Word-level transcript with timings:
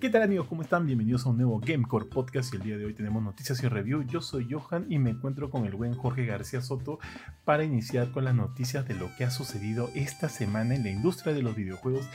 ¿Qué 0.00 0.10
tal 0.10 0.22
amigos? 0.22 0.46
¿Cómo 0.48 0.62
están? 0.62 0.86
Bienvenidos 0.86 1.26
a 1.26 1.30
un 1.30 1.38
nuevo 1.38 1.58
Gamecore 1.58 2.04
Podcast 2.04 2.54
y 2.54 2.56
el 2.56 2.62
día 2.62 2.78
de 2.78 2.84
hoy 2.84 2.94
tenemos 2.94 3.20
noticias 3.20 3.60
y 3.64 3.68
review. 3.68 4.04
Yo 4.06 4.20
soy 4.20 4.46
Johan 4.48 4.86
y 4.88 5.00
me 5.00 5.10
encuentro 5.10 5.50
con 5.50 5.66
el 5.66 5.74
buen 5.74 5.92
Jorge 5.92 6.24
García 6.24 6.62
Soto 6.62 7.00
para 7.44 7.64
iniciar 7.64 8.12
con 8.12 8.24
las 8.24 8.36
noticias 8.36 8.86
de 8.86 8.94
lo 8.94 9.10
que 9.16 9.24
ha 9.24 9.32
sucedido 9.32 9.90
esta 9.96 10.28
semana 10.28 10.76
en 10.76 10.84
la 10.84 10.90
industria 10.90 11.34
de 11.34 11.42
los 11.42 11.56
videojuegos 11.56 12.06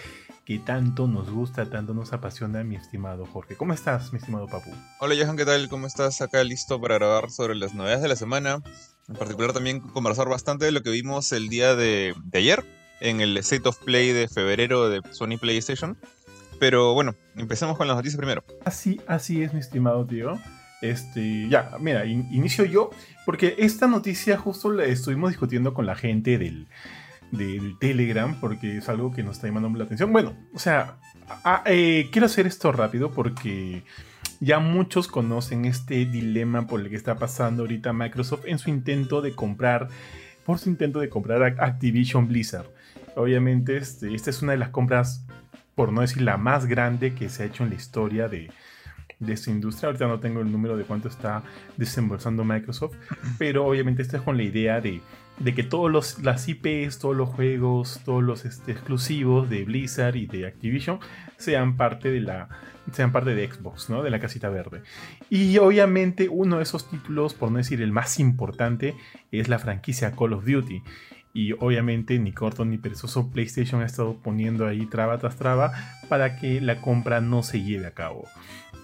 que 0.46 0.60
tanto 0.60 1.08
nos 1.10 1.30
gusta, 1.30 1.70
tanto 1.70 1.94
nos 1.94 2.14
apasiona 2.14 2.64
mi 2.64 2.78
estimado 2.78 3.26
Jorge. 3.26 3.58
¿Cómo 3.58 3.74
estás, 3.74 4.14
mi 4.14 4.20
estimado 4.20 4.48
Papu? 4.48 4.70
Hola 5.02 5.16
Johan, 5.20 5.36
¿qué 5.36 5.44
tal? 5.44 5.68
¿Cómo 5.68 5.86
estás? 5.86 6.22
Acá 6.22 6.42
listo 6.46 6.80
para 6.80 6.96
grabar 6.96 7.32
sobre 7.32 7.56
las 7.56 7.74
novedades 7.74 8.02
de 8.02 8.08
la 8.08 8.16
semana. 8.16 8.64
En 9.10 9.16
particular 9.16 9.52
también 9.52 9.82
conversar 9.82 10.30
bastante 10.30 10.64
de 10.64 10.72
lo 10.72 10.84
que 10.84 10.90
vimos 10.90 11.34
el 11.34 11.50
día 11.50 11.76
de, 11.76 12.16
ayer 12.32 12.64
en 13.02 13.20
el 13.20 13.36
State 13.40 13.68
of 13.68 13.78
Play 13.84 14.14
de 14.14 14.30
febrero 14.30 14.88
de 14.88 15.02
Sony 15.12 15.38
PlayStation 15.38 15.98
pero 16.64 16.94
bueno, 16.94 17.14
empecemos 17.36 17.76
con 17.76 17.90
las 17.90 17.98
noticias 17.98 18.16
primero. 18.16 18.42
Así, 18.64 19.02
así 19.06 19.44
es, 19.44 19.54
mi 19.54 19.60
estimado 19.60 20.06
tío. 20.06 20.40
Este, 20.82 21.50
ya, 21.50 21.72
mira, 21.78 22.06
inicio 22.06 22.64
yo, 22.64 22.90
porque 23.26 23.56
esta 23.58 23.86
noticia 23.86 24.38
justo 24.38 24.72
la 24.72 24.86
estuvimos 24.86 25.32
discutiendo 25.32 25.74
con 25.74 25.86
la 25.86 25.96
gente 25.96 26.38
del, 26.38 26.70
del 27.32 27.78
Telegram, 27.80 28.40
porque 28.40 28.78
es 28.78 28.88
algo 28.88 29.12
que 29.12 29.24
nos 29.24 29.36
está 29.36 29.48
llamando 29.48 29.78
la 29.78 29.84
atención. 29.84 30.14
Bueno, 30.14 30.38
o 30.54 30.60
sea, 30.60 31.00
eh, 31.66 32.08
quiero 32.14 32.28
hacer 32.28 32.48
esto 32.48 32.72
rápido 32.72 33.12
porque 33.12 33.84
ya 34.40 34.60
muchos 34.60 35.10
conocen 35.10 35.66
este 35.66 36.06
dilema 36.06 36.66
por 36.66 36.80
el 36.80 36.90
que 36.90 36.96
está 36.96 37.18
pasando 37.18 37.64
ahorita 37.64 37.92
Microsoft 37.92 38.46
en 38.46 38.58
su 38.58 38.70
intento 38.70 39.22
de 39.22 39.36
comprar, 39.36 39.90
por 40.46 40.60
su 40.60 40.70
intento 40.70 41.02
de 41.02 41.10
comprar 41.10 41.44
Activision 41.44 42.30
Blizzard. 42.30 42.68
Obviamente, 43.18 43.76
este, 43.76 44.16
esta 44.16 44.30
es 44.30 44.42
una 44.42 44.54
de 44.54 44.60
las 44.60 44.70
compras 44.70 45.26
por 45.76 45.92
no 45.92 46.02
decir 46.02 46.22
la 46.22 46.38
más 46.38 46.66
grande 46.66 47.14
que 47.14 47.30
se 47.30 47.44
ha 47.44 47.46
hecho 47.46 47.64
en 47.64 47.70
la 47.70 47.76
historia 47.76 48.28
de, 48.28 48.52
esta 49.28 49.52
industria. 49.52 49.88
Ahorita 49.88 50.08
no 50.08 50.20
tengo 50.20 50.42
el 50.42 50.52
número 50.52 50.76
de 50.76 50.84
cuánto 50.84 51.08
está 51.08 51.44
desembolsando 51.78 52.44
Microsoft, 52.44 52.96
pero 53.38 53.66
obviamente 53.66 54.02
esto 54.02 54.18
es 54.18 54.24
con 54.24 54.36
la 54.36 54.44
idea 54.44 54.82
de, 54.82 55.02
que 55.56 55.64
todos 55.64 55.90
los 55.90 56.20
las 56.24 56.50
IPs, 56.50 57.00
todos 57.00 57.16
los 57.16 57.30
juegos, 57.30 58.02
todos 58.04 58.22
los 58.22 58.44
este, 58.44 58.74
exclusivos 58.74 59.50
de 59.50 59.64
Blizzard 59.64 60.18
y 60.18 60.28
de 60.28 60.46
Activision 60.46 61.00
sean 61.38 61.78
parte 61.78 62.12
de 62.12 62.20
la 62.20 62.50
sean 62.92 63.14
parte 63.14 63.34
de 63.34 63.50
Xbox, 63.50 63.90
¿no? 63.90 64.04
De 64.04 64.10
la 64.10 64.20
casita 64.20 64.50
verde. 64.50 64.82
Y 65.30 65.58
obviamente 65.58 66.28
uno 66.28 66.58
de 66.58 66.64
esos 66.64 66.90
títulos, 66.90 67.34
por 67.34 67.50
no 67.50 67.60
decir 67.60 67.82
el 67.82 67.94
más 67.94 68.20
importante, 68.20 68.94
es 69.32 69.48
la 69.48 69.58
franquicia 69.58 70.12
Call 70.12 70.34
of 70.34 70.46
Duty 70.46 70.84
y 71.34 71.54
obviamente 71.54 72.20
ni 72.20 72.32
corto 72.32 72.64
ni 72.64 72.78
perezoso 72.78 73.30
PlayStation 73.32 73.82
ha 73.82 73.86
estado 73.86 74.16
poniendo 74.22 74.68
ahí 74.68 74.86
traba 74.86 75.18
tras 75.18 75.36
traba 75.36 75.72
para 76.08 76.38
que 76.38 76.62
la 76.62 76.80
compra 76.80 77.22
no 77.22 77.42
se 77.42 77.64
lleve 77.64 77.88
a 77.88 77.92
cabo. 77.92 78.28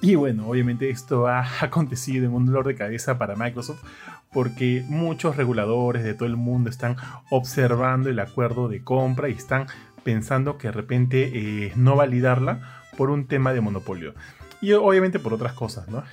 Y 0.01 0.15
bueno, 0.15 0.47
obviamente 0.47 0.89
esto 0.89 1.27
ha 1.27 1.45
acontecido 1.61 2.25
en 2.25 2.33
un 2.33 2.47
dolor 2.47 2.65
de 2.65 2.75
cabeza 2.75 3.17
para 3.17 3.35
Microsoft 3.35 3.83
porque 4.31 4.83
muchos 4.87 5.35
reguladores 5.37 6.03
de 6.03 6.13
todo 6.13 6.27
el 6.27 6.37
mundo 6.37 6.69
están 6.69 6.95
observando 7.29 8.09
el 8.09 8.19
acuerdo 8.19 8.67
de 8.67 8.83
compra 8.83 9.29
y 9.29 9.33
están 9.33 9.67
pensando 10.03 10.57
que 10.57 10.67
de 10.67 10.71
repente 10.71 11.31
eh, 11.33 11.73
no 11.75 11.95
validarla 11.95 12.83
por 12.97 13.09
un 13.09 13.27
tema 13.27 13.53
de 13.53 13.61
monopolio. 13.61 14.13
Y 14.61 14.73
obviamente 14.73 15.19
por 15.19 15.33
otras 15.33 15.53
cosas, 15.53 15.87
¿no? 15.87 16.03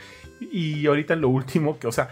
Y 0.41 0.87
ahorita 0.87 1.17
lo 1.17 1.29
último 1.29 1.79
que, 1.79 1.87
o 1.87 1.93
sea, 1.93 2.09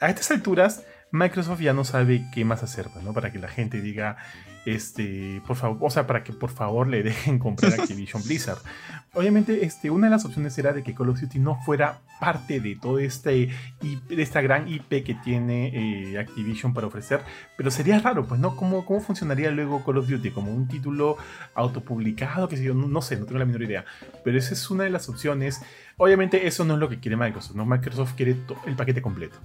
a 0.00 0.08
estas 0.08 0.30
alturas 0.30 0.84
Microsoft 1.12 1.60
ya 1.60 1.72
no 1.72 1.84
sabe 1.84 2.24
qué 2.32 2.44
más 2.44 2.62
hacer, 2.62 2.88
¿no? 3.02 3.12
Para 3.12 3.32
que 3.32 3.38
la 3.38 3.48
gente 3.48 3.80
diga, 3.80 4.16
este, 4.64 5.42
por 5.46 5.56
favor, 5.56 5.78
o 5.80 5.90
sea, 5.90 6.06
para 6.06 6.22
que 6.22 6.32
por 6.32 6.50
favor 6.50 6.86
le 6.86 7.02
dejen 7.02 7.38
comprar 7.38 7.72
Activision 7.72 8.22
Blizzard. 8.22 8.58
Obviamente, 9.14 9.64
este, 9.64 9.90
una 9.90 10.06
de 10.06 10.12
las 10.12 10.24
opciones 10.24 10.56
era 10.58 10.72
de 10.72 10.82
que 10.82 10.94
Call 10.94 11.08
of 11.08 11.20
Duty 11.20 11.38
no 11.38 11.60
fuera 11.62 11.98
parte 12.20 12.60
de 12.60 12.76
todo 12.76 12.98
este, 12.98 13.50
de 13.80 14.22
esta 14.22 14.40
gran 14.40 14.68
IP 14.68 15.02
que 15.04 15.18
tiene 15.24 16.12
eh, 16.12 16.18
Activision 16.18 16.74
para 16.74 16.86
ofrecer, 16.86 17.22
pero 17.56 17.70
sería 17.70 17.98
raro, 17.98 18.26
pues, 18.26 18.38
¿no? 18.38 18.54
¿Cómo, 18.54 18.84
¿Cómo 18.84 19.00
funcionaría 19.00 19.50
luego 19.50 19.84
Call 19.84 19.98
of 19.98 20.08
Duty? 20.08 20.30
¿Como 20.30 20.52
un 20.52 20.68
título 20.68 21.16
autopublicado? 21.54 22.48
Que 22.48 22.56
sé 22.56 22.64
yo, 22.64 22.74
no, 22.74 23.02
sé, 23.02 23.16
no 23.16 23.24
tengo 23.24 23.38
la 23.38 23.46
menor 23.46 23.62
idea, 23.62 23.84
pero 24.22 24.38
esa 24.38 24.54
es 24.54 24.70
una 24.70 24.84
de 24.84 24.90
las 24.90 25.08
opciones. 25.08 25.62
Obviamente, 25.96 26.46
eso 26.46 26.64
no 26.64 26.74
es 26.74 26.80
lo 26.80 26.88
que 26.88 27.00
quiere 27.00 27.16
Microsoft, 27.16 27.56
¿no? 27.56 27.66
Microsoft 27.66 28.14
quiere 28.14 28.36
el 28.66 28.76
paquete 28.76 29.02
completo. 29.02 29.38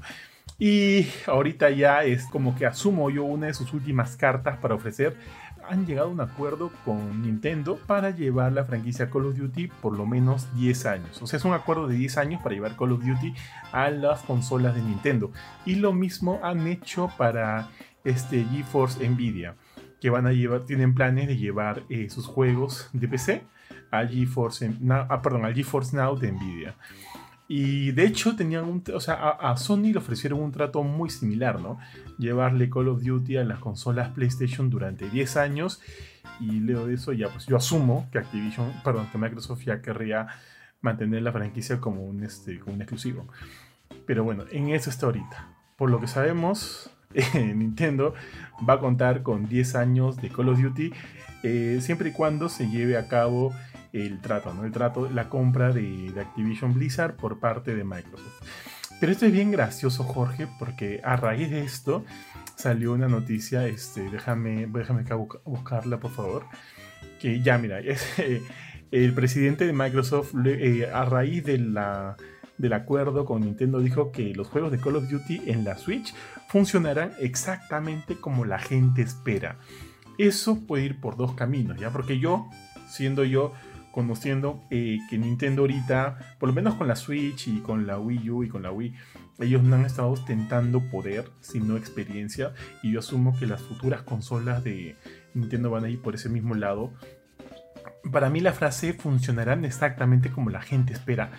Y 0.57 1.07
ahorita 1.27 1.69
ya 1.71 2.03
es 2.03 2.25
como 2.27 2.55
que 2.55 2.65
asumo 2.65 3.09
yo 3.09 3.23
una 3.23 3.47
de 3.47 3.53
sus 3.53 3.73
últimas 3.73 4.15
cartas 4.15 4.57
para 4.57 4.75
ofrecer. 4.75 5.17
Han 5.67 5.85
llegado 5.85 6.09
a 6.09 6.11
un 6.11 6.21
acuerdo 6.21 6.71
con 6.85 7.23
Nintendo 7.23 7.77
para 7.87 8.11
llevar 8.11 8.53
la 8.53 8.65
franquicia 8.65 9.09
Call 9.09 9.25
of 9.25 9.35
Duty 9.35 9.67
por 9.81 9.97
lo 9.97 10.05
menos 10.05 10.47
10 10.55 10.85
años. 10.85 11.21
O 11.21 11.27
sea, 11.27 11.37
es 11.37 11.45
un 11.45 11.53
acuerdo 11.53 11.87
de 11.87 11.95
10 11.95 12.17
años 12.17 12.41
para 12.41 12.55
llevar 12.55 12.77
Call 12.77 12.91
of 12.91 13.03
Duty 13.03 13.33
a 13.71 13.89
las 13.89 14.21
consolas 14.21 14.75
de 14.75 14.81
Nintendo. 14.81 15.31
Y 15.65 15.75
lo 15.75 15.91
mismo 15.91 16.39
han 16.43 16.67
hecho 16.67 17.11
para 17.17 17.69
este 18.03 18.45
GeForce 18.45 19.09
Nvidia, 19.09 19.55
que 19.99 20.11
van 20.11 20.27
a 20.27 20.31
llevar, 20.31 20.65
tienen 20.65 20.93
planes 20.93 21.27
de 21.27 21.37
llevar 21.37 21.83
eh, 21.89 22.09
sus 22.09 22.27
juegos 22.27 22.89
de 22.93 23.07
PC 23.07 23.43
a 23.91 24.05
GeForce, 24.05 24.71
ah, 24.89 25.21
perdón, 25.21 25.45
al 25.45 25.53
GeForce 25.53 25.97
Now 25.97 26.17
de 26.17 26.31
Nvidia. 26.31 26.75
Y 27.47 27.91
de 27.91 28.05
hecho 28.05 28.35
tenían 28.35 28.65
un, 28.65 28.83
o 28.93 28.99
sea, 28.99 29.13
a, 29.13 29.55
Sony 29.57 29.91
le 29.91 29.99
ofrecieron 29.99 30.41
un 30.41 30.51
trato 30.51 30.81
muy 30.81 31.09
similar, 31.09 31.59
¿no? 31.59 31.77
Llevarle 32.17 32.69
Call 32.69 32.87
of 32.87 33.03
Duty 33.03 33.37
a 33.37 33.43
las 33.43 33.59
consolas 33.59 34.09
PlayStation 34.09 34.69
durante 34.69 35.09
10 35.09 35.37
años. 35.37 35.81
Y 36.39 36.59
leo 36.59 36.89
eso, 36.89 37.13
ya 37.13 37.29
pues 37.29 37.45
yo 37.45 37.55
asumo 37.55 38.09
que 38.11 38.17
Activision, 38.17 38.73
perdón, 38.83 39.07
que 39.11 39.17
Microsoft 39.17 39.63
ya 39.63 39.81
querría 39.81 40.27
mantener 40.81 41.21
la 41.21 41.31
franquicia 41.31 41.79
como 41.79 42.03
un, 42.03 42.23
este, 42.23 42.59
como 42.59 42.75
un 42.75 42.81
exclusivo. 42.81 43.27
Pero 44.07 44.23
bueno, 44.23 44.45
en 44.51 44.69
eso 44.69 44.89
está 44.89 45.05
ahorita. 45.05 45.47
Por 45.77 45.91
lo 45.91 45.99
que 45.99 46.07
sabemos, 46.07 46.89
Nintendo 47.33 48.15
va 48.67 48.75
a 48.75 48.79
contar 48.79 49.21
con 49.21 49.47
10 49.47 49.75
años 49.75 50.17
de 50.17 50.29
Call 50.29 50.49
of 50.49 50.59
Duty, 50.59 50.91
eh, 51.43 51.79
siempre 51.81 52.09
y 52.09 52.11
cuando 52.11 52.49
se 52.49 52.69
lleve 52.69 52.97
a 52.97 53.07
cabo 53.07 53.53
el 53.95 54.19
trato, 54.19 54.53
¿no? 54.53 54.65
El 54.65 54.71
trato, 54.71 55.09
la 55.09 55.29
compra 55.29 55.71
de, 55.71 56.13
Activision 56.19 56.73
Blizzard 56.73 57.15
por 57.15 57.39
parte 57.39 57.75
de 57.75 57.83
Microsoft. 57.83 58.43
Pero 58.99 59.11
esto 59.11 59.25
es 59.25 59.31
bien 59.31 59.51
gracioso, 59.51 60.03
Jorge, 60.03 60.47
porque 60.59 61.01
a 61.03 61.15
raíz 61.15 61.49
de 61.49 61.63
esto 61.63 62.05
salió 62.55 62.93
una 62.93 63.07
noticia, 63.07 63.67
este, 63.67 64.09
déjame, 64.09 64.67
déjame 64.67 65.03
buscarla, 65.43 65.99
por 65.99 66.11
favor, 66.11 66.45
que 67.19 67.41
ya, 67.41 67.57
mira, 67.57 67.79
es, 67.81 68.05
el 68.91 69.13
presidente 69.13 69.65
de 69.65 69.73
Microsoft, 69.73 70.33
eh, 70.45 70.89
a 70.91 71.05
raíz 71.05 71.43
del 71.43 72.73
acuerdo 72.73 73.25
con 73.25 73.41
Nintendo, 73.41 73.79
dijo 73.79 74.11
que 74.11 74.33
los 74.33 74.47
juegos 74.47 74.71
de 74.71 74.79
Call 74.79 74.97
of 74.97 75.09
Duty 75.09 75.43
en 75.47 75.63
la 75.63 75.77
Switch 75.77 76.13
funcionarán 76.47 77.11
exactamente 77.19 78.15
como 78.15 78.45
la 78.45 78.59
gente 78.59 79.01
espera. 79.01 79.57
Eso 80.17 80.65
puede 80.65 80.85
ir 80.85 81.01
por 81.01 81.17
dos 81.17 81.33
caminos, 81.33 81.77
¿ya? 81.77 81.89
Porque 81.89 82.19
yo, 82.19 82.49
siendo 82.87 83.25
yo 83.25 83.53
conociendo 83.95 84.61
eh, 84.71 84.99
que 85.09 85.17
Nintendo 85.17 85.61
ahorita, 85.61 86.35
por 86.37 86.49
lo 86.49 86.53
menos 86.53 86.75
con 86.75 86.89
la 86.89 86.97
Switch 86.97 87.47
y 87.47 87.61
con 87.61 87.87
la 87.87 87.97
Wii 87.97 88.29
U 88.29 88.43
y 88.43 88.49
con 88.49 88.61
la 88.61 88.69
Wii, 88.69 88.93
ellos 89.39 89.63
no 89.63 89.77
han 89.77 89.85
estado 89.85 90.09
ostentando 90.09 90.81
poder, 90.91 91.31
sino 91.39 91.77
experiencia, 91.77 92.53
y 92.83 92.91
yo 92.91 92.99
asumo 92.99 93.39
que 93.39 93.47
las 93.47 93.61
futuras 93.61 94.01
consolas 94.01 94.65
de 94.65 94.97
Nintendo 95.33 95.71
van 95.71 95.85
a 95.85 95.89
ir 95.89 96.01
por 96.01 96.13
ese 96.13 96.27
mismo 96.27 96.55
lado. 96.55 96.91
Para 98.11 98.29
mí 98.29 98.41
la 98.41 98.51
frase 98.51 98.91
funcionarán 98.91 99.63
exactamente 99.63 100.29
como 100.29 100.49
la 100.49 100.61
gente 100.61 100.91
espera. 100.91 101.31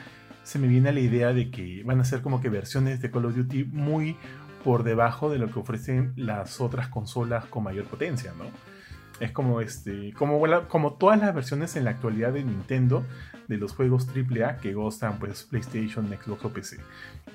Se 0.43 0.59
me 0.59 0.67
viene 0.67 0.95
la 0.95 1.01
idea 1.01 1.35
de 1.35 1.51
que 1.51 1.83
van 1.85 2.01
a 2.01 2.07
ser 2.07 2.23
como 2.23 2.41
que 2.41 2.49
versiones 2.49 3.03
de 3.03 3.11
Call 3.11 3.27
of 3.27 3.37
Duty 3.37 3.65
muy 3.65 4.17
por 4.65 4.83
debajo 4.83 5.29
de 5.29 5.39
lo 5.39 5.51
que 5.51 5.59
ofrecen 5.59 6.15
las 6.17 6.59
otras 6.63 6.89
consolas 6.89 7.45
con 7.45 7.65
mayor 7.65 7.85
potencia, 7.85 8.33
¿no? 8.33 8.47
Es 9.21 9.33
como 9.33 9.61
este, 9.61 10.13
como, 10.13 10.43
como 10.69 10.95
todas 10.95 11.19
las 11.21 11.35
versiones 11.35 11.77
en 11.77 11.85
la 11.85 11.91
actualidad 11.91 12.33
de 12.33 12.45
Nintendo 12.45 13.05
de 13.49 13.57
los 13.57 13.73
juegos 13.73 14.09
AAA 14.09 14.59
que 14.59 14.75
gustan 14.75 15.19
pues 15.19 15.45
PlayStation, 15.45 16.09
Xbox 16.09 16.45
o 16.45 16.53
PC. 16.53 16.79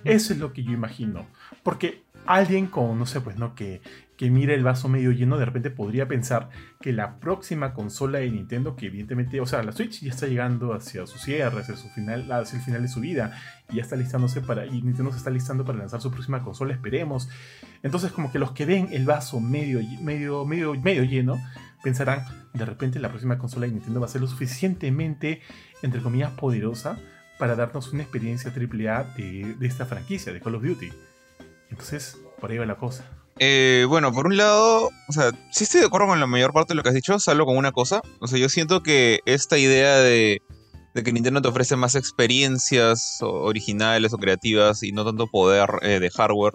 Eso 0.03 0.33
es 0.33 0.39
lo 0.39 0.53
que 0.53 0.63
yo 0.63 0.71
imagino. 0.71 1.25
Porque 1.63 2.03
alguien 2.25 2.67
con, 2.67 2.97
no 2.97 3.05
sé, 3.05 3.21
pues 3.21 3.37
no, 3.37 3.55
que, 3.55 3.81
que 4.17 4.29
mira 4.29 4.53
el 4.53 4.63
vaso 4.63 4.87
medio 4.87 5.11
lleno, 5.11 5.37
de 5.37 5.45
repente 5.45 5.69
podría 5.69 6.07
pensar 6.07 6.49
que 6.79 6.93
la 6.93 7.19
próxima 7.19 7.73
consola 7.73 8.19
de 8.19 8.29
Nintendo, 8.29 8.75
que 8.75 8.87
evidentemente, 8.87 9.39
o 9.41 9.45
sea, 9.45 9.63
la 9.63 9.71
Switch 9.71 10.01
ya 10.01 10.11
está 10.11 10.27
llegando 10.27 10.73
hacia 10.73 11.05
su 11.07 11.17
cierre, 11.17 11.61
hacia 11.61 11.75
su 11.75 11.89
final, 11.89 12.31
hacia 12.31 12.59
el 12.59 12.65
final 12.65 12.81
de 12.81 12.87
su 12.87 12.99
vida, 12.99 13.37
y 13.69 13.77
ya 13.77 13.81
está 13.83 13.95
listándose 13.95 14.41
para, 14.41 14.65
y 14.65 14.81
Nintendo 14.81 15.11
se 15.11 15.17
está 15.17 15.29
listando 15.29 15.65
para 15.65 15.79
lanzar 15.79 16.01
su 16.01 16.11
próxima 16.11 16.43
consola, 16.43 16.73
esperemos. 16.73 17.29
Entonces, 17.83 18.11
como 18.11 18.31
que 18.31 18.39
los 18.39 18.51
que 18.51 18.65
ven 18.65 18.89
el 18.91 19.05
vaso 19.05 19.39
medio, 19.39 19.79
medio, 20.01 20.45
medio, 20.45 20.73
medio 20.75 21.03
lleno, 21.03 21.39
pensarán, 21.83 22.25
de 22.53 22.65
repente 22.65 22.99
la 22.99 23.09
próxima 23.09 23.37
consola 23.37 23.65
de 23.65 23.73
Nintendo 23.73 23.99
va 23.99 24.05
a 24.05 24.09
ser 24.09 24.21
lo 24.21 24.27
suficientemente, 24.27 25.41
entre 25.81 26.01
comillas, 26.01 26.31
poderosa 26.31 26.99
para 27.39 27.55
darnos 27.55 27.91
una 27.91 28.03
experiencia 28.03 28.51
AAA 28.51 29.15
de, 29.15 29.55
esta 29.61 29.85
franquicia, 29.85 30.31
de 30.31 30.39
Call 30.39 30.55
of 30.55 30.63
Duty. 30.63 30.89
Entonces, 31.69 32.17
por 32.39 32.51
ahí 32.51 32.57
va 32.57 32.65
la 32.65 32.77
cosa. 32.77 33.05
Eh, 33.39 33.85
bueno, 33.87 34.11
por 34.13 34.27
un 34.27 34.37
lado, 34.37 34.89
o 35.07 35.13
sea, 35.13 35.31
sí 35.51 35.63
estoy 35.63 35.79
de 35.79 35.87
acuerdo 35.87 36.07
con 36.07 36.19
la 36.19 36.27
mayor 36.27 36.53
parte 36.53 36.73
de 36.73 36.75
lo 36.75 36.83
que 36.83 36.89
has 36.89 36.95
dicho, 36.95 37.17
salvo 37.17 37.45
con 37.45 37.57
una 37.57 37.71
cosa. 37.71 38.01
O 38.19 38.27
sea, 38.27 38.37
yo 38.37 38.49
siento 38.49 38.83
que 38.83 39.21
esta 39.25 39.57
idea 39.57 39.97
de 39.97 40.41
de 40.93 41.03
que 41.03 41.13
Nintendo 41.13 41.41
te 41.41 41.47
ofrece 41.47 41.75
más 41.75 41.95
experiencias 41.95 43.19
originales 43.21 44.13
o 44.13 44.17
creativas 44.17 44.83
y 44.83 44.91
no 44.91 45.05
tanto 45.05 45.27
poder 45.27 45.69
eh, 45.81 45.99
de 45.99 46.09
hardware, 46.09 46.53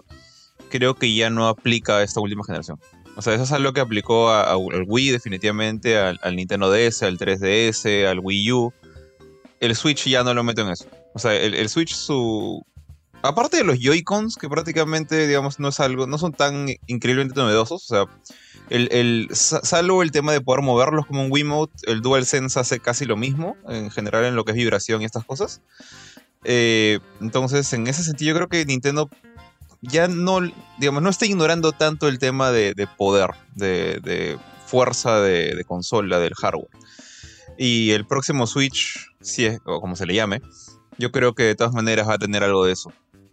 creo 0.69 0.95
que 0.95 1.13
ya 1.13 1.29
no 1.29 1.47
aplica 1.47 1.97
a 1.97 2.03
esta 2.03 2.19
última 2.19 2.43
generación. 2.43 2.79
O 3.17 3.21
sea, 3.23 3.33
eso 3.33 3.43
es 3.43 3.51
algo 3.51 3.73
que 3.73 3.81
aplicó 3.81 4.29
al 4.29 4.85
Wii 4.85 5.09
definitivamente, 5.09 5.97
al, 5.97 6.35
Nintendo 6.35 6.71
DS, 6.71 7.01
al 7.01 7.17
3DS, 7.17 8.05
al 8.05 8.19
Wii 8.19 8.51
U. 8.51 8.73
El 9.59 9.75
Switch 9.75 10.07
ya 10.07 10.23
no 10.23 10.35
lo 10.35 10.43
meto 10.43 10.61
en 10.61 10.69
eso. 10.69 10.85
O 11.15 11.19
sea, 11.19 11.33
el, 11.33 11.67
Switch, 11.67 11.95
su... 11.95 12.63
Aparte 13.23 13.57
de 13.57 13.63
los 13.63 13.79
Joy-Cons, 13.79 14.35
que 14.35 14.47
prácticamente, 14.47 15.25
digamos, 15.25 15.59
no 15.59 15.69
es 15.69 15.79
algo, 15.79 16.05
no 16.05 16.19
son 16.19 16.31
tan 16.31 16.67
increíblemente 16.85 17.39
novedosos. 17.39 17.91
O 17.91 17.95
sea, 17.95 18.05
el, 18.69 19.27
salvo 19.31 20.03
el 20.03 20.11
tema 20.11 20.31
de 20.31 20.41
poder 20.41 20.61
moverlos 20.61 21.07
como 21.07 21.23
un 21.23 21.31
Wiimote, 21.31 21.73
el 21.91 22.01
DualSense 22.01 22.59
hace 22.59 22.79
casi 22.79 23.05
lo 23.05 23.17
mismo, 23.17 23.57
en 23.67 23.89
general 23.89 24.25
en 24.25 24.35
lo 24.35 24.45
que 24.45 24.51
es 24.51 24.57
vibración 24.57 25.01
y 25.01 25.05
estas 25.05 25.25
cosas. 25.25 25.63
Eh, 26.43 26.99
entonces, 27.19 27.73
en 27.73 27.87
ese 27.87 28.03
sentido, 28.03 28.29
yo 28.29 28.35
creo 28.35 28.47
que 28.47 28.63
Nintendo 28.63 29.09
ya 29.81 30.07
no, 30.07 30.39
digamos, 30.77 31.01
no 31.03 31.09
está 31.09 31.25
ignorando 31.25 31.71
tanto 31.71 32.07
el 32.07 32.19
tema 32.19 32.51
de, 32.51 32.87
poder, 32.97 33.31
de, 33.55 34.37
fuerza 34.65 35.21
de, 35.21 35.63
consola, 35.67 36.19
del 36.19 36.33
hardware. 36.33 36.69
Y 37.57 37.91
el 37.91 38.05
próximo 38.05 38.47
Switch, 38.47 39.07
si 39.21 39.45
es, 39.45 39.59
o 39.65 39.81
como 39.81 39.95
se 39.95 40.05
le 40.05 40.13
llame, 40.13 40.41
yo 40.97 41.11
creo 41.11 41.33
que 41.33 41.43
de 41.43 41.55
todas 41.55 41.73
maneras 41.73 42.07
va 42.07 42.15
a 42.15 42.19
tener 42.19 42.43
algo 42.43 42.65
de 42.65 42.73
eso. 42.73 42.91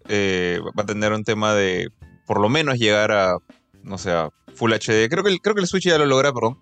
Eh, 0.09 0.61
va 0.79 0.83
a 0.83 0.87
tener 0.87 1.13
un 1.13 1.25
tema 1.25 1.55
de, 1.55 1.89
por 2.27 2.41
lo 2.41 2.49
menos, 2.49 2.79
llegar 2.79 3.13
a, 3.13 3.39
no 3.83 3.99
sé, 3.99 4.13
Full 4.55 4.73
HD. 4.73 5.09
Creo 5.11 5.25
que, 5.25 5.39
creo 5.39 5.55
que 5.55 5.61
el 5.61 5.67
Switch 5.67 5.85
ya 5.85 5.99
lo 5.99 6.07
logra, 6.07 6.33
perdón. 6.33 6.59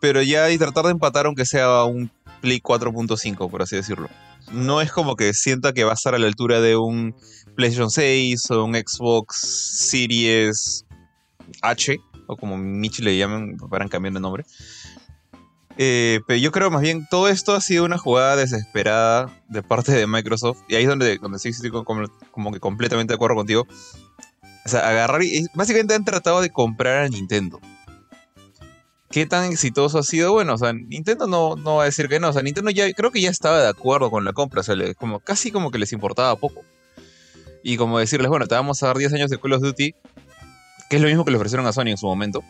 Pero 0.00 0.22
ya 0.22 0.50
y 0.50 0.58
tratar 0.58 0.84
de 0.84 0.90
empatar 0.92 1.26
aunque 1.26 1.46
sea 1.46 1.84
un 1.84 2.10
Play 2.40 2.60
4.5, 2.60 3.50
por 3.50 3.62
así 3.62 3.76
decirlo. 3.76 4.08
No 4.52 4.80
es 4.80 4.92
como 4.92 5.16
que 5.16 5.32
sienta 5.34 5.72
que 5.72 5.84
va 5.84 5.92
a 5.92 5.94
estar 5.94 6.14
a 6.14 6.18
la 6.18 6.26
altura 6.26 6.60
de 6.60 6.76
un 6.76 7.16
PlayStation 7.56 7.90
6 7.90 8.50
o 8.50 8.64
un 8.64 8.74
Xbox 8.74 9.36
Series 9.90 10.84
H, 11.62 11.98
o 12.26 12.36
como 12.36 12.56
Michi 12.56 13.02
le 13.02 13.16
llaman, 13.16 13.56
para 13.70 13.88
cambiar 13.88 14.14
de 14.14 14.20
nombre. 14.20 14.44
Eh, 15.78 16.20
pero 16.26 16.38
yo 16.38 16.52
creo 16.52 16.70
más 16.70 16.80
bien 16.80 17.06
todo 17.10 17.28
esto 17.28 17.54
ha 17.54 17.60
sido 17.60 17.84
una 17.84 17.98
jugada 17.98 18.36
desesperada 18.36 19.30
de 19.48 19.62
parte 19.62 19.92
de 19.92 20.06
Microsoft. 20.06 20.62
Y 20.68 20.76
ahí 20.76 20.84
es 20.84 20.88
donde, 20.88 21.18
donde 21.18 21.38
sí 21.38 21.50
estoy 21.50 21.70
como, 21.70 22.52
que 22.52 22.60
completamente 22.60 23.12
de 23.12 23.16
acuerdo 23.16 23.36
contigo. 23.36 23.66
O 24.64 24.68
sea, 24.68 24.88
agarrar 24.88 25.22
y 25.22 25.46
básicamente 25.54 25.94
han 25.94 26.04
tratado 26.04 26.40
de 26.40 26.50
comprar 26.50 27.04
a 27.04 27.08
Nintendo. 27.08 27.60
¿Qué 29.10 29.24
tan 29.24 29.52
exitoso 29.52 29.98
ha 29.98 30.02
sido? 30.02 30.32
Bueno, 30.32 30.54
o 30.54 30.58
sea, 30.58 30.72
Nintendo 30.72 31.26
no, 31.26 31.54
no 31.56 31.76
va 31.76 31.82
a 31.82 31.86
decir 31.86 32.08
que 32.08 32.18
no. 32.18 32.30
O 32.30 32.32
sea, 32.32 32.42
Nintendo 32.42 32.70
ya 32.70 32.92
creo 32.92 33.12
que 33.12 33.20
ya 33.20 33.30
estaba 33.30 33.62
de 33.62 33.68
acuerdo 33.68 34.10
con 34.10 34.24
la 34.24 34.32
compra. 34.32 34.60
O 34.60 34.64
sea, 34.64 34.74
como, 34.94 35.20
casi 35.20 35.52
como 35.52 35.70
que 35.70 35.78
les 35.78 35.92
importaba 35.92 36.34
poco 36.36 36.64
y 37.66 37.76
como 37.76 37.98
decirles, 37.98 38.28
bueno, 38.28 38.46
te 38.46 38.54
vamos 38.54 38.80
a 38.80 38.86
dar 38.86 38.96
10 38.96 39.12
años 39.14 39.28
de 39.28 39.40
Call 39.40 39.54
of 39.54 39.60
Duty, 39.60 39.92
que 40.88 40.96
es 40.96 41.02
lo 41.02 41.08
mismo 41.08 41.24
que 41.24 41.32
le 41.32 41.36
ofrecieron 41.36 41.66
a 41.66 41.72
Sony 41.72 41.88
en 41.88 41.98
su 41.98 42.06
momento. 42.06 42.44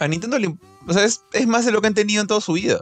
A 0.00 0.08
Nintendo 0.08 0.40
le, 0.40 0.48
o 0.88 0.92
sea, 0.92 1.04
es, 1.04 1.22
más 1.46 1.64
de 1.64 1.70
lo 1.70 1.80
que 1.80 1.86
han 1.86 1.94
tenido 1.94 2.20
en 2.20 2.26
toda 2.26 2.40
su 2.40 2.54
vida. 2.54 2.80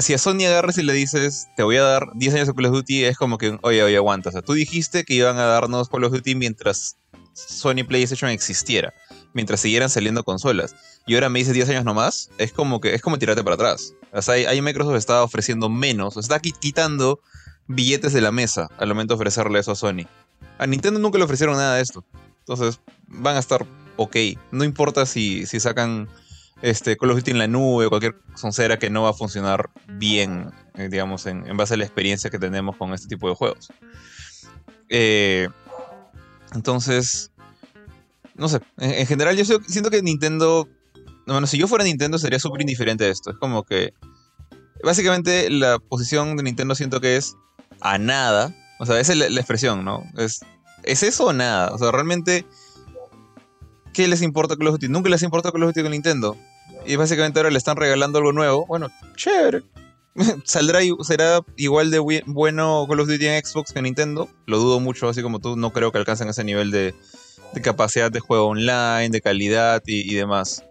Si 0.00 0.12
a 0.12 0.18
Sony 0.18 0.44
agarres 0.46 0.76
y 0.76 0.82
le 0.82 0.92
dices, 0.92 1.48
te 1.56 1.62
voy 1.62 1.78
a 1.78 1.82
dar 1.82 2.08
10 2.14 2.34
años 2.34 2.46
de 2.46 2.52
Call 2.52 2.66
of 2.66 2.72
Duty, 2.72 3.04
es 3.04 3.16
como 3.16 3.38
que, 3.38 3.58
oye, 3.62 3.82
oye, 3.82 3.96
aguanta. 3.96 4.28
O 4.28 4.32
sea, 4.32 4.42
tú 4.42 4.52
dijiste 4.52 5.04
que 5.04 5.14
iban 5.14 5.38
a 5.38 5.46
darnos 5.46 5.88
Call 5.88 6.04
of 6.04 6.12
Duty 6.12 6.34
mientras 6.34 6.98
Sony 7.32 7.82
PlayStation 7.88 8.28
existiera, 8.28 8.92
mientras 9.32 9.60
siguieran 9.60 9.88
saliendo 9.88 10.24
consolas. 10.24 10.76
Y 11.06 11.14
ahora 11.14 11.30
me 11.30 11.38
dices 11.38 11.54
10 11.54 11.70
años 11.70 11.84
nomás, 11.86 12.28
es 12.36 12.52
como 12.52 12.82
que 12.82 12.94
es 12.94 13.00
como 13.00 13.18
tirarte 13.18 13.42
para 13.42 13.54
atrás. 13.54 13.94
O 14.12 14.20
sea, 14.20 14.34
ahí 14.34 14.60
Microsoft 14.60 14.96
está 14.96 15.22
ofreciendo 15.22 15.70
menos, 15.70 16.18
está 16.18 16.38
quitando 16.38 17.18
billetes 17.66 18.12
de 18.12 18.20
la 18.20 18.32
mesa 18.32 18.68
al 18.78 18.88
momento 18.88 19.14
de 19.14 19.16
ofrecerle 19.16 19.58
eso 19.58 19.72
a 19.72 19.76
Sony. 19.76 20.06
A 20.58 20.66
Nintendo 20.66 21.00
nunca 21.00 21.18
le 21.18 21.24
ofrecieron 21.24 21.56
nada 21.56 21.76
de 21.76 21.82
esto. 21.82 22.04
Entonces, 22.40 22.80
van 23.06 23.36
a 23.36 23.40
estar 23.40 23.66
ok. 23.96 24.16
No 24.50 24.64
importa 24.64 25.06
si, 25.06 25.46
si 25.46 25.60
sacan 25.60 26.08
este, 26.62 26.96
Call 26.96 27.10
of 27.10 27.16
Duty 27.16 27.32
en 27.32 27.38
la 27.38 27.48
nube 27.48 27.86
o 27.86 27.88
cualquier 27.90 28.16
soncera 28.34 28.78
que 28.78 28.88
no 28.88 29.02
va 29.02 29.10
a 29.10 29.14
funcionar 29.14 29.70
bien, 29.88 30.50
eh, 30.74 30.88
digamos, 30.90 31.26
en, 31.26 31.56
base 31.56 31.74
a 31.74 31.76
la 31.76 31.84
experiencia 31.84 32.30
que 32.30 32.38
tenemos 32.38 32.76
con 32.76 32.94
este 32.94 33.08
tipo 33.08 33.28
de 33.28 33.34
juegos. 33.34 33.68
Eh, 34.88 35.48
entonces, 36.54 37.32
no 38.36 38.48
sé, 38.48 38.60
en, 38.78 39.06
general 39.06 39.36
yo 39.36 39.44
siento 39.66 39.90
que 39.90 40.02
Nintendo, 40.02 40.68
bueno, 41.26 41.46
si 41.46 41.58
yo 41.58 41.66
fuera 41.66 41.84
Nintendo 41.84 42.18
sería 42.18 42.38
súper 42.38 42.60
indiferente 42.60 43.04
a 43.04 43.08
esto. 43.08 43.30
Es 43.30 43.36
como 43.38 43.64
que, 43.64 43.92
básicamente 44.84 45.50
la 45.50 45.78
posición 45.78 46.36
de 46.36 46.44
Nintendo 46.44 46.74
siento 46.74 47.00
que 47.00 47.16
es, 47.16 47.36
a 47.82 47.98
nada. 47.98 48.54
O 48.78 48.86
sea, 48.86 48.98
esa 48.98 49.12
es 49.12 49.18
la, 49.18 49.40
expresión, 49.40 49.84
¿no? 49.84 50.04
Es, 50.16 50.40
¿Es 50.82 51.02
eso 51.02 51.26
o 51.26 51.32
nada? 51.32 51.72
O 51.72 51.78
sea, 51.78 51.90
realmente, 51.92 52.46
¿qué 53.92 54.08
les 54.08 54.22
importa 54.22 54.56
Call 54.56 54.68
of 54.68 54.74
Duty? 54.74 54.88
Nunca 54.88 55.10
les 55.10 55.22
importa 55.22 55.52
Call 55.52 55.64
of 55.64 55.68
Duty 55.68 55.82
con 55.82 55.92
Nintendo. 55.92 56.36
Y 56.86 56.96
básicamente 56.96 57.38
ahora 57.38 57.50
le 57.50 57.58
están 57.58 57.76
regalando 57.76 58.18
algo 58.18 58.32
nuevo. 58.32 58.66
Bueno, 58.66 58.88
chévere. 59.16 59.62
Saldrá 60.44 60.80
será 61.02 61.40
igual 61.56 61.90
de 61.90 61.98
bueno 62.26 62.86
Call 62.88 63.00
of 63.00 63.08
Duty 63.08 63.26
en 63.26 63.44
Xbox 63.44 63.72
que 63.72 63.78
en 63.78 63.84
Nintendo. 63.84 64.28
Lo 64.46 64.58
dudo 64.58 64.80
mucho, 64.80 65.08
así 65.08 65.22
como 65.22 65.38
tú. 65.38 65.56
No 65.56 65.72
creo 65.72 65.92
que 65.92 65.98
alcancen 65.98 66.28
ese 66.28 66.44
nivel 66.44 66.70
de, 66.70 66.94
capacidad 67.62 68.10
de 68.10 68.20
juego 68.20 68.48
online, 68.48 69.10
de 69.10 69.20
calidad 69.20 69.82
y, 69.86 70.14
demás. 70.14 70.64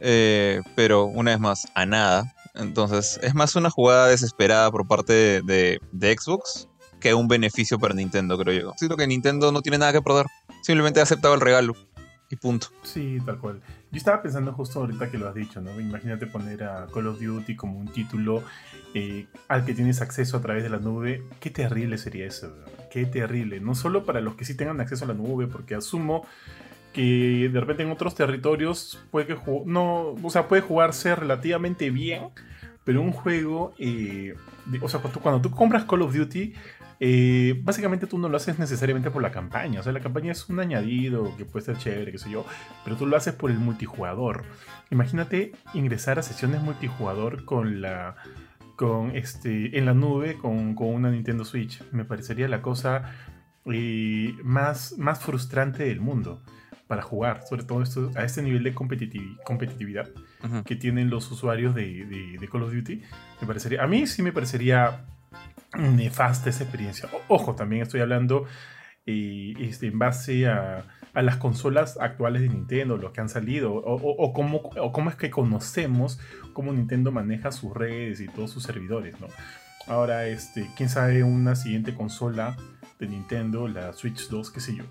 Eh, 0.00 0.60
pero 0.74 1.04
una 1.04 1.32
vez 1.32 1.40
más, 1.40 1.66
a 1.74 1.86
nada. 1.86 2.34
Entonces, 2.54 3.18
es 3.22 3.34
más 3.34 3.56
una 3.56 3.70
jugada 3.70 4.08
desesperada 4.08 4.70
por 4.70 4.86
parte 4.86 5.42
de, 5.42 5.80
Xbox 5.92 6.68
que 7.00 7.14
un 7.14 7.26
beneficio 7.26 7.78
para 7.78 7.94
Nintendo, 7.94 8.38
creo 8.38 8.60
yo. 8.60 8.72
Siento 8.76 8.96
que 8.96 9.06
Nintendo 9.06 9.50
no 9.50 9.62
tiene 9.62 9.78
nada 9.78 9.92
que 9.92 10.02
perder. 10.02 10.26
Simplemente 10.62 11.00
ha 11.00 11.02
aceptado 11.02 11.34
el 11.34 11.40
regalo. 11.40 11.74
Y 12.30 12.36
punto. 12.36 12.68
Sí, 12.82 13.18
tal 13.26 13.38
cual. 13.38 13.60
Yo 13.90 13.98
estaba 13.98 14.22
pensando 14.22 14.52
justo 14.54 14.80
ahorita 14.80 15.10
que 15.10 15.18
lo 15.18 15.28
has 15.28 15.34
dicho, 15.34 15.60
¿no? 15.60 15.78
Imagínate 15.78 16.26
poner 16.26 16.64
a 16.64 16.86
Call 16.86 17.08
of 17.08 17.20
Duty 17.20 17.56
como 17.56 17.78
un 17.78 17.88
título 17.88 18.42
eh, 18.94 19.26
al 19.48 19.66
que 19.66 19.74
tienes 19.74 20.00
acceso 20.00 20.38
a 20.38 20.40
través 20.40 20.62
de 20.62 20.70
la 20.70 20.78
nube. 20.78 21.24
Qué 21.40 21.50
terrible 21.50 21.98
sería 21.98 22.24
eso, 22.24 22.54
Qué 22.90 23.04
terrible. 23.04 23.60
No 23.60 23.74
solo 23.74 24.06
para 24.06 24.20
los 24.20 24.34
que 24.36 24.44
sí 24.44 24.54
tengan 24.54 24.80
acceso 24.80 25.04
a 25.04 25.08
la 25.08 25.14
nube, 25.14 25.46
porque 25.46 25.74
asumo 25.74 26.24
que 26.92 27.48
de 27.52 27.60
repente 27.60 27.82
en 27.82 27.90
otros 27.90 28.14
territorios 28.14 29.02
puede 29.10 29.26
que 29.26 29.36
no, 29.66 30.14
o 30.22 30.30
sea, 30.30 30.48
puede 30.48 30.62
jugarse 30.62 31.14
relativamente 31.16 31.90
bien, 31.90 32.28
pero 32.84 33.00
un 33.00 33.12
juego, 33.12 33.74
eh, 33.78 34.34
o 34.80 34.88
sea, 34.88 35.00
cuando 35.00 35.40
tú, 35.40 35.50
compras 35.50 35.84
Call 35.84 36.02
of 36.02 36.14
Duty, 36.14 36.52
eh, 37.00 37.60
básicamente 37.64 38.06
tú 38.06 38.18
no 38.18 38.28
lo 38.28 38.36
haces 38.36 38.58
necesariamente 38.58 39.10
por 39.10 39.22
la 39.22 39.32
campaña, 39.32 39.80
o 39.80 39.82
sea, 39.82 39.92
la 39.92 40.00
campaña 40.00 40.32
es 40.32 40.48
un 40.48 40.60
añadido 40.60 41.36
que 41.36 41.44
puede 41.44 41.64
ser 41.64 41.78
chévere, 41.78 42.12
qué 42.12 42.18
sé 42.18 42.30
yo, 42.30 42.44
pero 42.84 42.96
tú 42.96 43.06
lo 43.06 43.16
haces 43.16 43.34
por 43.34 43.50
el 43.50 43.58
multijugador. 43.58 44.44
Imagínate 44.90 45.52
ingresar 45.74 46.18
a 46.18 46.22
sesiones 46.22 46.62
multijugador 46.62 47.44
con 47.44 47.80
la 47.80 48.16
con 48.76 49.14
este 49.14 49.78
en 49.78 49.84
la 49.86 49.94
nube 49.94 50.36
con, 50.38 50.74
con 50.74 50.88
una 50.88 51.10
Nintendo 51.10 51.44
Switch. 51.44 51.82
Me 51.92 52.04
parecería 52.04 52.48
la 52.48 52.62
cosa 52.62 53.12
eh, 53.66 54.34
más, 54.42 54.98
más 54.98 55.20
frustrante 55.20 55.84
del 55.84 56.00
mundo 56.00 56.42
para 56.92 57.00
jugar, 57.00 57.40
sobre 57.48 57.64
todo 57.64 57.80
esto, 57.80 58.10
a 58.16 58.22
este 58.22 58.42
nivel 58.42 58.64
de 58.64 58.74
competitividad 58.74 60.10
que 60.66 60.76
tienen 60.76 61.08
los 61.08 61.32
usuarios 61.32 61.74
de, 61.74 62.38
Call 62.52 62.64
of 62.64 62.74
Duty, 62.74 63.00
me 63.40 63.46
parecería, 63.46 63.82
a 63.82 63.86
mí 63.86 64.06
sí 64.06 64.22
me 64.22 64.30
parecería 64.30 65.06
nefasta 65.78 66.50
esa 66.50 66.64
experiencia. 66.64 67.08
ojo, 67.28 67.54
también 67.54 67.80
estoy 67.80 68.02
hablando 68.02 68.44
eh, 69.06 69.54
este, 69.58 69.86
en 69.86 69.98
base 69.98 70.46
a, 70.48 70.84
las 71.14 71.38
consolas 71.38 71.96
actuales 71.98 72.42
de 72.42 72.50
Nintendo, 72.50 72.98
los 72.98 73.12
que 73.12 73.22
han 73.22 73.30
salido, 73.30 73.72
o, 73.74 74.32
cómo, 74.34 74.58
o 74.58 74.92
cómo 74.92 75.08
es 75.08 75.16
que 75.16 75.30
conocemos 75.30 76.20
cómo 76.52 76.74
Nintendo 76.74 77.10
maneja 77.10 77.52
sus 77.52 77.72
redes 77.72 78.20
y 78.20 78.28
todos 78.28 78.50
sus 78.50 78.64
servidores, 78.64 79.18
¿no? 79.18 79.28
Ahora, 79.86 80.26
este, 80.26 80.68
quién 80.76 80.90
sabe, 80.90 81.22
una 81.22 81.54
siguiente 81.54 81.94
consola 81.94 82.54
de 82.98 83.08
Nintendo, 83.08 83.66
la 83.66 83.94
Switch 83.94 84.28
2, 84.28 84.50
qué 84.50 84.60
sé 84.60 84.76
yo 84.76 84.84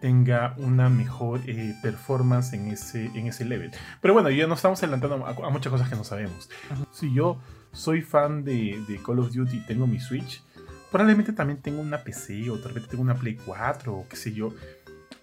tenga 0.00 0.54
una 0.56 0.88
mejor 0.88 1.40
eh, 1.46 1.74
performance 1.82 2.52
en 2.54 2.68
ese, 2.68 3.06
en 3.06 3.26
ese 3.26 3.44
level. 3.44 3.70
Pero 4.00 4.14
bueno, 4.14 4.30
ya 4.30 4.46
nos 4.46 4.58
estamos 4.58 4.82
adelantando 4.82 5.26
a, 5.26 5.50
muchas 5.50 5.70
cosas 5.70 5.88
que 5.88 5.96
no 5.96 6.04
sabemos. 6.04 6.48
Si 6.92 7.12
yo 7.12 7.38
soy 7.72 8.02
fan 8.02 8.44
de, 8.44 9.00
Call 9.04 9.18
of 9.18 9.32
Duty 9.32 9.58
y 9.58 9.66
tengo 9.66 9.86
mi 9.86 10.00
Switch, 10.00 10.42
probablemente 10.90 11.32
también 11.32 11.60
tengo 11.60 11.80
una 11.80 11.98
PC 11.98 12.50
o 12.50 12.56
de 12.56 12.68
repente 12.68 12.88
tengo 12.88 13.02
una 13.02 13.14
Play 13.14 13.36
4 13.36 13.94
o 13.94 14.08
qué 14.08 14.16
sé 14.16 14.32
yo. 14.32 14.48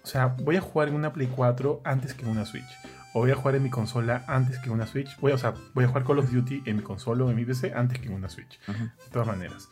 O 0.02 0.06
sea, 0.06 0.26
voy 0.26 0.56
a 0.56 0.60
jugar 0.60 0.88
en 0.88 0.94
una 0.94 1.12
Play 1.12 1.28
4 1.34 1.82
antes 1.84 2.14
que 2.14 2.24
en 2.24 2.30
una 2.30 2.46
Switch. 2.46 2.78
O 3.14 3.20
voy 3.20 3.30
a 3.30 3.34
jugar 3.34 3.56
en 3.56 3.62
mi 3.62 3.70
consola 3.70 4.24
antes 4.28 4.58
que 4.58 4.66
en 4.66 4.72
una 4.72 4.86
Switch. 4.86 5.18
Voy, 5.20 5.32
o 5.32 5.38
sea, 5.38 5.54
voy 5.74 5.84
a 5.84 5.88
jugar 5.88 6.04
Call 6.04 6.18
of 6.20 6.30
Duty 6.30 6.62
en 6.66 6.76
mi 6.76 6.82
consola 6.82 7.24
o 7.24 7.30
en 7.30 7.36
mi 7.36 7.44
PC 7.44 7.72
antes 7.74 7.98
que 7.98 8.06
en 8.06 8.14
una 8.14 8.28
Switch. 8.28 8.60
De 8.66 9.10
todas 9.10 9.26
maneras. 9.26 9.68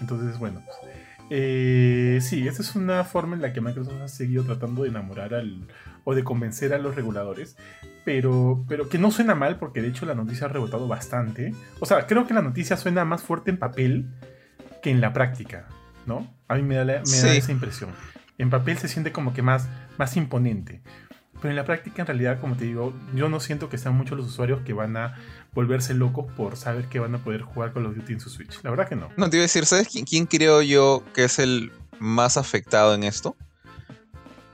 Entonces, 0.00 0.38
bueno. 0.38 0.62
Pues, 0.64 0.92
eh, 1.34 2.18
sí, 2.20 2.46
esa 2.46 2.60
es 2.60 2.74
una 2.74 3.04
forma 3.04 3.36
en 3.36 3.42
la 3.42 3.52
que 3.52 3.60
Microsoft 3.60 4.00
ha 4.02 4.08
seguido 4.08 4.44
tratando 4.44 4.82
de 4.82 4.90
enamorar 4.90 5.34
al, 5.34 5.66
o 6.04 6.14
de 6.14 6.24
convencer 6.24 6.74
a 6.74 6.78
los 6.78 6.94
reguladores 6.94 7.56
pero, 8.04 8.64
pero 8.68 8.88
que 8.88 8.98
no 8.98 9.10
suena 9.10 9.34
mal 9.34 9.58
porque 9.58 9.80
de 9.80 9.88
hecho 9.88 10.06
la 10.06 10.14
noticia 10.14 10.46
ha 10.46 10.48
rebotado 10.48 10.88
bastante. 10.88 11.54
O 11.80 11.86
sea, 11.86 12.06
creo 12.06 12.26
que 12.26 12.34
la 12.34 12.42
noticia 12.42 12.76
suena 12.76 13.04
más 13.04 13.22
fuerte 13.22 13.50
en 13.50 13.58
papel 13.58 14.10
que 14.82 14.90
en 14.90 15.00
la 15.00 15.12
práctica, 15.12 15.68
¿no? 16.06 16.32
A 16.48 16.56
mí 16.56 16.62
me 16.62 16.74
da, 16.74 17.02
esa 17.02 17.52
impresión. 17.52 17.90
En 18.38 18.50
papel 18.50 18.78
se 18.78 18.88
siente 18.88 19.12
como 19.12 19.32
que 19.32 19.42
más, 19.42 19.68
más 19.98 20.16
imponente. 20.16 20.82
Pero 21.42 21.50
en 21.50 21.56
la 21.56 21.64
práctica, 21.64 22.02
en 22.02 22.06
realidad, 22.06 22.40
como 22.40 22.56
te 22.56 22.64
digo, 22.64 22.94
yo 23.16 23.28
no 23.28 23.40
siento 23.40 23.68
que 23.68 23.76
sean 23.76 23.96
muchos 23.96 24.16
los 24.16 24.28
usuarios 24.28 24.60
que 24.64 24.72
van 24.72 24.96
a 24.96 25.18
volverse 25.52 25.92
locos 25.92 26.32
por 26.36 26.56
saber 26.56 26.88
que 26.88 27.00
van 27.00 27.16
a 27.16 27.18
poder 27.18 27.42
jugar 27.42 27.72
con 27.72 27.82
los 27.82 27.96
Duty 27.96 28.12
en 28.12 28.20
su 28.20 28.30
Switch. 28.30 28.60
La 28.62 28.70
verdad 28.70 28.88
que 28.88 28.94
no. 28.94 29.10
No, 29.16 29.28
te 29.28 29.38
iba 29.38 29.42
a 29.42 29.46
decir, 29.46 29.66
¿sabes 29.66 29.88
quién, 29.88 30.26
creo 30.26 30.62
yo 30.62 31.02
que 31.12 31.24
es 31.24 31.40
el 31.40 31.72
más 31.98 32.36
afectado 32.36 32.94
en 32.94 33.02
esto? 33.02 33.34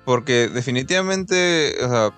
Porque 0.07 0.49
definitivamente, 0.49 1.77
o 1.85 1.89
sea, 1.91 2.11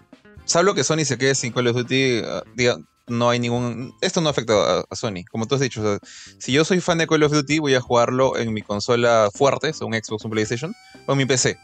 salvo 0.45 0.75
que 0.75 0.85
Sony 0.85 1.05
se 1.05 1.19
quede 1.19 1.35
sin 1.35 1.53
Call 1.53 1.67
of 1.67 1.77
Duty, 1.77 2.23
ah, 2.25 2.45
diga, 2.55 2.77
no 3.09 3.29
hay 3.29 3.41
ningún. 3.41 3.93
Esto 4.01 4.21
no 4.21 4.29
afecta 4.29 4.85
a, 4.89 4.97
Sony. 4.97 5.25
Como 5.29 5.47
tú 5.47 5.57
has 5.57 5.61
dicho, 5.61 5.99
si 6.39 6.53
yo 6.53 6.65
soy 6.65 6.81
fan 6.81 6.99
de 6.99 7.09
Call 7.09 7.25
of 7.25 7.33
Duty, 7.33 7.59
voy 7.59 7.75
a 7.75 7.81
jugarlo 7.81 8.37
en 8.37 8.53
mi 8.53 8.63
consola 8.63 9.31
fuerte, 9.35 9.73
un 9.81 9.95
Xbox, 9.95 10.25
un 10.25 10.31
PlayStation, 10.31 10.73
o 11.07 11.13
en 11.13 11.19
mi 11.19 11.27
PC. 11.27 11.59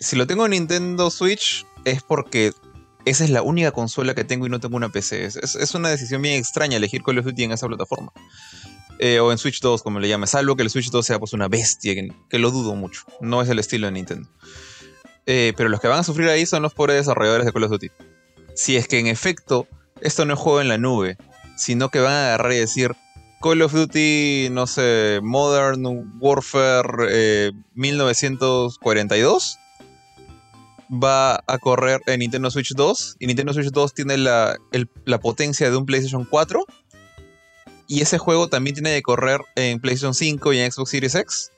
Si 0.00 0.16
lo 0.16 0.26
tengo 0.26 0.46
en 0.46 0.52
Nintendo 0.52 1.10
Switch, 1.10 1.66
es 1.84 2.02
porque 2.02 2.52
esa 3.04 3.24
es 3.24 3.30
la 3.30 3.42
única 3.42 3.72
consola 3.72 4.14
que 4.14 4.24
tengo 4.24 4.46
y 4.46 4.50
no 4.50 4.60
tengo 4.60 4.76
una 4.76 4.90
PC. 4.90 5.24
Es, 5.24 5.74
una 5.74 5.88
decisión 5.88 6.22
bien 6.22 6.34
extraña 6.34 6.76
elegir 6.76 7.02
Call 7.02 7.18
of 7.18 7.24
Duty 7.24 7.44
en 7.44 7.52
esa 7.52 7.66
plataforma. 7.66 8.12
Eh, 8.98 9.20
o 9.20 9.30
en 9.30 9.38
Switch 9.38 9.60
2, 9.60 9.82
como 9.82 10.00
le 10.00 10.08
llame. 10.08 10.26
Salvo 10.26 10.56
que 10.56 10.62
el 10.62 10.70
Switch 10.70 10.90
2 10.90 11.06
sea 11.06 11.18
pues 11.18 11.32
una 11.32 11.48
bestia, 11.48 11.94
que, 12.28 12.38
lo 12.38 12.50
dudo 12.50 12.74
mucho. 12.74 13.02
No 13.20 13.40
es 13.40 13.48
el 13.48 13.58
estilo 13.58 13.86
de 13.86 13.92
Nintendo. 13.92 14.28
Eh, 15.26 15.52
pero 15.56 15.68
los 15.68 15.80
que 15.80 15.88
van 15.88 16.00
a 16.00 16.04
sufrir 16.04 16.28
ahí 16.28 16.46
son 16.46 16.62
los 16.62 16.74
pobres 16.74 16.96
desarrolladores 16.96 17.46
de 17.46 17.52
Call 17.52 17.64
of 17.64 17.70
Duty. 17.70 17.90
Si 18.54 18.76
es 18.76 18.88
que 18.88 18.98
en 18.98 19.06
efecto 19.06 19.68
esto 20.00 20.24
no 20.24 20.34
es 20.34 20.40
juego 20.40 20.60
en 20.60 20.68
la 20.68 20.78
nube, 20.78 21.16
sino 21.56 21.90
que 21.90 22.00
van 22.00 22.12
a 22.12 22.26
agarrar 22.26 22.52
y 22.52 22.56
decir 22.56 22.96
Call 23.40 23.62
of 23.62 23.72
Duty, 23.72 24.48
no 24.50 24.66
sé, 24.66 25.20
Modern 25.22 25.84
Warfare 26.18 27.52
1942 27.74 29.56
eh, 29.56 29.67
va 30.90 31.42
a 31.46 31.58
correr 31.58 32.00
en 32.06 32.20
Nintendo 32.20 32.50
Switch 32.50 32.72
2 32.74 33.16
y 33.18 33.26
Nintendo 33.26 33.52
Switch 33.52 33.70
2 33.70 33.94
tiene 33.94 34.16
la, 34.16 34.58
potencia 35.20 35.70
de 35.70 35.76
un 35.76 35.86
PlayStation 35.86 36.24
4 36.24 36.64
y 37.86 38.00
ese 38.00 38.18
juego 38.18 38.48
también 38.48 38.74
tiene 38.74 38.94
que 38.94 39.02
correr 39.02 39.40
en 39.56 39.80
PlayStation 39.80 40.14
5 40.14 40.52
y 40.52 40.58
en 40.58 40.70
Xbox 40.70 40.90
Series 40.90 41.14
X. 41.14 41.52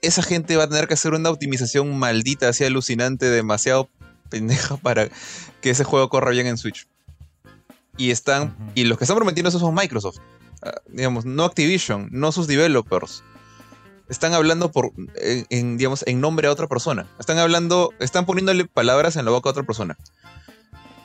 Esa 0.00 0.22
gente 0.22 0.56
va 0.56 0.64
a 0.64 0.68
tener 0.68 0.88
que 0.88 0.94
hacer 0.94 1.12
una 1.12 1.30
optimización 1.30 1.96
maldita, 1.98 2.48
así 2.48 2.64
alucinante, 2.64 3.26
demasiado 3.26 3.88
pendeja 4.30 4.76
para 4.82 5.08
que 5.60 5.70
ese 5.70 5.84
juego 5.84 6.08
corra 6.08 6.30
bien 6.30 6.46
en 6.46 6.56
Switch. 6.56 6.88
Y 7.98 8.10
están. 8.10 8.56
Y 8.74 8.84
los 8.84 8.96
que 8.96 9.04
están 9.04 9.16
prometiendo 9.16 9.50
eso 9.50 9.58
son 9.58 9.74
Microsoft. 9.74 10.16
Ah, 10.62 10.80
digamos, 10.88 11.26
no 11.26 11.44
Activision, 11.44 12.08
no 12.10 12.32
sus 12.32 12.46
developers. 12.46 13.22
Están 14.12 14.34
hablando 14.34 14.70
por, 14.70 14.92
en, 15.16 15.78
digamos, 15.78 16.04
en 16.06 16.20
nombre 16.20 16.46
a 16.46 16.52
otra 16.52 16.66
persona. 16.66 17.06
Están 17.18 17.38
hablando, 17.38 17.94
están 17.98 18.26
poniéndole 18.26 18.66
palabras 18.66 19.16
en 19.16 19.24
la 19.24 19.30
boca 19.30 19.48
a 19.48 19.52
otra 19.52 19.62
persona. 19.62 19.96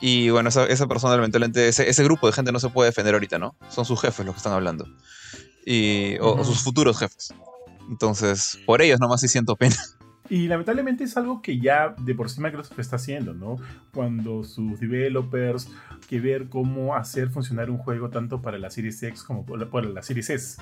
Y 0.02 0.30
bueno, 0.30 0.50
esa, 0.50 0.88
persona, 0.88 1.16
lamentablemente, 1.16 1.70
ese, 1.70 1.90
ese, 1.90 2.04
grupo 2.04 2.28
de 2.28 2.34
gente 2.34 2.52
no 2.52 2.60
se 2.60 2.68
puede 2.68 2.90
defender 2.90 3.14
ahorita, 3.14 3.40
¿no? 3.40 3.56
Son 3.70 3.86
sus 3.86 4.02
jefes 4.02 4.26
los 4.26 4.36
que 4.36 4.40
están 4.40 4.52
hablando. 4.52 4.90
Y, 5.66 6.18
o 6.20 6.44
sus 6.44 6.62
futuros 6.62 7.00
jefes. 7.00 7.34
Entonces, 7.90 8.60
por 8.66 8.82
ellos 8.82 9.00
nomás 9.00 9.22
sí 9.22 9.30
siento 9.30 9.56
pena. 9.56 9.78
Y 10.30 10.50
lamentablemente 10.50 11.06
es 11.06 11.16
algo 11.16 11.42
que 11.42 11.58
ya 11.58 11.96
de 11.98 12.14
por 12.14 12.30
sí 12.30 12.42
Microsoft 12.42 12.78
está 12.80 12.98
haciendo, 12.98 13.34
¿no? 13.34 13.56
Cuando 13.94 14.44
sus 14.44 14.78
developers 14.78 15.70
que 16.10 16.20
ver 16.20 16.50
cómo 16.50 16.96
hacer 16.96 17.30
funcionar 17.30 17.70
un 17.70 17.78
juego 17.78 18.10
tanto 18.10 18.42
para 18.42 18.58
la 18.58 18.70
Series 18.70 19.02
X 19.02 19.24
como 19.24 19.46
para 19.46 19.88
la 19.88 20.04
Series 20.04 20.30
S. 20.30 20.62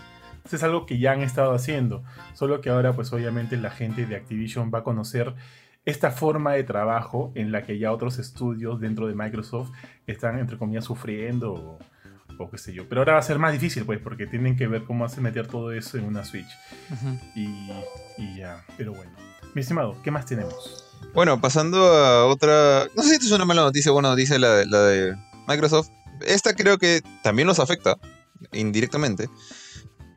es 0.51 0.63
algo 0.63 0.85
que 0.85 0.99
ya 0.99 1.11
han 1.11 1.21
estado 1.21 1.53
haciendo, 1.53 2.03
solo 2.33 2.61
que 2.61 2.69
ahora 2.69 2.93
pues 2.93 3.11
obviamente 3.13 3.57
la 3.57 3.71
gente 3.71 4.05
de 4.05 4.15
Activision 4.15 4.71
va 4.73 4.79
a 4.79 4.83
conocer 4.83 5.35
esta 5.85 6.11
forma 6.11 6.53
de 6.53 6.63
trabajo 6.63 7.31
en 7.35 7.51
la 7.51 7.63
que 7.63 7.77
ya 7.77 7.91
otros 7.91 8.17
estudios 8.17 8.79
dentro 8.79 9.07
de 9.07 9.15
Microsoft 9.15 9.71
están 10.07 10.39
entre 10.39 10.57
comillas 10.57 10.85
sufriendo 10.85 11.79
o, 12.37 12.49
qué 12.49 12.57
sé 12.57 12.73
yo. 12.73 12.89
Pero 12.89 13.01
ahora 13.01 13.13
va 13.13 13.19
a 13.19 13.23
ser 13.23 13.39
más 13.39 13.53
difícil 13.53 13.85
pues 13.85 13.99
porque 13.99 14.27
tienen 14.27 14.57
que 14.57 14.67
ver 14.67 14.83
cómo 14.83 15.05
hace 15.05 15.21
meter 15.21 15.47
todo 15.47 15.71
eso 15.71 15.97
en 15.97 16.05
una 16.05 16.25
Switch. 16.25 16.49
y, 17.35 17.71
y 18.17 18.37
ya, 18.37 18.63
pero 18.77 18.93
bueno. 18.93 19.11
Mi 19.53 19.61
estimado, 19.61 19.95
¿qué 20.03 20.11
más 20.11 20.25
tenemos? 20.25 20.85
Bueno, 21.13 21.39
pasando 21.39 21.81
a 21.81 22.25
otra. 22.25 22.87
No 22.93 23.03
sé 23.03 23.09
si 23.09 23.15
esto 23.15 23.27
es 23.27 23.31
una 23.31 23.45
mala 23.45 23.61
noticia 23.61 23.91
o 23.91 23.93
buena 23.93 24.09
noticia, 24.09 24.37
la 24.37 24.49
de, 24.55 24.65
la 24.65 24.79
de 24.81 25.15
Microsoft. 25.47 25.89
Esta 26.25 26.53
creo 26.53 26.77
que 26.77 27.01
también 27.23 27.47
nos 27.47 27.59
afecta, 27.59 27.97
indirectamente. 28.51 29.29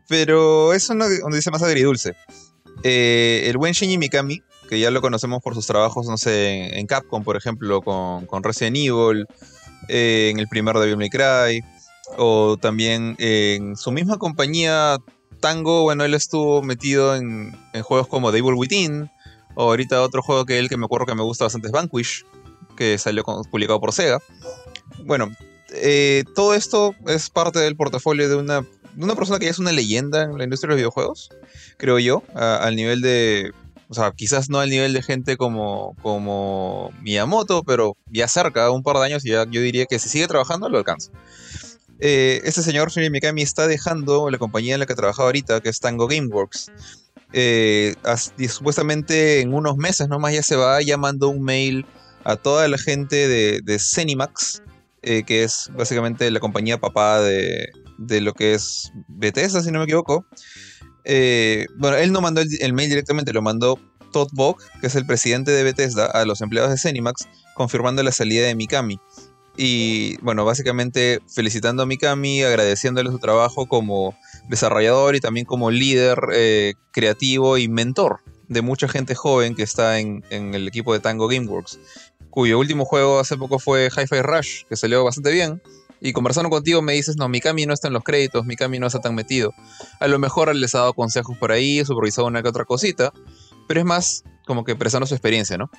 Pero 0.09 0.73
es 0.73 0.89
una 0.91 1.07
noticia 1.09 1.53
más 1.53 1.63
agridulce. 1.63 2.15
Eh, 2.83 3.45
el 3.47 3.59
buen 3.59 3.73
Shinji 3.73 3.99
Mikami, 3.99 4.43
que 4.69 4.81
ya 4.81 4.91
lo 4.91 5.01
conocemos 5.01 5.43
por 5.43 5.55
sus 5.55 5.67
trabajos, 5.67 6.07
no 6.07 6.17
sé, 6.17 6.79
en, 6.79 6.87
Capcom, 6.87 7.25
por 7.25 7.37
ejemplo, 7.37 7.83
con, 7.83 8.27
con 8.27 8.43
Resident 8.43 8.77
Evil, 8.77 9.27
eh, 9.89 10.31
en 10.31 10.39
el 10.39 10.49
primer 10.49 10.77
Devil 10.77 10.97
May 10.97 11.11
Cry, 11.11 11.63
o 12.17 12.57
también 12.57 13.17
en 13.19 13.77
su 13.77 13.93
misma 13.93 14.19
compañía 14.19 14.99
Tango, 15.41 15.83
bueno, 15.83 16.05
él 16.05 16.15
estuvo 16.15 16.63
metido 16.63 17.15
en, 17.15 17.57
en 17.73 17.83
juegos 17.83 18.09
como 18.09 18.33
Devil 18.33 18.55
Within, 18.55 19.11
o 19.55 19.65
ahorita 19.65 20.03
otro 20.03 20.23
juego 20.23 20.47
que 20.47 20.59
él 20.59 20.69
que 20.69 20.77
me 20.77 20.85
acuerdo 20.85 21.07
que 21.07 21.15
me 21.15 21.23
gusta 21.23 21.45
bastante 21.45 21.69
es 21.69 21.73
Vanquish, 21.73 22.25
que 22.77 22.97
salió 22.99 23.25
publicado 23.51 23.81
por 23.81 23.93
Sega. 23.93 24.21
Bueno, 25.05 25.29
eh, 25.71 26.25
todo 26.35 26.55
esto 26.55 26.95
es 27.07 27.29
parte 27.31 27.59
del 27.59 27.77
portafolio 27.77 28.29
de 28.29 28.37
una, 28.37 28.65
una 28.97 29.15
persona 29.15 29.39
que 29.39 29.47
ya 29.47 29.51
es 29.51 29.59
una 29.59 29.73
leyenda 29.73 30.23
en 30.23 30.39
la 30.39 30.45
industria 30.45 30.69
de 30.69 30.75
los 30.75 30.79
videojuegos, 30.79 31.31
creo 31.77 31.99
yo, 31.99 32.23
al 32.35 32.77
nivel 32.77 33.01
de... 33.01 33.53
O 33.91 33.95
sea, 33.95 34.13
quizás 34.13 34.51
no 34.51 34.61
al 34.61 34.69
nivel 34.69 34.93
de 34.93 35.03
gente 35.03 35.39
como, 35.39 35.97
como 36.03 36.93
Miyamoto, 37.01 37.63
pero 37.63 37.97
ya 38.11 38.29
cerca, 38.29 38.71
un 38.71 38.83
par 38.83 38.97
de 38.97 39.07
años, 39.07 39.25
y 39.25 39.31
ya 39.31 39.47
yo 39.51 39.63
diría 39.63 39.87
que 39.87 39.99
si 39.99 40.11
sigue 40.11 40.29
trabajando 40.29 40.69
lo 40.69 40.77
alcanza. 40.77 41.11
Eh, 42.01 42.43
este 42.45 42.63
señor, 42.63 42.91
Shinji 42.91 43.11
Mikami, 43.11 43.43
está 43.43 43.67
dejando 43.67 44.29
la 44.31 44.39
compañía 44.39 44.75
en 44.75 44.81
la 44.81 44.87
que 44.87 44.95
trabaja 44.95 45.23
ahorita, 45.23 45.61
que 45.61 45.71
es 45.71 45.81
Tango 45.81 46.07
Gameworks. 46.07 46.71
Eh, 47.33 47.95
supuestamente 48.49 49.41
en 49.41 49.53
unos 49.53 49.77
meses 49.77 50.09
nomás 50.09 50.33
ya 50.33 50.43
se 50.43 50.57
va 50.57 50.81
llamando 50.81 51.29
un 51.29 51.43
mail 51.43 51.85
a 52.25 52.37
toda 52.37 52.69
la 52.69 52.79
gente 52.79 53.29
de, 53.29 53.61
de 53.63 53.79
Cenimax, 53.79 54.63
eh, 55.03 55.25
que 55.25 55.45
es 55.45 55.71
básicamente 55.75 56.31
la 56.31 56.41
compañía 56.41 56.79
papá 56.79 57.21
de, 57.21 57.71
lo 57.99 58.33
que 58.35 58.55
es 58.55 58.93
Bethesda, 59.09 59.63
si 59.63 59.71
no 59.71 59.79
me 59.79 59.85
equivoco. 59.85 60.27
Eh, 61.05 61.67
bueno, 61.77 61.97
él 61.97 62.13
no 62.13 62.21
mandó 62.21 62.41
el, 62.41 62.73
mail 62.73 62.89
directamente, 62.89 63.33
lo 63.33 63.43
mandó 63.43 63.79
Todd 64.13 64.29
Bock, 64.33 64.63
que 64.81 64.89
es 64.89 64.95
el 64.95 65.07
presidente 65.07 65.51
de 65.51 65.63
Bethesda, 65.63 66.07
a 66.07 66.25
los 66.25 66.41
empleados 66.41 66.71
de 66.71 66.79
Cenimax, 66.79 67.29
confirmando 67.55 68.03
la 68.03 68.13
salida 68.13 68.47
de 68.47 68.55
Mikami. 68.55 69.01
Y 69.57 70.17
bueno, 70.19 70.45
básicamente 70.45 71.21
felicitando 71.35 71.83
a 71.83 71.87
Mikami, 71.87 72.43
agradeciéndole 72.43 73.11
su 73.11 73.19
trabajo 73.19 73.67
como 73.67 74.17
desarrollador 74.49 75.17
y 75.17 75.21
también 75.21 75.47
como 75.47 75.71
líder 75.71 76.19
eh, 76.33 76.75
creativo 76.93 77.59
y 77.59 77.69
mentor 77.69 78.21
de 78.49 78.63
mucha 78.63 78.89
gente 78.89 79.15
joven 79.15 79.55
que 79.55 79.63
está 79.63 79.99
en, 79.99 80.23
el 80.31 80.67
equipo 80.69 80.93
de 80.93 81.01
Tango 81.01 81.29
Gameworks, 81.29 81.79
cuyo 82.31 82.59
último 82.59 82.85
juego 82.85 83.19
hace 83.19 83.37
poco 83.37 83.59
fue 83.59 83.89
Hi-Fi 83.95 84.23
Rush, 84.23 84.65
que 84.69 84.77
salió 84.77 85.05
bastante 85.05 85.33
bien. 85.33 85.63
Y 86.01 86.13
conversando 86.13 86.51
contigo 86.51 86.81
me 86.83 86.93
dices, 86.93 87.17
no, 87.17 87.29
Mikami 87.29 87.67
no 87.67 87.75
está 87.75 87.89
en 87.89 87.95
los 87.95 88.05
créditos, 88.05 88.47
Mikami 88.47 88.79
no 88.79 88.87
está 88.87 89.01
tan 89.01 89.15
metido. 89.15 89.53
A 90.01 90.07
lo 90.07 90.19
mejor 90.19 90.55
les 90.55 90.75
ha 90.75 90.79
dado 90.79 90.95
consejos 90.95 91.37
por 91.39 91.53
ahí, 91.53 91.85
supervisado 91.85 92.27
una 92.27 92.43
que 92.43 92.49
otra 92.49 92.65
cosita, 92.65 93.13
pero 93.67 93.81
es 93.81 93.87
más 93.87 94.25
como 94.47 94.65
que 94.65 94.77
prestando 94.77 95.07
su 95.07 95.15
experiencia, 95.15 95.59
¿no? 95.59 95.71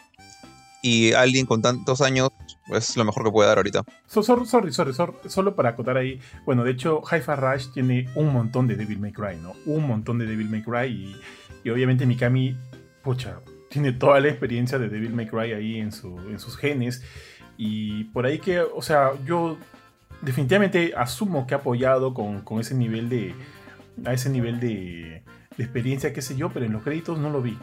Y 0.82 1.12
alguien 1.14 1.46
con 1.46 1.62
tantos 1.62 2.02
años 2.02 2.30
es 2.74 2.96
lo 2.96 3.04
mejor 3.04 3.26
que 3.26 3.32
puede 3.32 3.50
dar 3.50 3.58
ahorita. 3.58 3.84
sorry, 4.08 4.46
sorry, 4.46 4.72
sorry, 4.72 4.94
solo 5.28 5.56
para 5.56 5.70
acotar 5.70 5.98
ahí. 5.98 6.20
Bueno, 6.46 6.64
de 6.64 6.72
hecho, 6.72 7.02
Hi-Fi 7.02 7.36
Rush 7.36 7.68
tiene 7.74 8.10
un 8.16 8.32
montón 8.32 8.68
de 8.68 8.76
Devil 8.76 9.00
May 9.00 9.12
Cry, 9.12 9.38
¿no? 9.42 9.54
Un 9.66 9.88
montón 9.88 10.20
de 10.20 10.26
Devil 10.26 10.50
May 10.50 10.64
Cry 10.64 11.20
y, 11.64 11.70
obviamente 11.70 12.06
Mikami, 12.06 12.58
pucha, 13.04 13.42
tiene 13.70 13.92
toda 13.92 14.20
la 14.20 14.30
experiencia 14.30 14.80
de 14.80 14.88
Devil 14.88 15.14
May 15.14 15.28
Cry 15.28 15.52
ahí 15.52 15.80
en, 15.80 15.92
su, 15.92 16.18
en 16.18 16.40
sus 16.40 16.56
genes. 16.56 17.04
Y 17.58 18.06
por 18.06 18.26
ahí 18.26 18.40
que, 18.40 18.62
o 18.62 18.82
sea, 18.82 19.12
yo 19.26 19.58
definitivamente 20.22 20.94
asumo 20.96 21.48
que 21.48 21.54
ha 21.54 21.58
apoyado 21.58 22.14
con, 22.14 22.44
ese 22.60 22.76
nivel 22.76 23.10
de. 23.10 23.36
a 24.06 24.14
ese 24.14 24.30
nivel 24.30 24.60
de, 24.60 25.24
de 25.58 25.64
experiencia, 25.64 26.14
qué 26.14 26.22
sé 26.22 26.36
yo, 26.36 26.50
pero 26.50 26.66
en 26.66 26.74
los 26.74 26.84
créditos 26.84 27.20
no 27.20 27.30
lo 27.30 27.42
vi 27.42 27.58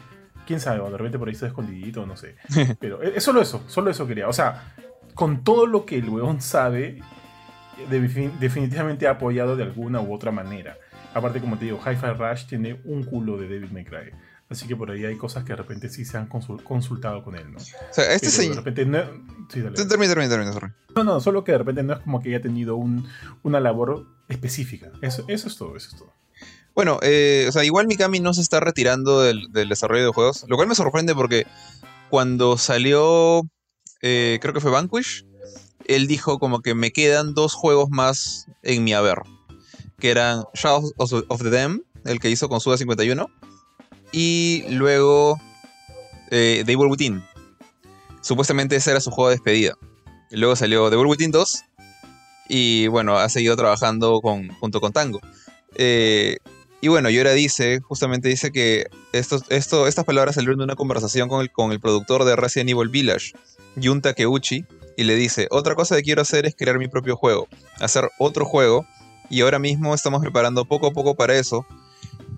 quién 0.47 0.59
sabe, 0.59 0.79
o 0.79 0.89
de 0.89 0.97
repente 0.97 1.19
por 1.19 1.27
ahí 1.27 1.33
está 1.33 1.45
escondidito, 1.45 2.07
no 2.07 2.17
sé. 2.17 2.35
Pero 2.79 3.03
es 3.03 3.23
solo 3.23 3.41
eso, 3.41 3.63
solo 3.67 3.91
eso 3.91 4.07
quería. 4.07 4.27
O 4.27 4.33
sea, 4.33 4.73
con 5.13 5.43
todo 5.43 5.67
lo 5.67 5.85
que 5.85 5.97
el 5.97 6.09
weón 6.09 6.41
sabe, 6.41 7.01
definitivamente 7.89 9.07
ha 9.07 9.11
apoyado 9.11 9.55
de 9.55 9.63
alguna 9.63 9.99
u 9.99 10.13
otra 10.13 10.31
manera. 10.31 10.77
Aparte, 11.13 11.39
como 11.41 11.57
te 11.57 11.65
digo, 11.65 11.79
Hi-Fi 11.79 12.13
Rush 12.17 12.45
tiene 12.47 12.79
un 12.85 13.03
culo 13.03 13.37
de 13.37 13.49
David 13.49 13.71
McRae. 13.71 14.13
Así 14.49 14.65
que 14.65 14.75
por 14.75 14.89
ahí 14.91 15.03
hay 15.03 15.17
cosas 15.17 15.43
que 15.43 15.51
de 15.51 15.57
repente 15.57 15.89
sí 15.89 16.05
se 16.05 16.17
han 16.17 16.27
consultado 16.27 17.23
con 17.23 17.35
él, 17.35 17.51
¿no? 17.51 17.57
O 17.57 17.93
sea, 17.93 18.13
este 18.13 18.29
señor. 18.29 18.55
De 18.55 18.61
repente, 18.61 18.83
Sí, 19.49 19.61
dale. 19.61 19.75
Termina, 19.75 20.13
termina, 20.13 20.29
termina, 20.29 20.53
sorry. 20.53 20.71
No, 20.95 21.03
no, 21.03 21.19
solo 21.19 21.43
que 21.43 21.53
de 21.53 21.57
repente 21.59 21.83
no 21.83 21.93
es 21.93 21.99
como 21.99 22.21
que 22.21 22.29
haya 22.29 22.41
tenido 22.41 22.75
un, 22.75 23.07
una 23.43 23.59
labor 23.59 24.05
específica. 24.27 24.91
Eso, 25.01 25.25
eso 25.27 25.47
es 25.47 25.57
todo, 25.57 25.75
eso 25.75 25.89
es 25.91 25.97
todo. 25.97 26.13
Bueno, 26.75 26.99
eh, 27.01 27.45
o 27.49 27.51
sea, 27.51 27.63
igual 27.63 27.87
Mikami 27.87 28.19
no 28.19 28.33
se 28.33 28.41
está 28.41 28.59
retirando 28.59 29.21
del, 29.21 29.51
del 29.51 29.69
desarrollo 29.69 30.05
de 30.05 30.11
juegos, 30.13 30.45
lo 30.47 30.57
cual 30.57 30.67
me 30.67 30.75
sorprende 30.75 31.15
porque 31.15 31.47
cuando 32.09 32.57
salió, 32.57 33.41
eh, 34.01 34.37
creo 34.41 34.53
que 34.53 34.59
fue 34.59 34.71
Vanquish, 34.71 35.25
él 35.85 36.07
dijo 36.07 36.39
como 36.39 36.61
que 36.61 36.75
me 36.75 36.91
quedan 36.91 37.33
dos 37.33 37.53
juegos 37.53 37.89
más 37.89 38.47
en 38.61 38.83
mi 38.83 38.93
haber, 38.93 39.17
que 39.97 40.11
eran 40.11 40.43
Shadows 40.53 40.93
of 40.97 41.13
of 41.29 41.41
the 41.41 41.49
Dam, 41.49 41.81
el 42.05 42.19
que 42.19 42.29
hizo 42.29 42.47
con 42.47 42.61
Suda 42.61 42.77
51, 42.77 43.27
y 44.11 44.63
luego 44.69 45.39
eh, 46.31 46.63
The 46.65 46.71
Evil 46.71 46.87
Within. 46.87 47.23
Supuestamente 48.21 48.75
ese 48.75 48.91
era 48.91 48.99
su 48.99 49.11
juego 49.11 49.29
de 49.29 49.35
despedida. 49.35 49.77
Luego 50.31 50.55
salió 50.55 50.89
The 50.89 50.95
Evil 50.95 51.07
Within 51.07 51.31
2, 51.31 51.63
y 52.49 52.87
bueno, 52.87 53.17
ha 53.17 53.29
seguido 53.29 53.55
trabajando 53.55 54.21
con, 54.21 54.49
junto 54.49 54.81
con 54.81 54.93
Tango. 54.93 55.19
Eh, 55.75 56.37
y 56.79 56.89
bueno, 56.89 57.09
Yora 57.09 57.31
dice, 57.31 57.79
justamente 57.81 58.29
dice 58.29 58.51
que 58.51 58.87
esto, 59.11 59.41
esto, 59.49 59.87
estas 59.87 60.05
palabras 60.05 60.35
salieron 60.35 60.59
de 60.59 60.63
una 60.65 60.75
conversación 60.75 61.27
con 61.27 61.41
el, 61.41 61.51
con 61.51 61.71
el 61.71 61.79
productor 61.79 62.23
de 62.23 62.35
Resident 62.35 62.69
Evil 62.69 62.89
Village, 62.89 63.33
Jun 63.81 64.01
Takeuchi, 64.01 64.65
y 64.95 65.03
le 65.03 65.15
dice, 65.15 65.47
otra 65.51 65.75
cosa 65.75 65.95
que 65.95 66.03
quiero 66.03 66.21
hacer 66.21 66.45
es 66.45 66.55
crear 66.55 66.77
mi 66.77 66.87
propio 66.87 67.15
juego, 67.15 67.47
hacer 67.79 68.09
otro 68.19 68.45
juego, 68.45 68.85
y 69.29 69.41
ahora 69.41 69.59
mismo 69.59 69.93
estamos 69.93 70.21
preparando 70.21 70.65
poco 70.65 70.87
a 70.87 70.91
poco 70.91 71.15
para 71.15 71.37
eso, 71.37 71.65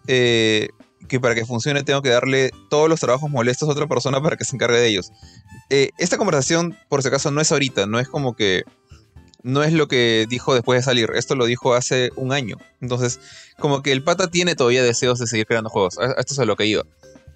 eh, 0.07 0.69
que 1.07 1.19
para 1.19 1.35
que 1.35 1.45
funcione 1.45 1.83
tengo 1.83 2.01
que 2.01 2.09
darle 2.09 2.51
todos 2.69 2.89
los 2.89 2.99
trabajos 2.99 3.29
molestos 3.29 3.67
a 3.69 3.71
otra 3.71 3.87
persona 3.87 4.21
para 4.21 4.37
que 4.37 4.45
se 4.45 4.55
encargue 4.55 4.77
de 4.77 4.87
ellos. 4.87 5.11
Eh, 5.69 5.91
esta 5.97 6.17
conversación, 6.17 6.77
por 6.89 7.01
si 7.01 7.07
acaso, 7.07 7.31
no 7.31 7.41
es 7.41 7.51
ahorita, 7.51 7.85
no 7.85 7.99
es 7.99 8.07
como 8.07 8.35
que 8.35 8.63
no 9.41 9.63
es 9.63 9.73
lo 9.73 9.87
que 9.87 10.25
dijo 10.29 10.53
después 10.53 10.79
de 10.79 10.83
salir. 10.83 11.11
Esto 11.15 11.35
lo 11.35 11.45
dijo 11.45 11.73
hace 11.73 12.11
un 12.15 12.33
año. 12.33 12.57
Entonces, 12.81 13.19
como 13.57 13.81
que 13.81 13.91
el 13.91 14.03
pata 14.03 14.29
tiene 14.29 14.55
todavía 14.55 14.83
deseos 14.83 15.19
de 15.19 15.27
seguir 15.27 15.45
creando 15.45 15.69
juegos. 15.69 15.97
Esto 16.17 16.33
es 16.33 16.39
a 16.39 16.45
lo 16.45 16.55
que 16.55 16.65
iba. 16.65 16.83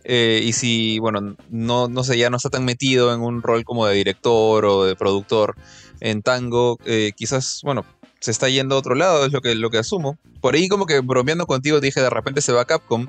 Eh, 0.03 0.41
y 0.43 0.51
si, 0.53 0.99
bueno, 0.99 1.37
no, 1.49 1.87
no 1.87 2.03
sé, 2.03 2.17
ya 2.17 2.29
no 2.29 2.37
está 2.37 2.49
tan 2.49 2.65
metido 2.65 3.13
en 3.13 3.21
un 3.21 3.41
rol 3.41 3.63
como 3.63 3.85
de 3.85 3.95
director 3.95 4.65
o 4.65 4.83
de 4.83 4.95
productor 4.95 5.55
en 6.01 6.21
Tango, 6.21 6.77
eh, 6.85 7.13
quizás, 7.15 7.61
bueno, 7.63 7.85
se 8.19 8.31
está 8.31 8.49
yendo 8.49 8.75
a 8.75 8.79
otro 8.79 8.95
lado, 8.95 9.25
es 9.25 9.31
lo 9.31 9.41
que, 9.41 9.55
lo 9.55 9.69
que 9.69 9.77
asumo. 9.77 10.17
Por 10.41 10.55
ahí 10.55 10.67
como 10.67 10.85
que 10.85 10.99
bromeando 10.99 11.45
contigo 11.45 11.79
dije, 11.79 12.01
de 12.01 12.09
repente 12.09 12.41
se 12.41 12.51
va 12.51 12.61
a 12.61 12.65
Capcom. 12.65 13.07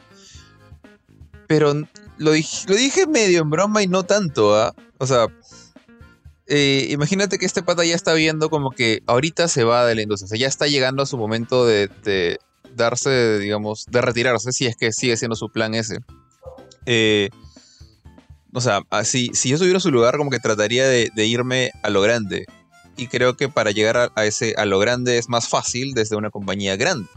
Pero 1.47 1.75
lo 2.19 2.33
dije, 2.33 3.07
medio 3.07 3.43
en 3.43 3.51
broma 3.51 3.83
y 3.83 3.87
no 3.87 4.05
tanto, 4.05 4.55
¿ah? 4.57 4.75
O 4.99 5.07
sea, 5.07 5.27
eh, 6.47 6.89
imagínate 6.91 7.39
que 7.39 7.47
este 7.47 7.63
pata 7.63 7.85
ya 7.85 7.95
está 7.95 8.15
viendo 8.15 8.51
como 8.51 8.71
que 8.71 9.03
ahorita 9.07 9.49
se 9.49 9.65
va 9.65 9.87
de 9.87 9.95
la 9.95 10.03
industria, 10.03 10.27
o 10.27 10.29
sea, 10.29 10.39
ya 10.39 10.49
está 10.49 10.67
llegando 10.67 11.03
a 11.03 11.07
su 11.07 11.17
momento 11.17 11.67
de, 11.67 12.39
darse, 12.77 13.39
digamos, 13.39 13.87
de 13.89 14.01
retirarse, 14.01 14.53
si 14.53 14.67
es 14.67 14.77
que 14.77 14.93
sigue 14.93 15.17
siendo 15.17 15.37
su 15.37 15.49
plan 15.49 15.75
ese. 15.75 15.99
Eh, 16.87 17.31
o 18.53 18.61
sea, 18.61 18.83
así, 18.91 19.31
si 19.35 19.49
yo 19.49 19.57
estuviera 19.57 19.79
en 19.79 19.81
su 19.81 19.91
lugar, 19.91 20.17
como 20.17 20.31
que 20.31 20.39
trataría 20.39 20.87
de, 20.87 21.11
de 21.15 21.27
irme 21.27 21.73
a 21.83 21.91
lo 21.91 22.01
grande. 22.01 22.47
Y 22.97 23.09
creo 23.09 23.37
que 23.37 23.49
para 23.49 23.73
llegar 23.73 23.97
a, 23.97 24.13
a 24.15 24.25
ese, 24.25 24.55
a 24.57 24.65
lo 24.65 24.79
grande 24.79 25.19
es 25.19 25.29
más 25.29 25.49
fácil 25.49 25.95
desde 25.95 26.15
una 26.15 26.31
compañía 26.31 26.77
grande. 26.77 27.09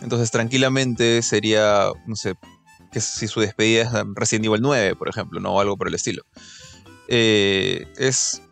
Entonces, 0.00 0.30
tranquilamente 0.30 1.22
sería, 1.22 1.90
no 2.06 2.16
sé, 2.16 2.34
que 2.92 3.00
si 3.00 3.26
su 3.26 3.40
despedida 3.40 3.82
es 3.82 3.88
Resident 4.14 4.46
Evil 4.46 4.60
9, 4.60 4.96
por 4.96 5.08
ejemplo, 5.08 5.40
¿no? 5.40 5.54
O 5.54 5.60
algo 5.60 5.76
por 5.76 5.88
el 5.88 5.94
estilo. 5.94 6.22
Eh, 7.08 7.86
es 7.96 8.42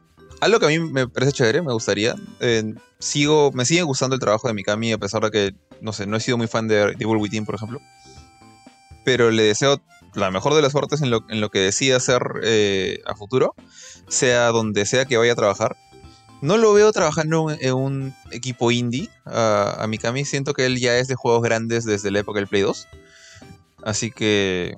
algo 0.40 0.59
que 0.59 0.66
a 0.66 0.68
mí 0.68 0.78
me 0.78 1.06
parece 1.06 1.32
chévere, 1.32 1.62
me 1.62 1.73
gustaría. 1.73 2.14
Eh, 2.40 2.75
sigo, 2.99 3.52
me 3.52 3.64
sigue 3.64 3.82
gustando 3.82 4.14
el 4.14 4.21
trabajo 4.21 4.49
de 4.49 4.54
Mikami, 4.54 4.93
a 4.93 4.99
pesar 4.99 5.23
de 5.23 5.30
que, 5.30 5.54
no 5.80 5.93
sé, 5.93 6.06
no 6.06 6.17
he 6.17 6.21
sido 6.21 6.38
muy 6.38 6.47
fan 6.47 6.67
de 6.67 6.95
Evil 6.99 7.19
Within, 7.19 7.45
por 7.45 7.54
ejemplo. 7.54 7.80
Pero 9.04 9.30
le 9.30 9.45
deseo 9.45 9.80
la 10.14 10.30
mejor 10.30 10.54
de 10.54 10.62
las 10.62 10.73
suertes 10.73 11.02
en 11.02 11.10
lo, 11.10 11.25
en 11.28 11.41
lo 11.41 11.50
que 11.50 11.60
decida 11.60 11.99
hacer 11.99 12.23
eh, 12.43 13.00
a 13.06 13.14
futuro, 13.14 13.54
sea 14.08 14.49
donde 14.49 14.86
sea 14.86 15.04
que 15.04 15.17
vaya 15.17 15.32
a 15.32 15.36
trabajar. 15.36 15.76
No 16.41 16.56
lo 16.56 16.73
veo 16.73 16.91
trabajando 16.91 17.50
en 17.50 17.75
un 17.75 18.14
equipo 18.30 18.71
indie. 18.71 19.10
A 19.26 19.84
Mikami 19.86 20.25
siento 20.25 20.54
que 20.54 20.64
él 20.64 20.80
ya 20.80 20.97
es 20.97 21.06
de 21.06 21.14
juegos 21.14 21.43
grandes 21.43 21.84
desde 21.84 22.10
la 22.10 22.21
época 22.21 22.38
del 22.38 22.49
Play 22.49 22.62
2. 22.62 22.88
Así 23.84 24.10
que, 24.10 24.76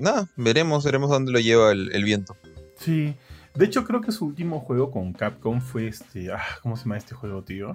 nada, 0.00 0.28
veremos, 0.36 0.84
veremos 0.84 1.10
dónde 1.10 1.32
lo 1.32 1.40
lleva 1.40 1.72
el, 1.72 2.04
viento. 2.04 2.36
Sí. 2.76 3.14
De 3.54 3.66
hecho, 3.66 3.84
creo 3.84 4.00
que 4.00 4.12
su 4.12 4.24
último 4.26 4.60
juego 4.60 4.90
con 4.90 5.12
Capcom 5.12 5.60
fue 5.60 5.86
este. 5.88 6.32
Ah, 6.32 6.42
¿Cómo 6.62 6.76
se 6.76 6.84
llama 6.84 6.96
este 6.96 7.14
juego, 7.14 7.42
tío? 7.42 7.74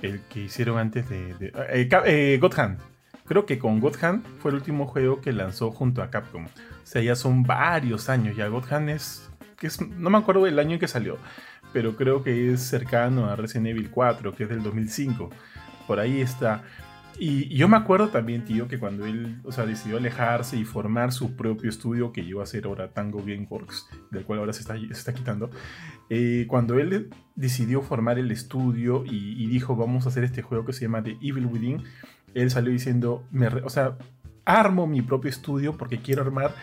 El 0.00 0.20
que 0.22 0.40
hicieron 0.44 0.78
antes 0.78 1.08
de. 1.08 1.34
de- 1.34 1.52
eh, 1.70 1.88
Cap- 1.88 2.04
eh, 2.06 2.38
God 2.40 2.58
Hand. 2.58 2.78
Creo 3.26 3.46
que 3.46 3.58
con 3.58 3.78
God 3.80 3.96
Hand 4.02 4.24
fue 4.40 4.50
el 4.50 4.56
último 4.56 4.86
juego 4.86 5.20
que 5.20 5.32
lanzó 5.32 5.70
junto 5.70 6.02
a 6.02 6.10
Capcom. 6.10 6.46
O 6.46 6.50
sea, 6.86 7.02
ya 7.02 7.14
son 7.14 7.42
varios 7.44 8.08
años. 8.08 8.36
Ya 8.36 8.48
God 8.48 8.64
Hand 8.72 8.90
es. 8.90 9.28
Es 9.60 9.80
no 9.80 10.10
me 10.10 10.18
acuerdo 10.18 10.44
del 10.44 10.58
año 10.58 10.72
en 10.72 10.78
que 10.80 10.88
salió. 10.88 11.18
Pero 11.72 11.94
creo 11.96 12.22
que 12.24 12.52
es 12.52 12.62
cercano 12.62 13.26
a 13.30 13.36
Resident 13.36 13.68
Evil 13.68 13.90
4, 13.90 14.34
que 14.34 14.42
es 14.44 14.48
del 14.48 14.62
2005. 14.62 15.30
Por 15.86 16.00
ahí 16.00 16.20
está. 16.20 16.64
Y, 17.18 17.48
yo 17.54 17.68
me 17.68 17.76
acuerdo 17.76 18.08
también, 18.08 18.44
tío, 18.44 18.68
que 18.68 18.78
cuando 18.78 19.06
él, 19.06 19.40
o 19.44 19.52
sea, 19.52 19.66
decidió 19.66 19.98
alejarse 19.98 20.56
y 20.56 20.64
formar 20.64 21.12
su 21.12 21.36
propio 21.36 21.68
estudio, 21.68 22.12
que 22.12 22.24
llegó 22.24 22.42
a 22.42 22.46
ser 22.46 22.66
ahora 22.66 22.88
Tango 22.88 23.20
Gameworks, 23.20 23.88
del 24.10 24.24
cual 24.24 24.40
ahora 24.40 24.52
se 24.52 24.62
está, 24.90 25.12
quitando, 25.12 25.50
eh, 26.10 26.46
cuando 26.48 26.78
él 26.78 27.10
decidió 27.34 27.82
formar 27.82 28.18
el 28.18 28.30
estudio 28.30 29.04
y, 29.06 29.46
dijo, 29.46 29.76
vamos 29.76 30.06
a 30.06 30.08
hacer 30.08 30.24
este 30.24 30.42
juego 30.42 30.64
que 30.64 30.72
se 30.72 30.82
llama 30.82 31.02
The 31.02 31.18
Evil 31.20 31.46
Within, 31.46 31.82
él 32.34 32.50
salió 32.50 32.72
diciendo, 32.72 33.24
me 33.30 33.46
o 33.46 33.68
sea, 33.68 33.98
armo 34.44 34.86
mi 34.86 35.02
propio 35.02 35.30
estudio 35.30 35.76
porque 35.76 35.98
quiero 35.98 36.22
armar 36.22 36.54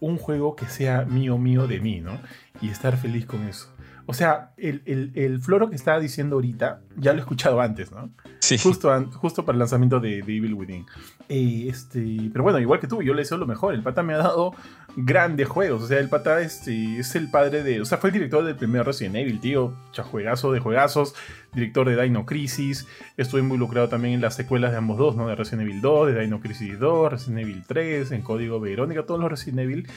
un 0.00 0.18
juego 0.18 0.56
que 0.56 0.66
sea 0.66 1.04
mío, 1.04 1.38
mío 1.38 1.66
de 1.66 1.80
mí, 1.80 2.00
¿no? 2.00 2.20
Y 2.60 2.68
estar 2.68 2.96
feliz 2.96 3.24
con 3.24 3.42
eso. 3.44 3.72
O 4.06 4.14
sea, 4.14 4.52
el, 4.56 4.82
el, 4.84 5.12
el 5.14 5.40
floro 5.40 5.70
que 5.70 5.76
estaba 5.76 6.00
diciendo 6.00 6.36
ahorita, 6.36 6.80
ya 6.96 7.12
lo 7.12 7.18
he 7.18 7.20
escuchado 7.20 7.60
antes, 7.60 7.92
¿no? 7.92 8.10
Sí. 8.40 8.58
Justo, 8.58 8.90
justo 9.14 9.44
para 9.44 9.54
el 9.54 9.60
lanzamiento 9.60 10.00
de, 10.00 10.22
de 10.22 10.36
Evil 10.36 10.54
Within. 10.54 10.86
Eh, 11.28 11.66
este, 11.68 12.28
pero 12.32 12.42
bueno, 12.42 12.58
igual 12.58 12.80
que 12.80 12.88
tú, 12.88 13.02
yo 13.02 13.14
le 13.14 13.22
deseo 13.22 13.38
lo 13.38 13.46
mejor. 13.46 13.74
El 13.74 13.82
pata 13.82 14.02
me 14.02 14.14
ha 14.14 14.18
dado 14.18 14.54
grandes 14.96 15.48
juegos. 15.48 15.82
O 15.82 15.86
sea, 15.86 15.98
el 15.98 16.08
pata 16.08 16.40
este, 16.40 16.98
es 16.98 17.14
el 17.14 17.30
padre 17.30 17.62
de. 17.62 17.80
O 17.80 17.84
sea, 17.84 17.98
fue 17.98 18.10
el 18.10 18.14
director 18.14 18.44
del 18.44 18.56
primer 18.56 18.84
Resident 18.84 19.16
Evil, 19.16 19.40
tío. 19.40 19.74
Chajuegazo 19.92 20.52
de 20.52 20.60
juegazos. 20.60 21.14
Director 21.54 21.88
de 21.88 22.02
Dino 22.02 22.26
Crisis. 22.26 22.86
Estuve 23.16 23.40
involucrado 23.40 23.88
también 23.88 24.14
en 24.14 24.20
las 24.20 24.34
secuelas 24.34 24.72
de 24.72 24.78
ambos 24.78 24.98
dos, 24.98 25.16
¿no? 25.16 25.28
De 25.28 25.36
Resident 25.36 25.62
Evil 25.62 25.80
2, 25.80 26.14
de 26.14 26.20
Dino 26.20 26.40
Crisis 26.40 26.78
2, 26.78 27.12
Resident 27.12 27.40
Evil 27.40 27.62
3, 27.66 28.12
en 28.12 28.22
Código 28.22 28.58
Verónica, 28.58 29.04
todos 29.06 29.20
los 29.20 29.30
Resident 29.30 29.60
Evil. 29.60 29.88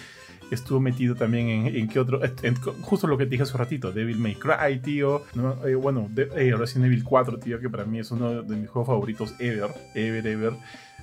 Estuvo 0.52 0.80
metido 0.80 1.16
también 1.16 1.48
en, 1.50 1.76
en 1.76 1.88
qué 1.88 2.00
otro. 2.00 2.22
en- 2.24 2.56
justo 2.82 3.08
lo 3.08 3.18
que 3.18 3.26
te 3.26 3.32
dije 3.32 3.44
hace 3.44 3.54
un 3.54 3.60
ratito, 3.60 3.92
Devil 3.92 4.18
May 4.18 4.36
Cry, 4.36 4.80
tío. 4.82 5.24
¿no? 5.34 5.66
Eh, 5.66 5.76
bueno, 5.76 6.08
de- 6.12 6.30
eh, 6.36 6.56
Resident 6.56 6.86
Evil 6.86 7.04
4, 7.04 7.40
tío, 7.40 7.60
que 7.60 7.70
para 7.70 7.86
mí 7.86 8.00
es 8.00 8.12
uno 8.12 8.44
de 8.44 8.56
mis 8.56 8.70
juegos 8.70 8.88
favoritos 8.88 9.34
ever, 9.40 9.70
ever, 9.96 10.26
ever. 10.28 10.54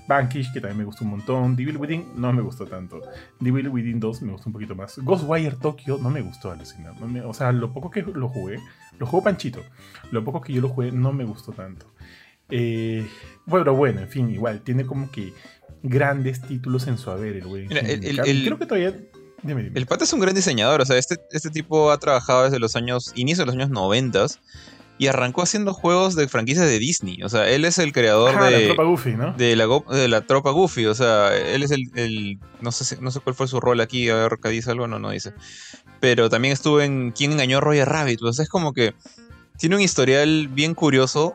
Vanquish, 0.09 0.53
que 0.53 0.61
también 0.61 0.79
me 0.79 0.85
gustó 0.85 1.05
un 1.05 1.11
montón. 1.13 1.55
Devil 1.55 1.77
Within 1.77 2.05
no 2.17 2.33
me 2.33 2.43
gustó 2.43 2.67
tanto. 2.67 3.01
Devil 3.39 3.69
Within 3.69 4.01
2 4.01 4.23
me 4.23 4.33
gustó 4.33 4.49
un 4.49 4.53
poquito 4.53 4.75
más. 4.75 4.99
Ghostwire 4.99 5.57
Tokyo 5.57 5.97
no 6.03 6.11
me 6.11 6.21
gustó 6.23 6.51
alucinar. 6.51 7.01
No 7.01 7.07
me- 7.07 7.21
o 7.23 7.33
sea, 7.33 7.53
lo 7.53 7.73
poco 7.73 7.89
que 7.91 8.03
lo 8.03 8.29
jugué, 8.29 8.59
lo 8.99 9.07
jugó 9.07 9.23
Panchito. 9.23 9.63
Lo 10.11 10.25
poco 10.25 10.41
que 10.41 10.53
yo 10.53 10.61
lo 10.61 10.69
jugué 10.69 10.91
no 10.91 11.13
me 11.13 11.25
gustó 11.25 11.53
tanto. 11.53 11.87
Eh, 12.51 13.07
bueno, 13.47 13.75
bueno, 13.75 14.01
en 14.01 14.09
fin, 14.09 14.29
igual, 14.31 14.63
tiene 14.63 14.85
como 14.85 15.11
que 15.11 15.33
grandes 15.85 16.43
títulos 16.43 16.87
en 16.89 16.99
su 16.99 17.11
haber 17.11 17.37
el 17.37 17.47
güey. 17.47 17.67
Mira, 17.69 17.81
el- 17.81 18.05
el- 18.05 18.17
Y 18.27 18.31
el- 18.31 18.45
Creo 18.45 18.59
que 18.59 18.67
todavía. 18.67 18.95
Dime, 19.43 19.63
dime. 19.65 19.79
El 19.79 19.87
pata 19.87 20.05
es 20.05 20.13
un 20.13 20.21
gran 20.21 20.35
diseñador, 20.35 20.81
o 20.81 20.85
sea, 20.87 20.97
este, 20.99 21.17
este 21.33 21.51
tipo 21.51 21.91
ha 21.91 21.99
trabajado 21.99 22.45
desde 22.45 22.59
los 22.59 22.77
años, 22.77 23.13
inicio 23.17 23.43
de 23.43 23.47
los 23.47 23.55
años 23.57 23.71
90 23.71 24.27
y 24.99 25.09
arrancó 25.09 25.43
haciendo 25.43 25.73
juegos 25.75 26.15
de 26.15 26.29
franquicias 26.29 26.67
de 26.67 26.79
Disney. 26.79 27.23
O 27.25 27.29
sea, 27.29 27.49
él 27.51 27.65
es 27.65 27.79
el 27.79 27.93
creador 27.93 28.31
Ajá, 28.37 28.45
de, 28.51 28.61
la 28.61 28.67
tropa 28.69 28.83
Goofy, 28.85 29.15
¿no? 29.17 29.33
de, 29.33 29.57
la, 29.57 29.65
go- 29.65 29.85
de 29.91 30.07
la 30.07 30.21
tropa 30.21 30.51
Goofy. 30.51 30.87
O 30.87 30.95
sea, 30.95 31.35
él 31.37 31.63
es 31.65 31.73
el, 31.73 31.91
el- 31.97 32.39
no, 32.61 32.71
sé, 32.71 32.99
no 33.01 33.11
sé 33.11 33.19
cuál 33.21 33.35
fue 33.35 33.49
su 33.49 33.59
rol 33.59 33.81
aquí, 33.81 34.09
a 34.11 34.15
ver, 34.15 34.39
¿qué 34.41 34.51
dice 34.51 34.71
algo? 34.71 34.87
No, 34.87 34.99
no 35.01 35.11
dice. 35.11 35.33
Pero 35.99 36.31
también 36.31 36.53
estuvo 36.53 36.81
en 36.81 37.11
¿Quién 37.13 37.33
engañó 37.33 37.59
a 37.59 37.61
Roger 37.61 37.89
Rabbit? 37.89 38.23
O 38.23 38.33
sea, 38.33 38.45
es 38.45 38.49
como 38.49 38.73
que 38.73 38.95
tiene 39.59 39.75
un 39.77 39.83
historial 39.83 40.49
bien 40.49 40.75
curioso, 40.75 41.35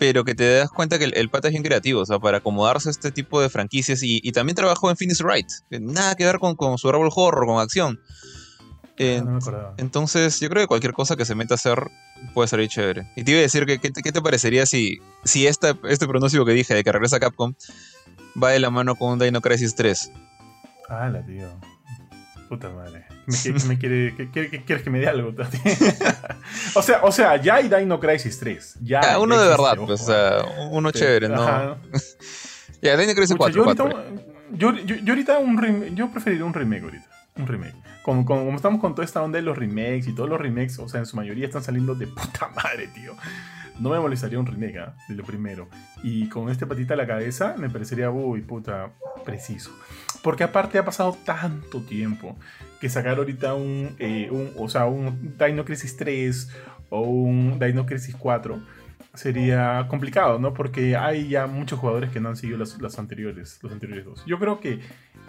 pero 0.00 0.24
que 0.24 0.34
te 0.34 0.50
das 0.56 0.70
cuenta 0.70 0.98
que 0.98 1.04
el, 1.04 1.12
el 1.14 1.28
pata 1.28 1.48
es 1.48 1.52
bien 1.52 1.62
creativo, 1.62 2.00
o 2.00 2.06
sea, 2.06 2.18
para 2.18 2.38
acomodarse 2.38 2.88
a 2.88 2.90
este 2.90 3.12
tipo 3.12 3.38
de 3.40 3.50
franquicias. 3.50 4.02
Y, 4.02 4.18
y 4.24 4.32
también 4.32 4.56
trabajó 4.56 4.88
en 4.88 4.96
Phoenix 4.96 5.20
Wright, 5.20 5.46
que 5.68 5.78
nada 5.78 6.14
que 6.14 6.24
ver 6.24 6.38
con, 6.38 6.56
con 6.56 6.78
su 6.78 6.88
árbol 6.88 7.10
horror, 7.14 7.46
con 7.46 7.60
acción. 7.60 8.00
Eh, 8.96 9.18
Ah, 9.20 9.24
no 9.24 9.30
me 9.32 9.36
acordaba. 9.38 9.74
entonces, 9.76 10.40
yo 10.40 10.48
creo 10.48 10.62
que 10.62 10.68
cualquier 10.68 10.94
cosa 10.94 11.16
que 11.16 11.26
se 11.26 11.34
meta 11.34 11.52
a 11.52 11.56
hacer 11.56 11.90
puede 12.32 12.48
salir 12.48 12.68
chévere. 12.70 13.12
Y 13.14 13.24
te 13.24 13.32
iba 13.32 13.40
a 13.40 13.42
decir 13.42 13.66
que 13.66 13.78
qué 13.78 13.90
te, 13.90 14.22
parecería 14.22 14.64
si, 14.64 14.98
si 15.24 15.46
esta, 15.46 15.76
este 15.88 16.06
pronóstico 16.06 16.46
que 16.46 16.52
dije 16.52 16.74
de 16.74 16.82
que 16.82 16.92
regresa 16.92 17.16
a 17.16 17.20
Capcom 17.20 17.52
va 18.42 18.50
de 18.50 18.58
la 18.58 18.70
mano 18.70 18.94
con 18.96 19.12
un 19.12 19.18
Dino 19.18 19.42
Crisis 19.42 19.74
3. 19.74 20.10
Ah, 20.88 21.10
la 21.10 21.22
tío. 21.26 21.46
Puta 22.48 22.70
madre. 22.70 23.04
Me, 23.68 23.78
quiere, 23.78 24.14
¿qué, 24.16 24.62
quieres 24.64 24.82
que 24.82 24.90
me 24.90 24.98
dé 24.98 25.08
algo? 25.08 25.32
o, 26.74 26.82
sea, 26.82 27.02
o 27.02 27.12
sea, 27.12 27.36
ya 27.36 27.56
hay 27.56 27.68
Dino 27.68 28.00
Crisis 28.00 28.38
3. 28.38 28.78
Ya, 28.82 29.00
ah, 29.00 29.18
uno 29.18 29.40
de 29.40 29.48
verdad, 29.48 29.76
pues, 29.84 30.04
sea, 30.04 30.42
uno 30.70 30.90
chévere, 30.90 31.28
¿no? 31.28 31.76
ya, 32.82 32.96
Dino 32.96 33.14
Crisis 33.14 33.36
4. 33.36 33.54
Yo 33.54 33.64
ahorita, 33.64 33.84
yo, 34.52 34.72
yo, 34.74 35.12
ahorita 35.12 35.38
un 35.38 35.94
yo 35.94 36.10
preferiría 36.10 36.44
un 36.44 36.54
remake 36.54 36.84
ahorita. 36.84 37.06
Un 37.36 37.46
remake. 37.46 37.76
Como, 38.02 38.24
como, 38.24 38.56
estamos 38.56 38.80
con 38.80 38.94
toda 38.94 39.04
esta 39.04 39.22
onda 39.22 39.36
de 39.36 39.42
los 39.42 39.56
remakes 39.56 40.08
y 40.08 40.14
todos 40.14 40.28
los 40.28 40.40
remakes, 40.40 40.78
o 40.78 40.88
sea, 40.88 41.00
en 41.00 41.06
su 41.06 41.16
mayoría 41.16 41.46
están 41.46 41.62
saliendo 41.62 41.94
de 41.94 42.06
puta 42.06 42.48
madre, 42.54 42.88
tío 42.88 43.14
no 43.80 43.90
me 43.90 43.98
molestaría 43.98 44.38
un 44.38 44.46
remake 44.46 44.78
¿ah? 44.78 44.94
de 45.08 45.14
lo 45.14 45.24
primero. 45.24 45.68
Y 46.02 46.28
con 46.28 46.50
este 46.50 46.66
patita 46.66 46.94
a 46.94 46.96
la 46.96 47.06
cabeza 47.06 47.54
me 47.58 47.68
parecería, 47.70 48.10
uy, 48.10 48.42
puta, 48.42 48.90
preciso. 49.24 49.70
Porque 50.22 50.44
aparte 50.44 50.78
ha 50.78 50.84
pasado 50.84 51.16
tanto 51.24 51.80
tiempo 51.82 52.36
que 52.80 52.88
sacar 52.88 53.18
ahorita 53.18 53.54
un, 53.54 53.94
eh, 53.98 54.28
un 54.30 54.52
o 54.56 54.68
sea, 54.68 54.86
un 54.86 55.36
Dino 55.38 55.64
Crisis 55.64 55.96
3 55.96 56.48
o 56.88 57.00
un 57.02 57.58
Dino 57.58 57.86
Crisis 57.86 58.16
4 58.16 58.60
sería 59.14 59.86
complicado, 59.88 60.38
¿no? 60.38 60.54
Porque 60.54 60.96
hay 60.96 61.28
ya 61.28 61.46
muchos 61.46 61.78
jugadores 61.78 62.10
que 62.10 62.20
no 62.20 62.28
han 62.28 62.36
seguido 62.36 62.58
las, 62.58 62.98
anteriores, 62.98 63.58
los 63.62 63.72
anteriores 63.72 64.04
dos. 64.04 64.24
Yo 64.26 64.38
creo 64.38 64.60
que 64.60 64.80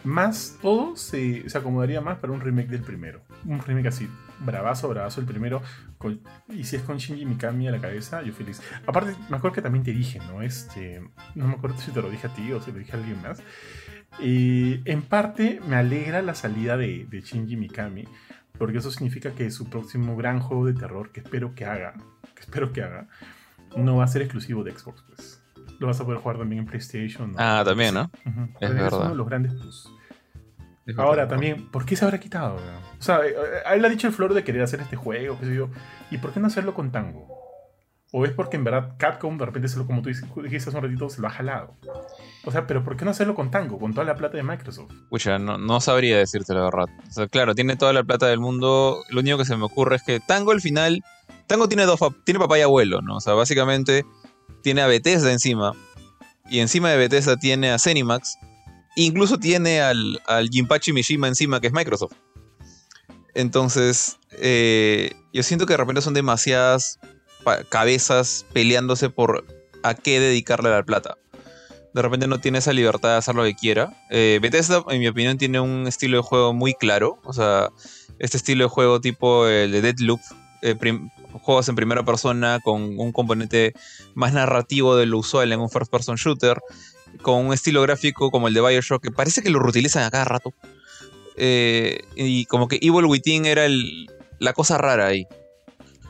más 0.04 0.58
todo 0.62 0.96
se, 0.96 1.50
se, 1.50 1.58
acomodaría 1.58 2.02
más 2.02 2.18
para 2.20 2.34
un 2.34 2.42
remake 2.42 2.70
del 2.70 2.82
primero. 2.82 3.22
Un 3.46 3.60
remake 3.60 3.88
así, 3.88 4.08
bravazo, 4.40 4.90
bravazo 4.90 5.20
el 5.20 5.28
primero. 5.28 5.62
y 6.50 6.64
si 6.64 6.76
es 6.76 6.82
con 6.84 6.98
Shinji 6.98 7.26
Mikami 7.26 7.68
a 7.68 7.72
la 7.72 7.82
cabeza, 7.82 8.22
yo 8.22 8.34
feliz. 8.34 8.62
Aparte, 8.86 9.16
me 9.30 9.38
acuerdo 9.38 9.56
que 9.56 9.62
también 9.62 9.84
te 9.84 9.92
dije, 9.92 10.20
¿no? 10.28 10.42
Este, 10.42 11.02
no 11.36 11.48
me 11.48 11.54
acuerdo 11.56 11.78
si 11.78 11.92
te 11.92 12.02
lo 12.02 12.10
dije 12.10 12.28
a 12.28 12.34
ti 12.34 12.52
o 12.52 12.62
si 12.62 12.72
lo 12.72 12.80
dije 12.80 12.92
a 12.94 13.00
alguien 13.00 13.22
más. 13.22 13.42
Y 14.20 14.82
en 14.90 15.02
parte 15.02 15.60
me 15.68 15.76
alegra 15.76 16.22
la 16.22 16.36
salida 16.36 16.78
de, 16.78 17.06
de 17.10 17.22
Shinji 17.22 17.56
Mikami, 17.56 18.08
porque 18.58 18.78
eso 18.78 18.92
significa 18.92 19.32
que 19.32 19.50
su 19.52 19.70
próximo 19.70 20.16
gran 20.16 20.40
juego 20.40 20.66
de 20.66 20.74
terror, 20.74 21.12
que 21.12 21.22
espero 21.22 21.56
que 21.56 21.66
haga, 21.66 21.94
que 22.36 22.42
espero 22.42 22.72
que 22.74 22.84
haga, 22.84 23.08
no 23.76 23.98
va 23.98 24.04
a 24.04 24.08
ser 24.08 24.22
exclusivo 24.22 24.64
de 24.64 24.78
Xbox, 24.78 25.04
pues. 25.08 25.42
Lo 25.80 25.88
vas 25.88 26.00
a 26.00 26.06
poder 26.06 26.20
jugar 26.20 26.38
también 26.38 26.62
en 26.62 26.68
PlayStation. 26.68 27.34
Ah, 27.38 27.64
también, 27.66 27.96
¿no? 27.96 28.12
Es, 28.60 28.72
verdad. 28.72 29.00
uno 29.00 29.10
de 29.10 29.16
los 29.16 29.28
grandes 29.28 29.54
plus. 29.54 29.92
Ahora 30.98 31.28
también, 31.28 31.70
¿por 31.72 31.86
qué 31.86 31.96
se 31.96 32.06
habrá 32.06 32.20
quitado? 32.20 32.56
O 32.56 33.02
sea, 33.02 33.26
eh, 33.26 33.30
eh, 33.30 33.76
él 33.76 33.86
ha 33.86 33.90
dicho 33.90 34.08
el 34.08 34.14
flor 34.14 34.34
de 34.34 34.44
querer 34.44 34.62
hacer 34.62 34.82
este 34.82 34.96
juego, 34.96 35.40
qué 35.40 35.46
sé 35.46 35.56
yo. 35.56 35.70
¿Y 36.10 36.18
por 36.18 36.34
qué 36.34 36.40
no 36.40 36.48
hacerlo 36.48 36.74
con 36.74 36.92
Tango? 36.92 37.41
¿O 38.14 38.26
es 38.26 38.34
porque 38.34 38.58
en 38.58 38.66
verdad 38.66 38.96
Capcom 38.98 39.38
de 39.38 39.46
repente, 39.46 39.70
se 39.70 39.78
como 39.86 40.02
tú 40.02 40.10
dijiste 40.10 40.70
hace 40.70 40.78
un 40.78 40.84
ratito, 40.84 41.10
se 41.10 41.22
lo 41.22 41.28
ha 41.28 41.32
jalado? 41.32 41.78
O 42.44 42.52
sea, 42.52 42.68
pero 42.68 42.84
¿por 42.84 42.98
qué 42.98 43.06
no 43.06 43.12
hacerlo 43.12 43.36
con 43.36 43.52
Tango, 43.52 43.80
con 43.80 43.94
toda 43.94 44.06
la 44.06 44.16
plata 44.16 44.36
de 44.36 44.44
Microsoft? 44.44 44.92
Pucha, 45.10 45.40
no, 45.40 45.58
no 45.58 45.80
sabría 45.80 46.18
decirte 46.18 46.54
la 46.54 46.66
verdad. 46.66 46.90
O 47.08 47.12
sea, 47.12 47.28
claro, 47.28 47.56
tiene 47.56 47.78
toda 47.78 47.94
la 47.94 48.04
plata 48.04 48.28
del 48.28 48.40
mundo. 48.40 49.02
Lo 49.10 49.22
único 49.22 49.38
que 49.38 49.46
se 49.46 49.56
me 49.56 49.64
ocurre 49.64 49.96
es 49.96 50.04
que 50.04 50.20
Tango 50.20 50.52
al 50.52 50.60
final. 50.60 51.02
Tango 51.48 51.68
tiene 51.68 51.86
dos 51.86 52.00
tiene 52.26 52.40
papá 52.40 52.58
y 52.58 52.62
abuelo, 52.62 53.02
¿no? 53.02 53.18
O 53.18 53.22
sea, 53.22 53.34
básicamente 53.34 54.06
tiene 54.62 54.82
a 54.82 54.88
Bethesda 54.88 55.32
encima. 55.32 55.72
Y 56.50 56.60
encima 56.60 56.90
de 56.90 56.98
Bethesda 56.98 57.38
tiene 57.38 57.72
a 57.72 57.80
Zenimax. 57.80 58.38
Incluso 58.98 59.38
tiene 59.38 59.82
al, 59.82 60.22
al 60.28 60.50
Jinpachi 60.50 60.92
Mishima 60.92 61.30
encima, 61.30 61.62
que 61.62 61.68
es 61.68 61.74
Microsoft. 61.74 62.14
Entonces, 63.34 64.18
eh, 64.32 65.14
yo 65.32 65.44
siento 65.44 65.66
que 65.66 65.74
de 65.74 65.78
repente 65.78 66.02
son 66.02 66.14
demasiadas 66.14 67.00
cabezas 67.70 68.46
peleándose 68.54 69.10
por 69.10 69.46
a 69.84 69.94
qué 69.94 70.20
dedicarle 70.20 70.70
la 70.70 70.84
plata. 70.84 71.18
De 71.94 72.02
repente 72.02 72.28
no 72.28 72.40
tiene 72.40 72.60
esa 72.60 72.72
libertad 72.72 73.10
de 73.10 73.16
hacer 73.18 73.36
lo 73.36 73.44
que 73.44 73.54
quiera. 73.54 73.94
Eh, 74.10 74.40
Bethesda, 74.42 74.84
en 74.90 75.00
mi 75.00 75.08
opinión, 75.08 75.38
tiene 75.38 75.60
un 75.60 75.88
estilo 75.88 76.18
de 76.18 76.24
juego 76.24 76.54
muy 76.54 76.74
claro. 76.74 77.20
O 77.26 77.34
sea, 77.34 77.70
este 78.20 78.38
estilo 78.38 78.64
de 78.66 78.70
juego 78.70 79.02
tipo 79.02 79.48
el 79.48 79.72
de 79.72 79.82
Deadloop, 79.82 80.22
eh, 80.62 80.76
juegos 81.42 81.68
en 81.68 81.76
primera 81.76 82.04
persona 82.04 82.60
con 82.64 82.98
un 82.98 83.12
componente 83.12 83.74
más 84.14 84.34
narrativo 84.34 84.96
de 84.96 85.06
lo 85.06 85.18
usual 85.18 85.52
en 85.52 85.60
un 85.60 85.70
first 85.70 85.92
person 85.92 86.16
shooter, 86.16 86.60
con 87.22 87.46
un 87.46 87.54
estilo 87.54 87.82
gráfico 87.82 88.32
como 88.32 88.48
el 88.48 88.54
de 88.54 88.62
Bioshock, 88.62 89.04
que 89.04 89.12
parece 89.12 89.42
que 89.42 89.50
lo 89.50 89.60
reutilizan 89.60 90.04
a 90.04 90.12
cada 90.12 90.26
rato. 90.26 90.54
Eh, 91.36 92.00
y 92.16 92.46
como 92.46 92.68
que 92.68 92.80
Evil 92.82 93.06
Within 93.06 93.46
era 93.46 93.68
la 94.40 94.54
cosa 94.54 94.78
rara 94.78 95.08
ahí. 95.08 95.28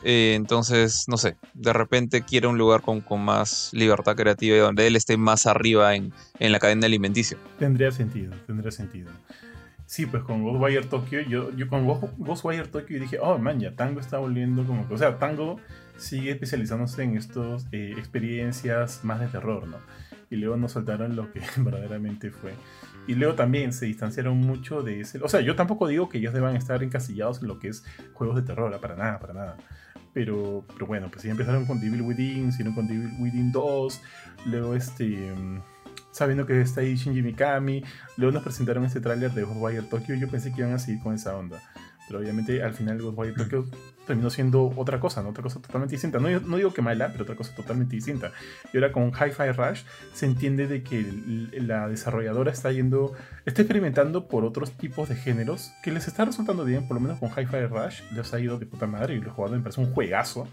Eh, 0.04 0.34
entonces, 0.34 1.04
no 1.08 1.16
sé, 1.16 1.36
de 1.54 1.72
repente 1.72 2.22
quiere 2.22 2.46
un 2.46 2.58
lugar 2.58 2.82
con, 2.82 3.02
más 3.20 3.70
libertad 3.72 4.16
creativa 4.16 4.56
y 4.56 4.60
donde 4.60 4.86
él 4.86 4.96
esté 4.96 5.16
más 5.16 5.46
arriba 5.46 5.94
en, 5.94 6.12
la 6.38 6.58
cadena 6.58 6.86
alimenticia. 6.86 7.38
Tendría 7.58 7.90
sentido, 7.92 8.34
tendría 8.46 8.70
sentido. 8.70 9.10
Sí, 9.86 10.06
pues 10.06 10.22
con 10.22 10.42
Ghostwire 10.42 10.86
Tokyo, 10.86 11.20
yo, 11.20 11.54
yo 11.54 11.68
con 11.68 11.86
Ghostwire 11.86 12.68
Tokyo 12.68 12.98
dije, 12.98 13.18
oh 13.20 13.38
man, 13.38 13.60
ya 13.60 13.76
Tango 13.76 14.00
está 14.00 14.18
volviendo 14.18 14.64
como 14.64 14.88
que, 14.88 14.94
o 14.94 14.98
sea, 14.98 15.18
Tango 15.18 15.60
sigue 15.98 16.30
especializándose 16.30 17.02
en 17.02 17.16
estas 17.16 17.66
eh, 17.72 17.94
experiencias 17.96 19.04
más 19.04 19.20
de 19.20 19.28
terror, 19.28 19.68
¿no? 19.68 19.76
Y 20.30 20.36
luego 20.36 20.56
nos 20.56 20.72
saltaron 20.72 21.14
lo 21.14 21.30
que 21.30 21.42
verdaderamente 21.58 22.30
fue. 22.30 22.54
Y 23.06 23.14
luego 23.14 23.34
también 23.34 23.72
se 23.72 23.86
distanciaron 23.86 24.38
mucho 24.38 24.82
de 24.82 25.00
ese. 25.00 25.18
O 25.22 25.28
sea, 25.28 25.40
yo 25.40 25.56
tampoco 25.56 25.88
digo 25.88 26.08
que 26.08 26.18
ellos 26.18 26.32
deban 26.32 26.56
estar 26.56 26.82
encasillados 26.82 27.42
en 27.42 27.48
lo 27.48 27.58
que 27.58 27.68
es 27.68 27.84
juegos 28.14 28.36
de 28.36 28.42
terror, 28.42 28.78
para 28.80 28.96
nada, 28.96 29.18
para 29.18 29.34
nada. 29.34 29.56
Pero, 30.14 30.64
pero 30.74 30.86
bueno, 30.86 31.08
pues 31.10 31.24
ya 31.24 31.30
empezaron 31.30 31.64
con 31.64 31.80
Devil 31.80 32.02
Within, 32.02 32.52
sino 32.52 32.74
con 32.74 32.86
Devil 32.86 33.10
Within 33.18 33.50
2, 33.50 34.02
luego 34.46 34.74
este, 34.74 35.32
sabiendo 36.10 36.46
que 36.46 36.60
está 36.60 36.82
ahí 36.82 36.96
Shinji 36.96 37.22
Mikami, 37.22 37.82
luego 38.18 38.32
nos 38.32 38.42
presentaron 38.42 38.84
este 38.84 39.00
tráiler 39.00 39.32
de 39.32 39.44
Ghostwire 39.44 39.82
Tokyo, 39.82 40.14
yo 40.14 40.28
pensé 40.28 40.52
que 40.52 40.60
iban 40.60 40.74
a 40.74 40.78
seguir 40.78 41.02
con 41.02 41.14
esa 41.14 41.34
onda. 41.36 41.62
Pero 42.06 42.20
obviamente 42.20 42.62
al 42.62 42.74
final 42.74 43.00
Ghostwire 43.00 43.32
Tokyo 43.32 43.64
terminó 44.06 44.30
siendo 44.30 44.72
otra 44.76 45.00
cosa, 45.00 45.22
¿no? 45.22 45.30
Otra 45.30 45.42
cosa 45.42 45.60
totalmente 45.60 45.94
distinta. 45.94 46.18
No, 46.18 46.28
no, 46.40 46.56
digo 46.56 46.72
que 46.72 46.82
mala, 46.82 47.10
pero 47.12 47.24
otra 47.24 47.36
cosa 47.36 47.54
totalmente 47.54 47.96
distinta. 47.96 48.32
Y 48.72 48.76
ahora 48.76 48.92
con 48.92 49.08
Hi-Fi 49.08 49.52
Rush 49.52 49.82
se 50.12 50.26
entiende 50.26 50.66
de 50.66 50.82
que 50.82 51.04
la 51.60 51.88
desarrolladora 51.88 52.52
está 52.52 52.72
yendo, 52.72 53.12
está 53.44 53.62
experimentando 53.62 54.28
por 54.28 54.44
otros 54.44 54.72
tipos 54.72 55.08
de 55.08 55.16
géneros 55.16 55.72
que 55.82 55.92
les 55.92 56.08
está 56.08 56.24
resultando 56.24 56.64
bien, 56.64 56.86
por 56.86 56.96
lo 56.96 57.00
menos 57.00 57.18
con 57.18 57.30
Hi-Fi 57.30 57.66
Rush 57.66 58.02
les 58.12 58.32
ha 58.34 58.40
ido 58.40 58.58
de 58.58 58.66
puta 58.66 58.86
madre 58.86 59.14
y 59.14 59.20
los 59.20 59.32
jugadores 59.32 59.60
me 59.60 59.64
parece 59.64 59.80
un 59.80 59.92
juegazo. 59.92 60.48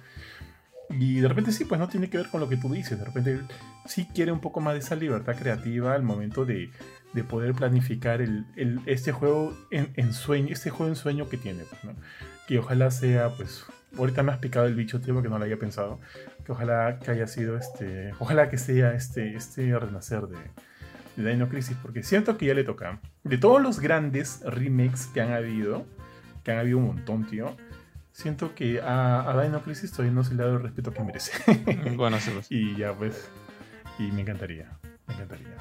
Y 0.89 1.19
de 1.19 1.27
repente 1.27 1.51
sí, 1.51 1.65
pues 1.65 1.79
no 1.79 1.87
tiene 1.87 2.09
que 2.09 2.17
ver 2.17 2.29
con 2.29 2.39
lo 2.39 2.49
que 2.49 2.57
tú 2.57 2.69
dices. 2.73 2.97
De 2.97 3.05
repente 3.05 3.39
sí 3.85 4.07
quiere 4.13 4.31
un 4.31 4.39
poco 4.39 4.59
más 4.59 4.73
de 4.73 4.79
esa 4.79 4.95
libertad 4.95 5.35
creativa 5.35 5.93
al 5.93 6.01
momento 6.01 6.45
de, 6.45 6.71
de 7.13 7.23
poder 7.23 7.53
planificar 7.53 8.21
el, 8.21 8.45
el, 8.55 8.79
este 8.85 9.11
juego 9.11 9.55
en, 9.69 9.91
en, 9.95 10.13
sueño, 10.13 10.51
este 10.51 10.71
juego 10.71 10.89
en 10.89 10.95
sueño 10.95 11.29
que 11.29 11.37
tiene. 11.37 11.63
Pues, 11.63 11.83
¿no? 11.83 11.93
Que 12.49 12.57
ojalá 12.57 12.89
sea, 12.89 13.29
pues, 13.35 13.63
ahorita 13.97 14.23
me 14.23 14.31
has 14.31 14.39
picado 14.39 14.65
el 14.65 14.73
bicho, 14.73 14.99
tío, 14.99 15.21
que 15.21 15.29
no 15.29 15.37
lo 15.37 15.43
había 15.43 15.57
pensado. 15.57 15.99
Que 16.43 16.51
ojalá 16.51 16.97
que 16.97 17.11
haya 17.11 17.27
sido 17.27 17.55
este, 17.55 18.11
ojalá 18.19 18.49
que 18.49 18.57
sea 18.57 18.93
este, 18.93 19.35
este 19.35 19.77
renacer 19.77 20.23
de, 20.23 20.37
de 21.15 21.31
Dino 21.31 21.47
Crisis, 21.47 21.77
porque 21.79 22.01
siento 22.01 22.37
que 22.37 22.47
ya 22.47 22.55
le 22.55 22.63
toca. 22.63 22.99
De 23.23 23.37
todos 23.37 23.61
los 23.61 23.79
grandes 23.79 24.41
remakes 24.43 25.05
que 25.13 25.21
han 25.21 25.31
habido, 25.31 25.85
que 26.43 26.51
han 26.51 26.57
habido 26.57 26.79
un 26.79 26.87
montón, 26.87 27.27
tío 27.27 27.55
siento 28.19 28.53
que 28.53 28.81
a, 28.81 29.29
a 29.29 29.43
Dino 29.43 29.61
Crisis 29.61 29.91
todavía 29.91 30.13
no 30.13 30.23
se 30.23 30.35
le 30.35 30.43
ha 30.43 30.45
dado 30.45 30.57
el 30.57 30.63
respeto 30.63 30.93
que 30.93 31.03
merece. 31.03 31.31
bueno, 31.95 32.19
sí, 32.19 32.31
pues. 32.33 32.47
Y 32.49 32.75
ya, 32.75 32.93
pues. 32.93 33.29
Y 33.97 34.11
me 34.11 34.21
encantaría. 34.21 34.77
Me 35.07 35.13
encantaría. 35.13 35.55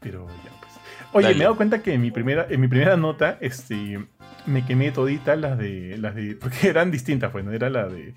Pero 0.00 0.26
ya, 0.28 0.52
pues. 0.60 0.72
Oye, 1.12 1.34
me 1.34 1.40
he 1.40 1.42
dado 1.44 1.56
cuenta 1.56 1.82
que 1.82 1.94
en 1.94 2.00
mi 2.00 2.10
primera, 2.10 2.46
en 2.48 2.60
mi 2.60 2.68
primera 2.68 2.96
nota, 2.96 3.38
este. 3.40 4.06
Me 4.46 4.64
quemé 4.64 4.90
todita 4.92 5.36
las 5.36 5.58
de. 5.58 5.96
las 5.98 6.14
de. 6.14 6.36
Porque 6.40 6.68
eran 6.68 6.90
distintas, 6.90 7.30
pues, 7.30 7.44
¿no? 7.44 7.52
Era 7.52 7.70
la 7.70 7.86
de. 7.88 8.14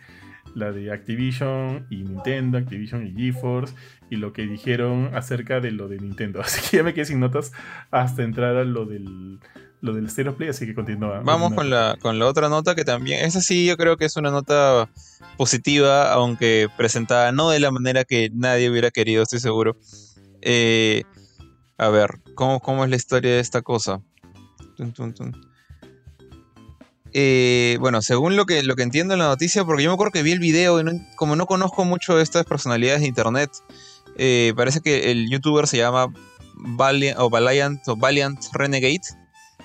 La 0.55 0.71
de 0.71 0.91
Activision 0.91 1.88
y 1.89 2.03
Nintendo, 2.03 2.59
Activision 2.59 3.07
y 3.07 3.13
GeForce, 3.13 3.73
y 4.12 4.17
lo 4.17 4.33
que 4.33 4.43
dijeron 4.43 5.09
acerca 5.15 5.59
de 5.59 5.71
lo 5.71 5.88
de 5.88 5.97
Nintendo. 5.97 6.41
Así 6.43 6.62
que 6.69 6.77
ya 6.77 6.83
me 6.83 6.93
quedé 6.93 7.05
sin 7.05 7.19
notas 7.19 7.53
hasta 7.89 8.21
entrar 8.21 8.55
a 8.57 8.63
lo 8.63 8.86
del, 8.86 9.39
lo 9.81 9.93
del 9.93 10.09
Stereo 10.09 10.36
Play, 10.36 10.49
así 10.49 10.65
que 10.65 10.75
continúa. 10.75 11.21
Vamos 11.25 11.53
con 11.53 11.69
la, 11.69 11.97
con 11.99 12.17
la 12.17 12.25
otra 12.27 12.49
nota 12.49 12.73
que 12.73 12.86
también, 12.86 13.25
esa 13.25 13.41
sí 13.41 13.65
yo 13.65 13.75
creo 13.75 13.97
que 13.97 14.05
es 14.05 14.15
una 14.15 14.31
nota 14.31 14.89
positiva, 15.36 16.13
aunque 16.13 16.69
presentada 16.77 17.33
no 17.33 17.49
de 17.49 17.59
la 17.59 17.69
manera 17.69 18.05
que 18.05 18.29
nadie 18.33 18.69
hubiera 18.69 18.91
querido, 18.91 19.23
estoy 19.23 19.39
seguro. 19.39 19.75
Eh, 20.41 21.03
a 21.77 21.89
ver, 21.89 22.19
¿cómo, 22.33 22.62
¿cómo, 22.62 22.86
es 22.86 22.89
la 22.89 22.95
historia 22.95 23.31
de 23.31 23.39
esta 23.39 23.62
cosa? 23.62 24.01
Eh, 27.13 27.78
bueno, 27.80 28.02
según 28.02 28.36
lo 28.36 28.45
que, 28.45 28.63
lo 28.63 28.76
que 28.76 28.84
entiendo 28.84 29.13
en 29.13 29.19
la 29.19 29.28
noticia, 29.28 29.63
porque 29.63 29.84
yo 29.84 29.89
me 29.89 29.93
acuerdo 29.93 30.12
que 30.12 30.23
vi 30.23 30.32
el 30.32 30.39
video 30.39 30.82
y 30.82 30.84
como 31.15 31.36
no 31.36 31.45
conozco 31.45 31.86
mucho 31.86 32.15
de 32.17 32.23
estas 32.23 32.45
personalidades 32.45 33.02
de 33.02 33.08
internet, 33.08 33.52
eh, 34.17 34.54
parece 34.56 34.82
que 34.82 35.12
el 35.12 35.30
youtuber 35.30 35.67
se 35.67 35.78
llama 35.78 36.08
Valiant 36.56 37.19
o 37.19 37.30
Valiant 37.30 37.88
o 37.88 37.95
Valiant 37.95 38.39
Renegade 38.54 39.02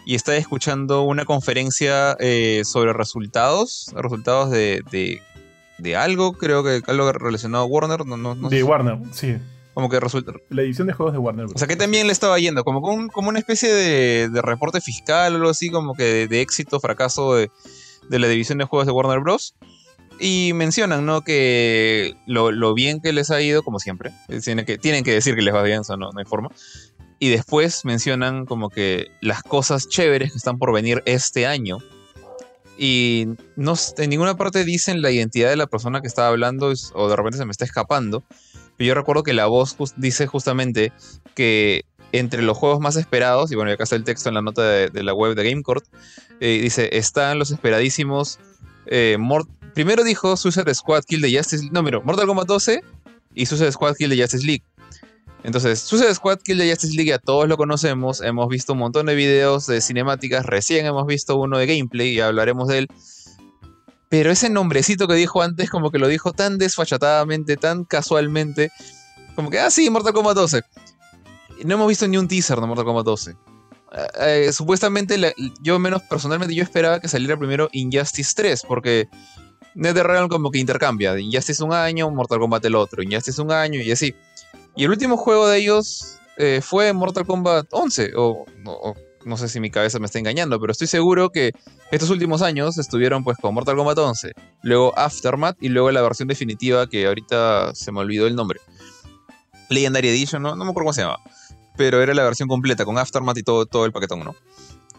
y 0.04 0.14
está 0.14 0.36
escuchando 0.36 1.02
una 1.02 1.24
conferencia 1.24 2.16
eh, 2.20 2.62
sobre 2.64 2.92
resultados, 2.92 3.92
resultados 3.94 4.50
de, 4.50 4.82
de, 5.78 5.96
algo, 5.96 6.32
creo 6.32 6.62
que 6.62 6.82
algo 6.86 7.12
relacionado 7.12 7.64
a 7.64 7.66
Warner. 7.66 8.06
No, 8.06 8.34
de 8.48 8.62
Warner, 8.62 8.98
sí. 9.12 9.36
Como 9.78 9.88
que 9.88 10.00
resulta. 10.00 10.32
La 10.48 10.62
edición 10.62 10.88
de 10.88 10.92
juegos 10.92 11.12
de 11.12 11.20
Warner 11.20 11.44
Bros. 11.46 11.54
O 11.54 11.58
sea, 11.60 11.68
que 11.68 11.76
también 11.76 12.08
le 12.08 12.12
estaba 12.12 12.36
yendo, 12.40 12.64
como, 12.64 12.82
con- 12.82 13.06
como 13.10 13.28
una 13.28 13.38
especie 13.38 13.72
de, 13.72 14.28
de 14.28 14.42
reporte 14.42 14.80
fiscal 14.80 15.34
o 15.34 15.36
algo 15.36 15.50
así, 15.50 15.70
como 15.70 15.94
que 15.94 16.02
de, 16.02 16.26
de 16.26 16.40
éxito, 16.40 16.80
fracaso 16.80 17.36
de, 17.36 17.48
de 18.08 18.18
la 18.18 18.26
división 18.26 18.58
de 18.58 18.64
juegos 18.64 18.86
de 18.86 18.92
Warner 18.92 19.20
Bros. 19.20 19.54
Y 20.18 20.50
mencionan, 20.54 21.06
¿no? 21.06 21.20
Que 21.20 22.16
lo, 22.26 22.50
lo 22.50 22.74
bien 22.74 23.00
que 23.00 23.12
les 23.12 23.30
ha 23.30 23.40
ido, 23.40 23.62
como 23.62 23.78
siempre. 23.78 24.10
eh, 24.26 24.40
Tienen 24.40 24.64
que, 24.66 24.78
tienen 24.78 25.04
que 25.04 25.12
decir 25.12 25.36
que 25.36 25.42
les 25.42 25.54
va 25.54 25.62
bien, 25.62 25.82
eso 25.82 25.96
no, 25.96 26.10
no 26.10 26.18
hay 26.18 26.24
forma. 26.24 26.48
Y 27.20 27.28
después 27.28 27.84
mencionan 27.84 28.46
como 28.46 28.70
que 28.70 29.06
las 29.20 29.44
cosas 29.44 29.88
chéveres 29.88 30.32
que 30.32 30.38
están 30.38 30.58
por 30.58 30.72
venir 30.72 31.04
este 31.06 31.46
año. 31.46 31.78
Y 32.76 33.26
no, 33.56 33.74
en 33.96 34.10
ninguna 34.10 34.36
parte 34.36 34.64
dicen 34.64 35.02
la 35.02 35.10
identidad 35.10 35.50
de 35.50 35.56
la 35.56 35.66
persona 35.66 36.00
que 36.00 36.06
estaba 36.06 36.28
hablando 36.28 36.72
o 36.94 37.08
de 37.08 37.16
repente 37.16 37.38
se 37.38 37.44
me 37.44 37.50
está 37.52 37.64
escapando. 37.64 38.24
Pero 38.78 38.88
yo 38.88 38.94
recuerdo 38.94 39.22
que 39.22 39.34
la 39.34 39.46
voz 39.46 39.76
dice 39.96 40.26
justamente 40.26 40.92
que 41.34 41.84
entre 42.12 42.40
los 42.40 42.56
juegos 42.56 42.80
más 42.80 42.96
esperados, 42.96 43.52
y 43.52 43.54
bueno, 43.54 43.70
acá 43.70 43.84
está 43.84 43.96
el 43.96 44.04
texto 44.04 44.30
en 44.30 44.36
la 44.36 44.42
nota 44.42 44.62
de, 44.62 45.02
la 45.02 45.12
web 45.12 45.34
de 45.34 45.50
GameCourt, 45.50 45.84
eh, 46.40 46.60
dice, 46.62 46.88
están 46.96 47.38
los 47.38 47.50
esperadísimos... 47.50 48.38
eh, 48.86 49.18
Primero 49.74 50.02
dijo 50.02 50.36
Suicide 50.36 50.74
Squad 50.74 51.04
Kill 51.04 51.20
de 51.20 51.36
Justice 51.36 51.62
League. 51.62 51.72
No, 51.72 51.84
mira, 51.84 52.00
Mortal 52.00 52.26
Kombat 52.26 52.48
12 52.48 52.82
y 53.34 53.46
Suicide 53.46 53.70
Squad 53.70 53.94
Kill 53.94 54.10
de 54.10 54.20
Justice 54.20 54.44
League. 54.44 54.64
Entonces, 55.44 55.78
Suicide 55.78 56.12
Squad 56.14 56.40
Kill 56.40 56.58
de 56.58 56.68
Justice 56.68 56.94
League 56.94 57.10
ya 57.10 57.18
todos 57.18 57.48
lo 57.48 57.56
conocemos, 57.56 58.20
hemos 58.20 58.48
visto 58.48 58.72
un 58.72 58.80
montón 58.80 59.06
de 59.06 59.14
videos 59.14 59.66
de 59.66 59.80
cinemáticas, 59.80 60.44
recién 60.44 60.84
hemos 60.86 61.06
visto 61.06 61.36
uno 61.36 61.58
de 61.58 61.66
gameplay 61.66 62.08
y 62.10 62.20
hablaremos 62.20 62.66
de 62.66 62.78
él. 62.78 62.88
Pero 64.08 64.30
ese 64.30 64.48
nombrecito 64.48 65.06
que 65.06 65.14
dijo 65.14 65.42
antes, 65.42 65.68
como 65.70 65.90
que 65.90 65.98
lo 65.98 66.08
dijo 66.08 66.32
tan 66.32 66.56
desfachatadamente, 66.58 67.56
tan 67.56 67.84
casualmente, 67.84 68.70
como 69.34 69.50
que, 69.50 69.60
ah, 69.60 69.70
sí, 69.70 69.90
Mortal 69.90 70.14
Kombat 70.14 70.34
12. 70.36 70.62
Y 71.60 71.64
No 71.64 71.74
hemos 71.74 71.88
visto 71.88 72.08
ni 72.08 72.16
un 72.16 72.26
teaser 72.28 72.60
de 72.60 72.66
Mortal 72.66 72.84
Kombat 72.86 73.04
12. 73.04 73.30
Eh, 73.30 74.46
eh, 74.46 74.52
supuestamente, 74.52 75.16
yo 75.60 75.78
menos 75.78 76.02
personalmente, 76.02 76.54
yo 76.54 76.62
esperaba 76.62 77.00
que 77.00 77.08
saliera 77.08 77.36
primero 77.38 77.68
Injustice 77.72 78.32
3, 78.36 78.62
porque 78.66 79.08
NetherRealm 79.74 80.28
como 80.28 80.50
que 80.50 80.58
intercambia, 80.58 81.18
Injustice 81.18 81.62
un 81.62 81.72
año, 81.72 82.10
Mortal 82.10 82.38
Kombat 82.38 82.64
el 82.64 82.74
otro, 82.76 83.02
Injustice 83.02 83.40
un 83.42 83.52
año 83.52 83.80
y 83.80 83.90
así. 83.92 84.14
Y 84.74 84.84
el 84.84 84.90
último 84.90 85.16
juego 85.16 85.48
de 85.48 85.58
ellos 85.58 86.18
eh, 86.36 86.60
fue 86.62 86.92
Mortal 86.92 87.26
Kombat 87.26 87.66
11, 87.72 88.12
o, 88.16 88.44
o- 88.64 88.90
o 88.90 88.94
no 89.28 89.36
sé 89.36 89.48
si 89.48 89.60
mi 89.60 89.70
cabeza 89.70 89.98
me 89.98 90.06
está 90.06 90.18
engañando, 90.18 90.58
pero 90.58 90.72
estoy 90.72 90.86
seguro 90.86 91.30
que 91.30 91.52
estos 91.90 92.10
últimos 92.10 92.42
años 92.42 92.78
estuvieron 92.78 93.22
pues 93.22 93.36
con 93.38 93.54
Mortal 93.54 93.76
Kombat 93.76 93.98
11, 93.98 94.32
luego 94.62 94.98
Aftermath 94.98 95.56
y 95.60 95.68
luego 95.68 95.90
la 95.90 96.02
versión 96.02 96.28
definitiva 96.28 96.88
que 96.88 97.06
ahorita 97.06 97.74
se 97.74 97.92
me 97.92 98.00
olvidó 98.00 98.26
el 98.26 98.34
nombre. 98.34 98.60
Legendary 99.68 100.08
Edition, 100.08 100.42
no, 100.42 100.56
no 100.56 100.64
me 100.64 100.70
acuerdo 100.70 100.86
cómo 100.86 100.92
se 100.92 101.02
llama, 101.02 101.18
pero 101.76 102.02
era 102.02 102.14
la 102.14 102.24
versión 102.24 102.48
completa 102.48 102.84
con 102.84 102.98
Aftermath 102.98 103.38
y 103.38 103.42
todo, 103.42 103.66
todo 103.66 103.84
el 103.84 103.92
paquetón, 103.92 104.20
¿no? 104.20 104.34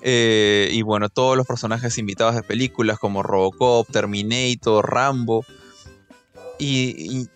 Eh, 0.02 0.70
y 0.72 0.82
bueno, 0.82 1.10
todos 1.10 1.36
los 1.36 1.46
personajes 1.46 1.98
invitados 1.98 2.36
de 2.36 2.44
películas 2.44 3.00
como 3.00 3.24
Robocop, 3.24 3.90
Terminator, 3.90 4.90
Rambo. 4.90 5.46
Y, 6.58 7.20
y 7.20 7.28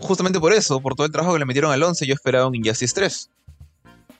justamente 0.00 0.40
por 0.40 0.52
eso, 0.52 0.80
por 0.80 0.94
todo 0.94 1.06
el 1.06 1.12
trabajo 1.12 1.34
que 1.34 1.40
le 1.40 1.44
metieron 1.44 1.70
al 1.70 1.82
11, 1.82 2.06
yo 2.06 2.14
esperaba 2.14 2.46
un 2.46 2.54
Injustice 2.54 2.94
3. 2.94 3.30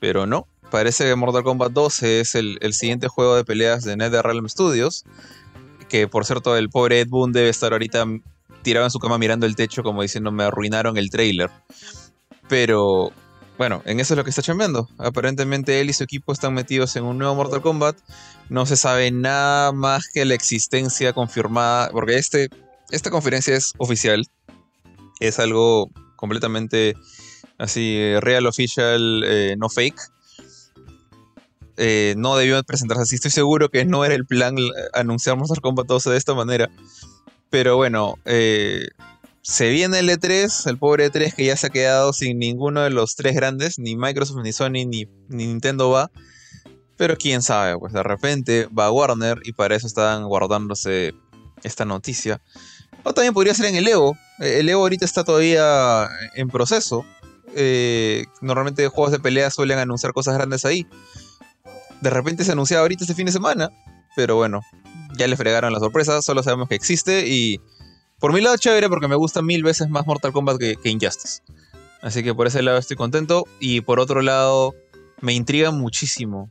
Pero 0.00 0.26
no, 0.26 0.46
parece 0.70 1.04
que 1.04 1.14
Mortal 1.14 1.42
Kombat 1.42 1.72
12 1.72 2.20
es 2.20 2.34
el, 2.34 2.58
el 2.60 2.74
siguiente 2.74 3.08
juego 3.08 3.36
de 3.36 3.44
peleas 3.44 3.84
de 3.84 3.96
NetherRealm 3.96 4.48
Studios. 4.48 5.04
Que 5.88 6.06
por 6.08 6.24
cierto, 6.24 6.56
el 6.56 6.68
pobre 6.68 7.00
Ed 7.00 7.08
Boon 7.08 7.32
debe 7.32 7.48
estar 7.48 7.72
ahorita 7.72 8.04
tirado 8.62 8.86
en 8.86 8.90
su 8.90 8.98
cama 8.98 9.18
mirando 9.18 9.46
el 9.46 9.56
techo 9.56 9.82
como 9.82 10.02
diciendo 10.02 10.30
me 10.30 10.44
arruinaron 10.44 10.96
el 10.98 11.10
trailer. 11.10 11.50
Pero 12.48 13.12
bueno, 13.58 13.82
en 13.86 13.98
eso 13.98 14.14
es 14.14 14.18
lo 14.18 14.24
que 14.24 14.30
está 14.30 14.40
chambeando. 14.40 14.88
Aparentemente 14.98 15.80
él 15.80 15.90
y 15.90 15.92
su 15.92 16.04
equipo 16.04 16.32
están 16.32 16.54
metidos 16.54 16.94
en 16.94 17.04
un 17.04 17.18
nuevo 17.18 17.34
Mortal 17.34 17.60
Kombat. 17.60 17.96
No 18.48 18.66
se 18.66 18.76
sabe 18.76 19.10
nada 19.10 19.72
más 19.72 20.08
que 20.12 20.24
la 20.24 20.34
existencia 20.34 21.12
confirmada, 21.12 21.90
porque 21.90 22.16
este, 22.16 22.48
esta 22.90 23.10
conferencia 23.10 23.56
es 23.56 23.72
oficial. 23.78 24.24
Es 25.18 25.40
algo 25.40 25.90
completamente 26.14 26.94
así, 27.58 27.96
eh, 27.96 28.20
real, 28.20 28.46
official, 28.46 29.24
eh, 29.26 29.56
no 29.58 29.68
fake. 29.68 30.00
Eh, 31.78 32.14
no 32.16 32.36
debió 32.36 32.62
presentarse 32.64 33.04
así. 33.04 33.14
Estoy 33.14 33.30
seguro 33.30 33.68
que 33.70 33.84
no 33.84 34.04
era 34.04 34.14
el 34.14 34.26
plan 34.26 34.56
anunciar 34.92 35.36
Mortal 35.36 35.60
Kombat 35.60 35.86
12 35.86 36.10
de 36.10 36.16
esta 36.16 36.34
manera. 36.34 36.68
Pero 37.50 37.76
bueno, 37.76 38.16
eh, 38.24 38.88
se 39.42 39.70
viene 39.70 40.00
el 40.00 40.10
E3, 40.10 40.68
el 40.68 40.76
pobre 40.76 41.10
E3 41.10 41.34
que 41.34 41.46
ya 41.46 41.56
se 41.56 41.68
ha 41.68 41.70
quedado 41.70 42.12
sin 42.12 42.38
ninguno 42.38 42.82
de 42.82 42.90
los 42.90 43.14
tres 43.14 43.34
grandes, 43.34 43.78
ni 43.78 43.96
Microsoft, 43.96 44.42
ni 44.42 44.52
Sony, 44.52 44.84
ni, 44.86 45.06
ni 45.28 45.46
Nintendo 45.46 45.88
va. 45.90 46.10
Pero 46.96 47.16
quién 47.16 47.42
sabe, 47.42 47.78
pues 47.78 47.92
de 47.92 48.02
repente 48.02 48.68
va 48.76 48.90
Warner 48.90 49.38
y 49.44 49.52
para 49.52 49.76
eso 49.76 49.86
estaban 49.86 50.24
guardándose 50.24 51.14
esta 51.62 51.84
noticia. 51.84 52.42
O 53.04 53.14
también 53.14 53.34
podría 53.34 53.54
ser 53.54 53.66
en 53.66 53.76
el 53.76 53.86
Evo. 53.86 54.18
El 54.40 54.68
Evo 54.68 54.82
ahorita 54.82 55.04
está 55.04 55.22
todavía 55.22 56.08
en 56.34 56.48
proceso. 56.48 57.06
Eh, 57.54 58.26
normalmente 58.40 58.86
juegos 58.88 59.12
de 59.12 59.20
pelea 59.20 59.50
suelen 59.50 59.78
anunciar 59.78 60.12
cosas 60.12 60.34
grandes 60.34 60.64
ahí. 60.64 60.86
De 62.00 62.10
repente 62.10 62.44
se 62.44 62.52
anunciaba 62.52 62.82
ahorita 62.82 63.04
este 63.04 63.14
fin 63.14 63.26
de 63.26 63.32
semana. 63.32 63.70
Pero 64.16 64.36
bueno, 64.36 64.60
ya 65.16 65.26
le 65.26 65.36
fregaron 65.36 65.72
la 65.72 65.78
sorpresa. 65.78 66.22
Solo 66.22 66.42
sabemos 66.42 66.68
que 66.68 66.74
existe 66.74 67.26
y 67.28 67.60
por 68.18 68.32
mi 68.32 68.40
lado, 68.40 68.56
chévere 68.56 68.88
porque 68.88 69.06
me 69.06 69.14
gusta 69.14 69.42
mil 69.42 69.62
veces 69.62 69.88
más 69.88 70.06
Mortal 70.06 70.32
Kombat 70.32 70.58
que, 70.58 70.76
que 70.76 70.88
Injustice. 70.88 71.42
Así 72.02 72.22
que 72.22 72.34
por 72.34 72.46
ese 72.46 72.62
lado 72.62 72.78
estoy 72.78 72.96
contento. 72.96 73.44
Y 73.60 73.80
por 73.82 74.00
otro 74.00 74.22
lado, 74.22 74.74
me 75.20 75.32
intriga 75.34 75.70
muchísimo 75.70 76.50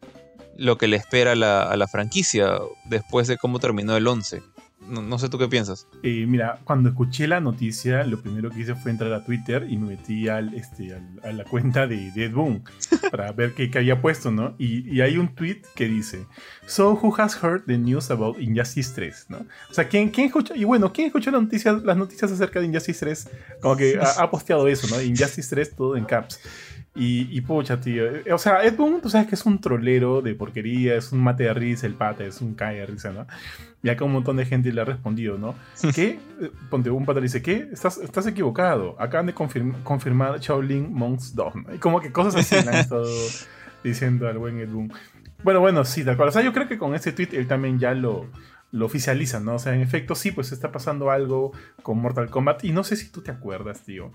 lo 0.57 0.77
que 0.77 0.87
le 0.87 0.97
espera 0.97 1.33
a 1.33 1.35
la, 1.75 1.87
franquicia 1.87 2.59
después 2.85 3.27
de 3.27 3.37
cómo 3.37 3.59
terminó 3.59 3.95
el 3.95 4.07
11. 4.07 4.41
No, 4.89 5.01
no 5.01 5.19
sé 5.19 5.29
tú 5.29 5.37
qué 5.37 5.47
piensas. 5.47 5.87
Eh, 6.03 6.25
mira, 6.27 6.59
cuando 6.63 6.89
escuché 6.89 7.27
la 7.27 7.39
noticia, 7.41 8.03
lo 8.05 8.21
primero 8.21 8.49
que 8.49 8.61
hice 8.61 8.75
fue 8.75 8.91
entrar 8.91 9.11
a 9.13 9.23
Twitter 9.25 9.65
y 9.69 9.77
me 9.77 9.87
metí 9.89 10.29
al, 10.29 10.53
este, 10.53 10.93
al- 10.95 11.19
a 11.23 11.31
la 11.33 11.43
cuenta 11.43 11.87
de 11.87 12.11
Dead 12.11 12.31
Boom 12.31 12.63
para 13.11 13.31
ver 13.31 13.53
qué, 13.53 13.69
qué 13.69 13.79
había 13.79 14.01
puesto, 14.01 14.31
¿no? 14.31 14.55
Y, 14.57 14.89
y 14.93 15.01
hay 15.01 15.17
un 15.17 15.35
tweet 15.35 15.61
que 15.75 15.87
dice: 15.87 16.25
So, 16.65 16.93
who 16.93 17.13
has 17.17 17.35
heard 17.43 17.65
the 17.65 17.77
news 17.77 18.09
about 18.11 18.39
Injustice 18.39 18.91
3? 18.95 19.25
¿no? 19.29 19.37
O 19.69 19.73
sea, 19.73 19.87
¿quién, 19.87 20.09
quién 20.09 20.27
escuchó? 20.27 20.55
Y 20.55 20.63
bueno, 20.63 20.91
¿quién 20.93 21.07
escuchó 21.07 21.31
las 21.31 21.41
noticias, 21.41 21.83
las 21.83 21.97
noticias 21.97 22.31
acerca 22.31 22.59
de 22.59 22.67
Injustice 22.67 22.99
3? 22.99 23.29
Como 23.61 23.75
que 23.75 23.97
ha, 24.01 24.23
ha 24.23 24.31
posteado 24.31 24.67
eso, 24.67 24.87
¿no? 24.95 25.01
Injustice 25.01 25.49
3 25.49 25.75
todo 25.75 25.97
en 25.97 26.05
caps. 26.05 26.39
Y, 26.97 27.27
y 27.37 27.41
pucha, 27.41 27.79
tío. 27.79 28.05
eh, 28.07 28.33
O 28.33 28.37
sea, 28.39 28.63
Ed 28.63 28.75
Boon, 28.75 28.99
tú 29.01 29.09
sabes 29.09 29.27
que 29.27 29.35
es 29.35 29.45
un 29.45 29.61
trolero 29.61 30.21
de 30.21 30.33
porquería, 30.33 30.95
es 30.95 31.11
un 31.11 31.19
mate 31.21 31.43
de 31.43 31.53
risa, 31.53 31.85
el 31.85 31.93
pata, 31.93 32.23
es 32.23 32.41
un 32.41 32.55
cae 32.55 32.77
de 32.79 32.85
risa, 32.87 33.11
¿no? 33.11 33.27
Y 33.83 33.89
acá 33.89 34.03
un 34.03 34.11
montón 34.13 34.37
de 34.37 34.45
gente 34.45 34.73
le 34.73 34.81
ha 34.81 34.85
respondido, 34.85 35.37
¿no? 35.37 35.53
¿Qué? 35.93 36.19
Eh, 36.41 36.51
Ponte, 36.69 36.89
un 36.89 37.05
pata 37.05 37.19
le 37.19 37.25
dice, 37.25 37.41
¿qué? 37.43 37.69
Estás, 37.71 37.99
estás 37.99 38.25
equivocado. 38.25 38.95
Acaban 38.99 39.27
de 39.27 39.35
confirm- 39.35 39.75
confirmar 39.83 40.39
Shaolin 40.39 40.91
Monks 40.91 41.35
2, 41.35 41.55
¿no? 41.55 41.75
Y 41.75 41.77
como 41.77 42.01
que 42.01 42.11
cosas 42.11 42.35
así 42.35 42.55
le 42.55 42.69
han 42.71 42.75
estado 42.79 43.05
diciendo 43.83 44.27
al 44.27 44.37
buen 44.39 44.59
Ed 44.59 44.69
Boon. 44.69 44.91
Bueno, 45.43 45.59
bueno, 45.59 45.85
sí, 45.85 46.03
tal 46.03 46.17
cual. 46.17 46.29
O 46.29 46.31
sea, 46.31 46.41
yo 46.41 46.51
creo 46.51 46.67
que 46.67 46.79
con 46.79 46.95
este 46.95 47.11
tweet 47.11 47.29
él 47.33 47.47
también 47.47 47.77
ya 47.77 47.93
lo, 47.93 48.25
lo 48.71 48.85
oficializa, 48.85 49.39
¿no? 49.39 49.55
O 49.55 49.59
sea, 49.59 49.73
en 49.73 49.81
efecto, 49.81 50.13
sí, 50.15 50.31
pues 50.31 50.51
está 50.51 50.71
pasando 50.71 51.09
algo 51.09 51.51
con 51.83 51.99
Mortal 51.99 52.29
Kombat. 52.29 52.63
Y 52.65 52.71
no 52.71 52.83
sé 52.83 52.95
si 52.97 53.09
tú 53.09 53.21
te 53.21 53.31
acuerdas, 53.31 53.81
tío. 53.83 54.11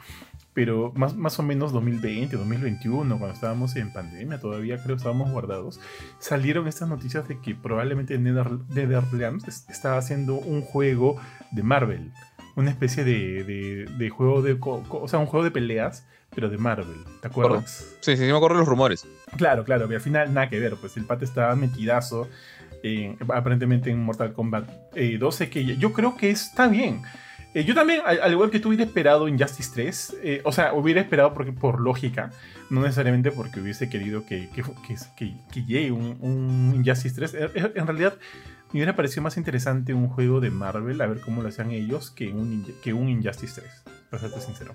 Pero 0.54 0.92
más, 0.94 1.16
más 1.16 1.38
o 1.38 1.42
menos 1.42 1.72
2020, 1.72 2.36
2021, 2.36 3.18
cuando 3.18 3.34
estábamos 3.34 3.74
en 3.76 3.92
pandemia, 3.92 4.38
todavía 4.38 4.76
creo 4.76 4.88
que 4.96 4.98
estábamos 5.00 5.30
guardados, 5.30 5.80
salieron 6.18 6.68
estas 6.68 6.88
noticias 6.90 7.26
de 7.26 7.40
que 7.40 7.54
probablemente 7.54 8.18
Nether- 8.18 8.60
NetherRealm 8.68 9.40
es- 9.48 9.66
estaba 9.70 9.96
haciendo 9.96 10.34
un 10.34 10.60
juego 10.60 11.16
de 11.52 11.62
Marvel. 11.62 12.12
Una 12.54 12.70
especie 12.70 13.04
de, 13.04 13.44
de- 13.44 13.86
de 13.96 14.10
juego 14.10 14.42
de... 14.42 14.58
o 14.60 15.08
sea, 15.08 15.18
un 15.18 15.26
juego 15.26 15.44
de 15.44 15.50
peleas, 15.50 16.06
pero 16.34 16.50
de 16.50 16.58
Marvel. 16.58 17.02
¿Te 17.22 17.28
acuerdas? 17.28 17.96
Sí, 18.00 18.14
sí, 18.16 18.24
sí 18.26 18.30
me 18.30 18.36
acuerdo 18.36 18.56
de 18.56 18.60
los 18.60 18.68
rumores. 18.68 19.06
Claro, 19.38 19.64
claro, 19.64 19.88
que 19.88 19.94
al 19.94 20.00
final 20.02 20.34
nada 20.34 20.50
que 20.50 20.60
ver, 20.60 20.76
pues 20.76 20.98
el 20.98 21.06
pata 21.06 21.24
estaba 21.24 21.54
metidazo 21.56 22.28
en- 22.82 23.16
aparentemente 23.34 23.90
en 23.90 24.02
Mortal 24.02 24.32
Kombat 24.32 24.68
eh, 24.94 25.16
12, 25.18 25.48
que 25.50 25.64
yo 25.76 25.92
creo 25.92 26.16
que 26.16 26.30
está 26.30 26.68
bien. 26.68 27.02
Eh, 27.54 27.64
yo 27.64 27.74
también, 27.74 28.00
al, 28.06 28.18
al 28.22 28.32
igual 28.32 28.50
que 28.50 28.60
tú, 28.60 28.68
hubiera 28.68 28.84
esperado 28.84 29.28
Injustice 29.28 29.70
3, 29.74 30.16
eh, 30.22 30.40
o 30.44 30.52
sea, 30.52 30.72
hubiera 30.72 31.02
esperado 31.02 31.34
porque, 31.34 31.52
por 31.52 31.80
lógica, 31.80 32.30
no 32.70 32.80
necesariamente 32.80 33.30
porque 33.30 33.60
hubiese 33.60 33.90
querido 33.90 34.24
que, 34.24 34.48
que, 34.48 34.62
que, 35.16 35.34
que- 35.50 35.64
llegue 35.66 35.92
un, 35.92 36.16
un 36.20 36.72
Injustice 36.74 37.14
3. 37.14 37.34
En, 37.34 37.72
en- 37.76 37.88
realidad, 38.72 38.92
me 38.92 38.96
parecido 38.96 39.22
más 39.22 39.36
interesante 39.36 39.94
un 39.94 40.08
juego 40.08 40.40
de 40.40 40.50
Marvel, 40.50 41.00
a 41.00 41.06
ver 41.06 41.20
cómo 41.20 41.42
lo 41.42 41.48
hacían 41.48 41.70
ellos, 41.70 42.10
que 42.10 42.28
un, 42.28 42.66
que 42.82 42.92
un 42.92 43.08
Injustice 43.08 43.60
3, 43.60 43.84
para 44.10 44.20
serte 44.20 44.40
sincero. 44.40 44.74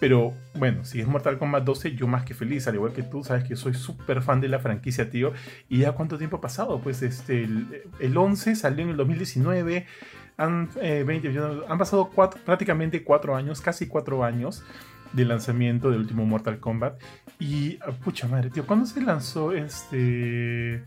Pero 0.00 0.34
bueno, 0.54 0.84
si 0.84 1.00
es 1.00 1.06
Mortal 1.06 1.38
Kombat 1.38 1.64
12, 1.64 1.94
yo 1.94 2.06
más 2.06 2.24
que 2.24 2.34
feliz, 2.34 2.66
al 2.66 2.76
igual 2.76 2.92
que 2.92 3.02
tú, 3.02 3.22
sabes 3.22 3.44
que 3.44 3.56
soy 3.56 3.74
súper 3.74 4.22
fan 4.22 4.40
de 4.40 4.48
la 4.48 4.58
franquicia, 4.58 5.10
tío. 5.10 5.32
¿Y 5.68 5.80
ya 5.80 5.92
cuánto 5.92 6.18
tiempo 6.18 6.38
ha 6.38 6.40
pasado? 6.40 6.80
Pues 6.80 7.02
este, 7.02 7.44
el, 7.44 7.82
el 8.00 8.16
11 8.16 8.56
salió 8.56 8.84
en 8.84 8.90
el 8.90 8.96
2019, 8.96 9.86
han, 10.36 10.70
eh, 10.80 11.04
han 11.68 11.78
pasado 11.78 12.10
prácticamente 12.44 13.04
cuatro 13.04 13.36
años, 13.36 13.60
casi 13.60 13.86
cuatro 13.86 14.24
años 14.24 14.64
del 15.12 15.28
lanzamiento 15.28 15.90
del 15.90 16.00
último 16.00 16.26
Mortal 16.26 16.58
Kombat. 16.58 17.00
Y, 17.38 17.78
ah, 17.82 17.92
pucha 17.92 18.28
madre, 18.28 18.50
tío, 18.50 18.66
¿cuándo 18.66 18.86
se 18.86 19.00
lanzó 19.00 19.52
este... 19.52 20.84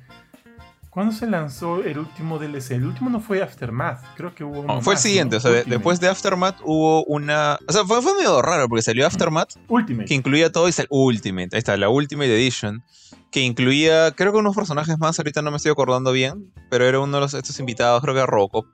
¿Cuándo 0.98 1.14
se 1.14 1.28
lanzó 1.28 1.84
el 1.84 2.00
último 2.00 2.40
DLC? 2.40 2.72
El 2.72 2.86
último 2.88 3.12
no 3.12 3.20
fue 3.20 3.44
Aftermath, 3.44 4.04
creo 4.16 4.34
que 4.34 4.44
hubo 4.44 4.62
uno 4.62 4.82
Fue 4.82 4.96
el 4.96 5.00
siguiente, 5.00 5.36
o 5.36 5.40
sea, 5.40 5.52
después 5.52 6.00
de 6.00 6.08
Aftermath 6.08 6.56
hubo 6.64 7.04
una... 7.04 7.60
O 7.68 7.72
sea, 7.72 7.86
fue, 7.86 8.02
fue 8.02 8.16
medio 8.16 8.42
raro 8.42 8.68
porque 8.68 8.82
salió 8.82 9.06
Aftermath, 9.06 9.58
Ultimate. 9.68 10.08
que 10.08 10.16
incluía 10.16 10.52
todo 10.52 10.68
y 10.68 10.72
salió 10.72 10.88
Ultimate, 10.90 11.50
ahí 11.52 11.60
está, 11.60 11.78
la 11.78 11.90
Ultimate 11.90 12.34
Edition, 12.34 12.82
que 13.30 13.42
incluía, 13.42 14.10
creo 14.10 14.32
que 14.32 14.40
unos 14.40 14.56
personajes 14.56 14.98
más, 14.98 15.20
ahorita 15.20 15.44
no 15.44 15.52
me 15.52 15.58
estoy 15.58 15.72
acordando 15.72 16.12
bien, 16.14 16.52
pero 16.72 16.86
era 16.86 17.00
uno 17.00 17.18
de 17.18 17.22
los, 17.22 17.36
estos 17.36 17.60
invitados, 17.60 18.02
creo 18.02 18.16
que 18.16 18.22
era 18.22 18.26
Robocop. 18.26 18.66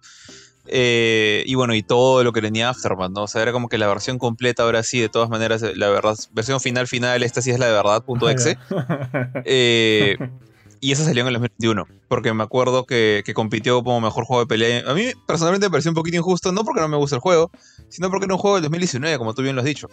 Eh, 0.67 1.43
y 1.45 1.55
bueno, 1.55 1.75
y 1.75 1.83
todo 1.83 2.23
lo 2.23 2.31
que 2.31 2.41
tenía 2.41 2.69
Aftermath, 2.69 3.11
¿no? 3.11 3.23
O 3.23 3.27
sea, 3.27 3.41
era 3.41 3.51
como 3.51 3.67
que 3.67 3.77
la 3.77 3.87
versión 3.87 4.17
completa, 4.17 4.63
ahora 4.63 4.81
sí, 4.83 5.01
de 5.01 5.09
todas 5.09 5.29
maneras, 5.29 5.61
la 5.75 5.89
verdad, 5.89 6.15
versión 6.31 6.61
final, 6.61 6.87
final, 6.87 7.21
esta 7.21 7.41
sí 7.41 7.51
es 7.51 7.59
la 7.59 7.65
de 7.65 7.73
verdad.exe. 7.73 8.57
eh, 9.43 10.15
y 10.83 10.91
esa 10.91 11.05
salió 11.05 11.21
en 11.21 11.27
el 11.29 11.35
2021, 11.35 11.87
porque 12.09 12.33
me 12.33 12.43
acuerdo 12.43 12.85
que, 12.85 13.23
compitió 13.33 13.81
como 13.85 14.01
mejor 14.01 14.25
juego 14.25 14.41
de 14.41 14.47
pelea. 14.47 14.83
A 14.85 14.93
mí 14.93 15.11
personalmente 15.25 15.67
me 15.67 15.71
pareció 15.71 15.91
un 15.91 15.95
poquito 15.95 16.17
injusto, 16.17 16.51
no 16.51 16.65
porque 16.65 16.81
no 16.81 16.89
me 16.89 16.97
gusta 16.97 17.15
el 17.15 17.21
juego, 17.21 17.51
sino 17.87 18.09
porque 18.09 18.25
era 18.25 18.33
un 18.33 18.39
juego 18.41 18.57
del 18.57 18.63
2019, 18.63 19.17
como 19.17 19.33
tú 19.33 19.43
bien 19.43 19.55
lo 19.55 19.61
has 19.61 19.65
dicho. 19.65 19.87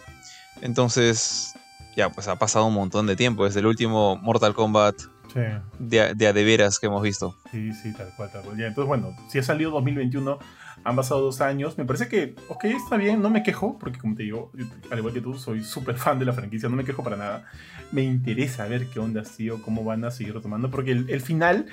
Entonces, 0.61 1.53
ya, 1.95 2.09
pues 2.09 2.27
ha 2.27 2.35
pasado 2.35 2.65
un 2.65 2.73
montón 2.73 3.07
de 3.07 3.15
tiempo 3.15 3.45
desde 3.45 3.61
el 3.61 3.67
último 3.67 4.17
Mortal 4.17 4.53
Kombat 4.53 4.99
sí. 5.33 5.39
de, 5.79 6.13
de, 6.13 6.33
de 6.33 6.43
veras 6.43 6.77
que 6.77 6.87
hemos 6.87 7.01
visto. 7.01 7.37
Sí, 7.51 7.71
sí, 7.71 7.93
tal 7.93 8.13
cual, 8.17 8.29
tal 8.29 8.41
cual. 8.41 8.57
Ya, 8.57 8.67
entonces, 8.67 8.89
bueno, 8.89 9.15
si 9.29 9.39
ha 9.39 9.43
salido 9.43 9.71
2021, 9.71 10.39
han 10.83 10.95
pasado 10.95 11.21
dos 11.21 11.41
años. 11.41 11.77
Me 11.77 11.85
parece 11.85 12.07
que, 12.07 12.35
ok, 12.47 12.65
está 12.65 12.97
bien, 12.97 13.21
no 13.21 13.29
me 13.29 13.43
quejo, 13.43 13.77
porque 13.79 13.99
como 13.99 14.15
te 14.15 14.23
digo, 14.23 14.51
al 14.89 14.99
igual 14.99 15.13
que 15.13 15.21
tú, 15.21 15.35
soy 15.35 15.63
súper 15.63 15.95
fan 15.97 16.19
de 16.19 16.25
la 16.25 16.33
franquicia, 16.33 16.69
no 16.69 16.75
me 16.75 16.83
quejo 16.83 17.03
para 17.03 17.17
nada. 17.17 17.45
Me 17.91 18.03
interesa 18.03 18.65
ver 18.67 18.87
qué 18.87 18.99
onda 18.99 19.21
ha 19.21 19.25
sido, 19.25 19.61
cómo 19.61 19.83
van 19.83 20.03
a 20.05 20.11
seguir 20.11 20.33
retomando, 20.33 20.71
porque 20.71 20.91
el, 20.91 21.21
final 21.21 21.67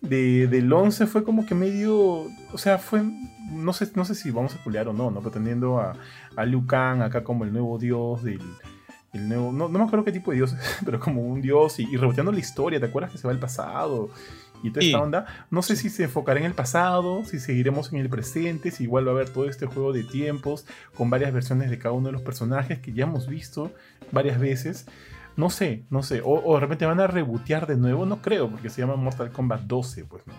de, 0.00 0.46
del 0.46 0.72
11 0.72 1.06
fue 1.06 1.24
como 1.24 1.46
que 1.46 1.54
medio, 1.54 1.96
o 1.96 2.58
sea, 2.58 2.78
fue, 2.78 3.02
no 3.50 3.72
sé, 3.72 3.90
no 3.94 4.04
sé 4.04 4.14
si 4.14 4.30
vamos 4.30 4.54
a 4.54 4.62
culear 4.62 4.88
o 4.88 4.92
no, 4.92 5.10
¿no? 5.10 5.20
Pretendiendo 5.20 5.78
a, 5.78 5.94
a 6.36 6.44
Liu 6.44 6.66
Kang 6.66 7.02
acá 7.02 7.24
como 7.24 7.44
el 7.44 7.52
nuevo 7.52 7.78
dios 7.78 8.22
del... 8.22 8.40
El 9.12 9.28
nuevo, 9.28 9.52
no, 9.52 9.68
no 9.68 9.78
me 9.78 9.84
acuerdo 9.84 10.04
qué 10.04 10.10
tipo 10.10 10.32
de 10.32 10.38
dios 10.38 10.54
es, 10.54 10.78
pero 10.84 10.98
como 10.98 11.22
un 11.22 11.40
dios 11.40 11.78
y, 11.78 11.84
y 11.84 11.96
reboteando 11.96 12.32
la 12.32 12.40
historia, 12.40 12.80
¿te 12.80 12.86
acuerdas 12.86 13.12
que 13.12 13.18
se 13.18 13.28
va 13.28 13.32
al 13.32 13.38
pasado? 13.38 14.10
Y 14.64 14.70
toda 14.70 14.84
esta 14.84 15.00
onda. 15.00 15.26
No 15.50 15.62
sé 15.62 15.76
si 15.76 15.90
se 15.90 16.04
enfocará 16.04 16.40
en 16.40 16.46
el 16.46 16.54
pasado, 16.54 17.24
si 17.24 17.38
seguiremos 17.38 17.92
en 17.92 18.00
el 18.00 18.08
presente, 18.08 18.70
si 18.70 18.84
igual 18.84 19.06
va 19.06 19.12
a 19.12 19.14
haber 19.14 19.28
todo 19.28 19.48
este 19.48 19.66
juego 19.66 19.92
de 19.92 20.02
tiempos 20.02 20.66
con 20.96 21.10
varias 21.10 21.32
versiones 21.32 21.70
de 21.70 21.78
cada 21.78 21.94
uno 21.94 22.06
de 22.06 22.12
los 22.12 22.22
personajes 22.22 22.78
que 22.78 22.92
ya 22.92 23.04
hemos 23.04 23.28
visto 23.28 23.70
varias 24.10 24.40
veces. 24.40 24.86
No 25.36 25.50
sé, 25.50 25.82
no 25.90 26.02
sé. 26.02 26.22
O, 26.24 26.54
de 26.54 26.60
repente 26.60 26.86
van 26.86 27.00
a 27.00 27.08
rebotear 27.08 27.66
de 27.66 27.76
nuevo, 27.76 28.06
no 28.06 28.22
creo, 28.22 28.48
porque 28.48 28.70
se 28.70 28.80
llama 28.80 28.94
Mortal 28.94 29.30
Kombat 29.32 29.62
12, 29.62 30.04
pues 30.04 30.22
no. 30.26 30.34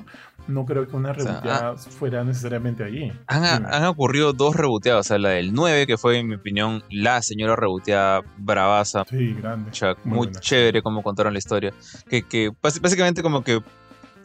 No 0.47 0.65
creo 0.65 0.87
que 0.87 0.95
una 0.95 1.11
reboteada 1.11 1.71
ah, 1.71 1.75
fuera 1.77 2.23
necesariamente 2.23 2.83
allí. 2.83 3.11
Han, 3.27 3.65
han, 3.65 3.85
ocurrido 3.85 4.31
dos 4.31 4.55
reboteadas, 4.55 5.05
o 5.05 5.07
sea, 5.07 5.17
la 5.17 5.29
del 5.29 5.53
9, 5.53 5.85
que 5.85 5.97
fue, 5.97 6.19
en 6.19 6.27
mi 6.27 6.35
opinión, 6.35 6.83
la 6.89 7.21
señora 7.21 7.55
reboteada 7.57 8.21
bravaza. 8.37 9.03
Sí, 9.09 9.33
grande. 9.33 9.71
muy, 10.05 10.31
chévere 10.31 10.81
como 10.81 11.03
contaron 11.03 11.33
la 11.33 11.39
historia. 11.39 11.73
Que, 12.07 12.23
que 12.23 12.51
básicamente 12.61 13.21
como 13.21 13.43
que 13.43 13.61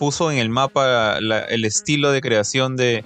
puso 0.01 0.33
en 0.33 0.39
el 0.39 0.49
mapa 0.49 1.19
el 1.19 1.65
estilo 1.67 2.11
de 2.11 2.23
creación 2.23 2.75
de, 2.75 3.05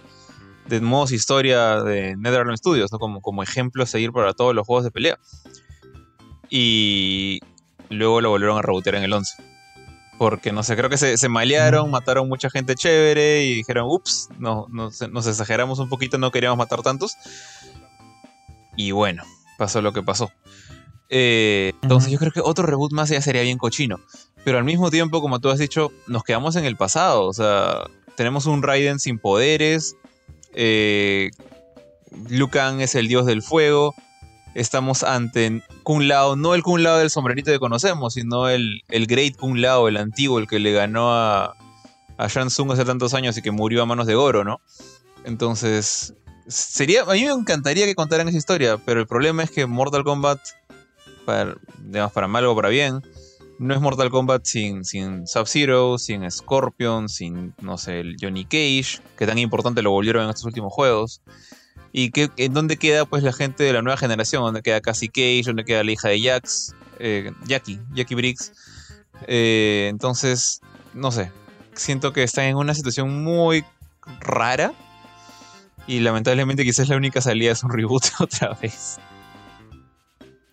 de 0.69 0.81
modos 0.81 1.11
historia 1.11 1.83
de 1.83 2.15
NetherRealm 2.17 2.57
Studios, 2.57 2.93
¿no? 2.93 3.01
como, 3.01 3.21
como 3.21 3.43
ejemplo 3.43 3.83
a 3.83 3.87
seguir 3.87 4.13
para 4.13 4.33
todos 4.33 4.55
los 4.55 4.65
juegos 4.65 4.85
de 4.85 4.93
pelea. 4.93 5.19
Y 6.49 7.41
luego 7.91 8.21
lo 8.21 8.31
volvieron 8.31 8.59
a 8.59 8.63
rebotear 8.63 8.95
en 8.95 9.03
el 9.03 9.13
11. 9.13 9.43
Porque 10.19 10.53
no 10.53 10.63
sé, 10.63 10.77
creo 10.77 10.89
que 10.89 10.97
se, 10.97 11.19
se 11.19 11.29
malearon, 11.29 11.91
mataron 11.91 12.29
mucha 12.29 12.49
gente 12.49 12.77
chévere 12.77 13.45
y 13.45 13.55
dijeron, 13.55 13.87
ups, 13.89 14.29
no, 14.39 14.69
nos 14.71 15.27
exageramos 15.27 15.81
un 15.81 15.89
poquito, 15.89 16.17
no 16.19 16.31
queríamos 16.31 16.57
matar 16.57 16.83
tantos. 16.83 17.17
Y 18.77 18.93
bueno, 18.93 19.25
pasó 19.59 19.83
lo 19.83 19.93
que 19.93 20.05
pasó. 20.05 20.31
Eh, 21.09 21.73
entonces 21.83 22.13
yo 22.13 22.21
creo 22.21 22.31
que 22.31 22.41
otro 22.41 22.65
reboot 22.65 22.93
más 22.93 23.09
ya 23.09 23.21
sería 23.21 23.43
bien 23.43 23.59
cochino. 23.59 23.99
Pero 24.45 24.59
al 24.59 24.65
mismo 24.65 24.91
tiempo, 24.91 25.21
como 25.21 25.41
tú 25.41 25.49
has 25.51 25.59
dicho, 25.59 25.91
nos 26.07 26.23
quedamos 26.23 26.57
en 26.57 26.65
el 26.65 26.77
pasado. 26.77 27.27
O 27.27 27.33
sea, 27.33 27.85
tenemos 28.17 28.47
un 28.47 28.63
Raiden 28.63 28.99
sin 28.99 29.19
poderes. 29.19 29.97
Eh, 30.53 31.31
Lucan 32.29 32.81
es 32.81 32.95
el 32.95 33.09
dios 33.09 33.27
del 33.27 33.43
fuego. 33.43 33.95
Estamos 34.55 35.03
ante 35.03 35.63
Kun 35.83 36.07
Lao, 36.07 36.37
no 36.37 36.55
el 36.55 36.63
Kun 36.63 36.85
Lao 36.85 36.99
del 36.99 37.11
sombrerito 37.11 37.51
que 37.51 37.59
conocemos, 37.59 38.15
sino 38.15 38.49
el, 38.49 38.83
el 38.89 39.07
Great 39.07 39.37
Kun 39.37 39.61
Lao, 39.61 39.89
el 39.89 39.97
antiguo, 39.97 40.39
el 40.39 40.47
que 40.47 40.61
le 40.61 40.73
ganó 40.73 41.13
a, 41.13 41.57
a 42.19 42.29
Shang 42.29 42.49
Tsung 42.49 42.71
hace 42.71 42.85
tantos 42.85 43.15
años 43.15 43.37
y 43.37 43.43
que 43.43 43.51
murió 43.51 43.83
a 43.83 43.87
manos 43.87 44.07
de 44.07 44.15
Goro, 44.15 44.45
¿no? 44.45 44.61
Entonces, 45.25 46.15
sería, 46.47 47.03
a 47.03 47.15
mí 47.15 47.25
me 47.25 47.33
encantaría 47.33 47.87
que 47.87 47.95
contaran 47.95 48.29
esa 48.29 48.39
historia, 48.39 48.79
pero 48.79 49.01
el 49.01 49.07
problema 49.07 49.43
es 49.43 49.51
que 49.51 49.67
Mortal 49.67 50.05
Kombat, 50.05 50.39
para, 51.25 51.57
para 52.13 52.29
mal 52.29 52.47
o 52.47 52.55
para 52.55 52.69
bien, 52.69 53.03
no 53.59 53.75
es 53.75 53.81
Mortal 53.81 54.11
Kombat 54.11 54.45
sin, 54.45 54.85
sin 54.85 55.27
Sub-Zero, 55.27 55.99
sin 55.99 56.31
Scorpion, 56.31 57.09
sin, 57.09 57.55
no 57.61 57.79
sé, 57.79 58.01
el 58.01 58.17
Johnny 58.21 58.45
Cage, 58.45 59.01
que 59.17 59.27
tan 59.27 59.39
importante 59.39 59.83
lo 59.83 59.91
volvieron 59.91 60.25
en 60.25 60.31
estos 60.31 60.45
últimos 60.45 60.73
juegos. 60.73 61.21
¿Y 61.93 62.11
que, 62.11 62.31
en 62.37 62.53
dónde 62.53 62.77
queda 62.77 63.05
pues 63.05 63.23
la 63.23 63.33
gente 63.33 63.63
de 63.63 63.73
la 63.73 63.81
nueva 63.81 63.97
generación? 63.97 64.43
¿Dónde 64.43 64.63
queda 64.63 64.81
Cassie 64.81 65.09
Cage? 65.09 65.45
¿Dónde 65.47 65.65
queda 65.65 65.85
la 65.85 65.93
hija 65.93 66.09
de 66.09 66.21
Jax? 66.21 66.75
Eh, 66.99 67.31
Jackie, 67.47 67.81
Jackie 67.95 68.17
Briggs. 68.17 68.53
Eh, 69.29 69.87
entonces, 69.91 70.61
no 70.93 71.13
sé. 71.13 71.31
Siento 71.75 72.13
que 72.13 72.25
están 72.25 72.47
en 72.47 72.57
una 72.57 72.75
situación 72.75 73.23
muy 73.23 73.65
rara. 74.21 74.73
Y 75.87 76.01
lamentablemente 76.01 76.65
quizás 76.65 76.89
la 76.89 76.97
única 76.97 77.21
salida 77.21 77.53
es 77.53 77.63
un 77.63 77.71
reboot 77.71 78.05
otra 78.19 78.55
vez. 78.61 78.99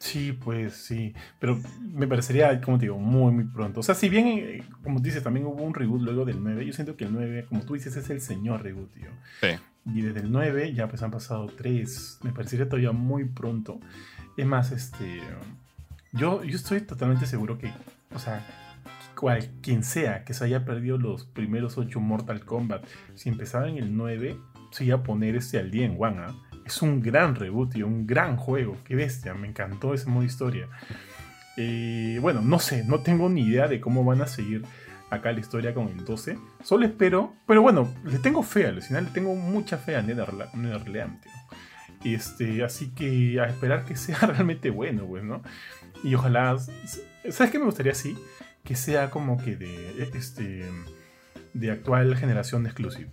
Sí, 0.01 0.31
pues 0.31 0.73
sí, 0.73 1.13
pero 1.39 1.61
me 1.79 2.07
parecería, 2.07 2.59
como 2.59 2.79
te 2.79 2.85
digo, 2.85 2.97
muy, 2.97 3.31
muy 3.31 3.43
pronto. 3.43 3.81
O 3.81 3.83
sea, 3.83 3.93
si 3.93 4.09
bien, 4.09 4.27
eh, 4.29 4.63
como 4.83 4.99
dices, 4.99 5.21
también 5.21 5.45
hubo 5.45 5.61
un 5.61 5.75
reboot 5.75 6.01
luego 6.01 6.25
del 6.25 6.43
9, 6.43 6.65
yo 6.65 6.73
siento 6.73 6.97
que 6.97 7.03
el 7.03 7.13
9, 7.13 7.45
como 7.47 7.61
tú 7.61 7.75
dices, 7.75 7.95
es 7.95 8.09
el 8.09 8.19
señor 8.19 8.63
reboot, 8.63 8.91
tío. 8.95 9.11
Sí. 9.41 9.49
Y 9.93 10.01
desde 10.01 10.21
el 10.21 10.31
9 10.31 10.73
ya 10.73 10.87
pues 10.87 11.03
han 11.03 11.11
pasado 11.11 11.45
3, 11.45 12.21
me 12.23 12.31
parecería 12.31 12.65
todavía 12.65 12.93
muy 12.93 13.25
pronto. 13.25 13.79
Es 14.37 14.45
más, 14.47 14.71
este, 14.71 15.21
yo, 16.13 16.43
yo 16.43 16.55
estoy 16.55 16.81
totalmente 16.81 17.27
seguro 17.27 17.59
que, 17.59 17.71
o 18.11 18.17
sea, 18.17 18.43
cual, 19.15 19.51
quien 19.61 19.83
sea 19.83 20.23
que 20.23 20.33
se 20.33 20.45
haya 20.45 20.65
perdido 20.65 20.97
los 20.97 21.25
primeros 21.25 21.77
8 21.77 21.99
Mortal 21.99 22.43
Kombat, 22.43 22.83
si 23.13 23.29
empezaba 23.29 23.69
en 23.69 23.77
el 23.77 23.95
9, 23.95 24.35
se 24.71 24.83
iba 24.83 24.97
a 24.97 25.03
poner 25.03 25.35
este 25.35 25.59
al 25.59 25.69
día 25.69 25.85
en 25.85 25.95
One, 25.99 26.17
¿ah? 26.21 26.35
Es 26.65 26.81
un 26.81 27.01
gran 27.01 27.35
reboot 27.35 27.75
y 27.75 27.83
un 27.83 28.07
gran 28.07 28.37
juego. 28.37 28.77
Qué 28.85 28.95
bestia, 28.95 29.33
me 29.33 29.47
encantó 29.47 29.93
ese 29.93 30.09
modo 30.09 30.23
historia. 30.23 30.67
Eh, 31.57 32.17
bueno, 32.21 32.41
no 32.41 32.59
sé, 32.59 32.83
no 32.83 33.01
tengo 33.01 33.29
ni 33.29 33.41
idea 33.41 33.67
de 33.67 33.81
cómo 33.81 34.03
van 34.03 34.21
a 34.21 34.27
seguir 34.27 34.63
acá 35.09 35.31
la 35.31 35.39
historia 35.39 35.73
con 35.73 35.87
el 35.89 36.03
12. 36.05 36.37
Solo 36.63 36.85
espero, 36.85 37.33
pero 37.45 37.61
bueno, 37.61 37.93
le 38.05 38.19
tengo 38.19 38.43
fe 38.43 38.67
al 38.67 38.81
final, 38.81 39.05
le 39.05 39.11
tengo 39.11 39.35
mucha 39.35 39.77
fe 39.77 39.95
a 39.95 40.01
Netherland. 40.01 41.19
Este, 42.03 42.63
así 42.63 42.89
que 42.89 43.39
a 43.39 43.45
esperar 43.45 43.85
que 43.85 43.95
sea 43.97 44.17
realmente 44.19 44.69
bueno, 44.69 45.05
pues, 45.05 45.23
¿no? 45.23 45.41
Y 46.03 46.15
ojalá, 46.15 46.57
¿sabes 47.29 47.51
qué 47.51 47.59
me 47.59 47.65
gustaría 47.65 47.91
así? 47.91 48.17
Que 48.63 48.75
sea 48.75 49.09
como 49.09 49.37
que 49.37 49.55
de, 49.55 50.09
este, 50.15 50.65
de 51.53 51.71
actual 51.71 52.15
generación 52.15 52.65
exclusive 52.65 53.11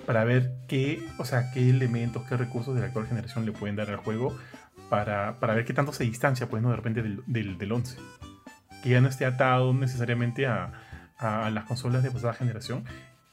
para 0.00 0.24
ver 0.24 0.52
qué, 0.68 1.06
o 1.18 1.24
sea, 1.24 1.50
qué 1.52 1.70
elementos, 1.70 2.26
qué 2.28 2.36
recursos 2.36 2.74
de 2.74 2.80
la 2.80 2.88
actual 2.88 3.06
generación 3.06 3.46
le 3.46 3.52
pueden 3.52 3.76
dar 3.76 3.90
al 3.90 3.96
juego 3.96 4.36
para, 4.88 5.32
ver 5.40 5.64
qué 5.64 5.72
tanto 5.72 5.92
se 5.92 6.04
distancia, 6.04 6.48
pues, 6.48 6.62
¿no? 6.62 6.70
De 6.70 6.76
repente 6.76 7.02
del, 7.02 7.58
del, 7.58 7.72
11. 7.72 7.96
Que 8.82 8.90
ya 8.90 9.00
no 9.00 9.08
esté 9.08 9.24
atado 9.24 9.72
necesariamente 9.72 10.46
a, 10.46 10.72
las 11.20 11.64
consolas 11.64 12.02
de 12.02 12.10
pasada 12.10 12.32
generación. 12.32 12.84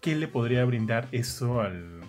¿Qué 0.02 0.16
le 0.16 0.28
podría 0.28 0.64
brindar 0.66 1.08
eso 1.12 1.62
al, 1.62 2.02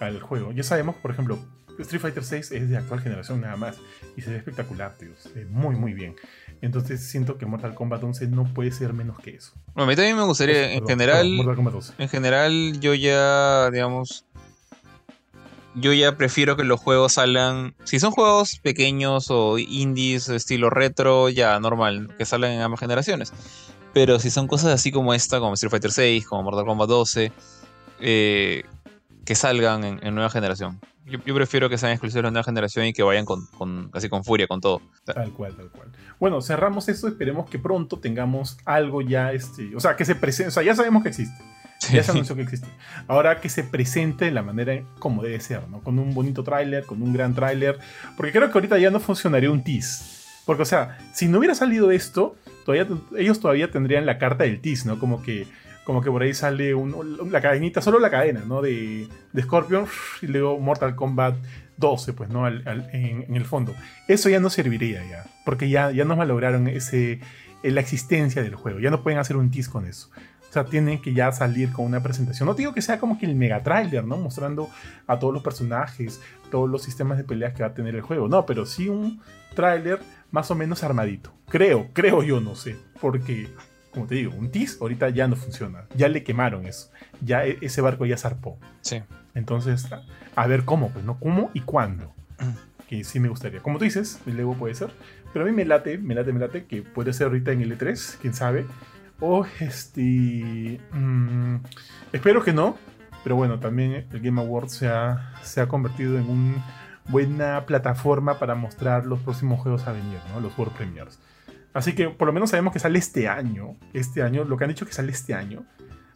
al 0.00 0.20
juego? 0.20 0.52
Ya 0.52 0.62
sabemos, 0.62 0.96
por 0.96 1.10
ejemplo, 1.10 1.38
Street 1.78 2.00
Fighter 2.00 2.24
6 2.24 2.52
es 2.52 2.68
de 2.68 2.76
actual 2.76 3.00
generación 3.00 3.40
nada 3.40 3.56
más 3.56 3.78
y 4.16 4.22
se 4.22 4.30
ve 4.30 4.36
espectacular, 4.38 4.96
tío. 4.96 5.14
Se 5.16 5.30
ve 5.30 5.46
muy, 5.46 5.76
muy 5.76 5.92
bien. 5.92 6.14
Entonces 6.62 7.02
siento 7.06 7.38
que 7.38 7.46
Mortal 7.46 7.74
Kombat 7.74 8.02
11 8.02 8.28
no 8.28 8.44
puede 8.44 8.70
ser 8.72 8.92
menos 8.92 9.18
que 9.18 9.30
eso. 9.30 9.52
Bueno, 9.74 9.84
a 9.84 9.86
mí 9.86 9.96
también 9.96 10.16
me 10.16 10.24
gustaría, 10.24 10.72
en 10.72 10.86
general, 10.86 11.26
en 11.98 12.08
general 12.08 12.80
yo 12.80 12.94
ya, 12.94 13.70
digamos, 13.70 14.26
yo 15.74 15.92
ya 15.92 16.16
prefiero 16.16 16.56
que 16.56 16.64
los 16.64 16.80
juegos 16.80 17.14
salgan, 17.14 17.74
si 17.84 17.98
son 17.98 18.10
juegos 18.10 18.58
pequeños 18.58 19.30
o 19.30 19.58
indies, 19.58 20.28
estilo 20.28 20.68
retro, 20.68 21.28
ya 21.28 21.58
normal, 21.60 22.14
que 22.18 22.26
salgan 22.26 22.52
en 22.52 22.60
ambas 22.60 22.80
generaciones. 22.80 23.32
Pero 23.92 24.18
si 24.18 24.30
son 24.30 24.46
cosas 24.46 24.72
así 24.72 24.92
como 24.92 25.14
esta, 25.14 25.40
como 25.40 25.54
Street 25.54 25.70
Fighter 25.70 25.92
6, 25.92 26.26
como 26.26 26.42
Mortal 26.44 26.66
Kombat 26.66 26.88
12, 26.88 27.32
eh, 28.00 28.64
que 29.30 29.36
salgan 29.36 29.84
en, 29.84 30.12
nueva 30.12 30.28
generación. 30.28 30.80
Yo, 31.06 31.20
prefiero 31.36 31.70
que 31.70 31.78
sean 31.78 31.92
exclusivos 31.92 32.24
de 32.24 32.32
nueva 32.32 32.42
generación 32.42 32.86
y 32.86 32.92
que 32.92 33.04
vayan 33.04 33.24
con, 33.24 33.88
así 33.92 34.08
con 34.08 34.24
furia, 34.24 34.48
con 34.48 34.60
todo. 34.60 34.82
Tal 35.04 35.30
cual, 35.30 35.54
tal 35.54 35.70
cual. 35.70 35.92
Bueno, 36.18 36.42
cerramos 36.42 36.88
esto, 36.88 37.06
esperemos 37.06 37.48
que 37.48 37.60
pronto 37.60 38.00
tengamos 38.00 38.58
algo 38.64 39.02
ya, 39.02 39.32
este, 39.32 39.76
o 39.76 39.78
sea, 39.78 39.94
que 39.94 40.04
se 40.04 40.16
presente, 40.16 40.48
o 40.48 40.50
sea, 40.50 40.64
ya 40.64 40.74
sabemos 40.74 41.04
que 41.04 41.10
existe. 41.10 41.44
Ya 41.92 42.02
se 42.02 42.10
anunció 42.10 42.34
que 42.34 42.42
existe. 42.42 42.66
Ahora 43.06 43.40
que 43.40 43.48
se 43.48 43.62
presente 43.62 44.24
de 44.24 44.32
la 44.32 44.42
manera 44.42 44.82
como 44.98 45.22
debe 45.22 45.38
ser, 45.38 45.68
¿no? 45.68 45.80
Con 45.80 46.00
un 46.00 46.12
bonito 46.12 46.42
tráiler, 46.42 46.84
con 46.84 47.00
un 47.00 47.12
gran 47.12 47.32
tráiler. 47.32 47.78
Porque 48.16 48.32
creo 48.32 48.48
que 48.50 48.58
ahorita 48.58 48.78
ya 48.78 48.90
no 48.90 48.98
funcionaría 48.98 49.52
un 49.52 49.62
tease. 49.62 50.42
Porque, 50.44 50.62
o 50.64 50.66
sea, 50.66 50.98
si 51.14 51.28
no 51.28 51.38
hubiera 51.38 51.54
salido 51.54 51.92
esto, 51.92 52.34
todavía, 52.66 52.88
ellos 53.16 53.38
todavía 53.38 53.70
tendrían 53.70 54.06
la 54.06 54.18
carta 54.18 54.42
del 54.42 54.60
tease, 54.60 54.88
¿no? 54.88 54.98
Como 54.98 55.22
que 55.22 55.46
como 55.90 56.02
que 56.02 56.10
por 56.12 56.22
ahí 56.22 56.32
sale 56.34 56.72
la 57.30 57.40
cadenita, 57.40 57.82
solo 57.82 57.98
la 57.98 58.10
cadena, 58.10 58.44
¿no? 58.46 58.62
De, 58.62 59.08
Scorpion 59.40 59.86
y 60.22 60.28
luego 60.28 60.56
Mortal 60.60 60.94
Kombat 60.94 61.34
12, 61.78 62.12
pues, 62.12 62.30
¿no? 62.30 62.46
en, 62.46 63.34
el 63.34 63.44
fondo. 63.44 63.74
Eso 64.06 64.28
ya 64.28 64.38
no 64.38 64.50
serviría 64.50 65.04
ya, 65.04 65.24
porque 65.44 65.68
ya, 65.68 65.90
ya 65.90 66.04
nos 66.04 66.16
malograron 66.16 66.68
ese, 66.68 67.18
la 67.64 67.80
existencia 67.80 68.40
del 68.40 68.54
juego, 68.54 68.78
ya 68.78 68.90
no 68.90 69.02
pueden 69.02 69.18
hacer 69.18 69.36
un 69.36 69.50
tease 69.50 69.68
con 69.68 69.84
eso. 69.84 70.10
O 70.48 70.52
sea, 70.52 70.64
tienen 70.64 71.02
que 71.02 71.12
ya 71.12 71.32
salir 71.32 71.72
con 71.72 71.86
una 71.86 72.00
presentación. 72.00 72.46
No 72.46 72.54
digo 72.54 72.72
que 72.72 72.82
sea 72.82 73.00
como 73.00 73.18
que 73.18 73.26
el 73.26 73.34
mega 73.34 73.60
trailer, 73.64 74.04
¿no? 74.04 74.16
Mostrando 74.16 74.70
a 75.08 75.18
todos 75.18 75.34
los 75.34 75.42
personajes, 75.42 76.20
todos 76.52 76.70
los 76.70 76.84
sistemas 76.84 77.18
de 77.18 77.24
peleas 77.24 77.52
que 77.52 77.64
va 77.64 77.70
a 77.70 77.74
tener 77.74 77.96
el 77.96 78.02
juego. 78.02 78.28
No, 78.28 78.46
pero 78.46 78.64
sí 78.64 78.88
un 78.88 79.20
trailer 79.56 79.98
más 80.30 80.52
o 80.52 80.54
menos 80.54 80.84
armadito. 80.84 81.32
Creo, 81.48 81.88
creo 81.92 82.22
yo, 82.22 82.40
no 82.40 82.54
sé. 82.54 82.76
Porque 83.00 83.48
como 83.92 84.06
te 84.06 84.16
digo, 84.16 84.32
un 84.36 84.50
TIS 84.50 84.78
ahorita 84.80 85.08
ya 85.10 85.26
no 85.26 85.36
funciona. 85.36 85.86
Ya 85.94 86.08
le 86.08 86.22
quemaron 86.22 86.66
eso. 86.66 86.90
Ya 87.20 87.44
e, 87.44 87.58
ese 87.60 87.80
barco 87.80 88.06
ya 88.06 88.16
zarpó. 88.16 88.58
Sí. 88.80 89.02
Entonces, 89.34 89.88
a 90.36 90.46
ver 90.46 90.64
cómo, 90.64 90.90
pues, 90.90 91.04
¿no? 91.04 91.18
¿Cómo 91.18 91.50
y 91.54 91.60
cuándo? 91.60 92.12
que 92.88 93.04
sí 93.04 93.20
me 93.20 93.28
gustaría. 93.28 93.60
Como 93.60 93.78
tú 93.78 93.84
dices, 93.84 94.20
el 94.26 94.36
Lego 94.36 94.54
puede 94.54 94.74
ser. 94.74 94.90
Pero 95.32 95.44
a 95.44 95.48
mí 95.48 95.54
me 95.54 95.64
late, 95.64 95.98
me 95.98 96.14
late, 96.14 96.32
me 96.32 96.40
late, 96.40 96.64
que 96.64 96.82
puede 96.82 97.12
ser 97.12 97.28
ahorita 97.28 97.52
en 97.52 97.60
el 97.60 97.78
E3, 97.78 98.16
quién 98.20 98.34
sabe. 98.34 98.66
O 99.20 99.46
este. 99.60 100.80
Mm, 100.92 101.56
espero 102.12 102.42
que 102.42 102.52
no. 102.52 102.76
Pero 103.22 103.36
bueno, 103.36 103.60
también 103.60 104.06
el 104.10 104.20
Game 104.20 104.40
Awards 104.40 104.72
se 104.72 104.88
ha, 104.88 105.34
se 105.42 105.60
ha 105.60 105.68
convertido 105.68 106.18
en 106.18 106.28
una 106.28 106.64
buena 107.08 107.66
plataforma 107.66 108.38
para 108.38 108.54
mostrar 108.54 109.06
los 109.06 109.20
próximos 109.20 109.60
juegos 109.60 109.86
a 109.86 109.92
venir, 109.92 110.18
¿no? 110.32 110.40
Los 110.40 110.56
World 110.58 110.74
Premiers. 110.74 111.18
Así 111.72 111.94
que 111.94 112.08
por 112.10 112.26
lo 112.26 112.32
menos 112.32 112.50
sabemos 112.50 112.72
que 112.72 112.78
sale 112.78 112.98
este 112.98 113.28
año. 113.28 113.76
Este 113.92 114.22
año, 114.22 114.44
lo 114.44 114.56
que 114.56 114.64
han 114.64 114.70
dicho 114.70 114.86
que 114.86 114.92
sale 114.92 115.12
este 115.12 115.34
año. 115.34 115.64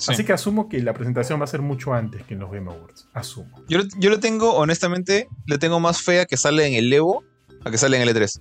Así 0.09 0.25
que 0.25 0.33
asumo 0.33 0.69
que 0.69 0.83
la 0.83 0.93
presentación 0.93 1.41
va 1.41 1.45
a 1.45 1.49
ser 1.49 1.63
mucho 1.63 1.95
antes 1.95 2.25
que 2.25 2.35
en 2.35 2.41
los 2.41 2.51
Game 2.51 2.71
Awards. 2.71 3.09
Asumo. 3.15 3.63
Yo, 3.69 3.81
yo 3.99 4.11
lo 4.11 4.19
tengo, 4.21 4.55
honestamente, 4.55 5.29
le 5.47 5.59
tengo 5.59 5.81
más 5.81 6.03
fea 6.03 6.27
que 6.27 6.37
sale 6.37 6.67
en 6.67 6.75
el 6.75 6.93
Evo 6.93 7.25
a 7.65 7.71
que 7.71 7.79
sale 7.79 7.97
en 7.97 8.07
el 8.07 8.15
E3. 8.15 8.41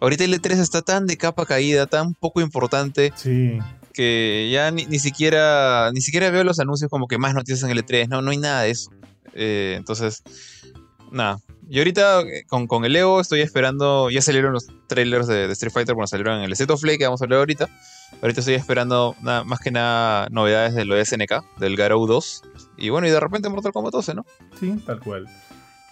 Ahorita 0.00 0.24
el 0.24 0.34
E3 0.34 0.58
está 0.58 0.82
tan 0.82 1.06
de 1.06 1.16
capa 1.16 1.46
caída, 1.46 1.86
tan 1.86 2.14
poco 2.14 2.40
importante. 2.40 3.12
Sí. 3.16 3.58
Que 3.92 4.50
ya 4.52 4.70
ni, 4.72 4.98
siquiera 4.98 5.90
ni 5.94 6.00
siquiera 6.00 6.30
veo 6.30 6.42
los 6.42 6.58
anuncios 6.58 6.90
como 6.90 7.06
que 7.06 7.16
más 7.16 7.34
noticias 7.34 7.62
en 7.62 7.70
el 7.70 7.84
E3. 7.84 8.08
No, 8.08 8.20
no 8.20 8.32
hay 8.32 8.38
nada 8.38 8.62
de 8.62 8.70
eso. 8.70 8.90
Eh, 9.34 9.74
entonces, 9.78 10.22
nada. 11.10 11.38
Y 11.68 11.78
ahorita 11.78 12.22
eh, 12.22 12.44
con, 12.46 12.84
el 12.84 12.96
Evo 12.96 13.20
estoy 13.20 13.40
esperando. 13.40 14.10
Ya 14.10 14.20
salieron 14.20 14.52
los 14.52 14.66
trailers 14.86 15.26
de, 15.26 15.50
Street 15.52 15.72
Fighter, 15.72 15.94
bueno, 15.94 16.06
salieron 16.06 16.38
en 16.38 16.44
el 16.44 16.56
Set 16.56 16.70
of 16.70 16.80
Play 16.80 16.98
que 16.98 17.04
vamos 17.04 17.20
a 17.20 17.24
hablar 17.24 17.40
ahorita. 17.40 17.68
Ahorita 18.22 18.40
estoy 18.40 18.54
esperando 18.54 19.16
nada, 19.22 19.44
más 19.44 19.60
que 19.60 19.70
nada 19.70 20.28
novedades 20.30 20.74
de 20.74 20.84
lo 20.84 20.94
de 20.94 21.04
SNK, 21.04 21.58
del 21.58 21.76
Garou 21.76 22.06
2. 22.06 22.42
Y 22.76 22.90
bueno, 22.90 23.06
y 23.06 23.10
de 23.10 23.20
repente 23.20 23.48
Mortal 23.48 23.72
Kombat 23.72 23.92
12, 23.92 24.14
¿no? 24.14 24.26
Sí, 24.58 24.74
tal 24.86 25.00
cual. 25.00 25.26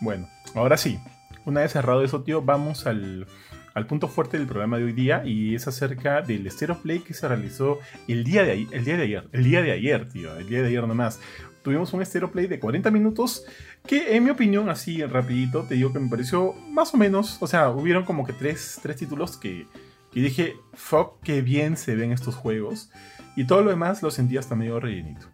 Bueno, 0.00 0.28
ahora 0.54 0.76
sí. 0.76 0.98
Una 1.44 1.62
vez 1.62 1.72
cerrado 1.72 2.04
eso, 2.04 2.22
tío, 2.22 2.42
vamos 2.42 2.86
al, 2.86 3.26
al 3.74 3.86
punto 3.86 4.08
fuerte 4.08 4.38
del 4.38 4.46
programa 4.46 4.78
de 4.78 4.84
hoy 4.84 4.92
día 4.92 5.22
y 5.24 5.54
es 5.54 5.66
acerca 5.66 6.22
del 6.22 6.46
State 6.46 6.72
of 6.72 6.82
Play 6.82 7.00
que 7.00 7.14
se 7.14 7.26
realizó 7.26 7.78
el 8.06 8.24
día 8.24 8.44
de, 8.44 8.66
el 8.70 8.84
día 8.84 8.96
de 8.96 9.02
ayer. 9.02 9.28
El 9.32 9.44
día 9.44 9.62
de 9.62 9.72
ayer, 9.72 10.08
tío. 10.08 10.36
El 10.36 10.48
día 10.48 10.62
de 10.62 10.68
ayer 10.68 10.86
nomás. 10.86 11.20
Tuvimos 11.62 11.92
un 11.92 12.04
Stereo 12.04 12.30
Play 12.30 12.46
de 12.46 12.58
40 12.58 12.90
minutos 12.90 13.44
que 13.86 14.16
en 14.16 14.24
mi 14.24 14.30
opinión, 14.30 14.68
así 14.68 15.04
rapidito, 15.04 15.64
te 15.64 15.74
digo 15.74 15.92
que 15.92 16.00
me 16.00 16.08
pareció 16.08 16.54
más 16.70 16.92
o 16.94 16.96
menos, 16.96 17.38
o 17.40 17.46
sea, 17.46 17.70
hubieron 17.70 18.04
como 18.04 18.26
que 18.26 18.32
tres, 18.32 18.80
tres 18.82 18.96
títulos 18.96 19.36
que, 19.36 19.66
que 20.10 20.20
dije, 20.20 20.56
fuck, 20.74 21.20
qué 21.22 21.42
bien 21.42 21.76
se 21.76 21.94
ven 21.94 22.12
estos 22.12 22.34
juegos. 22.34 22.90
Y 23.36 23.46
todo 23.46 23.62
lo 23.62 23.70
demás 23.70 24.02
lo 24.02 24.10
sentí 24.10 24.36
hasta 24.36 24.54
medio 24.54 24.78
rellenito. 24.78 25.26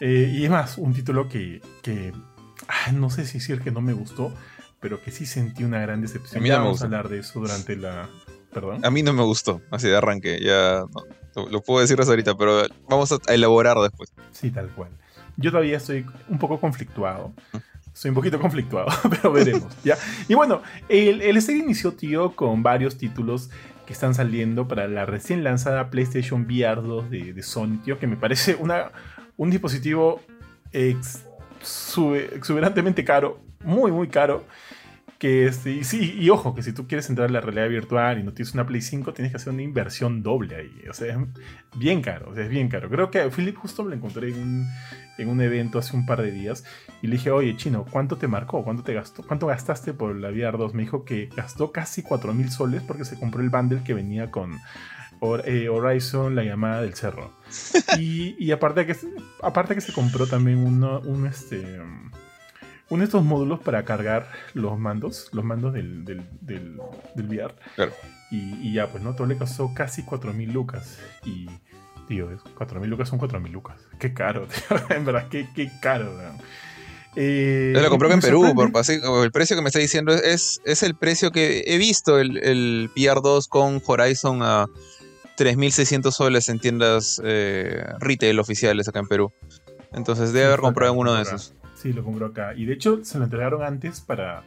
Eh, 0.00 0.30
y 0.32 0.44
es 0.44 0.50
más, 0.50 0.78
un 0.78 0.92
título 0.92 1.28
que, 1.28 1.60
que 1.82 2.12
ah, 2.68 2.92
no 2.92 3.10
sé 3.10 3.26
si 3.26 3.38
decir 3.38 3.60
que 3.60 3.70
no 3.70 3.80
me 3.80 3.92
gustó, 3.92 4.32
pero 4.80 5.02
que 5.02 5.10
sí 5.10 5.26
sentí 5.26 5.64
una 5.64 5.80
gran 5.80 6.00
decepción. 6.00 6.40
A 6.40 6.42
mí 6.42 6.50
no 6.50 6.56
vamos 6.56 6.82
a 6.82 6.84
hablar 6.84 7.08
de 7.08 7.20
eso 7.20 7.40
durante 7.40 7.76
la... 7.76 8.08
Perdón. 8.52 8.84
A 8.84 8.90
mí 8.90 9.02
no 9.02 9.12
me 9.12 9.24
gustó, 9.24 9.62
así 9.72 9.88
de 9.88 9.96
arranque, 9.96 10.38
ya 10.40 10.84
lo, 11.34 11.60
puedo 11.62 11.80
decir 11.80 11.98
ahorita, 12.00 12.36
pero 12.36 12.62
vamos 12.88 13.10
a, 13.10 13.18
elaborar 13.32 13.78
después. 13.78 14.12
Sí, 14.30 14.50
tal 14.50 14.68
cual. 14.68 14.90
Yo 15.36 15.50
todavía 15.50 15.76
estoy 15.76 16.06
un 16.28 16.38
poco 16.38 16.60
conflictuado. 16.60 17.32
Soy 17.92 18.08
un 18.08 18.14
poquito 18.14 18.40
conflictuado, 18.40 18.88
pero 19.10 19.32
veremos. 19.32 19.76
¿ya? 19.84 19.96
Y 20.28 20.34
bueno, 20.34 20.62
el, 20.88 21.22
el 21.22 21.36
inició, 21.50 21.92
tío, 21.92 22.34
con 22.34 22.62
varios 22.62 22.98
títulos 22.98 23.50
que 23.86 23.92
están 23.92 24.14
saliendo 24.14 24.66
para 24.66 24.88
la 24.88 25.06
recién 25.06 25.44
lanzada 25.44 25.90
PlayStation 25.90 26.42
VR 26.42 26.82
2 26.82 27.10
de, 27.10 27.32
de 27.32 27.42
Sony, 27.42 27.78
tío, 27.84 27.98
que 27.98 28.06
me 28.06 28.16
parece 28.16 28.54
una, 28.56 28.90
un 29.36 29.50
dispositivo 29.50 30.22
exuberantemente 30.72 33.04
caro, 33.04 33.40
muy, 33.62 33.92
muy 33.92 34.08
caro. 34.08 34.44
Que 35.24 35.46
este, 35.46 35.70
y 35.70 35.84
sí, 35.84 36.18
y 36.18 36.28
ojo, 36.28 36.54
que 36.54 36.62
si 36.62 36.74
tú 36.74 36.86
quieres 36.86 37.08
entrar 37.08 37.30
a 37.30 37.32
la 37.32 37.40
realidad 37.40 37.70
virtual 37.70 38.18
y 38.18 38.22
no 38.22 38.34
tienes 38.34 38.52
una 38.52 38.66
Play 38.66 38.82
5, 38.82 39.14
tienes 39.14 39.32
que 39.32 39.38
hacer 39.38 39.54
una 39.54 39.62
inversión 39.62 40.22
doble 40.22 40.54
ahí. 40.54 40.84
O 40.90 40.92
sea, 40.92 41.14
es 41.14 41.18
bien 41.78 42.02
caro, 42.02 42.28
o 42.28 42.34
sea, 42.34 42.44
es 42.44 42.50
bien 42.50 42.68
caro. 42.68 42.90
Creo 42.90 43.10
que 43.10 43.22
a 43.22 43.30
Philip 43.30 43.56
justo 43.56 43.84
me 43.84 43.88
lo 43.88 43.96
encontré 43.96 44.28
en 44.28 44.34
un, 44.38 44.68
en 45.16 45.28
un 45.30 45.40
evento 45.40 45.78
hace 45.78 45.96
un 45.96 46.04
par 46.04 46.20
de 46.20 46.30
días 46.30 46.64
y 47.00 47.06
le 47.06 47.14
dije, 47.14 47.30
oye, 47.30 47.56
chino, 47.56 47.86
¿cuánto 47.90 48.18
te 48.18 48.28
marcó? 48.28 48.62
¿Cuánto 48.64 48.82
te 48.82 48.92
gastó? 48.92 49.22
¿Cuánto 49.22 49.46
gastaste 49.46 49.94
por 49.94 50.14
la 50.14 50.28
VR 50.28 50.58
2? 50.58 50.74
Me 50.74 50.82
dijo 50.82 51.06
que 51.06 51.30
gastó 51.34 51.72
casi 51.72 52.02
4 52.02 52.34
mil 52.34 52.50
soles 52.50 52.82
porque 52.82 53.06
se 53.06 53.18
compró 53.18 53.40
el 53.40 53.48
bundle 53.48 53.82
que 53.82 53.94
venía 53.94 54.30
con 54.30 54.58
eh, 55.46 55.70
Horizon, 55.70 56.34
la 56.34 56.44
llamada 56.44 56.82
del 56.82 56.92
cerro. 56.92 57.32
y, 57.98 58.50
aparte 58.50 58.84
que 58.84 58.94
aparte 59.40 59.74
que 59.74 59.80
se 59.80 59.94
compró 59.94 60.26
también 60.26 60.58
uno, 60.58 61.00
un 61.00 61.26
este 61.26 61.80
uno 62.90 63.00
de 63.00 63.04
estos 63.04 63.24
módulos 63.24 63.60
para 63.60 63.84
cargar 63.84 64.30
los 64.52 64.78
mandos, 64.78 65.28
los 65.32 65.44
mandos 65.44 65.72
del, 65.72 66.04
del, 66.04 66.22
del, 66.40 66.78
VR. 67.16 67.54
Y, 68.30 68.68
y, 68.68 68.72
ya, 68.74 68.88
pues, 68.90 69.02
¿no? 69.02 69.14
Todo 69.14 69.26
le 69.26 69.36
costó 69.36 69.72
casi 69.74 70.02
4.000 70.02 70.52
lucas. 70.52 70.98
Y 71.24 71.48
tío, 72.08 72.30
4.000 72.30 72.86
lucas 72.86 73.08
son 73.08 73.18
4.000 73.18 73.50
lucas. 73.50 73.76
Qué 73.98 74.12
caro, 74.12 74.46
tío. 74.68 74.96
en 74.96 75.04
verdad, 75.04 75.28
qué, 75.28 75.48
qué 75.54 75.70
caro, 75.80 76.12
eh, 77.16 77.72
lo 77.80 77.90
compró 77.90 78.12
en 78.12 78.20
Perú, 78.20 78.52
por, 78.56 78.72
así, 78.76 78.98
el 79.22 79.30
precio 79.30 79.54
que 79.54 79.62
me 79.62 79.68
está 79.68 79.78
diciendo 79.78 80.12
es, 80.12 80.60
es 80.64 80.82
el 80.82 80.96
precio 80.96 81.30
que 81.30 81.62
he 81.64 81.78
visto 81.78 82.18
el, 82.18 82.38
el 82.38 82.90
PR2 82.92 83.46
con 83.48 83.80
Horizon 83.86 84.42
a 84.42 84.66
3.600 85.38 86.10
soles 86.10 86.48
en 86.48 86.58
tiendas 86.58 87.20
eh, 87.24 87.84
retail 88.00 88.40
oficiales 88.40 88.88
acá 88.88 88.98
en 88.98 89.06
Perú. 89.06 89.32
Entonces 89.92 90.32
debe 90.32 90.46
haber 90.46 90.60
comprado 90.60 90.92
en 90.92 90.98
uno 90.98 91.14
de 91.14 91.22
esos. 91.22 91.54
Sí, 91.84 91.92
lo 91.92 92.02
compró 92.02 92.24
acá. 92.24 92.54
Y 92.54 92.64
de 92.64 92.72
hecho 92.72 93.04
se 93.04 93.18
lo 93.18 93.24
entregaron 93.24 93.62
antes 93.62 94.00
para, 94.00 94.42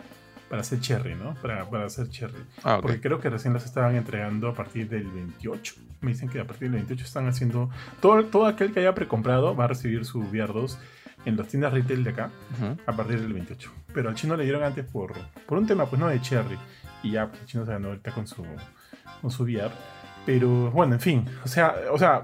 para 0.49 0.61
hacer 0.61 0.79
cherry, 0.79 1.13
¿no? 1.13 1.35
Para, 1.35 1.69
para 1.69 1.85
hacer 1.85 2.09
cherry. 2.09 2.43
Ah, 2.63 2.79
Porque 2.81 2.99
creo 2.99 3.19
que 3.19 3.29
recién 3.29 3.53
las 3.53 3.63
estaban 3.63 3.95
entregando 3.95 4.47
a 4.47 4.55
partir 4.55 4.89
del 4.89 5.05
28. 5.05 5.75
Me 6.01 6.13
dicen 6.13 6.29
que 6.29 6.39
a 6.39 6.47
partir 6.47 6.71
del 6.71 6.79
28 6.79 7.03
están 7.05 7.27
haciendo. 7.27 7.69
Todo, 8.01 8.25
todo 8.25 8.47
aquel 8.47 8.73
que 8.73 8.79
haya 8.79 8.95
precomprado 8.95 9.55
va 9.55 9.65
a 9.65 9.67
recibir 9.67 10.03
su 10.03 10.23
VR2 10.23 10.77
en 11.25 11.37
las 11.37 11.47
tiendas 11.47 11.73
retail 11.73 12.03
de 12.03 12.09
acá 12.09 12.31
a 12.87 12.91
partir 12.95 13.21
del 13.21 13.33
28. 13.33 13.71
Pero 13.93 14.09
al 14.09 14.15
chino 14.15 14.35
le 14.35 14.43
dieron 14.43 14.63
antes 14.63 14.83
por, 14.83 15.13
por 15.45 15.59
un 15.59 15.67
tema, 15.67 15.85
pues 15.85 15.99
no 15.99 16.07
de 16.07 16.19
cherry. 16.19 16.57
Y 17.03 17.11
ya, 17.11 17.27
pues, 17.27 17.41
el 17.41 17.45
chino 17.45 17.65
se 17.65 17.71
ganó 17.71 17.89
ahorita 17.89 18.13
con 18.13 18.25
su, 18.25 18.43
con 19.21 19.29
su 19.29 19.43
VR. 19.43 19.69
Pero 20.25 20.71
bueno, 20.71 20.95
en 20.95 21.01
fin. 21.01 21.25
O 21.45 21.47
sea, 21.47 21.75
o 21.91 21.99
sea, 21.99 22.23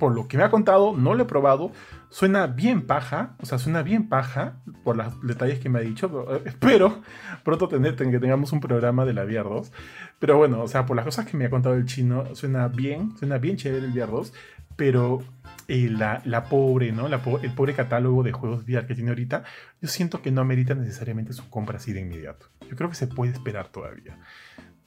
por 0.00 0.12
lo 0.12 0.26
que 0.26 0.36
me 0.36 0.42
ha 0.42 0.50
contado, 0.50 0.96
no 0.96 1.14
lo 1.14 1.22
he 1.22 1.26
probado. 1.26 1.70
Suena 2.10 2.46
bien 2.46 2.86
paja, 2.86 3.36
o 3.40 3.46
sea, 3.46 3.58
suena 3.58 3.82
bien 3.82 4.08
paja 4.08 4.56
por 4.82 4.96
los 4.96 5.20
detalles 5.22 5.58
que 5.58 5.68
me 5.68 5.78
ha 5.78 5.82
dicho. 5.82 6.26
Eh, 6.34 6.42
espero 6.46 7.02
pronto 7.44 7.68
tener, 7.68 7.96
que 7.96 8.18
tengamos 8.18 8.52
un 8.52 8.60
programa 8.60 9.04
de 9.04 9.12
la 9.12 9.24
VR 9.24 9.48
2. 9.48 9.72
Pero 10.18 10.38
bueno, 10.38 10.62
o 10.62 10.68
sea, 10.68 10.86
por 10.86 10.96
las 10.96 11.04
cosas 11.04 11.26
que 11.26 11.36
me 11.36 11.44
ha 11.44 11.50
contado 11.50 11.74
el 11.74 11.84
chino, 11.84 12.34
suena 12.34 12.68
bien, 12.68 13.16
suena 13.18 13.38
bien 13.38 13.56
chévere 13.56 13.86
el 13.86 13.92
VR 13.92 14.10
2. 14.10 14.32
Pero 14.76 15.20
eh, 15.66 15.88
la, 15.90 16.22
la, 16.24 16.44
pobre, 16.44 16.92
¿no? 16.92 17.08
El 17.08 17.52
pobre 17.52 17.74
catálogo 17.74 18.22
de 18.22 18.32
juegos 18.32 18.64
VR 18.64 18.86
que 18.86 18.94
tiene 18.94 19.10
ahorita, 19.10 19.44
yo 19.82 19.88
siento 19.88 20.22
que 20.22 20.30
no 20.30 20.40
amerita 20.40 20.74
necesariamente 20.74 21.32
su 21.32 21.50
compra 21.50 21.76
así 21.76 21.92
de 21.92 22.00
inmediato. 22.00 22.46
Yo 22.70 22.76
creo 22.76 22.88
que 22.88 22.96
se 22.96 23.06
puede 23.06 23.32
esperar 23.32 23.68
todavía. 23.68 24.18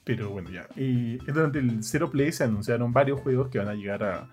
Pero 0.04 0.30
bueno, 0.30 0.50
ya. 0.50 0.66
Y 0.76 1.18
durante 1.18 1.60
el 1.60 1.84
Zero 1.84 2.10
Play 2.10 2.32
se 2.32 2.44
anunciaron 2.44 2.92
varios 2.92 3.20
juegos 3.20 3.48
que 3.48 3.58
van 3.58 3.68
a 3.68 3.74
llegar 3.74 4.02
a, 4.02 4.28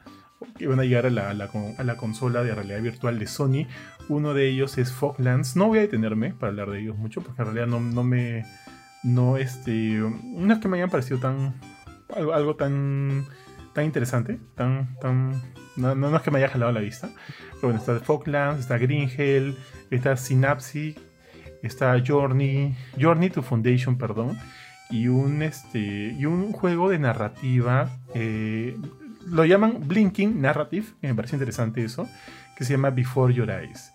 que 0.58 0.68
van 0.68 0.80
a 0.80 0.84
llegar 0.84 1.06
a 1.06 1.10
la, 1.10 1.34
la, 1.34 1.98
consola 1.98 2.44
de 2.44 2.56
realidad 2.56 2.82
virtual 2.82 3.20
de 3.20 3.28
Sony. 3.28 3.68
Uno 4.08 4.34
de 4.34 4.48
ellos 4.48 4.78
es 4.78 4.92
Foglands. 4.92 5.56
No 5.56 5.68
voy 5.68 5.80
a 5.80 5.82
detenerme 5.82 6.34
para 6.34 6.52
hablar 6.52 6.70
de 6.70 6.82
ellos 6.82 6.98
mucho, 6.98 7.22
porque 7.22 7.42
en 7.42 7.46
realidad 7.46 7.68
no, 7.68 7.80
no 7.80 8.04
me. 8.04 8.46
No, 9.04 9.38
este. 9.38 9.72
No 10.24 10.54
es 10.54 10.60
que 10.60 10.68
me 10.68 10.78
hayan 10.78 10.90
parecido 10.90 11.20
tan. 11.20 11.56
Algo, 12.16 12.56
tan. 12.56 13.26
tan 13.74 13.86
interesante. 13.86 14.40
Tan. 14.56 14.96
tan. 15.00 15.42
No, 15.76 15.96
no, 15.96 16.16
es 16.16 16.22
que 16.22 16.32
me 16.32 16.40
haya 16.40 16.50
jalado 16.50 16.72
la 16.72 16.82
vista. 16.82 17.10
Pero 17.56 17.74
bueno, 17.74 17.80
está 17.80 18.00
Foglands, 18.00 18.62
está 18.62 18.78
Green 18.78 19.10
está 19.92 20.18
Synapse, 20.18 20.96
está 21.64 22.02
Journey. 22.06 22.76
Journey 23.00 23.30
to 23.30 23.42
Foundation, 23.42 23.98
perdón 23.98 24.38
y 24.90 25.08
un, 25.08 25.44
este, 25.44 26.16
y 26.18 26.26
un 26.26 26.52
juego 26.52 26.90
de 26.90 27.00
narrativa. 27.00 27.90
Eh, 28.16 28.76
lo 29.26 29.46
llaman 29.46 29.88
Blinking 29.88 30.42
Narrative, 30.42 30.88
que 31.02 31.08
me 31.08 31.16
parece 31.16 31.36
interesante 31.36 31.84
eso, 31.84 32.08
que 32.58 32.66
se 32.66 32.74
llama 32.74 32.90
Before 32.90 33.34
Your 33.34 33.50
Eyes. 33.50 33.92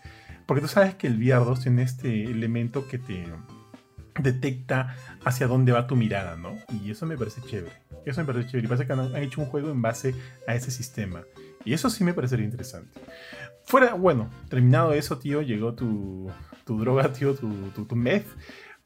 Porque 0.46 0.60
tú 0.60 0.68
sabes 0.68 0.94
que 0.94 1.06
el 1.06 1.18
VR2 1.18 1.62
tiene 1.62 1.82
este 1.82 2.24
elemento 2.24 2.86
que 2.86 2.98
te 2.98 3.24
detecta 4.20 4.96
hacia 5.24 5.46
dónde 5.46 5.72
va 5.72 5.86
tu 5.86 5.96
mirada, 5.96 6.36
¿no? 6.36 6.54
Y 6.82 6.90
eso 6.90 7.06
me 7.06 7.16
parece 7.16 7.40
chévere. 7.42 7.74
Eso 8.04 8.20
me 8.20 8.26
parece 8.26 8.48
chévere. 8.48 8.66
Y 8.66 8.68
parece 8.68 8.86
que 8.86 8.92
han, 8.92 9.16
hecho 9.16 9.40
un 9.40 9.46
juego 9.48 9.70
en 9.70 9.82
base 9.82 10.14
a 10.46 10.54
ese 10.54 10.70
sistema. 10.70 11.22
Y 11.64 11.72
eso 11.72 11.88
sí 11.88 12.04
me 12.04 12.12
parecería 12.14 12.44
interesante. 12.44 13.00
Fuera, 13.64 13.94
bueno, 13.94 14.30
terminado 14.50 14.92
eso, 14.92 15.18
tío, 15.18 15.40
llegó 15.40 15.74
tu, 15.74 16.30
tu 16.66 16.78
droga, 16.78 17.12
tío, 17.12 17.34
tu, 17.34 17.50
tu, 17.70 17.86
tu 17.86 17.96
meth 17.96 18.26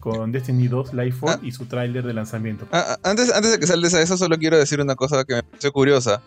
con 0.00 0.30
Destiny 0.30 0.68
2 0.68 0.94
Lightfall 0.94 1.30
ah. 1.30 1.40
y 1.42 1.50
su 1.50 1.66
tráiler 1.66 2.04
de 2.04 2.14
lanzamiento. 2.14 2.68
Ah, 2.70 2.84
ah, 2.90 2.98
antes, 3.02 3.32
antes 3.32 3.50
de 3.50 3.58
que 3.58 3.66
saltes 3.66 3.94
a 3.94 4.02
eso, 4.02 4.16
solo 4.16 4.38
quiero 4.38 4.56
decir 4.56 4.80
una 4.80 4.94
cosa 4.94 5.24
que 5.24 5.34
me 5.34 5.42
pareció 5.42 5.72
curiosa. 5.72 6.22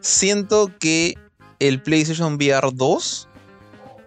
Siento 0.00 0.70
que 0.80 1.14
el 1.60 1.80
PlayStation 1.80 2.34
VR 2.34 2.70
2 2.74 3.28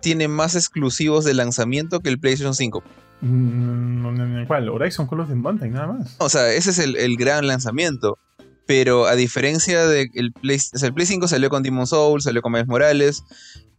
tiene 0.01 0.27
más 0.27 0.55
exclusivos 0.55 1.23
de 1.23 1.33
lanzamiento 1.33 2.01
que 2.01 2.09
el 2.09 2.19
PlayStation 2.19 2.53
5. 2.53 2.83
Mm, 3.21 4.45
¿Cuál? 4.45 4.69
Horizon 4.69 5.07
Call 5.07 5.21
of 5.21 5.29
the 5.29 5.35
Mountain, 5.35 5.71
nada 5.71 5.87
más. 5.87 6.15
O 6.19 6.27
sea, 6.27 6.51
ese 6.51 6.71
es 6.71 6.79
el, 6.79 7.15
gran 7.15 7.47
lanzamiento. 7.47 8.17
Pero 8.65 9.05
a 9.05 9.15
diferencia 9.15 9.87
del 9.87 10.09
de 10.11 10.31
Play, 10.41 10.57
o 10.57 10.77
sea, 10.77 10.87
el 10.87 10.93
Play 10.93 11.05
5 11.05 11.29
salió 11.29 11.49
con 11.49 11.63
Demon 11.63 11.87
Souls, 11.87 12.25
salió 12.25 12.41
con 12.41 12.51
Miles 12.51 12.67
Morales. 12.67 13.23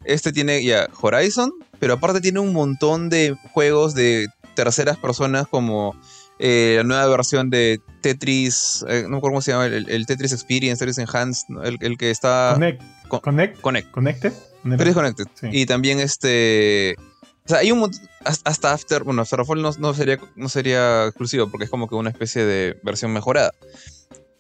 Este 0.05 0.33
tiene 0.33 0.65
ya 0.65 0.89
Horizon, 1.03 1.53
pero 1.79 1.95
aparte 1.95 2.23
tiene 2.23 2.41
un 2.41 2.55
montón 2.55 3.11
de 3.11 3.37
juegos 3.53 3.95
de 3.95 4.29
terceras 4.59 4.99
personas 4.99 5.47
como 5.47 5.95
eh, 6.41 6.75
la 6.79 6.83
nueva 6.83 7.07
versión 7.07 7.49
de 7.49 7.81
Tetris, 8.01 8.85
eh, 8.89 9.03
no 9.05 9.11
me 9.11 9.17
acuerdo 9.19 9.35
cómo 9.35 9.41
se 9.41 9.53
llama, 9.53 9.67
el, 9.67 10.05
Tetris 10.05 10.33
Experience, 10.33 10.81
Tetris 10.81 10.99
Enhanced, 10.99 11.47
el, 11.81 11.97
que 11.97 12.11
está... 12.11 12.55
Connect. 12.55 12.83
Connect. 13.09 13.61
Connect. 13.61 13.91
Connected. 13.93 14.33
Tetris 14.69 14.95
Connected. 14.95 15.27
Y 15.53 15.65
también 15.67 16.01
este... 16.01 16.97
O 17.45 17.49
sea, 17.49 17.59
hay 17.59 17.71
un 17.71 17.89
hasta 18.25 18.73
After, 18.73 19.05
bueno, 19.05 19.23
Afterfall 19.23 19.63
no, 19.63 19.71
no, 19.79 19.95
sería, 19.95 20.19
no 20.35 20.49
sería 20.49 21.07
exclusivo 21.07 21.49
porque 21.49 21.65
es 21.65 21.71
como 21.71 21.89
que 21.89 21.95
una 21.95 22.11
especie 22.11 22.45
de 22.45 22.79
versión 22.83 23.13
mejorada. 23.13 23.53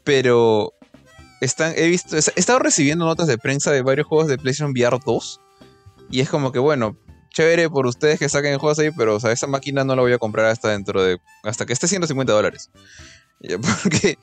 Pero 0.02 0.74
están, 1.40 1.74
he 1.76 1.86
visto, 1.86 2.16
he 2.16 2.18
estado 2.18 2.58
recibiendo 2.58 3.06
notas 3.06 3.28
de 3.28 3.38
prensa 3.38 3.70
de 3.70 3.82
varios 3.82 4.08
juegos 4.08 4.26
de 4.26 4.36
PlayStation 4.36 4.72
VR 4.72 4.98
2 5.06 5.40
y 6.10 6.20
es 6.20 6.28
como 6.28 6.52
que, 6.52 6.58
bueno, 6.58 6.98
chévere 7.38 7.70
por 7.70 7.86
ustedes 7.86 8.18
que 8.18 8.28
saquen 8.28 8.58
juegos 8.58 8.80
ahí, 8.80 8.90
pero 8.90 9.14
o 9.14 9.20
sea, 9.20 9.30
esa 9.30 9.46
máquina 9.46 9.84
no 9.84 9.94
la 9.94 10.02
voy 10.02 10.12
a 10.12 10.18
comprar 10.18 10.46
hasta 10.46 10.70
dentro 10.70 11.04
de. 11.04 11.20
hasta 11.44 11.66
que 11.66 11.72
esté 11.72 11.86
150 11.86 12.32
dólares. 12.32 12.70
Porque 13.38 14.18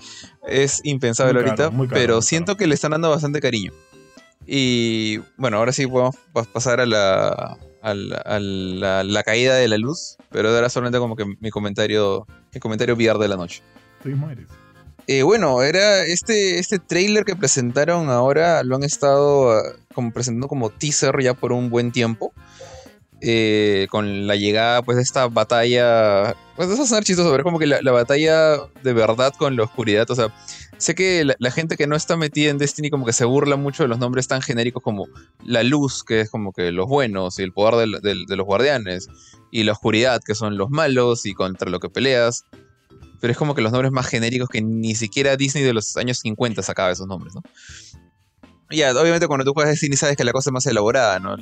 es 0.45 0.81
impensable 0.83 1.39
ahorita, 1.39 1.71
pero 1.89 2.21
siento 2.21 2.57
que 2.57 2.67
le 2.67 2.75
están 2.75 2.91
dando 2.91 3.09
bastante 3.09 3.39
cariño. 3.39 3.71
Y 4.45 5.19
bueno, 5.37 5.57
ahora 5.57 5.71
sí 5.71 5.87
podemos 5.87 6.15
pasar 6.51 6.81
a 6.81 6.85
la, 6.85 7.57
a 7.81 7.93
la, 7.93 9.23
caída 9.23 9.55
de 9.55 9.69
la 9.69 9.77
luz, 9.77 10.17
pero 10.29 10.49
ahora 10.49 10.69
solamente 10.69 10.99
como 10.99 11.15
que 11.15 11.23
mi 11.39 11.49
comentario, 11.49 12.27
mi 12.53 12.59
comentario 12.59 12.95
VR 12.95 13.17
de 13.17 13.29
la 13.29 13.37
noche. 13.37 13.63
Tú 14.03 14.09
mismo 14.09 14.29
eres. 14.29 14.47
Eh, 15.07 15.23
bueno, 15.23 15.61
era 15.61 16.03
este, 16.03 16.59
este 16.59 16.79
trailer 16.79 17.25
que 17.25 17.35
presentaron 17.35 18.09
ahora, 18.09 18.63
lo 18.63 18.75
han 18.75 18.83
estado 18.83 19.51
ah, 19.51 19.61
como 19.93 20.11
presentando 20.11 20.47
como 20.47 20.71
teaser 20.71 21.15
ya 21.21 21.33
por 21.33 21.53
un 21.53 21.69
buen 21.69 21.91
tiempo. 21.91 22.33
Eh, 23.27 23.87
con 23.89 24.27
la 24.27 24.35
llegada 24.35 24.83
pues 24.83 24.97
de 24.97 25.01
esta 25.01 25.27
batalla, 25.27 26.35
pues 26.55 26.69
eso 26.69 26.83
es 26.83 27.03
chistoso, 27.03 27.31
ver 27.31 27.41
como 27.41 27.57
que 27.57 27.65
la, 27.65 27.91
batalla 27.91 28.57
de 28.83 28.93
verdad 28.93 29.33
con 29.35 29.55
la 29.55 29.63
oscuridad, 29.63 30.05
o 30.11 30.13
sea, 30.13 30.31
sé 30.77 30.93
que 30.93 31.25
la, 31.25 31.49
gente 31.49 31.75
que 31.75 31.87
no 31.87 31.95
está 31.95 32.17
metida 32.17 32.51
en 32.51 32.59
Destiny 32.59 32.91
como 32.91 33.03
que 33.03 33.13
se 33.13 33.25
burla 33.25 33.55
mucho 33.55 33.81
de 33.81 33.89
los 33.89 33.97
nombres 33.97 34.27
tan 34.27 34.43
genéricos 34.43 34.83
como 34.83 35.07
la 35.43 35.63
luz, 35.63 36.03
que 36.03 36.21
es 36.21 36.29
como 36.29 36.53
que 36.53 36.71
los 36.71 36.87
buenos, 36.87 37.39
y 37.39 37.41
el 37.41 37.51
poder 37.51 37.89
de 37.99 38.35
los 38.35 38.45
guardianes, 38.45 39.07
y 39.49 39.63
la 39.63 39.71
oscuridad, 39.71 40.21
que 40.23 40.35
son 40.35 40.55
los 40.55 40.69
malos 40.69 41.25
y 41.25 41.33
contra 41.33 41.71
lo 41.71 41.79
que 41.79 41.89
peleas, 41.89 42.45
pero 43.19 43.31
es 43.31 43.37
como 43.39 43.55
que 43.55 43.63
los 43.63 43.71
nombres 43.71 43.91
más 43.91 44.05
genéricos 44.05 44.49
que 44.49 44.61
ni 44.61 44.93
siquiera 44.93 45.35
Disney 45.35 45.63
de 45.63 45.73
los 45.73 45.97
años 45.97 46.19
50 46.19 46.61
sacaba 46.61 46.91
esos 46.91 47.07
nombres, 47.07 47.33
¿no? 47.33 47.41
Ya, 48.71 48.91
obviamente 48.91 49.27
cuando 49.27 49.45
tú 49.45 49.53
juegas 49.53 49.73
Destiny 49.73 49.95
sabes 49.95 50.17
que 50.17 50.23
la 50.23 50.31
cosa 50.31 50.49
es 50.49 50.53
más 50.53 50.65
elaborada, 50.65 51.19
¿no? 51.19 51.37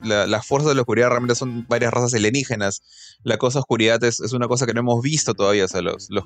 las 0.00 0.46
fuerzas 0.46 0.68
de 0.68 0.76
la 0.76 0.82
oscuridad 0.82 1.08
realmente 1.08 1.34
son 1.34 1.66
varias 1.68 1.92
razas 1.92 2.14
alienígenas. 2.14 2.82
La 3.24 3.38
cosa 3.38 3.58
oscuridad 3.58 4.02
es, 4.04 4.20
una 4.32 4.46
cosa 4.46 4.64
que 4.64 4.72
no 4.72 4.80
hemos 4.80 5.02
visto 5.02 5.34
todavía, 5.34 5.64
o 5.64 5.68
sea, 5.68 5.82
los, 5.82 6.08
los 6.10 6.24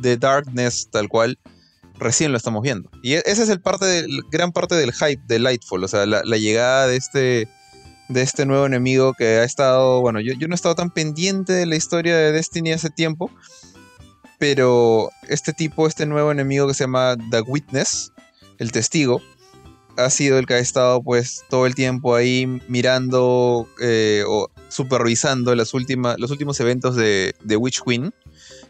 The 0.00 0.16
Darkness 0.16 0.88
tal 0.90 1.08
cual, 1.08 1.38
recién 1.98 2.32
lo 2.32 2.36
estamos 2.36 2.62
viendo. 2.62 2.90
Y 3.02 3.14
e, 3.14 3.22
esa 3.26 3.42
es 3.42 3.48
el 3.48 3.60
parte 3.60 3.86
del, 3.86 4.22
gran 4.30 4.52
parte 4.52 4.74
del 4.74 4.92
hype 4.92 5.22
de 5.26 5.38
Lightfall, 5.38 5.84
o 5.84 5.88
sea, 5.88 6.06
la, 6.06 6.22
llegada 6.36 6.86
de 6.86 6.96
este, 6.96 7.48
de 8.08 8.22
este 8.22 8.46
nuevo 8.46 8.66
enemigo 8.66 9.14
que 9.14 9.38
ha 9.38 9.44
estado, 9.44 10.00
bueno, 10.00 10.20
yo, 10.20 10.34
yo 10.34 10.48
no 10.48 10.54
he 10.54 10.56
estado 10.56 10.74
tan 10.74 10.90
pendiente 10.90 11.52
de 11.52 11.66
la 11.66 11.76
historia 11.76 12.16
de 12.16 12.32
Destiny 12.32 12.72
hace 12.72 12.90
tiempo, 12.90 13.30
pero 14.38 15.10
este 15.28 15.52
tipo, 15.52 15.86
este 15.86 16.06
nuevo 16.06 16.30
enemigo 16.30 16.66
que 16.66 16.74
se 16.74 16.84
llama 16.84 17.16
The 17.30 17.40
Witness, 17.42 18.12
el 18.58 18.72
testigo, 18.72 19.20
ha 19.96 20.10
sido 20.10 20.38
el 20.38 20.46
que 20.46 20.54
ha 20.54 20.58
estado 20.58 21.02
pues 21.02 21.44
todo 21.48 21.66
el 21.66 21.74
tiempo 21.74 22.14
ahí 22.14 22.60
mirando 22.68 23.68
eh, 23.80 24.24
o 24.26 24.48
supervisando 24.68 25.54
los 25.54 25.74
últimos 25.74 26.60
eventos 26.60 26.96
de, 26.96 27.34
Witch 27.56 27.80
Queen 27.82 28.12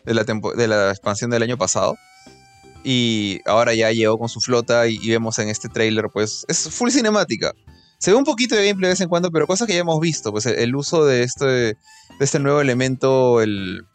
de 0.05 0.69
la, 0.69 0.91
expansión 0.91 1.31
del 1.31 1.43
año 1.43 1.57
pasado. 1.57 1.97
Y 2.87 3.41
ahora 3.47 3.73
ya 3.73 3.91
llegó 3.93 4.19
con 4.19 4.29
su 4.29 4.41
flota 4.41 4.87
y, 4.87 5.09
vemos 5.09 5.39
en 5.39 5.49
este 5.49 5.69
trailer 5.69 6.07
pues 6.13 6.45
es 6.49 6.69
full 6.69 6.91
cinemática. 6.91 7.53
Se 7.99 8.11
ve 8.11 8.19
un 8.19 8.25
poquito 8.25 8.55
de 8.55 8.67
gameplay 8.67 8.89
de 8.89 8.93
vez 8.93 9.01
en 9.01 9.09
cuando, 9.09 9.31
pero 9.31 9.47
cosas 9.47 9.67
que 9.67 9.73
ya 9.73 9.81
hemos 9.81 9.99
visto, 9.99 10.31
pues 10.31 10.45
el, 10.45 10.77
uso 10.77 11.07
de 11.07 11.23
este, 11.23 11.47
de 11.47 11.77
este 12.21 12.39
nuevo 12.39 12.61
elemento, 12.61 13.41
el... 13.41 13.87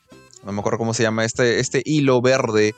No 0.43 0.53
me 0.53 0.61
acuerdo 0.61 0.79
cómo 0.79 0.93
se 0.93 1.03
llama, 1.03 1.25
este, 1.25 1.59
este 1.59 1.83
hilo 1.85 2.21
verde 2.21 2.73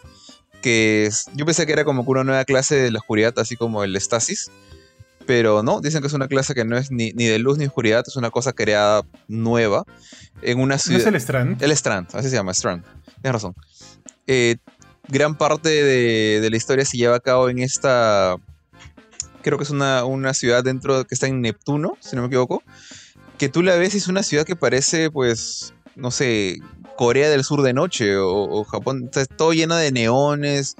que 0.62 1.10
yo 1.34 1.46
pensé 1.46 1.66
que 1.66 1.74
era 1.74 1.84
como 1.84 2.04
una 2.04 2.24
nueva 2.24 2.46
clase 2.46 2.76
de 2.76 2.92
la 2.92 3.00
oscuridad, 3.00 3.34
así 3.38 3.56
como 3.56 3.84
el 3.84 3.96
estasis, 3.96 4.52
pero 5.26 5.64
no, 5.64 5.82
dicen 5.82 6.02
que 6.02 6.08
es 6.08 6.14
una 6.14 6.28
clase 6.28 6.54
que 6.54 6.66
no 6.66 6.78
es 6.78 6.92
ni, 6.92 7.12
de 7.12 7.40
luz 7.40 7.58
ni 7.58 7.66
oscuridad, 7.66 8.04
es 8.08 8.16
una 8.16 8.32
cosa 8.32 8.54
creada 8.54 9.04
nueva 9.28 9.84
en 10.42 10.60
una 10.60 10.78
ciudad. 10.78 11.00
¿No 11.00 11.04
es 11.04 11.08
el 11.08 11.16
Strand? 11.16 11.64
El 11.64 11.72
Strand, 11.72 12.08
así 12.14 12.30
se 12.30 12.36
llama, 12.36 12.52
Strand, 12.52 12.84
tienes 13.22 13.34
razón. 13.34 13.56
Eh, 14.28 14.58
gran 15.08 15.38
parte 15.38 15.70
de, 15.70 16.50
la 16.50 16.58
historia 16.58 16.86
se 16.86 16.98
lleva 16.98 17.16
a 17.16 17.20
cabo 17.20 17.50
en 17.50 17.60
esta, 17.60 18.36
creo 19.42 19.58
que 19.58 19.64
es 19.64 19.70
una, 19.72 20.06
una 20.06 20.34
ciudad 20.34 20.64
dentro 20.64 21.06
que 21.06 21.16
está 21.16 21.28
en 21.28 21.42
Neptuno, 21.42 21.98
si 22.00 22.16
no 22.16 22.22
me 22.24 22.28
equivoco, 22.28 22.64
que 23.38 23.50
tú 23.50 23.64
la 23.64 23.76
ves 23.76 23.96
y 23.96 23.98
es 23.98 24.08
una 24.08 24.24
ciudad 24.24 24.46
que 24.46 24.56
parece 24.56 25.10
pues 25.10 25.74
no 25.96 26.12
sé, 26.12 26.60
Corea 26.96 27.30
del 27.30 27.44
Sur 27.44 27.62
de 27.62 27.74
noche 27.74 28.18
o, 28.18 28.64
Japón, 28.66 29.06
está 29.06 29.26
todo 29.26 29.54
lleno 29.54 29.76
de 29.76 29.92
neones, 29.92 30.76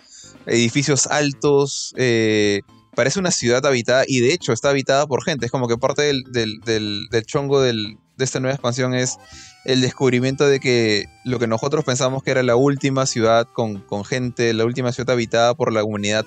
edificios 0.46 1.08
altos, 1.08 1.94
eh, 1.98 2.62
parece 2.96 3.20
una 3.20 3.32
ciudad 3.32 3.66
habitada 3.66 4.04
y 4.08 4.20
de 4.20 4.34
hecho 4.34 4.54
está 4.54 4.70
habitada 4.70 5.08
por 5.08 5.24
gente, 5.24 5.46
es 5.46 5.52
como 5.52 5.68
que 5.68 5.78
parte 5.78 6.04
del, 6.04 7.26
chongo 7.26 7.62
de 7.62 7.98
esta 8.20 8.40
nueva 8.40 8.56
expansión 8.56 8.94
es 8.94 9.18
el 9.64 9.82
descubrimiento 9.82 10.48
de 10.48 10.60
que 10.60 11.06
lo 11.24 11.40
que 11.40 11.48
nosotros 11.48 11.86
pensamos 11.86 12.24
que 12.24 12.32
era 12.32 12.44
la 12.44 12.56
última 12.56 13.06
ciudad 13.06 13.48
con, 13.54 13.84
gente, 14.06 14.54
la 14.54 14.66
última 14.66 14.92
ciudad 14.92 15.12
habitada 15.12 15.54
por 15.54 15.72
la 15.72 15.84
humanidad, 15.84 16.26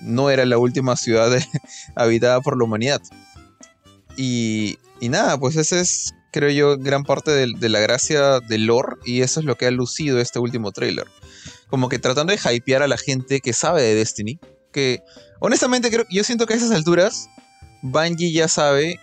no 0.00 0.30
era 0.30 0.44
la 0.44 0.58
última 0.58 0.96
ciudad 0.96 1.30
habitada 1.94 2.40
por 2.40 2.56
la 2.56 2.64
humanidad. 2.64 3.00
Y, 4.16 4.78
y 5.00 5.08
nada, 5.08 5.38
pues 5.38 5.56
ese 5.56 5.80
es 5.80 6.14
creo 6.30 6.50
yo, 6.50 6.78
gran 6.78 7.04
parte 7.04 7.30
de, 7.30 7.68
la 7.68 7.80
gracia 7.80 8.40
del 8.40 8.66
lore 8.66 8.96
y 9.04 9.22
eso 9.22 9.40
es 9.40 9.46
lo 9.46 9.56
que 9.56 9.66
ha 9.66 9.70
lucido 9.70 10.20
este 10.20 10.38
último 10.38 10.72
trailer. 10.72 11.06
Como 11.68 11.88
que 11.88 11.98
tratando 11.98 12.32
de 12.32 12.40
hypear 12.54 12.82
a 12.82 12.88
la 12.88 12.96
gente 12.96 13.40
que 13.40 13.52
sabe 13.52 13.82
de 13.82 13.94
Destiny, 13.94 14.38
que 14.72 15.02
honestamente 15.40 15.90
creo, 15.90 16.04
yo 16.10 16.24
siento 16.24 16.46
que 16.46 16.54
a 16.54 16.56
esas 16.56 16.70
alturas 16.70 17.28
Bungie 17.82 18.32
ya 18.32 18.48
sabe 18.48 19.00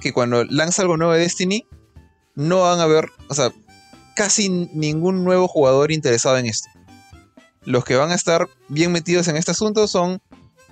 que 0.00 0.12
cuando 0.12 0.44
lanza 0.44 0.82
algo 0.82 0.96
nuevo 0.96 1.12
de 1.12 1.20
Destiny, 1.20 1.66
no 2.34 2.62
van 2.62 2.80
a 2.80 2.84
haber, 2.84 3.10
o 3.28 3.34
sea, 3.34 3.52
casi 4.16 4.48
ningún 4.48 5.24
nuevo 5.24 5.48
jugador 5.48 5.92
interesado 5.92 6.36
en 6.38 6.46
esto. 6.46 6.68
Los 7.62 7.84
que 7.84 7.96
van 7.96 8.10
a 8.10 8.14
estar 8.14 8.48
bien 8.68 8.92
metidos 8.92 9.28
en 9.28 9.36
este 9.36 9.52
asunto 9.52 9.88
son 9.88 10.20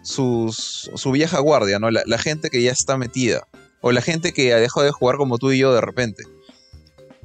su 0.03 1.11
vieja 1.13 1.39
guardia, 1.39 1.79
¿no? 1.79 1.91
La 1.91 2.19
gente 2.19 2.51
que 2.51 2.63
ya 2.63 2.73
está 2.73 2.99
metida. 2.99 3.47
O 3.83 3.93
la 3.93 4.01
gente 4.01 4.33
que 4.33 4.55
ha 4.55 4.57
dejado 4.57 4.87
de 4.87 4.93
jugar 4.93 5.17
como 5.17 5.37
tú 5.37 5.53
y 5.53 5.59
yo 5.59 5.75
de 5.75 5.83
repente. 5.83 6.25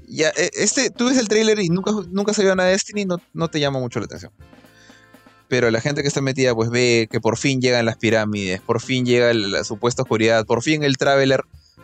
Ya, 0.08 0.30
e- 0.30 0.52
este, 0.56 0.90
tú 0.90 1.06
ves 1.06 1.18
el 1.18 1.30
trailer 1.30 1.60
y 1.60 1.70
nunca, 1.70 1.92
nunca 2.10 2.34
salió 2.34 2.54
nada 2.56 2.68
de 2.68 2.74
Destiny, 2.74 3.06
no, 3.06 3.22
no 3.34 3.48
te 3.48 3.62
llama 3.62 3.80
mucho 3.80 4.00
la 4.00 4.06
atención. 4.06 4.32
Pero 5.48 5.72
la 5.72 5.80
gente 5.80 6.02
que 6.02 6.10
está 6.10 6.20
metida, 6.20 6.54
pues 6.54 6.70
ve 6.70 7.08
que 7.10 7.22
por 7.22 7.38
fin 7.38 7.62
llegan 7.62 7.86
las 7.86 7.98
pirámides, 7.98 8.60
por 8.60 8.82
fin 8.82 9.06
llega 9.06 9.34
la 9.34 9.64
supuesta 9.64 10.02
oscuridad, 10.02 10.46
por 10.46 10.62
fin 10.62 10.84
el 10.84 10.98
Traveler 10.98 11.44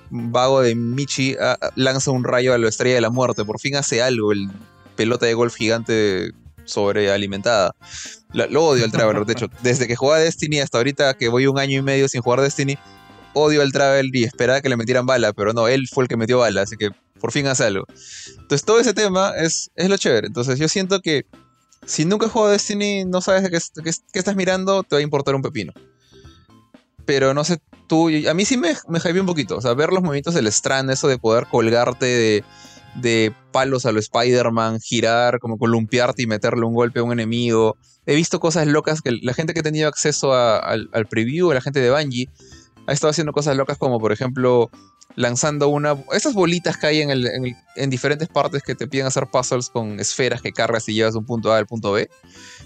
vago 0.10 0.62
de 0.62 0.76
Michi 0.76 1.36
ah, 1.40 1.58
ah, 1.62 1.70
lanza 1.76 2.12
un 2.12 2.24
rayo 2.24 2.54
a 2.54 2.58
la 2.58 2.70
estrella 2.70 2.96
de 2.96 3.02
la 3.02 3.10
muerte, 3.10 3.46
por 3.46 3.60
fin 3.60 3.76
hace 3.76 4.02
algo, 4.02 4.32
el 4.32 4.50
pelota 4.96 5.26
de 5.26 5.34
golf 5.34 5.56
gigante 5.56 6.32
sobrealimentada. 6.66 7.76
Lo, 8.34 8.48
lo 8.48 8.66
odio 8.66 8.86
al 8.86 8.92
Traveler, 8.92 9.26
de 9.26 9.34
hecho, 9.34 9.48
desde 9.62 9.88
que 9.88 9.96
jugaba 9.96 10.20
Destiny 10.20 10.60
hasta 10.60 10.78
ahorita 10.78 11.14
que 11.16 11.30
voy 11.30 11.48
un 11.48 11.58
año 11.58 11.80
y 11.80 11.82
medio 11.82 12.08
sin 12.10 12.22
jugar 12.22 12.42
Destiny, 12.42 12.78
odio 13.34 13.62
al 13.62 13.72
Traveler 13.72 14.16
y 14.16 14.24
esperaba 14.24 14.62
que 14.62 14.70
le 14.70 14.78
metieran 14.78 15.06
bala, 15.06 15.34
pero 15.34 15.54
no, 15.54 15.68
él 15.68 15.88
fue 15.92 16.04
el 16.04 16.08
que 16.08 16.18
metió 16.18 16.40
bala, 16.40 16.62
así 16.62 16.78
que 16.78 16.90
por 17.20 17.32
fin 17.32 17.48
hace 17.48 17.64
algo. 17.66 17.86
Entonces 18.38 18.64
todo 18.66 18.80
ese 18.80 18.94
tema 18.94 19.34
es, 19.38 19.72
es 19.76 19.90
lo 19.90 19.98
chévere. 19.98 20.28
Entonces 20.28 20.60
yo 20.60 20.68
siento 20.68 21.00
que 21.02 21.26
si 21.86 22.06
nunca 22.06 22.26
has 22.26 22.32
jugado 22.32 22.52
Destiny, 22.52 23.06
no 23.06 23.22
sabes 23.22 23.50
qué, 23.50 23.82
qué- 23.84 24.20
estás 24.20 24.36
mirando, 24.36 24.84
te 24.84 24.96
va 24.96 25.00
a 25.00 25.04
importar 25.04 25.36
un 25.36 25.42
pepino. 25.42 25.74
Pero 27.06 27.34
no 27.34 27.44
sé, 27.44 27.60
tú, 27.88 28.10
a 28.30 28.34
mí 28.34 28.46
sí 28.46 28.58
me, 28.58 28.74
me 28.88 29.20
un 29.20 29.26
poquito. 29.26 29.58
O 29.58 29.62
sea, 29.62 29.74
ver 29.74 29.90
los 29.92 30.02
movimientos 30.02 30.34
del 30.34 30.48
Strand, 30.48 30.90
eso 30.90 31.08
de 31.08 31.18
poder 31.18 31.48
colgarte 31.48 32.06
de, 32.06 32.44
de 32.96 33.34
palos 33.52 33.86
a 33.86 33.92
lo 33.92 34.00
Spider-Man, 34.00 34.80
girar, 34.80 35.40
como 35.40 35.58
columpiarte 35.58 36.24
y 36.24 36.28
meterle 36.28 36.66
un 36.66 36.74
golpe 36.74 37.00
a 37.00 37.04
un 37.04 37.12
enemigo. 37.12 37.76
He 38.06 38.16
visto 38.16 38.40
cosas 38.40 38.68
locas 38.68 39.02
que 39.02 39.12
la 39.22 39.34
gente 39.34 39.54
que 39.54 39.60
ha 39.60 39.64
tenido 39.64 39.88
acceso 39.90 40.34
al, 40.34 40.90
al 40.94 41.06
preview, 41.08 41.52
la 41.52 41.62
gente 41.62 41.80
de 41.82 41.92
Bungie, 41.92 42.30
ha 42.88 42.94
estado 42.94 43.12
haciendo 43.12 43.34
cosas 43.34 43.56
locas 43.56 43.78
como, 43.78 44.00
por 44.00 44.12
ejemplo, 44.12 44.70
lanzando 45.16 45.70
una. 45.70 45.96
Esas 46.12 46.34
bolitas 46.34 46.78
que 46.78 46.88
hay 46.88 47.02
en, 47.02 47.90
diferentes 47.90 48.28
partes 48.28 48.64
que 48.64 48.76
te 48.76 48.88
piden 48.88 49.06
hacer 49.06 49.28
puzzles 49.28 49.70
con 49.70 50.00
esferas 50.00 50.42
que 50.42 50.52
cargas 50.52 50.88
y 50.90 50.94
llevas 50.94 51.16
un 51.16 51.26
punto 51.26 51.54
A 51.54 51.58
al 51.58 51.66
punto 51.66 51.92
B. 51.92 52.10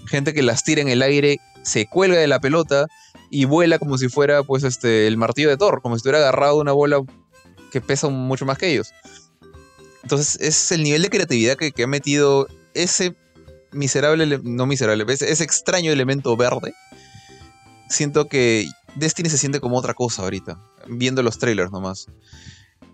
Gente 0.06 0.34
que 0.34 0.42
las 0.42 0.64
tira 0.64 0.80
en 0.80 0.88
el 0.88 1.02
aire, 1.02 1.40
se 1.62 1.86
cuelga 1.86 2.18
de 2.18 2.26
la 2.26 2.40
pelota 2.40 2.86
y 3.30 3.44
vuela 3.44 3.78
como 3.78 3.98
si 3.98 4.08
fuera 4.08 4.42
pues 4.42 4.64
este 4.64 5.06
el 5.06 5.16
martillo 5.16 5.50
de 5.50 5.56
Thor, 5.56 5.82
como 5.82 5.94
si 5.94 5.98
estuviera 5.98 6.18
agarrado 6.18 6.56
una 6.58 6.72
bola 6.72 7.00
que 7.70 7.80
pesa 7.80 8.08
mucho 8.08 8.46
más 8.46 8.58
que 8.58 8.72
ellos. 8.72 8.92
Entonces 10.02 10.38
es 10.40 10.72
el 10.72 10.82
nivel 10.82 11.02
de 11.02 11.10
creatividad 11.10 11.56
que, 11.56 11.82
ha 11.82 11.86
metido 11.86 12.48
ese 12.72 13.14
miserable, 13.72 14.40
no 14.42 14.66
miserable, 14.66 15.04
ese 15.08 15.44
extraño 15.44 15.92
elemento 15.92 16.34
verde. 16.36 16.72
Siento 17.90 18.26
que 18.28 18.66
Destiny 18.94 19.30
se 19.30 19.38
siente 19.38 19.60
como 19.60 19.76
otra 19.76 19.94
cosa 19.94 20.22
ahorita, 20.22 20.60
viendo 20.86 21.22
los 21.22 21.38
trailers 21.38 21.70
nomás. 21.70 22.06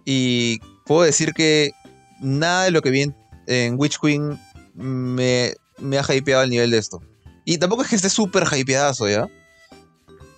Y 0.05 0.59
puedo 0.85 1.03
decir 1.03 1.33
que 1.33 1.73
nada 2.21 2.65
de 2.65 2.71
lo 2.71 2.83
que 2.83 2.91
vi 2.91 3.13
en, 3.47 3.75
Witch 3.79 3.99
Queen 4.01 4.39
me, 4.75 5.55
me 5.79 5.99
ha 5.99 6.15
hypeado 6.15 6.43
al 6.43 6.51
nivel 6.51 6.71
de 6.71 6.79
esto. 6.79 7.01
Y 7.45 7.59
tampoco 7.59 7.83
es 7.83 7.89
que 7.89 7.97
esté 7.97 8.11
súper 8.11 8.45
hypeadazo, 8.45 9.09
¿ya? 9.09 9.29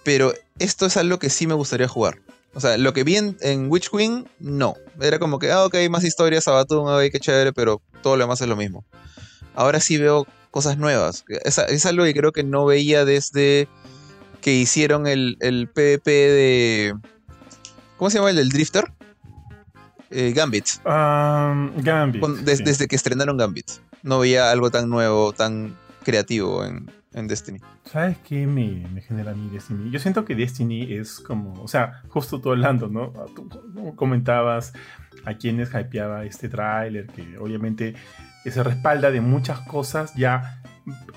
Pero 0.05 0.35
esto 0.59 0.87
es 0.87 0.97
algo 0.97 1.19
que 1.19 1.31
sí 1.31 1.47
me 1.47 1.55
gustaría 1.55 1.89
jugar. 1.89 2.21
O 2.55 2.61
sea, 2.61 2.79
lo 2.79 2.93
que 2.95 3.05
vi 3.05 3.17
en, 3.17 3.71
Witch 3.71 3.91
Queen, 3.91 4.27
no. 4.39 4.77
Era 5.01 5.19
como 5.19 5.39
que, 5.39 5.53
ah, 5.53 5.67
ok, 5.67 5.77
más 5.91 6.05
historias, 6.05 6.45
Sabatun, 6.45 6.89
ok, 6.89 7.13
qué 7.13 7.21
chévere, 7.21 7.53
pero 7.53 7.83
todo 8.03 8.17
lo 8.17 8.25
demás 8.25 8.41
es 8.41 8.49
lo 8.49 8.57
mismo. 8.57 8.85
Ahora 9.55 9.79
sí 9.79 9.99
veo 9.99 10.27
cosas 10.51 10.79
nuevas. 10.79 11.25
Es, 11.29 11.59
es 11.59 11.87
algo 11.87 12.05
que 12.05 12.15
creo 12.15 12.33
que 12.33 12.45
no 12.45 12.65
veía 12.65 13.05
desde 13.05 13.69
que 14.47 14.55
hicieron 14.55 15.09
el, 15.09 15.38
el 15.40 15.66
PvP 15.66 16.09
de... 16.09 16.94
¿Cómo 17.97 18.11
se 18.11 18.18
llama 18.18 18.30
el 18.30 18.36
del 18.36 18.49
Drifter? 18.51 18.84
Eh, 20.09 20.32
Gambit. 20.36 20.66
Um, 20.84 21.72
Gambit. 21.82 22.20
Con- 22.20 22.44
des- 22.44 22.59
sí. 22.59 22.64
Desde 22.64 22.86
que 22.86 22.94
estrenaron 22.94 23.36
Gambit. 23.36 23.68
No 24.05 24.20
veía 24.20 24.53
algo 24.53 24.70
tan 24.70 24.88
nuevo, 24.88 25.32
tan 25.32 25.74
creativo 26.05 26.64
en, 26.64 26.88
en 27.14 27.26
Destiny. 27.26 27.59
¿Sabes 27.90 28.18
qué 28.18 28.47
me, 28.47 28.86
me 28.94 29.01
genera 29.03 29.32
a 29.32 29.34
mí 29.34 29.49
Destiny? 29.51 29.90
Yo 29.90 29.99
siento 29.99 30.24
que 30.24 30.36
Destiny 30.36 30.92
es 30.94 31.18
como, 31.18 31.61
o 31.61 31.66
sea, 31.66 32.03
justo 32.11 32.40
tú 32.40 32.51
hablando, 32.53 32.86
¿no? 32.86 33.12
Tú 33.34 33.97
comentabas 33.97 34.74
a 35.24 35.34
quienes 35.34 35.70
hypeaba 35.74 36.24
este 36.24 36.49
tráiler, 36.49 37.09
que 37.09 37.36
obviamente 37.36 37.97
se 38.44 38.62
respalda 38.62 39.11
de 39.11 39.20
muchas 39.20 39.59
cosas 39.66 40.14
ya 40.14 40.62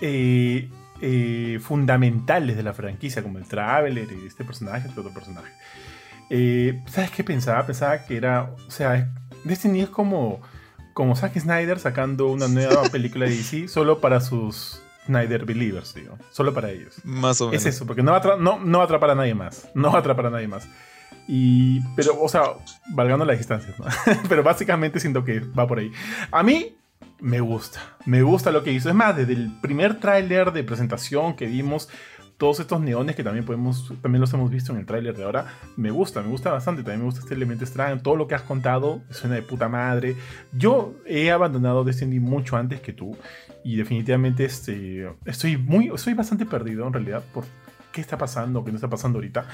eh, 0.01 0.67
eh, 1.01 1.59
fundamentales 1.61 2.57
de 2.57 2.63
la 2.63 2.73
franquicia, 2.73 3.23
como 3.23 3.37
el 3.37 3.45
Traveler, 3.45 4.07
este 4.25 4.43
personaje, 4.43 4.87
este 4.87 4.99
otro 4.99 5.13
personaje. 5.13 5.51
Eh, 6.29 6.81
¿Sabes 6.87 7.11
qué 7.11 7.23
pensaba? 7.23 7.65
Pensaba 7.65 8.05
que 8.05 8.17
era, 8.17 8.53
o 8.67 8.71
sea, 8.71 9.11
Destiny 9.43 9.81
es 9.81 9.89
como, 9.89 10.41
como 10.93 11.15
Zack 11.15 11.39
Snyder 11.39 11.79
sacando 11.79 12.27
una 12.27 12.47
nueva 12.49 12.83
película 12.83 13.25
de 13.25 13.31
DC 13.31 13.67
solo 13.67 13.99
para 13.99 14.21
sus 14.21 14.81
Snyder 15.05 15.45
Believers, 15.45 15.95
digo, 15.95 16.17
solo 16.31 16.53
para 16.53 16.69
ellos. 16.69 16.95
Más 17.03 17.41
o 17.41 17.47
menos. 17.47 17.65
Es 17.65 17.75
eso, 17.75 17.85
porque 17.87 18.03
no 18.03 18.11
va, 18.11 18.37
no, 18.37 18.59
no 18.59 18.77
va 18.77 18.83
a 18.83 18.85
atrapar 18.85 19.11
a 19.11 19.15
nadie 19.15 19.33
más. 19.33 19.69
No 19.73 19.89
va 19.89 19.97
a 19.97 19.99
atrapar 20.01 20.27
a 20.27 20.29
nadie 20.29 20.47
más. 20.47 20.67
Y, 21.27 21.81
pero, 21.95 22.19
o 22.19 22.27
sea, 22.27 22.43
valgando 22.91 23.23
las 23.23 23.37
distancias, 23.37 23.77
¿no? 23.79 23.85
pero 24.29 24.43
básicamente 24.43 24.99
siento 24.99 25.23
que 25.23 25.39
va 25.39 25.67
por 25.67 25.79
ahí. 25.79 25.91
A 26.31 26.43
mí 26.43 26.78
me 27.19 27.41
gusta, 27.41 27.79
me 28.05 28.21
gusta 28.21 28.51
lo 28.51 28.63
que 28.63 28.71
hizo. 28.71 28.89
Es 28.89 28.95
más, 28.95 29.15
desde 29.15 29.33
el 29.33 29.51
primer 29.61 29.99
tráiler 29.99 30.51
de 30.51 30.63
presentación 30.63 31.35
que 31.35 31.47
vimos, 31.47 31.89
todos 32.39 32.61
estos 32.61 32.79
neones 32.79 33.17
que 33.17 33.23
también 33.23 33.45
podemos, 33.45 33.93
también 34.01 34.21
los 34.21 34.33
hemos 34.33 34.49
visto 34.49 34.71
en 34.71 34.79
el 34.79 34.85
tráiler 34.85 35.15
de 35.15 35.25
ahora, 35.25 35.45
me 35.75 35.91
gusta, 35.91 36.21
me 36.21 36.29
gusta 36.29 36.51
bastante. 36.51 36.83
También 36.83 37.01
me 37.01 37.05
gusta 37.05 37.19
este 37.19 37.33
elemento 37.33 37.65
extraño. 37.65 38.01
Todo 38.01 38.15
lo 38.15 38.27
que 38.27 38.35
has 38.35 38.43
contado 38.43 39.01
suena 39.09 39.35
de 39.35 39.41
puta 39.41 39.67
madre. 39.67 40.15
Yo 40.53 40.93
he 41.05 41.31
abandonado 41.31 41.83
Destiny 41.83 42.21
mucho 42.21 42.55
antes 42.55 42.79
que 42.79 42.93
tú. 42.93 43.17
Y 43.61 43.75
definitivamente 43.75 44.45
este, 44.45 45.09
estoy 45.25 45.57
muy, 45.57 45.91
estoy 45.93 46.13
bastante 46.13 46.45
perdido 46.45 46.87
en 46.87 46.93
realidad 46.93 47.25
por 47.33 47.43
qué 47.91 47.99
está 47.99 48.17
pasando, 48.17 48.63
qué 48.63 48.71
no 48.71 48.77
está 48.77 48.89
pasando 48.89 49.17
ahorita. 49.17 49.45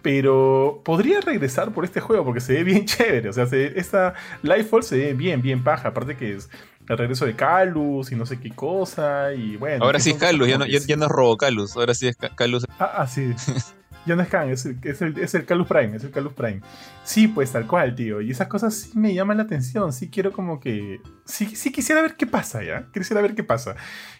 Pero 0.00 0.80
podría 0.82 1.20
regresar 1.20 1.72
por 1.72 1.84
este 1.84 2.00
juego 2.00 2.24
porque 2.24 2.40
se 2.40 2.54
ve 2.54 2.64
bien 2.64 2.84
chévere. 2.86 3.28
O 3.28 3.32
sea, 3.34 3.46
se, 3.46 3.78
esta 3.78 4.14
Lightfall 4.42 4.82
se 4.82 4.96
ve 4.96 5.12
bien, 5.12 5.42
bien 5.42 5.62
paja. 5.62 5.88
Aparte 5.88 6.16
que 6.16 6.36
es 6.36 6.48
el 6.90 6.98
regreso 6.98 7.24
de 7.24 7.34
Calus 7.36 8.10
y 8.12 8.16
no 8.16 8.26
sé 8.26 8.38
qué 8.40 8.50
cosa. 8.50 9.32
Y 9.32 9.56
bueno. 9.56 9.84
Ahora 9.84 10.00
sí 10.00 10.10
es 10.10 10.16
Calus, 10.16 10.48
ya 10.48 10.58
no, 10.58 10.66
ya, 10.66 10.96
no 10.96 11.04
es 11.06 11.10
Robo 11.10 11.36
Calus, 11.36 11.76
ahora 11.76 11.94
sí 11.94 12.08
es 12.08 12.16
Ca- 12.16 12.34
Calus. 12.34 12.66
Ah, 12.78 12.92
ah, 12.98 13.06
sí. 13.06 13.32
Ya 14.06 14.16
no 14.16 14.22
es 14.22 14.28
Khan, 14.30 14.48
es 14.48 14.64
el, 14.64 14.78
es, 14.82 15.02
el, 15.02 15.18
es 15.18 15.34
el 15.34 15.44
Calus 15.44 15.66
Prime, 15.68 15.94
es 15.94 16.02
el 16.04 16.10
Calus 16.10 16.32
Prime. 16.32 16.62
Sí, 17.04 17.28
pues 17.28 17.52
tal 17.52 17.66
cual, 17.66 17.94
tío. 17.94 18.22
Y 18.22 18.30
esas 18.30 18.48
cosas 18.48 18.74
sí 18.74 18.98
me 18.98 19.12
llaman 19.12 19.36
la 19.36 19.42
atención. 19.42 19.92
Sí 19.92 20.08
quiero 20.08 20.32
como 20.32 20.58
que... 20.58 21.02
Sí, 21.26 21.54
sí 21.54 21.70
quisiera 21.70 22.00
ver 22.00 22.16
qué 22.16 22.26
pasa, 22.26 22.64
¿ya? 22.64 22.86
Quisiera 22.94 23.20
ver 23.20 23.34
qué 23.34 23.44
pasa. 23.44 23.76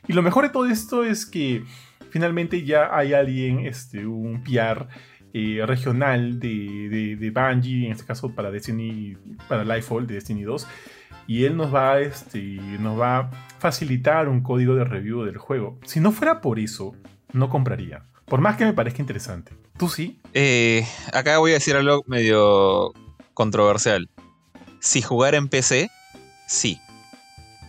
Y 0.07 0.13
lo 0.13 0.21
mejor 0.21 0.45
de 0.45 0.51
todo 0.51 0.67
esto 0.67 1.03
es 1.03 1.25
que 1.25 1.65
finalmente 2.11 2.63
ya 2.63 2.95
hay 2.95 3.15
alguien, 3.15 3.61
este, 3.61 4.05
un 4.07 4.45
PR 4.45 4.87
eh, 5.33 5.63
regional 5.67 6.39
de, 6.39 6.89
de, 6.91 7.17
de 7.17 7.31
Bungie, 7.31 7.87
en 7.87 7.93
este 7.93 8.05
caso 8.05 8.35
para 8.35 8.51
Destiny, 8.51 9.17
para 9.49 9.65
Lightfall 9.65 10.07
de 10.07 10.15
Destiny 10.15 10.43
2. 10.43 10.67
Y 11.31 11.45
él 11.45 11.57
nos 11.57 11.73
va, 11.73 12.01
este, 12.01 12.41
nos 12.81 12.99
va 12.99 13.19
a 13.19 13.31
facilitar 13.61 14.29
un 14.29 14.43
código 14.43 14.75
de 14.75 14.83
review 14.83 15.23
del 15.23 15.39
juego. 15.39 15.79
Si 15.85 16.01
no 16.01 16.11
fuera 16.11 16.41
por 16.41 16.59
eso, 16.59 16.97
no 17.33 17.49
compraría. 17.49 18.03
Por 18.25 18.41
más 18.41 18.57
que 18.57 18.65
me 18.65 18.73
parezca 18.73 19.01
interesante. 19.01 19.53
¿Tú 19.79 19.89
sí? 19.89 20.19
Eh, 20.35 20.85
acá 21.13 21.39
voy 21.39 21.53
a 21.53 21.55
decir 21.55 21.77
algo 21.77 22.03
medio 22.09 22.93
controversial. 23.33 24.09
Si 24.81 25.03
jugar 25.03 25.37
en 25.37 25.47
PC, 25.49 25.89
sí. 26.49 26.81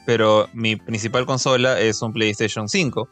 Pero 0.08 0.50
mi 0.54 0.76
principal 0.76 1.28
consola 1.28 1.80
es 1.80 2.02
un 2.02 2.14
PlayStation 2.14 2.68
5. 2.68 3.10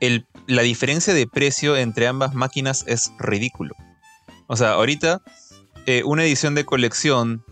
El- 0.00 0.26
la 0.46 0.62
diferencia 0.62 1.12
de 1.12 1.26
precio 1.26 1.76
entre 1.76 2.06
ambas 2.06 2.32
máquinas 2.34 2.82
es 2.88 3.12
ridículo. 3.18 3.74
O 4.46 4.56
sea, 4.56 4.70
ahorita 4.72 5.20
eh, 5.84 6.02
una 6.06 6.24
edición 6.24 6.54
de 6.54 6.64
colección 6.64 7.44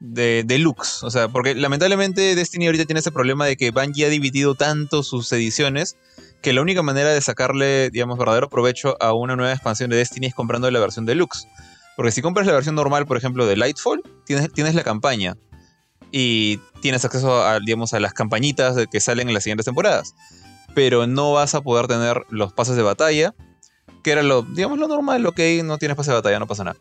de 0.00 0.44
deluxe, 0.44 1.02
o 1.02 1.10
sea, 1.10 1.28
porque 1.28 1.54
lamentablemente 1.54 2.34
Destiny 2.34 2.66
ahorita 2.66 2.84
tiene 2.84 3.00
ese 3.00 3.12
problema 3.12 3.46
de 3.46 3.56
que 3.56 3.70
Bungie 3.70 4.06
ha 4.06 4.08
dividido 4.08 4.54
tanto 4.54 5.02
sus 5.02 5.32
ediciones 5.32 5.96
que 6.42 6.52
la 6.52 6.62
única 6.62 6.82
manera 6.82 7.12
de 7.12 7.20
sacarle, 7.20 7.90
digamos, 7.90 8.18
verdadero 8.18 8.48
provecho 8.48 8.96
a 9.00 9.12
una 9.12 9.36
nueva 9.36 9.52
expansión 9.52 9.90
de 9.90 9.96
Destiny 9.96 10.26
es 10.26 10.34
comprando 10.34 10.70
la 10.70 10.78
versión 10.78 11.06
deluxe. 11.06 11.48
Porque 11.96 12.12
si 12.12 12.22
compras 12.22 12.46
la 12.46 12.52
versión 12.52 12.74
normal, 12.74 13.06
por 13.06 13.16
ejemplo, 13.16 13.46
de 13.46 13.56
Lightfall, 13.56 14.02
tienes, 14.26 14.52
tienes 14.52 14.74
la 14.74 14.84
campaña 14.84 15.36
y 16.12 16.58
tienes 16.82 17.04
acceso 17.04 17.42
a, 17.42 17.58
digamos, 17.58 17.94
a 17.94 18.00
las 18.00 18.12
campañitas 18.12 18.76
que 18.90 19.00
salen 19.00 19.28
en 19.28 19.34
las 19.34 19.44
siguientes 19.44 19.64
temporadas. 19.64 20.14
Pero 20.74 21.06
no 21.06 21.32
vas 21.32 21.54
a 21.54 21.62
poder 21.62 21.88
tener 21.88 22.22
los 22.28 22.52
pases 22.52 22.76
de 22.76 22.82
batalla, 22.82 23.34
que 24.04 24.12
era 24.12 24.22
lo, 24.22 24.42
digamos, 24.42 24.78
lo 24.78 24.88
normal, 24.88 25.24
ok, 25.26 25.40
no 25.64 25.78
tienes 25.78 25.96
pase 25.96 26.10
de 26.10 26.16
batalla, 26.16 26.38
no 26.38 26.46
pasa 26.46 26.64
nada. 26.64 26.78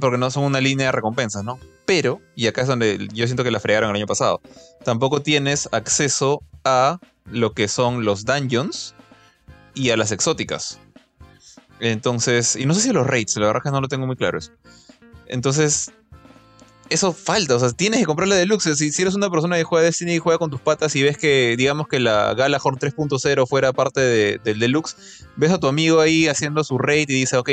Porque 0.00 0.18
no 0.18 0.30
son 0.30 0.44
una 0.44 0.60
línea 0.60 0.86
de 0.86 0.92
recompensas, 0.92 1.44
¿no? 1.44 1.58
Pero, 1.86 2.20
y 2.34 2.46
acá 2.46 2.62
es 2.62 2.68
donde 2.68 3.08
yo 3.12 3.26
siento 3.26 3.44
que 3.44 3.50
la 3.50 3.60
fregaron 3.60 3.90
el 3.90 3.96
año 3.96 4.06
pasado, 4.06 4.40
tampoco 4.84 5.22
tienes 5.22 5.68
acceso 5.72 6.42
a 6.64 6.98
lo 7.30 7.52
que 7.52 7.68
son 7.68 8.04
los 8.04 8.24
dungeons 8.24 8.94
y 9.74 9.90
a 9.90 9.96
las 9.96 10.12
exóticas. 10.12 10.78
Entonces, 11.80 12.56
y 12.56 12.66
no 12.66 12.74
sé 12.74 12.80
si 12.82 12.92
los 12.92 13.06
rates, 13.06 13.36
la 13.36 13.46
verdad 13.46 13.62
es 13.64 13.70
que 13.70 13.72
no 13.72 13.80
lo 13.80 13.88
tengo 13.88 14.06
muy 14.06 14.16
claro 14.16 14.38
eso. 14.38 14.52
Entonces, 15.28 15.92
eso 16.90 17.12
falta, 17.12 17.54
o 17.54 17.58
sea, 17.58 17.70
tienes 17.70 18.00
que 18.00 18.06
comprar 18.06 18.28
la 18.28 18.34
deluxe. 18.34 18.76
Si, 18.76 18.90
si 18.90 19.02
eres 19.02 19.14
una 19.14 19.30
persona 19.30 19.56
que 19.56 19.64
juega 19.64 19.84
Destiny 19.84 20.14
y 20.14 20.18
juega 20.18 20.38
con 20.38 20.50
tus 20.50 20.60
patas 20.60 20.96
y 20.96 21.02
ves 21.02 21.18
que, 21.18 21.54
digamos 21.56 21.86
que 21.88 22.00
la 22.00 22.34
Galahorn 22.34 22.78
3.0 22.78 23.46
fuera 23.46 23.72
parte 23.72 24.00
del 24.38 24.58
deluxe, 24.58 24.96
ves 25.36 25.52
a 25.52 25.58
tu 25.58 25.68
amigo 25.68 26.00
ahí 26.00 26.28
haciendo 26.28 26.64
su 26.64 26.78
raid 26.78 27.08
y 27.10 27.20
dice, 27.20 27.36
ok, 27.36 27.50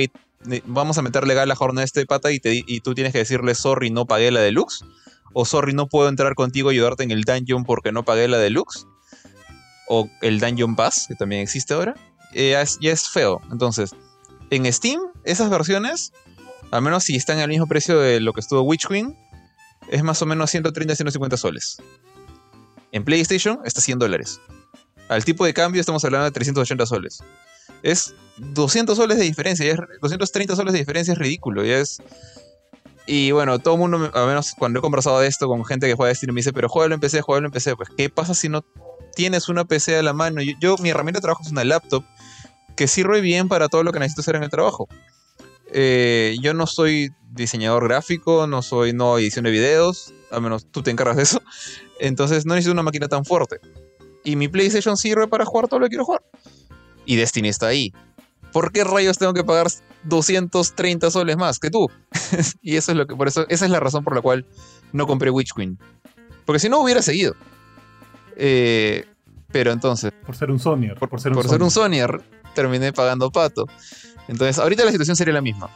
vamos 0.66 0.98
a 0.98 1.02
meterle 1.02 1.34
Galahorn 1.34 1.78
a 1.80 1.84
este 1.84 2.06
pata 2.06 2.30
y, 2.32 2.40
tú 2.82 2.94
tienes 2.94 3.14
que 3.14 3.20
decirle, 3.20 3.56
sorry, 3.56 3.90
no 3.90 4.06
pagué 4.06 4.32
la 4.32 4.40
deluxe. 4.40 4.86
O 5.34 5.46
sorry, 5.46 5.74
no 5.74 5.88
puedo 5.88 6.08
entrar 6.08 6.34
contigo 6.36 6.72
y 6.72 6.76
ayudarte 6.76 7.04
en 7.04 7.12
el 7.12 7.24
dungeon 7.24 7.66
porque 7.66 7.92
no 7.92 8.04
pagué 8.04 8.28
la 8.28 8.38
deluxe. 8.38 8.86
O 9.88 10.10
el 10.22 10.40
Dungeon 10.40 10.76
Pass, 10.76 11.06
que 11.08 11.16
también 11.16 11.42
existe 11.42 11.74
ahora. 11.74 11.96
Eh, 12.34 12.52
ya, 12.52 12.62
es, 12.62 12.80
ya 12.80 12.92
es 12.92 13.10
feo. 13.10 13.42
Entonces, 13.52 13.92
en 14.50 14.72
Steam, 14.72 15.02
esas 15.24 15.50
versiones, 15.50 16.14
al 16.72 16.82
menos 16.82 17.04
si 17.04 17.16
están 17.16 17.40
al 17.40 17.50
mismo 17.50 17.68
precio 17.68 18.00
de 18.00 18.20
lo 18.20 18.34
que 18.34 18.40
estuvo 18.40 18.62
Witch 18.62 18.88
Queen, 18.88 19.16
es 19.90 20.04
más 20.04 20.22
o 20.22 20.26
menos 20.26 20.50
130 20.50 20.96
150 20.96 21.38
soles. 21.38 21.78
En 22.92 23.04
PlayStation 23.04 23.60
está 23.66 23.82
100 23.82 24.00
dólares. 24.00 24.40
Al 25.10 25.24
tipo 25.24 25.46
de 25.46 25.54
cambio 25.54 25.80
estamos 25.80 26.04
hablando 26.06 26.26
de 26.26 26.32
380 26.32 26.86
soles. 26.86 27.24
Es 27.86 28.16
200 28.38 28.98
soles 28.98 29.20
de 29.20 29.24
diferencia, 29.24 29.72
es, 29.72 29.78
230 30.02 30.56
soles 30.56 30.74
de 30.74 30.80
diferencia 30.80 31.12
es 31.14 31.20
ridículo, 31.20 31.64
y 31.64 31.70
es... 31.70 32.00
Y 33.06 33.30
bueno, 33.30 33.60
todo 33.60 33.76
el 33.76 33.80
mundo, 33.80 34.10
al 34.12 34.28
menos 34.28 34.54
cuando 34.58 34.80
he 34.80 34.82
conversado 34.82 35.20
de 35.20 35.28
esto 35.28 35.48
con 35.48 35.64
gente 35.64 35.86
que 35.86 35.94
juega 35.94 36.10
Destiny, 36.10 36.34
me 36.34 36.40
dice, 36.40 36.52
pero 36.52 36.68
juégalo 36.68 36.96
en 36.96 37.00
PC, 37.00 37.22
juégalo 37.22 37.46
en 37.46 37.52
PC. 37.52 37.76
Pues, 37.76 37.90
¿qué 37.96 38.10
pasa 38.10 38.34
si 38.34 38.50
no 38.50 38.66
tienes 39.16 39.48
una 39.48 39.66
PC 39.66 39.96
a 39.98 40.02
la 40.02 40.14
mano? 40.14 40.42
Yo, 40.42 40.76
mi 40.80 40.90
herramienta 40.90 41.20
de 41.20 41.22
trabajo 41.22 41.44
es 41.44 41.52
una 41.52 41.64
laptop 41.64 42.04
que 42.76 42.88
sirve 42.88 43.22
bien 43.22 43.48
para 43.48 43.70
todo 43.70 43.84
lo 43.84 43.94
que 43.94 44.00
necesito 44.00 44.22
hacer 44.22 44.38
en 44.38 44.44
el 44.44 44.50
trabajo. 44.50 44.88
Eh, 45.72 46.36
yo 46.42 46.56
no 46.56 46.66
soy 46.66 47.12
diseñador 47.30 47.84
gráfico, 47.84 48.48
no 48.48 48.64
soy 48.64 48.94
no 48.94 49.20
edición 49.20 49.46
de 49.46 49.52
videos, 49.52 50.12
al 50.32 50.42
menos 50.42 50.66
tú 50.72 50.82
te 50.82 50.90
encargas 50.90 51.18
de 51.18 51.24
eso. 51.24 51.44
Entonces 52.00 52.48
no 52.48 52.56
necesito 52.56 52.74
una 52.74 52.82
máquina 52.82 53.08
tan 53.08 53.24
fuerte. 53.24 53.60
Y 54.24 54.36
mi 54.36 54.48
PlayStation 54.48 54.98
sirve 54.98 55.28
para 55.28 55.46
jugar 55.46 55.68
todo 55.68 55.80
lo 55.80 55.86
que 55.86 55.90
quiero 55.90 56.06
jugar. 56.06 56.24
Y 57.06 57.16
Destiny 57.16 57.50
está 57.50 57.68
ahí. 57.68 57.94
¿Por 58.52 58.72
qué 58.72 58.84
rayos 58.84 59.18
tengo 59.18 59.34
que 59.34 59.44
pagar 59.44 59.68
230 60.04 61.12
soles 61.12 61.38
más 61.38 61.60
que 61.60 61.70
tú? 61.70 61.90
y 62.62 62.78
eso 62.78 62.92
es 62.92 62.98
lo 62.98 63.06
que 63.06 63.16
por 63.16 63.28
eso 63.28 63.46
esa 63.50 63.66
es 63.66 63.72
la 63.72 63.80
razón 63.80 64.04
por 64.04 64.16
la 64.16 64.22
cual 64.22 64.46
no 64.94 65.08
compré 65.08 65.30
Witch 65.30 65.54
Queen. 65.54 65.78
Porque 66.46 66.60
si 66.60 66.70
no 66.70 66.80
hubiera 66.80 67.02
seguido. 67.02 67.36
Eh, 68.38 69.06
pero 69.52 69.72
entonces. 69.72 70.12
Por 70.26 70.36
ser 70.36 70.52
un 70.52 70.60
Sonyer. 70.60 70.96
Por, 70.96 71.20
ser, 71.20 71.32
un, 71.34 71.72
Sonyer, 71.72 72.22
terminé 72.54 72.94
pagando 72.94 73.32
pato. 73.32 73.68
Entonces, 74.28 74.60
ahorita 74.60 74.84
la 74.86 74.92
situación 74.92 75.16
sería 75.16 75.34
la 75.34 75.42
misma. 75.42 75.70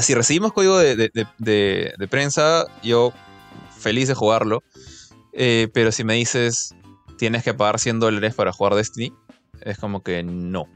Si 0.00 0.14
recibimos 0.14 0.52
código 0.52 0.78
de, 0.78 2.08
prensa, 2.08 2.64
yo 2.82 3.12
feliz 3.78 4.08
de 4.08 4.14
jugarlo. 4.14 4.62
Eh, 5.34 5.68
pero 5.74 5.92
si 5.92 6.04
me 6.04 6.14
dices, 6.14 6.74
tienes 7.18 7.42
que 7.42 7.52
pagar 7.52 7.78
100 7.78 8.00
dólares 8.00 8.34
para 8.34 8.52
jugar 8.52 8.74
Destiny, 8.74 9.12
es 9.64 9.78
como 9.78 10.02
que 10.02 10.22
no. 10.22 10.66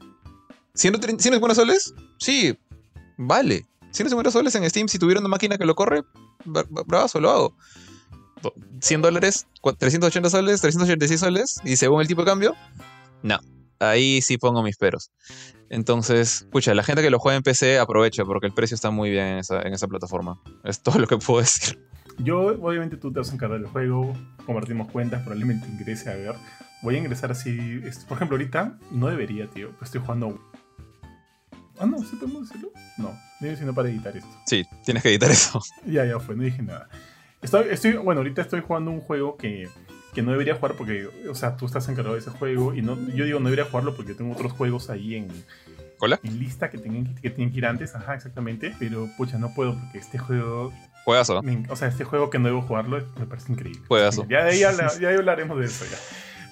¿150 0.75 1.55
soles? 1.55 1.95
Sí, 2.19 2.59
vale. 3.17 3.65
150 3.93 4.31
soles 4.31 4.55
en 4.55 4.69
Steam, 4.69 4.89
si 4.89 4.99
tuviera 4.99 5.21
una 5.21 5.29
máquina 5.29 5.57
que 5.57 5.65
lo 5.65 5.75
corre, 5.75 6.03
bravazo, 6.45 7.21
lo 7.21 7.31
hago. 7.31 7.57
100 8.81 9.03
dólares, 9.03 9.47
380 9.63 10.31
soles, 10.31 10.61
386 10.61 11.21
soles, 11.21 11.61
y 11.65 11.77
según 11.77 12.03
el 12.03 12.07
tipo 12.07 12.23
de 12.23 12.27
cambio, 12.27 12.55
no. 13.23 13.39
Ahí 13.79 14.23
sí 14.23 14.39
pongo 14.39 14.63
mis 14.63 14.77
peros. 14.77 15.11
Entonces, 15.69 16.47
pucha, 16.51 16.75
la 16.75 16.83
gente 16.83 17.03
que 17.03 17.11
lo 17.11 17.19
juega 17.19 17.37
en 17.37 17.43
PC 17.43 17.79
aprovecha 17.79 18.25
porque 18.25 18.47
el 18.47 18.55
precio 18.55 18.75
está 18.75 18.91
muy 18.91 19.11
bien 19.11 19.27
en 19.27 19.39
esa, 19.39 19.61
en 19.63 19.75
esa 19.75 19.87
plataforma. 19.87 20.41
Es 20.65 20.83
todo 20.83 20.99
lo 20.99 21.07
que 21.07 21.19
puedo 21.19 21.41
decir. 21.41 21.79
Yo, 22.19 22.47
obviamente, 22.63 22.97
tú 22.97 23.13
te 23.13 23.19
vas 23.19 23.31
a 23.31 23.35
encargar 23.35 23.61
del 23.61 23.69
juego, 23.69 24.15
compartimos 24.47 24.91
cuentas, 24.91 25.21
probablemente 25.23 25.69
ingrese 25.69 26.11
a 26.11 26.15
ver. 26.15 26.35
Voy 26.83 26.97
a 26.97 26.99
ingresar 26.99 27.31
así. 27.31 27.81
Por 28.09 28.17
ejemplo, 28.17 28.37
ahorita 28.37 28.79
no 28.91 29.09
debería, 29.09 29.49
tío. 29.49 29.71
Estoy 29.83 30.01
jugando. 30.01 30.41
Ah, 31.79 31.87
no, 31.87 31.99
¿sí 31.99 32.17
podemos 32.17 32.49
decirlo? 32.49 32.71
No, 32.97 33.15
dime 33.41 33.57
si 33.57 33.65
no 33.65 33.75
para 33.75 33.89
editar 33.89 34.17
esto. 34.17 34.31
Sí, 34.47 34.65
tienes 34.85 35.03
que 35.03 35.11
editar 35.11 35.31
eso. 35.31 35.61
Ya, 35.87 36.05
ya 36.05 36.19
fue, 36.19 36.37
no 36.37 36.43
dije 36.43 36.63
nada. 36.63 36.89
Estoy, 37.43 37.67
estoy, 37.71 37.93
bueno, 37.95 38.21
ahorita 38.21 38.43
estoy 38.43 38.61
jugando 38.61 38.91
un 38.91 39.01
juego 39.01 39.37
que, 39.37 39.69
que 40.15 40.23
no 40.23 40.33
debería 40.33 40.55
jugar 40.55 40.75
porque, 40.77 41.07
o 41.29 41.35
sea, 41.35 41.57
tú 41.57 41.67
estás 41.67 41.87
encargado 41.89 42.15
de 42.15 42.21
ese 42.21 42.31
juego 42.31 42.75
y 42.75 42.81
no, 42.81 42.97
yo 43.15 43.27
digo 43.27 43.39
no 43.39 43.51
debería 43.51 43.71
jugarlo 43.71 43.95
porque 43.95 44.15
tengo 44.15 44.33
otros 44.33 44.53
juegos 44.53 44.89
ahí 44.89 45.15
en, 45.17 45.29
¿Cola? 45.99 46.19
en 46.23 46.39
lista 46.39 46.71
que 46.71 46.79
tienen, 46.79 47.15
que 47.17 47.29
tienen 47.29 47.53
que 47.53 47.59
ir 47.59 47.67
antes, 47.67 47.95
ajá, 47.95 48.15
exactamente, 48.15 48.75
pero 48.79 49.09
pucha, 49.19 49.39
no 49.39 49.53
puedo 49.53 49.79
porque 49.79 49.99
este 49.99 50.17
juego... 50.19 50.73
Juegazo. 51.05 51.41
o 51.69 51.77
sea, 51.77 51.89
este 51.89 52.05
juego 52.05 52.31
que 52.31 52.39
no 52.39 52.49
debo 52.49 52.63
jugarlo 52.63 52.99
me 53.19 53.27
parece 53.27 53.53
increíble. 53.53 53.83
Juegazo. 53.87 54.27
Ya 54.29 54.43
de 54.43 54.51
ahí, 54.53 54.59
ya 54.61 55.11
hablaremos 55.11 55.59
de 55.59 55.67
eso 55.67 55.85
ya. 55.85 55.99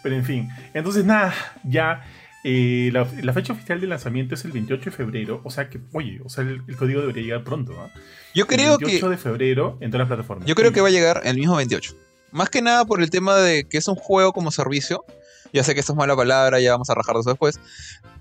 Pero 0.05 0.16
en 0.16 0.24
fin, 0.26 0.50
entonces 0.74 1.07
nada, 1.07 1.34
ya 1.64 2.05
eh, 2.44 2.90
la, 2.92 3.32
fecha 3.32 3.55
oficial 3.55 3.80
de 3.80 3.86
lanzamiento 3.86 4.34
es 4.34 4.44
el 4.44 4.52
28 4.52 4.84
de 4.84 4.90
febrero, 4.90 5.40
o 5.44 5.50
sea 5.50 5.70
que, 5.70 5.80
oye, 5.94 6.20
o 6.22 6.28
sea, 6.28 6.44
el, 6.44 6.76
código 6.76 7.00
debería 7.00 7.22
llegar 7.22 7.42
pronto, 7.42 7.72
¿no? 7.72 7.90
Yo 8.34 8.46
creo 8.46 8.76
que. 8.76 8.84
El 8.84 8.90
28 8.90 9.09
de 9.09 9.16
febrero 9.16 9.78
en 9.80 9.90
todas 9.90 10.00
las 10.00 10.09
plataformas. 10.09 10.46
Yo 10.46 10.55
creo 10.55 10.72
que 10.72 10.82
va 10.82 10.88
a 10.88 10.90
llegar 10.90 11.22
el 11.24 11.38
mismo 11.38 11.57
28. 11.57 11.94
Más 12.32 12.50
que 12.50 12.61
nada 12.61 12.84
por 12.84 13.00
el 13.00 13.09
tema 13.09 13.34
de 13.36 13.66
que 13.66 13.78
es 13.78 13.88
un 13.88 13.94
juego 13.94 14.34
como 14.34 14.50
servicio. 14.50 15.07
Ya 15.55 15.64
sé 15.64 15.72
que 15.72 15.80
esto 15.80 15.92
es 15.92 15.96
mala 15.96 16.14
palabra, 16.14 16.61
ya 16.61 16.72
vamos 16.72 16.90
a 16.90 16.94
rajar 16.94 17.14
de 17.14 17.20
eso 17.22 17.30
después. 17.30 17.59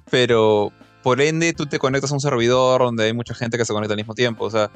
Pero 0.10 0.72
por 1.02 1.20
ende, 1.20 1.52
tú 1.52 1.66
te 1.66 1.78
conectas 1.78 2.12
a 2.12 2.14
un 2.14 2.22
servidor 2.22 2.80
donde 2.80 3.04
hay 3.04 3.14
mucha 3.14 3.36
gente 3.36 3.58
que 3.58 3.66
se 3.66 3.74
conecta 3.74 3.94
al 3.94 3.98
mismo 3.98 4.16
tiempo. 4.16 4.46
O 4.46 4.50
sea, 4.50 4.72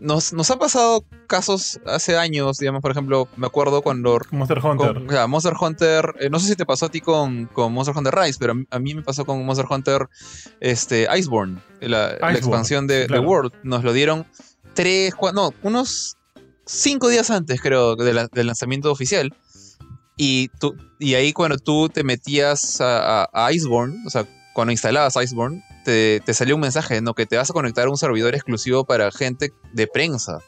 nos, 0.00 0.50
ha 0.50 0.56
pasado 0.56 1.04
casos 1.26 1.80
hace 1.86 2.16
años, 2.16 2.58
digamos, 2.58 2.82
por 2.82 2.90
ejemplo, 2.90 3.28
me 3.36 3.46
acuerdo 3.46 3.82
cuando... 3.82 4.18
Monster 4.30 4.58
Hunter. 4.64 4.98
o 4.98 5.10
sea, 5.10 5.26
Monster 5.26 5.54
Hunter, 5.60 6.14
eh, 6.20 6.30
no 6.30 6.38
sé 6.38 6.48
si 6.48 6.56
te 6.56 6.64
pasó 6.64 6.86
a 6.86 6.88
ti 6.90 7.00
con, 7.00 7.46
con, 7.46 7.72
Monster 7.72 7.96
Hunter 7.96 8.14
Rise, 8.14 8.38
pero 8.38 8.54
a 8.70 8.78
mí 8.78 8.94
me 8.94 9.02
pasó 9.02 9.24
con 9.24 9.44
Monster 9.44 9.66
Hunter 9.68 10.08
este, 10.60 11.08
Iceborne, 11.16 11.60
la, 11.80 12.12
expansión 12.32 12.86
de, 12.86 13.06
The 13.06 13.18
World. 13.18 13.52
Nos 13.62 13.82
lo 13.82 13.92
dieron 13.92 14.26
tres, 14.74 15.14
no, 15.34 15.52
unos 15.62 16.16
cinco 16.64 17.08
días 17.08 17.30
antes, 17.30 17.60
creo, 17.60 17.96
del 17.96 18.46
lanzamiento 18.46 18.92
oficial. 18.92 19.34
Y, 20.16 20.48
tú, 20.58 20.76
y 20.98 21.14
ahí 21.14 21.32
cuando 21.32 21.58
tú 21.58 21.88
te 21.88 22.02
metías 22.04 22.80
a, 22.80 23.28
a 23.32 23.52
Iceborne, 23.52 23.96
o 24.06 24.10
sea, 24.10 24.26
cuando 24.52 24.72
instalabas 24.72 25.14
Iceborne, 25.16 25.62
te, 25.84 26.22
salió 26.34 26.54
un 26.54 26.60
mensaje, 26.60 27.00
¿no? 27.00 27.14
Que 27.14 27.26
te 27.26 27.36
vas 27.36 27.50
a 27.50 27.52
conectar 27.52 27.86
a 27.86 27.90
un 27.90 27.96
servidor 27.96 28.34
exclusivo 28.34 28.84
para 28.84 29.10
gente 29.10 29.52
de 29.72 29.86
prensa. 29.86 30.38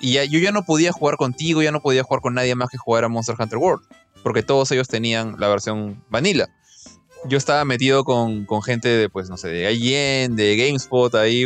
Y 0.00 0.14
ya, 0.14 0.24
yo 0.24 0.38
ya 0.38 0.52
no 0.52 0.64
podía 0.64 0.92
jugar 0.92 1.16
contigo, 1.16 1.62
ya 1.62 1.72
no 1.72 1.80
podía 1.80 2.02
jugar 2.02 2.20
con 2.20 2.34
nadie 2.34 2.54
más 2.54 2.68
que 2.68 2.78
jugar 2.78 3.04
a 3.04 3.08
Monster 3.08 3.36
Hunter 3.38 3.58
World. 3.58 3.84
Porque 4.22 4.42
todos 4.42 4.70
ellos 4.72 4.88
tenían 4.88 5.36
la 5.38 5.48
versión 5.48 6.02
vanilla. 6.08 6.48
Yo 7.26 7.38
estaba 7.38 7.64
metido 7.64 8.04
con, 8.04 8.46
gente 8.62 8.88
de, 8.88 9.08
pues, 9.08 9.30
no 9.30 9.36
sé, 9.36 9.48
de 9.48 9.72
IGN, 9.72 10.36
de 10.36 10.56
GameSpot, 10.56 11.14
ahí. 11.14 11.44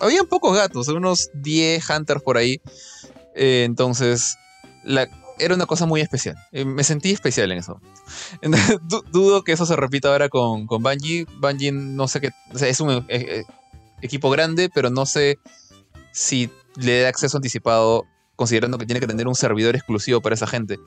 había 0.00 0.24
pocos 0.24 0.56
gatos, 0.56 0.88
unos 0.88 1.30
10 1.34 1.90
Hunters 1.90 2.22
por 2.22 2.36
ahí. 2.36 2.60
Eh, 3.34 3.64
entonces, 3.64 4.36
la, 4.84 5.08
era 5.38 5.54
una 5.54 5.66
cosa 5.66 5.86
muy 5.86 6.00
especial. 6.00 6.36
Eh, 6.52 6.64
me 6.64 6.84
sentí 6.84 7.10
especial 7.10 7.50
en 7.52 7.58
eso. 7.58 7.80
dudo 9.12 9.44
que 9.44 9.52
eso 9.52 9.66
se 9.66 9.76
repita 9.76 10.08
ahora 10.08 10.28
con, 10.28 10.66
con 10.66 10.82
Bungie. 10.82 11.26
Bungie 11.40 11.72
no 11.72 12.08
sé 12.08 12.20
qué. 12.20 12.30
es 12.60 12.80
un 12.80 12.90
eh, 12.90 13.04
eh, 13.08 13.44
equipo 14.02 14.30
grande, 14.30 14.70
pero 14.72 14.90
no 14.90 15.06
sé 15.06 15.38
si 16.12 16.50
le 16.76 17.02
da 17.02 17.08
acceso 17.08 17.36
anticipado, 17.36 18.06
considerando 18.36 18.78
que 18.78 18.86
tiene 18.86 19.00
que 19.00 19.06
tener 19.06 19.26
un 19.26 19.34
servidor 19.34 19.74
exclusivo 19.74 20.20
para 20.20 20.34
esa 20.34 20.46
gente, 20.46 20.78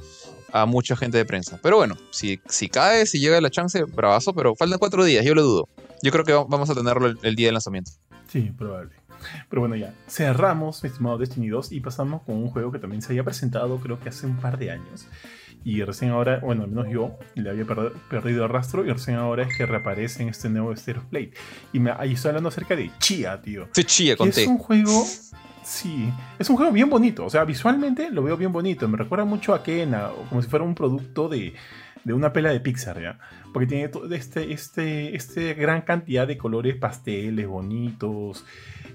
a 0.51 0.65
mucha 0.65 0.95
gente 0.95 1.17
de 1.17 1.25
prensa. 1.25 1.59
Pero 1.61 1.77
bueno, 1.77 1.97
si, 2.11 2.39
si 2.47 2.69
cae, 2.69 3.05
si 3.05 3.19
llega 3.19 3.41
la 3.41 3.49
chance, 3.49 3.83
bravazo, 3.83 4.33
pero 4.33 4.55
faltan 4.55 4.79
cuatro 4.79 5.03
días, 5.03 5.25
yo 5.25 5.35
lo 5.35 5.43
dudo. 5.43 5.69
Yo 6.01 6.11
creo 6.11 6.25
que 6.25 6.33
vamos 6.33 6.69
a 6.69 6.75
tenerlo 6.75 7.13
el 7.21 7.35
día 7.35 7.47
de 7.47 7.53
lanzamiento. 7.53 7.91
Sí, 8.31 8.51
probable. 8.57 8.95
Pero 9.49 9.61
bueno, 9.61 9.75
ya 9.75 9.93
cerramos, 10.07 10.83
mi 10.83 10.89
estimado 10.89 11.17
Destiny 11.17 11.49
2, 11.49 11.71
y 11.71 11.79
pasamos 11.79 12.23
con 12.23 12.35
un 12.35 12.49
juego 12.49 12.71
que 12.71 12.79
también 12.79 13.01
se 13.01 13.13
había 13.13 13.23
presentado, 13.23 13.77
creo 13.79 13.99
que 13.99 14.09
hace 14.09 14.25
un 14.25 14.37
par 14.37 14.57
de 14.57 14.71
años. 14.71 15.07
Y 15.63 15.83
recién 15.83 16.11
ahora, 16.11 16.39
bueno, 16.39 16.63
al 16.63 16.69
menos 16.69 16.87
yo 16.91 17.19
le 17.35 17.49
había 17.49 17.65
perdido 18.09 18.43
el 18.43 18.49
rastro, 18.49 18.85
y 18.85 18.91
recién 18.91 19.17
ahora 19.17 19.43
es 19.43 19.55
que 19.55 19.65
reaparece 19.65 20.23
en 20.23 20.29
este 20.29 20.49
nuevo 20.49 20.71
State 20.73 20.99
of 20.99 21.05
Play. 21.05 21.31
Y 21.71 21.79
me, 21.79 21.91
ahí 21.91 22.13
estoy 22.13 22.29
hablando 22.29 22.49
acerca 22.49 22.75
de 22.75 22.89
Chia, 22.99 23.41
tío. 23.41 23.67
Sí, 23.73 23.83
Chia, 23.83 24.15
Es 24.19 24.47
un 24.47 24.57
juego 24.57 25.05
Sí, 25.63 26.11
es 26.39 26.49
un 26.49 26.55
juego 26.55 26.71
bien 26.71 26.89
bonito. 26.89 27.25
O 27.25 27.29
sea, 27.29 27.45
visualmente 27.45 28.09
lo 28.09 28.23
veo 28.23 28.35
bien 28.35 28.51
bonito. 28.51 28.87
Me 28.87 28.97
recuerda 28.97 29.25
mucho 29.25 29.53
a 29.53 29.61
Kena, 29.61 30.09
como 30.29 30.41
si 30.41 30.49
fuera 30.49 30.65
un 30.65 30.73
producto 30.73 31.29
de, 31.29 31.53
de 32.03 32.13
una 32.13 32.33
pela 32.33 32.51
de 32.51 32.59
Pixar, 32.59 33.01
¿ya? 33.01 33.19
Porque 33.53 33.67
tiene 33.67 33.87
todo 33.89 34.13
este, 34.13 34.53
este, 34.53 35.15
este 35.15 35.53
gran 35.53 35.81
cantidad 35.81 36.27
de 36.27 36.37
colores 36.37 36.75
pasteles 36.75 37.47
bonitos. 37.47 38.45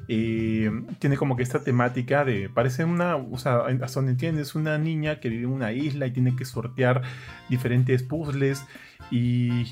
Eh, 0.09 0.71
tiene 0.99 1.17
como 1.17 1.37
que 1.37 1.43
esta 1.43 1.65
temática 1.65 2.25
de. 2.25 2.49
Parece 2.49 2.85
una. 2.85 3.17
O 3.17 3.39
sea, 3.39 3.67
hasta 3.83 4.01
donde 4.01 4.13
entiendes, 4.13 4.55
una 4.55 4.79
niña 4.79 5.21
que 5.21 5.29
vive 5.29 5.45
en 5.45 5.51
una 5.51 5.73
isla 5.73 6.07
y 6.07 6.13
tiene 6.13 6.37
que 6.37 6.45
sortear 6.45 7.03
diferentes 7.49 8.03
puzzles 8.03 8.65
y, 9.11 9.65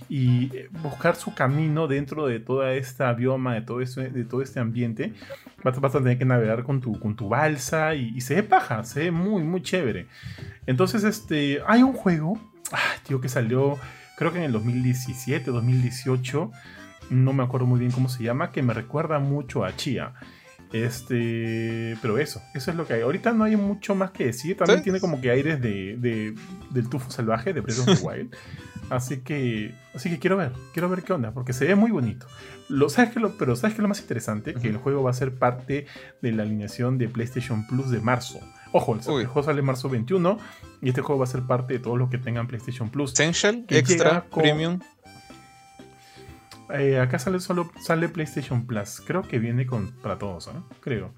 buscar 0.83 1.17
su 1.17 1.35
camino 1.35 1.87
dentro 1.89 2.27
de 2.27 2.41
toda 2.41 2.73
esta 2.75 3.13
bioma, 3.13 3.55
de 3.55 3.63
todo, 3.63 3.81
este, 3.81 4.11
de 4.11 4.25
todo 4.25 4.43
este 4.43 4.61
ambiente. 4.61 5.13
Vas, 5.63 5.77
a 5.79 5.91
tener 5.91 6.19
que 6.19 6.25
navegar 6.25 6.65
con 6.65 6.81
tu, 6.81 6.99
con 6.99 7.17
tu 7.17 7.29
balsa 7.29 7.95
y, 7.95 8.21
se 8.21 8.37
ve 8.37 8.43
paja, 8.43 8.85
se 8.85 9.05
ve 9.05 9.11
muy, 9.11 9.43
muy 9.43 9.63
chévere. 9.63 10.07
Entonces, 10.67 11.05
este. 11.05 11.61
Hay 11.67 11.83
un 11.83 11.93
juego. 11.93 12.39
Tío, 13.07 13.21
que 13.21 13.29
salió. 13.29 13.79
Creo 14.17 14.33
que 14.33 14.39
en 14.39 14.45
el 14.45 14.53
2017, 14.53 15.51
2018 15.51 16.51
no 17.11 17.33
me 17.33 17.43
acuerdo 17.43 17.67
muy 17.67 17.81
bien 17.81 17.91
cómo 17.91 18.09
se 18.09 18.23
llama, 18.23 18.51
que 18.51 18.63
me 18.63 18.75
recuerda 18.75 19.19
mucho 19.19 19.65
a 19.65 19.75
Chia. 19.77 20.15
Este, 20.73 21.97
pero 22.03 22.19
eso, 22.19 22.43
eso 22.53 22.71
es 22.73 22.77
lo 22.77 22.85
que 22.85 22.95
hay. 22.95 23.03
Ahorita 23.03 23.33
no 23.33 23.45
hay 23.45 23.55
mucho 23.55 23.95
más 23.95 24.11
que 24.11 24.27
decir. 24.27 24.57
También 24.57 24.83
tiene 24.83 24.99
como 24.99 25.21
que 25.21 25.31
aires 25.31 25.61
de, 25.61 26.35
del 26.71 26.89
tufo 26.89 27.11
salvaje 27.11 27.53
de 27.53 27.61
Breath 27.61 27.79
of 27.79 28.01
the 28.01 28.03
Wild. 28.05 28.35
así 28.91 29.19
que, 29.19 29.73
así 29.95 30.11
que 30.11 30.19
quiero 30.19 30.37
ver, 30.37 30.53
quiero 30.73 30.89
ver 30.89 31.05
qué 31.05 31.13
onda, 31.13 31.33
porque 31.33 31.53
se 31.53 31.65
ve 31.65 31.77
muy 31.77 31.93
bonito. 31.93 32.27
Lo, 32.69 32.89
¿sabes 32.89 33.13
que 33.13 33.21
lo, 33.21 33.39
pero 33.39 33.55
¿sabes 33.55 33.75
qué 33.75 33.79
es 33.79 33.83
lo 33.83 33.89
más 33.89 34.01
interesante? 34.01 34.55
Que 34.55 34.69
el 34.69 34.79
juego 34.79 35.05
va 35.05 35.11
a 35.11 35.15
ser 35.15 35.39
parte 35.39 35.87
de 36.23 36.33
la 36.33 36.43
alineación 36.43 36.99
de 36.99 37.09
PlayStation 37.09 37.67
Plus 37.69 37.91
de 37.91 38.01
marzo. 38.01 38.41
Ojo, 38.77 38.97
el, 38.97 39.27
juego 39.27 39.43
sale 39.45 39.61
en 39.61 39.67
marzo 39.67 39.89
21 39.89 40.37
y 40.83 40.89
este 40.89 41.01
juego 41.01 41.21
va 41.21 41.27
a 41.27 41.29
ser 41.29 41.43
parte 41.43 41.75
de 41.75 41.79
todos 41.79 41.97
los 41.97 42.11
que 42.11 42.19
tengan 42.19 42.49
PlayStation 42.49 42.91
Plus. 42.91 43.13
Essential, 43.13 43.65
Extra, 43.69 44.25
Premium. 44.25 44.81
Eh, 46.77 46.99
acá 46.99 47.21
sale 47.21 47.39
solo 47.39 47.71
sale 47.81 48.09
PlayStation 48.09 48.67
Plus. 48.67 49.01
Creo 49.07 49.23
que 49.23 49.39
viene 49.39 49.65
con, 49.65 49.93
para 50.03 50.19
todos, 50.19 50.53
¿no? 50.53 50.69
Creo. 50.81 51.15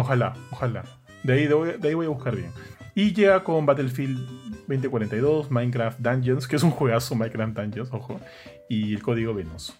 Ojalá, 0.00 0.34
ojalá. 0.50 0.82
De 1.22 1.34
ahí, 1.34 1.46
de, 1.46 1.78
ahí 1.88 1.94
voy 1.94 2.06
a 2.06 2.08
buscar 2.08 2.34
bien. 2.34 2.50
Y 2.96 3.12
llega 3.12 3.44
con 3.44 3.66
Battlefield 3.66 4.26
2042, 4.66 5.48
Minecraft 5.48 6.00
Dungeons, 6.00 6.48
que 6.48 6.56
es 6.56 6.64
un 6.64 6.72
juegazo 6.72 7.14
Minecraft 7.14 7.56
Dungeons, 7.56 7.88
ojo. 7.92 8.20
Y 8.68 8.94
el 8.94 9.00
código 9.00 9.32
Venus. 9.32 9.76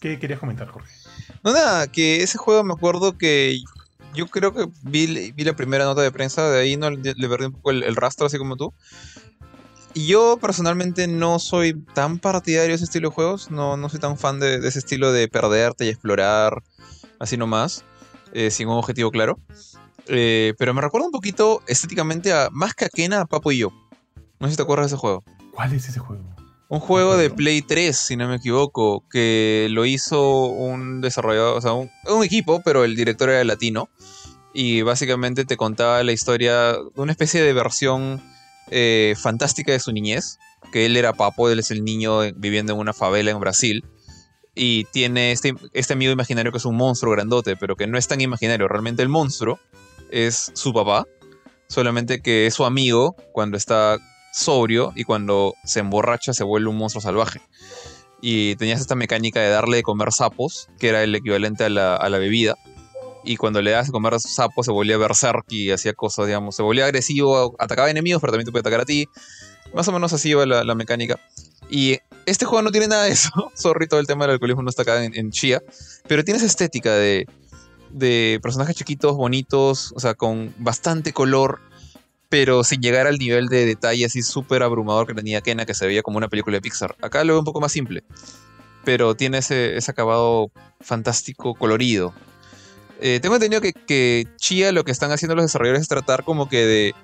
¿Qué 0.00 0.20
querías 0.20 0.38
comentar, 0.38 0.68
Jorge? 0.68 0.94
No, 1.42 1.52
nada, 1.52 1.88
que 1.88 2.22
ese 2.22 2.38
juego 2.38 2.62
me 2.62 2.74
acuerdo 2.74 3.18
que 3.18 3.58
yo 4.14 4.26
creo 4.26 4.54
que 4.54 4.66
vi, 4.82 5.32
vi 5.32 5.44
la 5.44 5.54
primera 5.54 5.84
nota 5.84 6.02
de 6.02 6.10
prensa, 6.10 6.48
de 6.50 6.60
ahí 6.60 6.76
no 6.76 6.90
le, 6.90 7.14
perdí 7.14 7.46
un 7.46 7.52
poco 7.52 7.70
el, 7.70 7.96
rastro, 7.96 8.26
así 8.26 8.38
como 8.38 8.56
tú. 8.56 8.72
Yo 9.94 10.38
personalmente 10.40 11.06
no 11.06 11.38
soy 11.38 11.74
tan 11.94 12.18
partidario 12.18 12.70
de 12.70 12.74
ese 12.74 12.84
estilo 12.84 13.10
de 13.10 13.14
juegos, 13.14 13.50
no, 13.50 13.76
no 13.76 13.88
soy 13.88 14.00
tan 14.00 14.18
fan 14.18 14.40
de, 14.40 14.56
ese 14.66 14.78
estilo 14.78 15.12
de 15.12 15.28
perderte 15.28 15.84
y 15.84 15.88
explorar 15.88 16.62
así 17.18 17.36
nomás, 17.36 17.84
eh, 18.32 18.50
sin 18.50 18.68
un 18.68 18.76
objetivo 18.76 19.10
claro. 19.10 19.38
Eh, 20.06 20.54
pero 20.58 20.74
me 20.74 20.80
recuerda 20.80 21.06
un 21.06 21.12
poquito 21.12 21.62
estéticamente 21.66 22.32
a 22.32 22.48
más 22.50 22.74
que 22.74 22.84
a 22.84 22.88
Kena, 22.88 23.20
a 23.20 23.26
Papo 23.26 23.52
y 23.52 23.58
yo. 23.58 23.72
No 24.40 24.48
sé 24.48 24.52
si 24.52 24.56
te 24.56 24.62
acuerdas 24.62 24.90
de 24.90 24.96
ese 24.96 25.00
juego. 25.00 25.24
¿Cuál 25.52 25.72
es 25.72 25.88
ese 25.88 26.00
juego? 26.00 26.34
Un 26.74 26.80
juego 26.80 27.16
de 27.16 27.30
Play 27.30 27.62
3, 27.62 27.96
si 27.96 28.16
no 28.16 28.26
me 28.26 28.34
equivoco, 28.34 29.04
que 29.08 29.68
lo 29.70 29.86
hizo 29.86 30.46
un 30.46 31.00
desarrollador, 31.00 31.56
o 31.56 31.60
sea, 31.60 31.72
un, 31.72 31.88
un 32.08 32.24
equipo, 32.24 32.62
pero 32.64 32.82
el 32.82 32.96
director 32.96 33.30
era 33.30 33.44
latino. 33.44 33.88
Y 34.52 34.82
básicamente 34.82 35.44
te 35.44 35.56
contaba 35.56 36.02
la 36.02 36.10
historia 36.10 36.72
de 36.72 36.80
una 36.96 37.12
especie 37.12 37.40
de 37.42 37.52
versión 37.52 38.20
eh, 38.72 39.14
fantástica 39.16 39.70
de 39.70 39.78
su 39.78 39.92
niñez, 39.92 40.40
que 40.72 40.84
él 40.84 40.96
era 40.96 41.12
papo, 41.12 41.48
él 41.48 41.60
es 41.60 41.70
el 41.70 41.84
niño 41.84 42.22
viviendo 42.34 42.72
en 42.72 42.80
una 42.80 42.92
favela 42.92 43.30
en 43.30 43.38
Brasil, 43.38 43.84
y 44.56 44.82
tiene 44.86 45.30
este, 45.30 45.54
este 45.74 45.92
amigo 45.92 46.10
imaginario 46.10 46.50
que 46.50 46.58
es 46.58 46.64
un 46.64 46.74
monstruo 46.74 47.12
grandote, 47.12 47.54
pero 47.54 47.76
que 47.76 47.86
no 47.86 47.98
es 47.98 48.08
tan 48.08 48.20
imaginario, 48.20 48.66
realmente 48.66 49.00
el 49.04 49.08
monstruo 49.08 49.60
es 50.10 50.50
su 50.54 50.72
papá, 50.72 51.06
solamente 51.68 52.20
que 52.20 52.48
es 52.48 52.54
su 52.54 52.64
amigo 52.64 53.14
cuando 53.32 53.56
está 53.56 54.00
sobrio 54.34 54.92
y 54.94 55.04
cuando 55.04 55.54
se 55.64 55.80
emborracha 55.80 56.32
se 56.32 56.44
vuelve 56.44 56.68
un 56.68 56.76
monstruo 56.76 57.00
salvaje. 57.00 57.40
Y 58.20 58.56
tenías 58.56 58.80
esta 58.80 58.94
mecánica 58.94 59.40
de 59.40 59.50
darle 59.50 59.78
de 59.78 59.82
comer 59.82 60.12
sapos, 60.12 60.68
que 60.78 60.88
era 60.88 61.02
el 61.02 61.14
equivalente 61.14 61.64
a 61.64 61.68
la, 61.68 61.96
a 61.96 62.08
la 62.08 62.18
bebida 62.18 62.56
y 63.24 63.36
cuando 63.36 63.62
le 63.62 63.70
das 63.70 63.88
a 63.88 63.92
comer 63.92 64.14
a 64.14 64.18
su 64.18 64.28
sapo 64.28 64.62
se 64.62 64.70
volvía 64.70 64.98
berserk 64.98 65.46
y 65.48 65.70
hacía 65.70 65.94
cosas, 65.94 66.26
digamos, 66.26 66.54
se 66.54 66.62
volvía 66.62 66.84
agresivo, 66.84 67.56
atacaba 67.58 67.90
enemigos, 67.90 68.20
pero 68.20 68.32
también 68.32 68.46
te 68.46 68.52
puede 68.52 68.60
atacar 68.60 68.82
a 68.82 68.84
ti. 68.84 69.08
Más 69.72 69.88
o 69.88 69.92
menos 69.92 70.12
así 70.12 70.30
iba 70.30 70.46
la, 70.46 70.74
mecánica. 70.74 71.18
Y 71.70 71.98
este 72.26 72.44
juego 72.44 72.62
no 72.62 72.70
tiene 72.70 72.86
nada 72.86 73.04
de 73.04 73.10
eso. 73.10 73.30
Sorry, 73.54 73.88
todo 73.88 73.98
el 73.98 74.06
tema 74.06 74.26
del 74.26 74.34
alcoholismo 74.34 74.62
no 74.62 74.68
está 74.68 74.82
acá 74.82 75.02
en, 75.02 75.16
en 75.16 75.30
Chia. 75.30 75.62
Pero 76.06 76.22
tiene 76.22 76.38
esa 76.38 76.46
estética 76.46 76.94
de, 76.94 77.26
de 77.90 78.38
personajes 78.42 78.76
chiquitos, 78.76 79.16
bonitos, 79.16 79.92
o 79.96 80.00
sea, 80.00 80.14
con 80.14 80.54
bastante 80.58 81.12
color, 81.12 81.60
pero 82.34 82.64
sin 82.64 82.82
llegar 82.82 83.06
al 83.06 83.16
nivel 83.16 83.46
de 83.46 83.64
detalle 83.64 84.06
así 84.06 84.20
súper 84.20 84.64
abrumador 84.64 85.06
que 85.06 85.14
tenía 85.14 85.40
Kena, 85.40 85.66
que 85.66 85.72
se 85.72 85.86
veía 85.86 86.02
como 86.02 86.16
una 86.18 86.26
película 86.26 86.56
de 86.56 86.62
Pixar. 86.62 86.96
Acá 87.00 87.22
lo 87.22 87.34
veo 87.34 87.38
un 87.38 87.44
poco 87.44 87.60
más 87.60 87.70
simple, 87.70 88.02
pero 88.84 89.14
tiene 89.14 89.38
ese, 89.38 89.78
acabado 89.86 90.50
fantástico, 90.80 91.54
colorido. 91.54 92.12
Eh, 93.00 93.20
tengo 93.22 93.36
entendido 93.36 93.60
que, 93.60 93.72
que, 93.72 94.26
Chia 94.36 94.72
lo 94.72 94.82
que 94.82 94.90
están 94.90 95.12
haciendo 95.12 95.36
los 95.36 95.44
desarrolladores 95.44 95.82
es 95.82 95.88
tratar 95.88 96.24
como 96.24 96.48
que 96.48 96.66
de, 96.66 96.94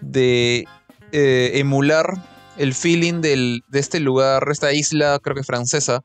de 0.00 0.66
eh, 1.12 1.50
emular 1.56 2.14
el 2.56 2.72
feeling 2.72 3.20
de 3.20 3.60
este 3.74 4.00
lugar, 4.00 4.48
esta 4.50 4.72
isla, 4.72 5.18
creo 5.22 5.36
que 5.36 5.44
francesa, 5.44 6.00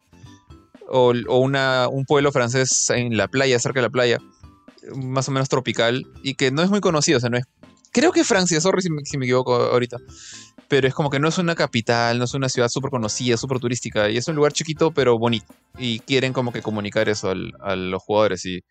o, 0.89 1.13
una, 1.39 1.87
un 1.87 2.03
pueblo 2.03 2.33
francés 2.33 2.89
en 2.89 3.15
la 3.15 3.29
playa, 3.29 3.57
cerca 3.59 3.79
de 3.79 3.87
la 3.87 3.91
playa, 3.91 4.19
más 4.93 5.29
o 5.29 5.31
menos 5.31 5.47
tropical, 5.47 6.05
y 6.21 6.33
que 6.33 6.51
no 6.51 6.61
es 6.63 6.69
muy 6.69 6.81
conocido, 6.81 7.17
o 7.17 7.21
sea, 7.21 7.29
no 7.29 7.37
es... 7.37 7.45
Creo 7.91 8.11
que 8.11 8.23
Francia, 8.23 8.59
sorry 8.61 8.81
si 8.81 8.89
me, 8.89 9.03
si 9.05 9.17
me 9.17 9.25
equivoco 9.25 9.53
ahorita, 9.53 9.97
pero 10.67 10.87
es 10.87 10.93
como 10.93 11.09
que 11.09 11.19
no 11.19 11.27
es 11.27 11.37
una 11.37 11.55
capital, 11.55 12.17
no 12.17 12.25
es 12.25 12.33
una 12.33 12.49
ciudad 12.49 12.69
súper 12.69 12.89
conocida, 12.89 13.37
súper 13.37 13.59
turística, 13.59 14.09
y 14.09 14.17
es 14.17 14.27
un 14.27 14.35
lugar 14.35 14.53
chiquito 14.53 14.91
pero 14.91 15.17
bonito, 15.17 15.53
y 15.77 15.99
quieren 15.99 16.33
como 16.33 16.51
que 16.51 16.61
comunicar 16.61 17.09
eso 17.09 17.31
a 17.31 17.75
los 17.75 18.01
jugadores, 18.03 18.45
y 18.45 18.63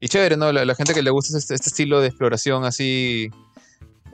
y 0.00 0.08
chévere, 0.08 0.36
¿no? 0.36 0.52
La, 0.52 0.74
gente 0.74 0.92
que 0.92 1.02
le 1.02 1.10
gusta 1.10 1.36
este, 1.38 1.54
este, 1.54 1.68
estilo 1.68 2.00
de 2.00 2.08
exploración 2.08 2.64
así, 2.64 3.30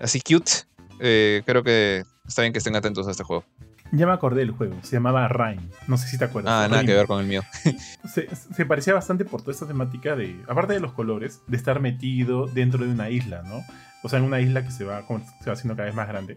así 0.01 0.21
cute, 0.21 0.53
eh, 1.01 1.43
creo 1.45 1.65
que 1.65 2.05
está 2.27 2.43
bien 2.43 2.53
que 2.53 2.59
estén 2.59 2.77
atentos 2.77 3.09
a 3.09 3.11
este 3.11 3.25
juego. 3.25 3.45
Ya 3.91 4.07
me 4.07 4.13
acordé 4.13 4.41
del 4.41 4.53
juego, 4.53 4.77
se 4.83 4.97
llamaba 4.97 5.29
Rhyme, 5.29 5.69
no 5.89 5.99
sé 5.99 6.09
si 6.09 6.17
te 6.17 6.25
acuerdas. 6.25 6.53
Ah, 6.53 6.69
nada 6.69 6.85
que 6.85 6.95
ver 6.95 7.07
con 7.07 7.21
el 7.21 7.27
mío. 7.27 7.43
se, 8.55 8.65
parecía 8.65 8.95
bastante 8.95 9.25
por 9.25 9.43
toda 9.43 9.53
esta 9.53 9.67
temática 9.67 10.17
de, 10.17 10.41
aparte 10.49 10.73
de 10.73 10.81
los 10.81 10.93
colores, 10.93 11.43
de 11.47 11.57
estar 11.57 11.81
metido 11.81 12.47
dentro 12.47 12.85
de 12.85 12.91
una 12.91 13.11
isla, 13.11 13.43
¿no? 13.43 13.61
O 14.03 14.09
sea, 14.09 14.19
en 14.19 14.25
una 14.25 14.41
isla 14.41 14.65
que 14.65 14.71
se 14.71 14.85
va, 14.85 15.03
se 15.07 15.47
va 15.47 15.53
haciendo 15.53 15.77
cada 15.77 15.87
vez 15.87 15.95
más 15.95 16.09
grande 16.09 16.37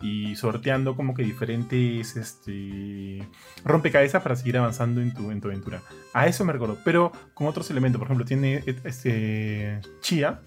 y 0.00 0.34
sorteando 0.36 0.96
como 0.96 1.14
que 1.14 1.22
diferentes 1.22 2.16
este, 2.16 3.26
rompecabezas 3.64 4.22
para 4.22 4.36
seguir 4.36 4.58
avanzando 4.58 5.00
en 5.00 5.14
tu, 5.14 5.30
en 5.30 5.40
tu 5.40 5.48
aventura. 5.48 5.80
A 6.12 6.26
eso 6.26 6.44
me 6.44 6.52
recuerdo, 6.52 6.78
pero 6.84 7.12
con 7.32 7.46
otros 7.46 7.70
elementos. 7.70 7.98
Por 7.98 8.08
ejemplo, 8.08 8.26
tiene 8.26 8.62
este 8.84 9.80
Chia, 10.00 10.40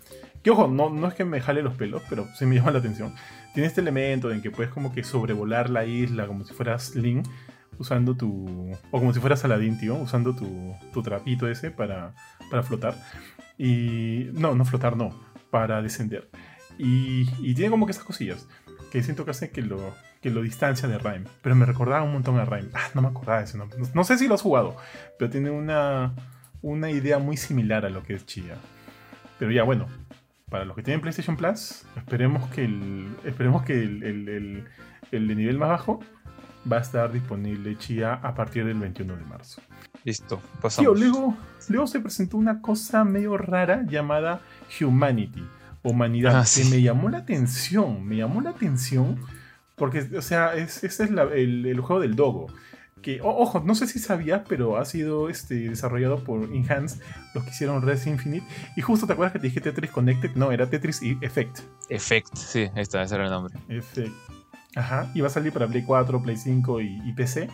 que 0.43 0.51
ojo, 0.51 0.67
no, 0.67 0.89
no 0.89 1.07
es 1.07 1.13
que 1.13 1.25
me 1.25 1.41
jale 1.41 1.61
los 1.61 1.75
pelos, 1.75 2.03
pero 2.09 2.27
se 2.35 2.45
me 2.45 2.55
llama 2.57 2.71
la 2.71 2.79
atención. 2.79 3.13
Tiene 3.53 3.67
este 3.67 3.81
elemento 3.81 4.31
en 4.31 4.41
que 4.41 4.51
puedes 4.51 4.71
como 4.71 4.93
que 4.93 5.03
sobrevolar 5.03 5.69
la 5.69 5.85
isla 5.85 6.27
como 6.27 6.45
si 6.45 6.53
fueras 6.53 6.95
Link, 6.95 7.27
usando 7.79 8.15
tu... 8.15 8.71
o 8.91 8.99
como 8.99 9.13
si 9.13 9.19
fueras 9.19 9.43
Aladdin, 9.45 9.79
tío, 9.79 9.95
usando 9.95 10.35
tu, 10.35 10.75
tu 10.93 11.01
trapito 11.01 11.47
ese 11.47 11.71
para, 11.71 12.13
para 12.51 12.61
flotar. 12.61 12.95
Y... 13.57 14.29
no, 14.33 14.53
no 14.53 14.65
flotar, 14.65 14.95
no, 14.95 15.09
para 15.49 15.81
descender. 15.81 16.29
Y, 16.77 17.29
y 17.39 17.55
tiene 17.55 17.71
como 17.71 17.85
que 17.85 17.91
esas 17.91 18.03
cosillas 18.03 18.47
que 18.91 19.03
siento 19.03 19.25
que 19.25 19.31
hace 19.31 19.51
que 19.51 19.61
lo, 19.61 19.93
que 20.21 20.29
lo 20.29 20.41
distancia 20.41 20.87
de 20.87 20.97
Rhyme. 20.97 21.25
Pero 21.41 21.55
me 21.55 21.65
recordaba 21.65 22.03
un 22.03 22.13
montón 22.13 22.39
a 22.39 22.45
Rhyme. 22.45 22.69
Ah, 22.73 22.89
no 22.93 23.01
me 23.01 23.09
acordaba 23.09 23.39
de 23.39 23.45
ese 23.45 23.57
nombre. 23.57 23.77
No, 23.93 24.03
sé 24.03 24.17
si 24.17 24.27
lo 24.27 24.35
has 24.35 24.41
jugado, 24.41 24.75
pero 25.17 25.29
tiene 25.29 25.49
una, 25.49 26.13
una 26.61 26.89
idea 26.91 27.19
muy 27.19 27.37
similar 27.37 27.85
a 27.85 27.89
lo 27.89 28.03
que 28.03 28.13
es 28.13 28.25
Chia. 28.25 28.55
Pero 29.39 29.51
ya, 29.51 29.63
bueno, 29.63 29.87
para 30.49 30.65
los 30.65 30.75
que 30.75 30.83
tienen 30.83 31.01
PlayStation 31.01 31.37
Plus, 31.37 31.83
esperemos 31.95 32.49
que 32.49 32.65
el, 32.65 33.15
esperemos 33.23 33.63
que 33.63 33.73
el, 33.83 34.03
el, 34.03 34.63
el 35.11 35.27
de 35.27 35.35
nivel 35.35 35.57
más 35.57 35.69
bajo 35.69 35.99
va 36.69 36.77
a 36.77 36.81
estar 36.81 37.11
disponible 37.11 37.77
Chia 37.77 38.15
a 38.15 38.33
partir 38.33 38.65
del 38.65 38.79
21 38.79 39.15
de 39.15 39.25
marzo. 39.25 39.61
Listo, 40.03 40.41
pasamos. 40.61 40.99
luego, 40.99 41.35
luego 41.69 41.87
se 41.87 41.99
presentó 41.99 42.37
una 42.37 42.61
cosa 42.61 43.03
medio 43.03 43.37
rara 43.37 43.83
llamada 43.85 44.41
Humanity 44.79 45.43
humanidad. 45.83 46.45
Que 46.53 46.61
ah, 46.63 46.69
me 46.69 46.81
llamó 46.81 47.09
la 47.09 47.19
atención, 47.19 48.05
me 48.05 48.17
llamó 48.17 48.41
la 48.41 48.51
atención 48.51 49.19
porque, 49.77 50.09
o 50.17 50.21
sea, 50.23 50.55
es, 50.55 50.83
ese 50.83 51.03
es 51.03 51.11
el, 51.11 51.79
juego 51.79 52.01
del 52.01 52.15
dogo. 52.15 52.47
que, 53.03 53.19
ojo, 53.21 53.61
no 53.63 53.75
sé 53.75 53.85
si 53.85 53.99
sabías, 53.99 54.41
pero 54.49 54.77
ha 54.77 54.85
sido 54.85 55.29
este, 55.29 55.69
desarrollado 55.69 56.23
por 56.23 56.45
Enhance, 56.45 56.99
los 57.35 57.43
que 57.43 57.51
hicieron 57.51 57.83
Res 57.83 58.07
Infinite. 58.07 58.45
Y 58.75 58.81
justo 58.81 59.05
te 59.05 59.13
acuerdas 59.13 59.33
que 59.33 59.39
te 59.39 59.47
dije 59.47 59.61
Tetris 59.61 59.91
Connected, 59.91 60.31
no, 60.35 60.51
era 60.51 60.67
Tetris 60.67 61.01
Effect. 61.21 61.59
Effect, 61.89 62.35
sí, 62.35 62.69
ahí 62.73 62.81
está, 62.81 63.03
ese 63.03 63.15
era 63.15 63.25
el 63.25 63.29
nombre. 63.29 63.55
Effect. 63.69 64.13
Ajá, 64.75 65.11
y 65.13 65.21
va 65.21 65.27
a 65.27 65.31
salir 65.31 65.53
para 65.53 65.67
Play 65.67 65.83
4, 65.83 66.21
Play 66.23 66.37
5 66.37 66.81
y, 66.81 67.13
PC. 67.15 67.47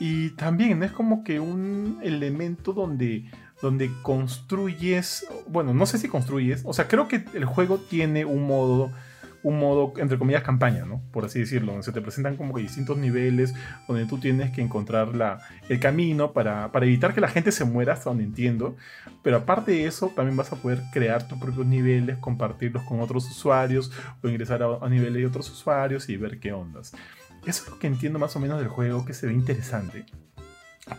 Y 0.00 0.30
también 0.30 0.82
es 0.82 0.92
como 0.92 1.22
que 1.22 1.38
un 1.38 1.98
elemento 2.02 2.72
donde, 2.72 3.30
donde 3.62 3.90
construyes, 4.02 5.26
bueno, 5.48 5.74
no 5.74 5.86
sé 5.86 5.98
si 5.98 6.08
construyes, 6.08 6.62
o 6.64 6.72
sea, 6.72 6.88
creo 6.88 7.08
que 7.08 7.24
el 7.34 7.44
juego 7.44 7.78
tiene 7.78 8.24
un 8.24 8.46
modo 8.46 8.90
un 9.42 9.58
modo, 9.58 9.92
entre 9.98 10.18
comillas, 10.18 10.42
campaña, 10.42 10.84
¿no? 10.84 11.00
Por 11.12 11.24
así 11.24 11.38
decirlo, 11.40 11.72
donde 11.72 11.84
se 11.84 11.92
te 11.92 12.00
presentan 12.00 12.36
como 12.36 12.54
que 12.54 12.62
distintos 12.62 12.98
niveles, 12.98 13.54
donde 13.86 14.06
tú 14.06 14.18
tienes 14.18 14.50
que 14.50 14.60
encontrar 14.60 15.14
la, 15.14 15.40
el 15.68 15.78
camino 15.78 16.32
para, 16.32 16.70
evitar 16.82 17.14
que 17.14 17.20
la 17.20 17.28
gente 17.28 17.52
se 17.52 17.64
muera, 17.64 17.92
hasta 17.92 18.10
donde 18.10 18.24
entiendo. 18.24 18.76
Pero 19.22 19.38
aparte 19.38 19.72
de 19.72 19.86
eso, 19.86 20.12
también 20.14 20.36
vas 20.36 20.52
a 20.52 20.56
poder 20.56 20.82
crear 20.92 21.26
tus 21.28 21.38
propios 21.38 21.66
niveles, 21.66 22.18
compartirlos 22.18 22.82
con 22.84 23.00
otros 23.00 23.30
usuarios 23.30 23.92
o 24.22 24.28
ingresar 24.28 24.62
a, 24.62 24.78
a 24.84 24.88
niveles 24.88 25.14
de 25.14 25.26
otros 25.26 25.50
usuarios 25.50 26.08
y 26.08 26.16
ver 26.16 26.40
qué 26.40 26.52
ondas. 26.52 26.92
Eso 27.46 27.64
es 27.64 27.70
lo 27.70 27.78
que 27.78 27.86
entiendo 27.86 28.18
más 28.18 28.34
o 28.34 28.40
menos 28.40 28.58
del 28.58 28.68
juego, 28.68 29.04
que 29.04 29.14
se 29.14 29.26
ve 29.26 29.32
interesante. 29.32 30.04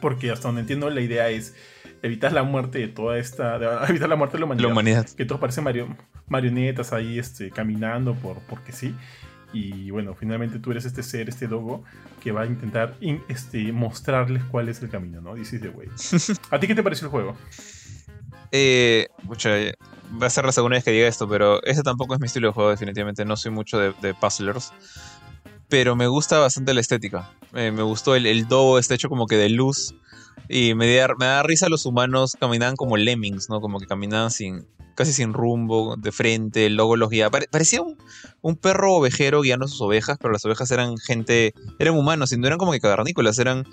Porque 0.02 0.32
hasta 0.32 0.48
donde 0.48 0.62
entiendo 0.62 0.90
la 0.90 1.02
idea 1.02 1.30
es 1.30 1.56
evitar 2.02 2.34
la 2.34 2.44
muerte 2.44 2.80
de 2.80 2.88
toda 2.88 3.18
esta. 3.18 3.58
evitar 3.90 4.10
la 4.10 4.16
muerte 4.16 4.38
de 4.38 4.46
la 4.46 4.68
humanidad. 4.68 5.08
Que 5.10 5.26
todos 5.26 5.40
parecen 5.40 5.66
marionetas 6.28 6.94
ahí 6.94 7.20
este, 7.20 7.52
caminando 7.52 8.16
por, 8.16 8.40
porque 8.42 8.72
sí. 8.72 8.96
Y 9.52 9.90
bueno, 9.90 10.14
finalmente 10.14 10.60
tú 10.60 10.72
eres 10.72 10.86
este 10.86 11.02
ser, 11.02 11.28
este 11.28 11.48
logo, 11.48 11.84
que 12.22 12.32
va 12.32 12.44
a 12.44 12.46
intentar 12.46 12.96
este, 13.28 13.72
mostrarles 13.72 14.44
cuál 14.44 14.70
es 14.70 14.82
el 14.82 14.90
camino, 14.90 15.22
¿no? 15.22 15.34
This 15.34 15.54
is 15.54 15.62
the 15.62 15.70
way. 15.70 15.88
¿A 16.52 16.60
ti 16.60 16.68
qué 16.68 16.76
te 16.76 16.84
pareció 16.84 17.08
el 17.08 17.12
juego? 17.12 17.36
Eh, 18.52 19.08
va 20.22 20.28
a 20.28 20.30
ser 20.30 20.46
la 20.46 20.52
segunda 20.52 20.78
vez 20.78 20.84
que 20.84 20.92
diga 20.92 21.08
esto, 21.08 21.28
pero 21.28 21.64
ese 21.64 21.82
tampoco 21.82 22.14
es 22.14 22.20
mi 22.20 22.28
estilo 22.28 22.50
de 22.50 22.54
juego, 22.54 22.70
definitivamente. 22.70 23.26
No 23.26 23.36
soy 23.38 23.52
mucho 23.52 23.80
de, 23.80 24.14
puzzlers. 24.14 24.72
Pero 25.68 25.96
me 25.96 26.08
gusta 26.08 26.38
bastante 26.40 26.74
la 26.74 26.82
estética. 26.82 27.32
Eh, 27.54 27.72
me 27.72 27.84
gustó 27.84 28.16
el, 28.16 28.28
el 28.28 28.48
dogo, 28.48 28.78
está 28.78 28.94
hecho 28.94 29.10
como 29.10 29.26
que 29.26 29.36
de 29.36 29.50
luz 29.50 29.96
y 30.50 30.74
me 30.74 30.94
da, 30.96 31.10
me 31.18 31.26
da 31.26 31.44
risa 31.44 31.70
los 31.70 31.86
humanos 31.86 32.36
caminaban 32.38 32.76
como 32.76 32.98
lemmings, 32.98 33.50
¿no? 33.50 33.62
Como 33.62 33.80
que 33.80 33.86
caminaban 33.86 34.32
sin, 34.32 34.66
casi 34.96 35.14
sin 35.14 35.32
rumbo, 35.32 35.96
de 35.96 36.12
frente, 36.12 36.66
el 36.66 36.76
logo 36.76 36.98
los 36.98 37.12
guiaba. 37.12 37.40
parecía 37.52 37.82
un, 38.42 38.56
perro 38.58 38.96
ovejero 38.96 39.42
guiando 39.42 39.68
sus 39.68 39.80
ovejas, 39.80 40.18
pero 40.20 40.34
las 40.34 40.44
ovejas 40.46 40.72
eran 40.72 40.98
gente, 40.98 41.54
eran 41.78 41.96
humanos, 41.96 42.32
y 42.32 42.38
no 42.38 42.48
eran 42.48 42.58
como 42.58 42.72
que 42.72 42.80
cavernícolas, 42.80 43.38
eran 43.38 43.66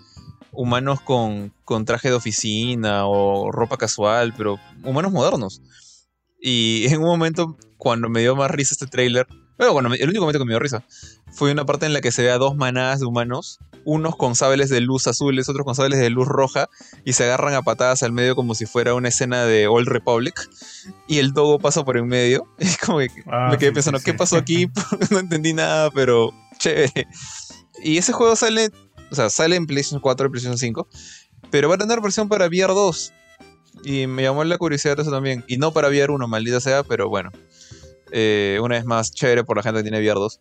humanos 0.53 1.01
con, 1.01 1.53
con 1.65 1.87
traje 1.87 2.11
de 2.11 2.15
oficina 2.15 3.07
o 3.07 3.51
ropa 3.51 3.79
casual, 3.79 4.35
pero 4.37 4.59
humanos 4.85 5.13
modernos. 5.13 5.63
Y 6.39 6.85
en 6.89 6.99
un 6.99 7.07
momento, 7.07 7.57
cuando 7.79 8.11
me 8.11 8.21
dio 8.21 8.37
más 8.37 8.51
risa 8.51 8.75
este 8.75 8.87
trailer, 9.57 9.73
bueno, 9.73 9.95
el 9.95 10.09
único 10.09 10.23
momento 10.23 10.39
que 10.39 10.45
me 10.45 10.53
dio 10.53 10.59
risa 10.59 10.85
fue 11.33 11.53
una 11.53 11.67
parte 11.67 11.87
en 11.87 11.93
la 11.93 12.01
que 12.01 12.13
se 12.13 12.23
ve 12.23 12.31
a 12.31 12.39
dos 12.39 12.57
manadas 12.57 13.01
de 13.01 13.07
humanos, 13.07 13.59
unos 13.85 14.17
con 14.17 14.35
sables 14.35 14.71
de 14.71 14.81
luz 14.81 15.07
azules, 15.07 15.49
otros 15.49 15.65
con 15.65 15.75
sables 15.75 15.99
de 15.99 16.09
luz 16.11 16.27
roja, 16.27 16.69
y 17.05 17.13
se 17.13 17.25
agarran 17.25 17.55
a 17.55 17.63
patadas 17.63 18.03
al 18.03 18.13
medio 18.13 18.35
como 18.35 18.55
si 18.55 18.67
fuera 18.67 18.95
una 18.95 19.09
escena 19.09 19.45
de 19.45 19.67
Old 19.67 19.89
Republic, 19.89 20.49
y 21.07 21.19
el 21.19 21.33
dogo 21.33 21.59
pasa 21.59 21.85
por 21.85 21.97
en 21.97 22.07
medio. 22.07 22.47
Y 22.59 22.75
como 22.85 22.99
que 22.99 23.09
ah, 23.27 23.49
me 23.51 23.59
quedé 23.59 23.73
pensando, 23.73 24.01
¿qué 24.01 24.15
pasó 24.15 24.37
aquí? 24.37 24.69
no 25.11 25.19
entendí 25.19 25.53
nada, 25.53 25.91
pero 25.91 26.33
chévere. 26.59 27.07
Y 27.83 27.99
ese 27.99 28.13
juego 28.13 28.35
sale, 28.35 28.71
o 29.11 29.15
sea, 29.15 29.31
sale 29.31 29.57
en 29.57 29.67
PlayStation 29.67 30.01
4 30.01 30.27
y 30.27 30.31
PlayStation 30.31 30.59
5, 30.59 30.89
pero 31.51 31.69
va 31.69 31.75
a 31.75 31.79
tener 31.79 32.01
versión 32.01 32.29
para 32.29 32.47
VR 32.47 32.73
2. 32.73 33.13
Y 33.85 34.07
me 34.07 34.23
llamó 34.23 34.43
la 34.45 34.59
curiosidad 34.59 34.99
eso 34.99 35.11
también. 35.11 35.45
Y 35.47 35.59
no 35.59 35.73
para 35.73 35.89
VR 35.89 36.11
1, 36.13 36.27
maldita 36.27 36.61
sea, 36.61 36.83
pero 36.83 37.09
bueno. 37.09 37.31
Eh, 38.13 38.59
una 38.63 38.77
vez 38.77 38.85
más, 38.85 39.13
chévere 39.13 39.45
por 39.45 39.57
la 39.57 39.63
gente 39.63 39.83
que 39.83 39.91
tiene 39.91 40.01
2. 40.01 40.39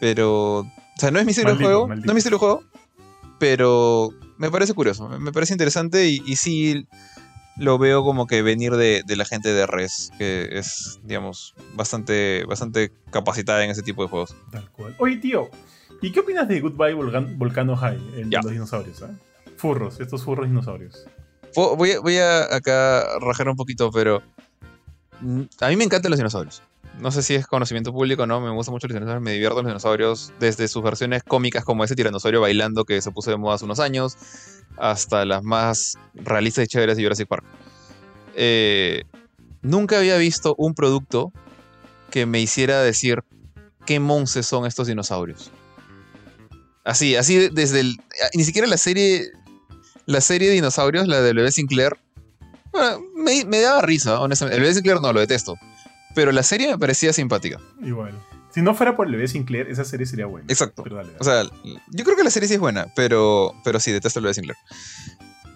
Pero. 0.00 0.58
O 0.60 1.00
sea, 1.00 1.10
no 1.10 1.18
es 1.18 1.24
mi 1.24 1.30
estilo 1.30 1.54
de 1.54 1.64
juego. 1.64 1.88
No 1.88 1.94
es 1.94 2.12
mi 2.12 2.18
estilo 2.18 2.36
de 2.36 2.40
juego. 2.40 2.62
Pero 3.38 4.10
me 4.36 4.50
parece 4.50 4.74
curioso. 4.74 5.08
Me 5.08 5.32
parece 5.32 5.54
interesante 5.54 6.08
y, 6.08 6.22
y 6.26 6.36
sí 6.36 6.86
lo 7.58 7.76
veo 7.76 8.04
como 8.04 8.26
que 8.26 8.42
venir 8.42 8.76
de, 8.76 9.02
la 9.08 9.24
gente 9.24 9.52
de 9.52 9.66
Res, 9.66 10.12
que 10.16 10.48
es, 10.52 11.00
digamos, 11.02 11.54
bastante, 11.74 12.44
bastante 12.46 12.92
capacitada 13.10 13.64
en 13.64 13.70
ese 13.70 13.82
tipo 13.82 14.02
de 14.02 14.08
juegos. 14.08 14.34
Tal 14.50 14.70
cual. 14.70 14.94
Oye, 14.98 15.16
tío, 15.16 15.50
¿y 16.00 16.12
qué 16.12 16.20
opinas 16.20 16.48
de 16.48 16.60
Goodbye 16.60 16.94
Volcano 16.94 17.76
High, 17.76 17.98
en 18.16 18.30
los 18.30 18.50
dinosaurios? 18.50 19.02
¿eh? 19.02 19.06
Furros, 19.56 20.00
estos 20.00 20.22
furros 20.22 20.46
dinosaurios. 20.46 21.06
Voy, 21.54 21.96
voy 21.96 22.16
a 22.18 22.54
acá 22.54 23.18
rajar 23.20 23.48
un 23.48 23.56
poquito, 23.56 23.90
pero 23.90 24.22
a 25.60 25.68
mí 25.68 25.76
me 25.76 25.84
encantan 25.84 26.10
los 26.10 26.18
dinosaurios. 26.18 26.62
No 27.00 27.12
sé 27.12 27.22
si 27.22 27.34
es 27.34 27.46
conocimiento 27.46 27.92
público 27.92 28.24
o 28.24 28.26
no, 28.26 28.40
me 28.40 28.50
gustan 28.50 28.72
mucho 28.72 28.88
los 28.88 28.94
dinosaurios, 28.94 29.22
me 29.22 29.32
divierto 29.32 29.62
los 29.62 29.66
dinosaurios, 29.66 30.32
desde 30.40 30.66
sus 30.66 30.82
versiones 30.82 31.22
cómicas 31.22 31.64
como 31.64 31.84
ese 31.84 31.94
tiranosaurio 31.94 32.40
bailando 32.40 32.84
que 32.84 33.00
se 33.00 33.10
puso 33.12 33.30
de 33.30 33.36
moda 33.36 33.54
hace 33.54 33.64
unos 33.64 33.78
años, 33.78 34.16
hasta 34.76 35.24
las 35.24 35.44
más 35.44 35.96
realistas 36.14 36.64
y 36.64 36.68
chéveres 36.68 36.96
de 36.96 37.04
Jurassic 37.04 37.28
Park. 37.28 37.44
Eh, 38.34 39.04
nunca 39.62 39.98
había 39.98 40.16
visto 40.16 40.54
un 40.58 40.74
producto 40.74 41.32
que 42.10 42.26
me 42.26 42.40
hiciera 42.40 42.82
decir 42.82 43.22
qué 43.86 44.00
monces 44.00 44.46
son 44.46 44.66
estos 44.66 44.86
dinosaurios. 44.86 45.50
Así, 46.84 47.16
así 47.16 47.48
desde 47.50 47.80
el... 47.80 47.96
Ni 48.34 48.44
siquiera 48.44 48.66
la 48.66 48.78
serie... 48.78 49.30
La 50.06 50.22
serie 50.22 50.48
de 50.48 50.54
dinosaurios, 50.54 51.06
la 51.06 51.20
de 51.20 51.34
Bebé 51.34 51.52
Sinclair, 51.52 51.98
me, 53.14 53.60
daba 53.60 53.82
risa, 53.82 54.20
honestamente. 54.20 54.56
El 54.56 54.62
bebé 54.62 54.74
Sinclair 54.74 55.00
no, 55.00 55.12
lo 55.12 55.20
detesto. 55.20 55.56
Pero 56.14 56.32
la 56.32 56.42
serie 56.42 56.68
me 56.68 56.78
parecía 56.78 57.12
simpática. 57.12 57.58
Igual. 57.82 58.14
Si 58.50 58.62
no 58.62 58.74
fuera 58.74 58.96
por 58.96 59.06
el 59.06 59.12
bebé 59.12 59.28
Sinclair, 59.28 59.68
esa 59.68 59.84
serie 59.84 60.06
sería 60.06 60.26
buena. 60.26 60.46
Exacto. 60.48 60.84
O 61.18 61.24
sea, 61.24 61.44
yo 61.44 62.04
creo 62.04 62.16
que 62.16 62.24
la 62.24 62.30
serie 62.30 62.48
sí 62.48 62.54
es 62.54 62.60
buena, 62.60 62.86
pero, 62.96 63.54
pero 63.64 63.78
sí, 63.78 63.92
detesto 63.92 64.18
el 64.18 64.24
bebé 64.24 64.34
Sinclair. 64.34 64.58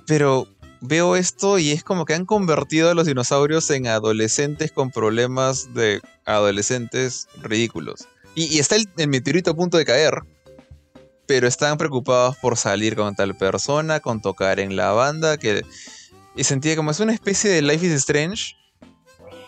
Pero 0.06 0.46
veo 0.80 1.16
esto 1.16 1.58
y 1.58 1.70
es 1.70 1.84
como 1.84 2.04
que 2.04 2.14
han 2.14 2.26
convertido 2.26 2.90
a 2.90 2.94
los 2.94 3.06
dinosaurios 3.06 3.70
en 3.70 3.86
adolescentes 3.86 4.72
con 4.72 4.90
problemas 4.90 5.72
de 5.74 6.00
adolescentes 6.26 7.28
ridículos. 7.40 8.08
Y, 8.34 8.58
está 8.58 8.76
el, 8.76 8.88
el, 8.96 9.08
meteorito 9.08 9.50
a 9.50 9.54
punto 9.54 9.78
de 9.78 9.84
caer, 9.84 10.22
pero 11.26 11.46
están 11.46 11.78
preocupados 11.78 12.36
por 12.36 12.56
salir 12.56 12.96
con 12.96 13.14
tal 13.14 13.36
persona, 13.36 14.00
con 14.00 14.20
tocar 14.20 14.58
en 14.60 14.76
la 14.76 14.92
banda, 14.92 15.36
que 15.38 15.62
y 16.34 16.44
sentía 16.44 16.76
como 16.76 16.90
es 16.90 17.00
una 17.00 17.12
especie 17.12 17.50
de 17.50 17.62
Life 17.62 17.86
is 17.86 17.92
Strange 17.92 18.56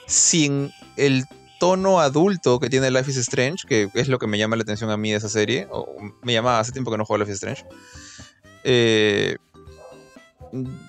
sin 0.06 0.70
el 0.96 1.24
tono 1.58 2.00
adulto 2.00 2.60
que 2.60 2.68
tiene 2.68 2.90
Life 2.90 3.10
is 3.10 3.16
Strange, 3.16 3.66
que 3.66 3.88
es 3.94 4.08
lo 4.08 4.18
que 4.18 4.26
me 4.26 4.38
llama 4.38 4.56
la 4.56 4.62
atención 4.62 4.90
a 4.90 4.96
mí 4.96 5.10
de 5.10 5.16
esa 5.16 5.28
serie. 5.28 5.66
O 5.70 5.86
me 6.22 6.32
llamaba 6.32 6.60
hace 6.60 6.72
tiempo 6.72 6.90
que 6.90 6.98
no 6.98 7.04
juego 7.04 7.24
Life 7.24 7.32
is 7.32 7.36
Strange. 7.36 7.64
Eh, 8.64 9.36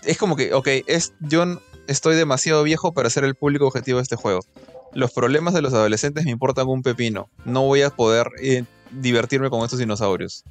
es 0.04 0.18
como 0.18 0.36
que, 0.36 0.54
ok, 0.54 0.68
es, 0.88 1.14
yo 1.22 1.44
estoy 1.88 2.16
demasiado 2.16 2.64
viejo 2.64 2.94
para 2.94 3.10
ser 3.10 3.24
el 3.24 3.36
público 3.36 3.68
objetivo 3.68 3.98
de 4.00 4.04
este 4.04 4.16
juego. 4.16 4.42
Los 4.94 5.12
problemas 5.12 5.54
de 5.54 5.62
los 5.62 5.74
adolescentes 5.74 6.26
me 6.26 6.32
importan 6.32 6.68
un 6.68 6.82
pepino. 6.82 7.30
No 7.46 7.64
voy 7.64 7.82
a 7.82 7.90
poder 7.90 8.28
eh, 8.42 8.64
divertirme 8.92 9.50
con 9.50 9.64
estos 9.64 9.80
dinosaurios. 9.80 10.44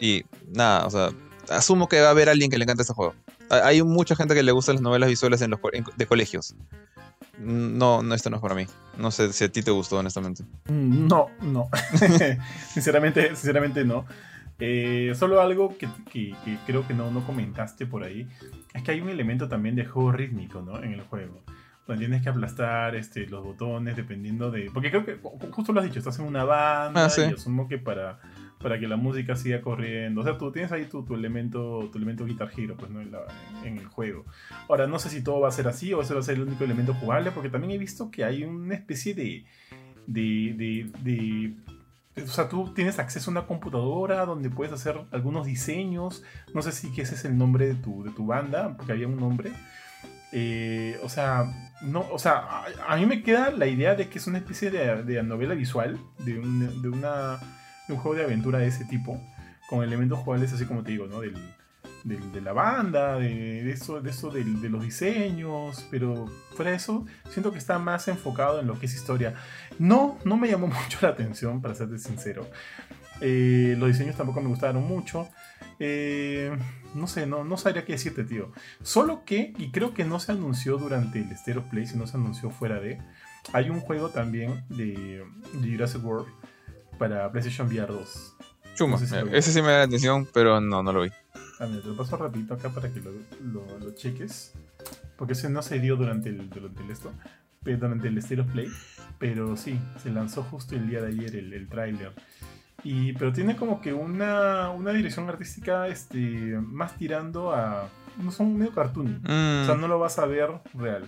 Y 0.00 0.24
nada, 0.48 0.86
o 0.86 0.90
sea, 0.90 1.10
asumo 1.48 1.88
que 1.88 2.00
va 2.00 2.08
a 2.08 2.10
haber 2.10 2.28
alguien 2.28 2.50
que 2.50 2.58
le 2.58 2.64
encante 2.64 2.82
este 2.82 2.94
juego. 2.94 3.14
Hay 3.50 3.82
mucha 3.82 4.16
gente 4.16 4.34
que 4.34 4.42
le 4.42 4.52
gusta 4.52 4.72
las 4.72 4.82
novelas 4.82 5.08
visuales 5.08 5.42
en 5.42 5.50
los, 5.50 5.60
de 5.96 6.06
colegios. 6.06 6.54
No, 7.38 8.02
no, 8.02 8.14
esto 8.14 8.30
no 8.30 8.36
es 8.36 8.42
para 8.42 8.54
mí. 8.54 8.66
No 8.98 9.10
sé 9.10 9.32
si 9.32 9.44
a 9.44 9.50
ti 9.50 9.62
te 9.62 9.70
gustó, 9.70 9.98
honestamente. 9.98 10.44
Mm, 10.66 11.06
no, 11.06 11.28
no. 11.40 11.68
sinceramente, 12.72 13.28
sinceramente 13.36 13.84
no. 13.84 14.06
Eh, 14.58 15.12
solo 15.16 15.40
algo 15.40 15.76
que, 15.76 15.88
creo 16.66 16.86
que 16.86 16.94
no, 16.94 17.10
no 17.10 17.26
comentaste 17.26 17.84
por 17.84 18.04
ahí 18.04 18.28
es 18.74 18.82
que 18.84 18.92
hay 18.92 19.00
un 19.00 19.08
elemento 19.08 19.48
también 19.48 19.74
de 19.74 19.84
juego 19.84 20.12
rítmico 20.12 20.62
¿no? 20.62 20.82
en 20.82 20.92
el 20.92 21.02
juego. 21.02 21.42
Donde 21.86 22.06
tienes 22.06 22.22
que 22.22 22.28
aplastar 22.28 22.94
este, 22.94 23.26
los 23.26 23.42
botones 23.42 23.96
dependiendo 23.96 24.52
de. 24.52 24.70
Porque 24.72 24.90
creo 24.90 25.04
que, 25.04 25.18
justo 25.50 25.72
lo 25.72 25.80
has 25.80 25.86
dicho, 25.86 25.98
estás 25.98 26.16
en 26.20 26.26
una 26.26 26.44
banda 26.44 27.06
ah, 27.06 27.20
y 27.28 27.34
asumo 27.34 27.66
que 27.66 27.78
para 27.78 28.20
para 28.62 28.78
que 28.78 28.86
la 28.86 28.96
música 28.96 29.36
siga 29.36 29.60
corriendo. 29.60 30.20
O 30.20 30.24
sea, 30.24 30.38
tú 30.38 30.52
tienes 30.52 30.72
ahí 30.72 30.86
tu, 30.86 31.04
elemento 31.14 31.88
tu 31.90 31.98
elemento 31.98 32.24
Guitar 32.24 32.50
Hero 32.56 32.76
pues, 32.76 32.90
¿no? 32.90 33.00
en, 33.00 33.78
el 33.78 33.86
juego. 33.86 34.24
Ahora, 34.68 34.86
no 34.86 34.98
sé 34.98 35.10
si 35.10 35.22
todo 35.22 35.40
va 35.40 35.48
a 35.48 35.52
ser 35.52 35.68
así 35.68 35.92
o 35.92 36.02
ese 36.02 36.14
va 36.14 36.20
a 36.20 36.22
ser 36.22 36.36
el 36.36 36.42
único 36.42 36.64
elemento 36.64 36.94
jugable, 36.94 37.30
porque 37.32 37.50
también 37.50 37.72
he 37.72 37.78
visto 37.78 38.10
que 38.10 38.24
hay 38.24 38.44
una 38.44 38.74
especie 38.74 39.14
de, 39.14 39.44
de, 40.06 40.90
de, 41.02 41.54
o 42.22 42.26
sea, 42.26 42.48
tú 42.48 42.72
tienes 42.74 42.98
acceso 42.98 43.30
a 43.30 43.32
una 43.32 43.46
computadora 43.46 44.24
donde 44.26 44.50
puedes 44.50 44.72
hacer 44.72 45.00
algunos 45.10 45.46
diseños. 45.46 46.22
No 46.54 46.62
sé 46.62 46.72
si 46.72 46.88
ese 47.00 47.14
es 47.14 47.24
el 47.24 47.36
nombre 47.36 47.66
de 47.66 47.74
tu, 47.74 48.04
de 48.04 48.10
tu 48.10 48.26
banda, 48.26 48.76
porque 48.76 48.92
había 48.92 49.08
un 49.08 49.18
nombre. 49.18 49.52
Eh, 50.32 50.98
o 51.02 51.08
sea, 51.08 51.44
no, 51.82 52.06
o 52.10 52.18
sea, 52.18 52.64
a, 52.88 52.96
mí 52.96 53.04
me 53.06 53.22
queda 53.22 53.50
la 53.50 53.66
idea 53.66 53.94
de 53.94 54.08
que 54.08 54.18
es 54.18 54.26
una 54.26 54.38
especie 54.38 54.70
de, 54.70 55.02
de 55.02 55.22
novela 55.22 55.54
visual, 55.54 55.98
de, 56.24 56.34
de 56.34 56.88
una 56.88 57.38
un 57.88 57.96
juego 57.96 58.16
de 58.16 58.24
aventura 58.24 58.58
de 58.58 58.68
ese 58.68 58.84
tipo, 58.84 59.20
con 59.68 59.82
elementos 59.82 60.18
jugables 60.18 60.52
así 60.52 60.64
como 60.66 60.82
te 60.82 60.92
digo, 60.92 61.06
¿no? 61.06 61.20
Del, 61.20 61.34
de 62.04 62.40
la 62.40 62.52
banda, 62.52 63.16
de, 63.16 63.70
eso, 63.70 64.00
de, 64.00 64.10
eso 64.10 64.30
de 64.30 64.44
los 64.68 64.82
diseños, 64.82 65.86
pero 65.90 66.26
fuera 66.56 66.72
de 66.72 66.76
eso, 66.76 67.06
siento 67.30 67.52
que 67.52 67.58
está 67.58 67.78
más 67.78 68.08
enfocado 68.08 68.58
en 68.58 68.66
lo 68.66 68.78
que 68.78 68.86
es 68.86 68.94
historia. 68.94 69.34
No, 69.78 70.18
no 70.24 70.36
me 70.36 70.48
llamó 70.48 70.66
mucho 70.82 70.98
la 71.02 71.08
atención, 71.10 71.62
para 71.62 71.74
serte 71.74 71.98
sincero. 71.98 72.48
Eh, 73.20 73.76
los 73.78 73.88
diseños 73.88 74.16
tampoco 74.16 74.40
me 74.40 74.48
gustaron 74.48 74.86
mucho. 74.86 75.28
Eh, 75.78 76.56
no 76.94 77.06
sé, 77.06 77.26
no, 77.26 77.44
no 77.44 77.56
sabría 77.56 77.84
qué 77.84 77.92
decirte, 77.92 78.24
tío. 78.24 78.52
Solo 78.82 79.24
que, 79.24 79.54
y 79.56 79.70
creo 79.70 79.94
que 79.94 80.04
no 80.04 80.18
se 80.18 80.32
anunció 80.32 80.78
durante 80.78 81.20
el 81.20 81.30
State 81.30 81.58
of 81.58 81.66
Play, 81.66 81.86
sino 81.86 82.06
se 82.06 82.16
anunció 82.16 82.50
fuera 82.50 82.80
de. 82.80 83.00
Hay 83.52 83.70
un 83.70 83.80
juego 83.80 84.10
también 84.10 84.64
de, 84.68 85.24
de 85.54 85.70
Jurassic 85.70 86.04
World 86.04 86.28
para 87.08 87.30
PlayStation 87.32 87.66
VR 87.66 87.92
2. 87.92 88.36
Chuma. 88.74 88.92
No 88.92 88.98
sé 88.98 89.06
si 89.06 89.14
lo 89.16 89.24
vi. 89.26 89.36
Ese 89.36 89.52
sí 89.52 89.60
me 89.60 89.68
da 89.72 89.78
la 89.78 89.84
atención, 89.84 90.28
pero 90.32 90.60
no, 90.60 90.82
no 90.82 90.92
lo 90.92 91.02
vi. 91.02 91.10
Ah, 91.60 91.66
mira, 91.66 91.82
te 91.82 91.88
lo 91.88 91.96
paso 91.96 92.16
rapidito 92.16 92.54
acá 92.54 92.68
para 92.70 92.92
que 92.92 93.00
lo, 93.00 93.10
lo- 93.52 93.78
lo 93.78 93.90
cheques. 93.94 94.52
Porque 95.16 95.32
ese 95.34 95.50
no 95.50 95.62
se 95.62 95.78
dio 95.78 95.96
durante 95.96 96.28
el, 96.30 96.48
durante 96.48 96.82
el 96.82 96.90
esto, 96.90 97.12
durante 97.62 98.08
el 98.08 98.18
State 98.18 98.40
of 98.40 98.50
Play. 98.52 98.68
Pero 99.18 99.56
sí, 99.56 99.78
se 100.02 100.10
lanzó 100.10 100.42
justo 100.42 100.74
el 100.74 100.88
día 100.88 101.00
de 101.00 101.08
ayer 101.08 101.36
el, 101.36 101.52
el 101.52 101.68
tráiler. 101.68 102.12
Y, 102.84 103.12
pero 103.12 103.32
tiene 103.32 103.54
como 103.56 103.80
que 103.80 103.92
una, 103.92 104.70
una 104.70 104.92
dirección 104.92 105.28
artística 105.28 105.86
este, 105.88 106.18
más 106.60 106.96
tirando 106.96 107.52
a... 107.52 107.88
No 108.20 108.30
son 108.32 108.56
medio 108.58 108.72
cartoon. 108.74 109.20
Mm, 109.22 109.62
O 109.62 109.66
sea, 109.66 109.74
no 109.76 109.86
lo 109.88 109.98
vas 109.98 110.18
a 110.18 110.26
ver 110.26 110.50
real. 110.74 111.04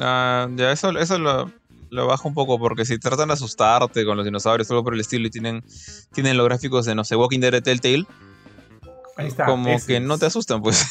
ah, 0.00 0.48
ya, 0.56 0.72
eso, 0.72 0.90
eso 0.98 1.18
lo, 1.18 1.50
lo 1.90 2.06
bajo 2.06 2.28
un 2.28 2.34
poco, 2.34 2.58
porque 2.58 2.84
si 2.84 2.98
tratan 2.98 3.28
de 3.28 3.34
asustarte 3.34 4.04
con 4.04 4.16
los 4.16 4.24
dinosaurios 4.24 4.70
o 4.70 4.74
algo 4.74 4.84
por 4.84 4.94
el 4.94 5.00
estilo 5.00 5.26
y 5.26 5.30
tienen, 5.30 5.64
tienen 6.12 6.36
los 6.36 6.46
gráficos 6.46 6.84
de, 6.86 6.94
no 6.94 7.04
sé, 7.04 7.16
Walking 7.16 7.40
Dead 7.40 7.52
de 7.52 7.62
Telltale, 7.62 8.04
Ahí 9.16 9.26
está. 9.28 9.46
como 9.46 9.76
que 9.86 9.96
es. 9.96 10.02
no 10.02 10.18
te 10.18 10.26
asustan, 10.26 10.62
pues. 10.62 10.86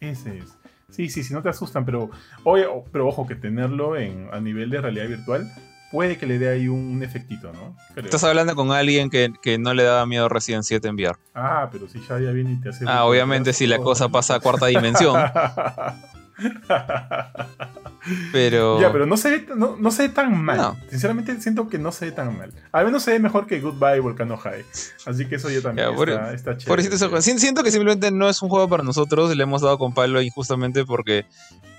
Ese 0.00 0.38
es. 0.38 0.44
Sí, 0.90 1.08
sí, 1.08 1.22
sí, 1.24 1.32
no 1.34 1.42
te 1.42 1.48
asustan, 1.48 1.84
pero, 1.84 2.10
oye, 2.44 2.66
o- 2.66 2.84
pero 2.92 3.06
ojo 3.08 3.26
que 3.26 3.34
tenerlo 3.34 3.96
en, 3.96 4.28
a 4.32 4.40
nivel 4.40 4.70
de 4.70 4.80
realidad 4.80 5.08
virtual 5.08 5.50
puede 5.90 6.16
que 6.18 6.26
le 6.26 6.38
dé 6.38 6.48
ahí 6.48 6.68
un, 6.68 6.78
un 6.80 7.02
efectito, 7.02 7.52
¿no? 7.52 7.76
Creo. 7.94 8.04
Estás 8.06 8.24
hablando 8.24 8.54
con 8.54 8.72
alguien 8.72 9.08
que, 9.10 9.32
que 9.42 9.58
no 9.58 9.72
le 9.74 9.84
daba 9.84 10.04
miedo 10.06 10.28
Resident 10.28 10.64
7 10.64 10.88
en 10.88 10.94
VR. 10.96 11.16
Ah, 11.34 11.68
pero 11.72 11.88
si 11.88 12.00
ya, 12.00 12.18
ya 12.18 12.30
viene 12.30 12.52
y 12.52 12.56
te 12.60 12.70
hace... 12.70 12.84
Ah, 12.88 13.04
obviamente 13.04 13.52
si 13.52 13.66
la 13.66 13.78
cosa 13.78 14.08
pasa 14.08 14.34
a 14.36 14.40
cuarta 14.40 14.66
dimensión, 14.66 15.14
pero... 18.32 18.80
Ya, 18.80 18.92
pero 18.92 19.06
no 19.06 19.16
se, 19.16 19.30
ve, 19.30 19.46
no, 19.56 19.76
no 19.78 19.90
se 19.90 20.04
ve 20.04 20.08
tan 20.10 20.36
mal. 20.42 20.56
No. 20.56 20.76
Sinceramente 20.90 21.40
siento 21.40 21.68
que 21.68 21.78
no 21.78 21.92
se 21.92 22.06
ve 22.06 22.12
tan 22.12 22.36
mal. 22.36 22.52
Al 22.72 22.84
menos 22.86 23.02
se 23.02 23.12
ve 23.12 23.18
mejor 23.18 23.46
que 23.46 23.60
Goodbye 23.60 24.00
Volcano 24.00 24.36
High. 24.36 24.64
Así 25.06 25.26
que 25.26 25.36
eso 25.36 25.50
ya 25.50 25.60
también 25.62 25.88
Ya, 25.90 25.94
por- 25.96 26.10
está, 26.10 26.32
está 26.34 26.56
chévere. 26.56 27.22
Siento 27.22 27.62
que 27.62 27.70
simplemente 27.70 28.10
no 28.10 28.28
es 28.28 28.42
un 28.42 28.48
juego 28.48 28.68
para 28.68 28.82
nosotros, 28.82 29.34
le 29.34 29.42
hemos 29.42 29.62
dado 29.62 29.78
con 29.78 29.94
palo 29.94 30.20
injustamente 30.22 30.84
porque... 30.84 31.26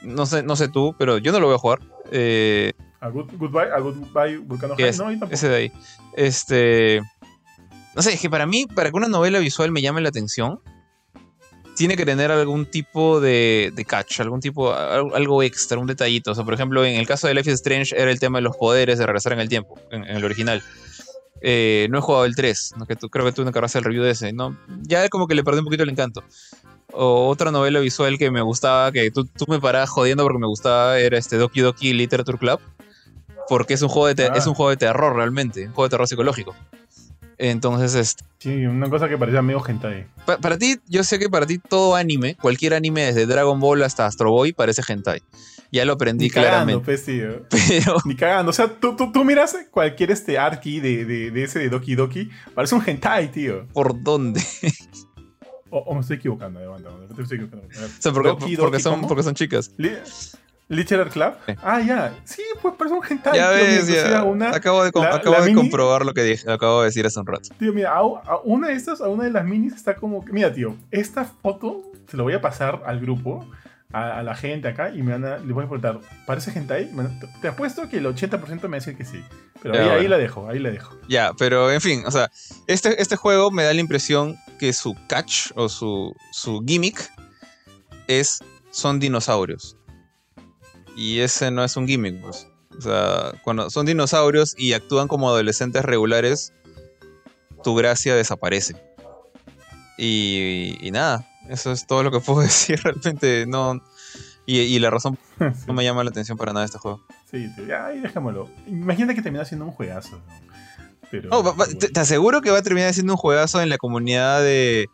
No 0.04 0.26
sé, 0.28 0.44
no 0.44 0.56
sé 0.56 0.68
tú, 0.70 0.96
pero 1.00 1.18
yo 1.18 1.32
no 1.32 1.40
lo 1.40 1.48
voy 1.48 1.56
a 1.56 1.60
jugar. 1.60 1.80
Eh, 2.12 2.72
A 3.02 3.10
good, 3.10 3.32
goodbye, 3.38 3.72
a 3.76 3.80
Goodbye 3.80 4.38
Volcano 4.38 4.76
¿Qué 4.76 4.84
High, 4.84 4.90
es? 4.92 4.98
no, 5.00 5.06
yo 5.06 5.12
tampoco. 5.20 5.34
ese 5.34 5.50
de 5.50 5.56
ahí. 5.56 5.72
Este. 6.16 7.02
No 7.96 8.04
sé, 8.04 8.14
es 8.14 8.22
que 8.22 8.30
para 8.30 8.46
mí, 8.46 8.68
para 8.76 8.92
que 8.92 8.96
una 8.96 9.08
novela 9.08 9.40
visual 9.40 9.72
me 9.72 9.82
llame 9.82 10.02
la 10.02 10.10
atención, 10.10 10.60
tiene 11.78 11.96
que 11.96 12.06
tener 12.06 12.32
algún 12.32 12.66
tipo 12.66 13.20
de, 13.22 13.72
de 13.76 13.86
catch, 13.86 14.20
algún 14.20 14.40
tipo, 14.42 14.74
al- 14.74 15.14
algo 15.14 15.44
extra, 15.44 15.78
un 15.78 15.88
detallito. 15.88 16.32
O 16.32 16.36
sea, 16.36 16.44
por 16.44 16.54
ejemplo, 16.54 16.84
en 16.84 16.96
el 16.96 17.06
caso 17.08 17.28
de 17.28 17.34
Life 17.36 17.50
is 17.50 17.56
Strange 17.56 17.96
era 17.96 18.12
el 18.12 18.20
tema 18.20 18.40
de 18.40 18.42
los 18.42 18.58
poderes 18.58 18.98
de 19.00 19.06
regresar 19.06 19.34
en 19.34 19.40
el 19.40 19.48
tiempo, 19.50 19.80
en, 19.92 20.04
en 20.04 20.18
el 20.18 20.26
original. 20.26 20.62
Eh, 21.42 21.88
no 21.92 22.00
he 22.00 22.02
jugado 22.02 22.26
el 22.26 22.36
3, 22.36 22.74
¿no? 22.78 22.86
que 22.88 22.96
tú, 22.96 23.10
creo 23.10 23.24
que 23.24 23.32
tú 23.32 23.44
no 23.44 23.52
acabaste 23.52 23.78
el 23.78 23.84
review 23.84 24.04
de 24.04 24.12
ese. 24.12 24.34
¿no? 24.34 24.58
Ya 24.82 25.08
como 25.10 25.28
que 25.28 25.36
le 25.36 25.44
perdí 25.44 25.60
un 25.60 25.66
poquito 25.66 25.84
el 25.84 25.90
encanto. 25.90 26.24
O 26.94 27.28
otra 27.28 27.52
novela 27.52 27.80
visual 27.80 28.18
que 28.18 28.32
me 28.32 28.42
gustaba, 28.42 28.92
que 28.92 29.12
tú, 29.12 29.26
tú 29.26 29.46
me 29.48 29.60
parabas 29.60 29.90
jodiendo 29.90 30.24
porque 30.24 30.40
me 30.40 30.48
gustaba, 30.48 30.98
era 31.00 31.18
este 31.18 31.38
Doki 31.38 31.62
Doki 31.62 31.94
Literature 31.94 32.38
Club. 32.40 32.60
Porque 33.50 33.76
es 33.76 33.82
un 33.82 33.88
juego 33.90 34.14
de, 34.14 34.26
Ah. 34.26 34.34
es 34.36 34.46
un 34.48 34.56
juego 34.56 34.72
de 34.72 34.78
terror 34.78 35.16
realmente, 35.16 35.68
un 35.68 35.74
juego 35.74 35.84
de 35.84 35.90
terror 35.92 36.08
psicológico. 36.08 36.56
Entonces, 37.40 37.94
este, 37.96 38.24
Sí, 38.40 38.66
una 38.66 38.90
cosa 38.90 39.08
que 39.10 39.18
parecía 39.18 39.42
medio 39.42 39.64
hentai. 39.68 40.08
pa- 40.26 40.38
para 40.38 40.58
ti, 40.58 40.78
yo 40.88 41.04
sé 41.04 41.20
que 41.20 41.30
para 41.30 41.46
ti 41.46 41.58
todo 41.60 41.96
anime, 41.96 42.36
cualquier 42.36 42.74
anime 42.74 43.04
desde 43.06 43.26
Dragon 43.26 43.60
Ball 43.60 43.84
hasta 43.84 44.06
Astro 44.06 44.32
Boy 44.32 44.54
parece 44.54 44.82
hentai. 44.88 45.22
Ya 45.72 45.84
lo 45.86 45.94
aprendí 45.94 46.26
Ni 46.26 46.30
cagando, 46.30 46.50
claramente. 46.82 46.86
pues, 46.86 47.04
tío. 47.06 47.44
Pero 47.68 47.98
Ni 48.06 48.16
cagando. 48.16 48.50
O 48.52 48.54
sea, 48.54 48.68
tú, 48.80 48.96
tú, 48.96 49.12
tú 49.12 49.24
miras 49.26 49.56
cualquier 49.70 50.12
este 50.12 50.38
arki 50.40 50.80
de, 50.80 51.04
de, 51.06 51.32
de 51.32 51.44
ese 51.44 51.60
de 51.60 51.70
Doki 51.70 51.96
Doki. 51.96 52.30
Parece 52.56 52.74
un 52.76 52.84
hentai, 52.88 53.32
tío. 53.32 53.68
¿por 53.74 54.02
dónde? 54.02 54.42
O, 55.70 55.80
o 55.80 55.94
me 55.96 56.00
estoy 56.02 56.16
equivocando, 56.18 56.60
aguanta, 56.62 56.88
aguanta, 56.90 57.14
me 57.14 57.24
estoy 57.24 57.38
equivocando. 57.40 57.68
O 57.68 58.02
sea, 58.02 58.14
porque, 58.14 58.30
Doki 58.30 58.56
porque 58.56 58.80
son, 58.80 59.02
porque 59.02 59.24
son 59.24 59.34
chicas. 59.36 59.72
Li- 59.78 59.92
Literal 60.70 61.10
Club. 61.10 61.34
Sí. 61.46 61.54
Ah, 61.64 61.80
ya. 61.82 62.14
Sí, 62.26 62.42
pues 62.62 62.74
parece 62.78 62.96
un 62.96 63.06
hentai. 63.10 63.36
ya 63.38 63.50
tío, 63.56 63.58
ves, 63.66 63.88
mira, 63.88 64.02
o 64.02 64.04
sea, 64.04 64.12
ya. 64.12 64.24
una- 64.24 64.50
acabo 64.50 64.84
de, 64.84 64.92
com- 64.92 65.04
la- 65.04 65.16
acabo 65.16 65.36
la 65.38 65.42
de 65.42 65.48
mini- 65.52 65.56
comprobar 65.62 66.06
lo 66.06 66.14
que 66.14 66.24
dije, 66.24 66.52
acabo 66.52 66.82
de 66.82 66.88
decir 66.88 67.06
hace 67.06 67.20
un 67.20 67.26
rato. 67.28 67.50
Tío, 67.58 67.72
mira, 67.74 67.92
a, 67.94 68.00
a 68.00 68.40
una 68.44 68.68
de 68.68 68.74
estas, 68.74 69.00
a 69.02 69.08
una 69.08 69.24
de 69.24 69.32
las 69.32 69.46
minis 69.46 69.74
está 69.74 69.96
como. 69.96 70.24
Mira, 70.32 70.52
tío, 70.54 70.76
esta 70.92 71.24
foto 71.26 71.84
se 72.10 72.18
lo 72.18 72.24
voy 72.24 72.34
a 72.34 72.42
pasar 72.42 72.84
al 72.86 73.00
grupo, 73.00 73.48
a, 73.94 74.20
a 74.20 74.24
la 74.24 74.36
gente 74.36 74.68
acá, 74.68 74.90
y 74.94 75.02
me 75.04 75.14
van 75.14 75.24
a, 75.26 75.38
les 75.38 75.52
voy 75.54 75.64
a 75.64 75.68
preguntar, 75.70 76.00
¿parece 76.26 76.52
hentai? 76.58 76.90
Te, 77.42 77.48
apuesto 77.48 77.88
que 77.88 77.98
el 78.00 78.06
80% 78.06 78.64
me 78.64 78.68
va 78.68 78.76
a 78.76 78.80
decir 78.80 78.98
que 78.98 79.06
sí. 79.06 79.24
Pero 79.62 79.74
Ya, 79.74 79.84
ahí, 79.84 79.90
ahí 80.02 80.08
la 80.10 80.18
dejo, 80.18 80.50
ahí 80.50 80.60
la 80.60 80.70
dejo. 80.70 80.96
Ya, 81.08 81.32
pero 81.38 81.72
en 81.72 81.80
fin, 81.80 82.04
o 82.06 82.12
sea, 82.12 82.30
este, 82.68 83.02
este 83.02 83.16
juego 83.16 83.52
me 83.52 83.64
da 83.64 83.74
la 83.74 83.80
impresión 83.80 84.36
que 84.60 84.74
su 84.74 84.96
catch 85.08 85.52
o 85.56 85.70
su, 85.70 86.14
su 86.34 86.62
gimmick 86.68 87.10
es 88.08 88.40
son 88.72 89.00
dinosaurios. 89.00 89.78
Y 90.98 91.20
ese 91.20 91.52
no 91.52 91.64
es 91.64 91.78
un 91.78 91.88
gimmick, 91.88 92.20
pues. 92.22 92.48
O 92.78 92.82
sea, 92.82 93.32
cuando 93.44 93.70
son 93.70 93.86
dinosaurios 93.86 94.54
y 94.58 94.74
actúan 94.74 95.08
como 95.08 95.30
adolescentes 95.30 95.84
regulares, 95.86 96.52
tu 97.64 97.76
gracia 97.76 98.16
desaparece. 98.16 98.76
Y, 99.98 100.78
y 100.82 100.92
nada, 100.92 101.28
eso 101.50 101.72
es 101.72 101.88
todo 101.88 102.04
lo 102.04 102.12
que 102.12 102.20
puedo 102.26 102.42
decir 102.42 102.82
realmente. 102.84 103.46
No, 103.48 103.82
y, 104.46 104.60
y 104.60 104.80
la 104.80 104.90
razón 104.90 105.18
no 105.68 105.74
me 105.74 105.84
llama 105.84 106.04
la 106.04 106.10
atención 106.10 106.38
para 106.38 106.54
nada 106.54 106.66
este 106.66 106.78
juego. 106.78 107.04
sí, 107.30 107.48
sí, 107.56 107.72
ahí 107.72 108.00
déjamelo. 108.00 108.50
Imagínate 108.68 109.16
que 109.16 109.22
termina 109.22 109.46
siendo 109.46 109.66
un 109.66 109.72
juegazo. 109.72 110.18
¿no? 110.18 110.24
Pero, 111.10 111.30
No, 111.30 111.44
va- 111.44 111.52
va- 111.52 111.66
pero 111.66 111.80
te, 111.80 111.90
te 111.90 112.00
aseguro 112.00 112.42
que 112.42 112.52
va 112.52 112.60
a 112.60 112.62
terminar 112.64 112.94
siendo 112.94 113.14
un 113.14 113.18
juegazo 113.18 113.62
en 113.62 113.70
la 113.70 113.78
comunidad 113.78 114.42
de, 114.42 114.88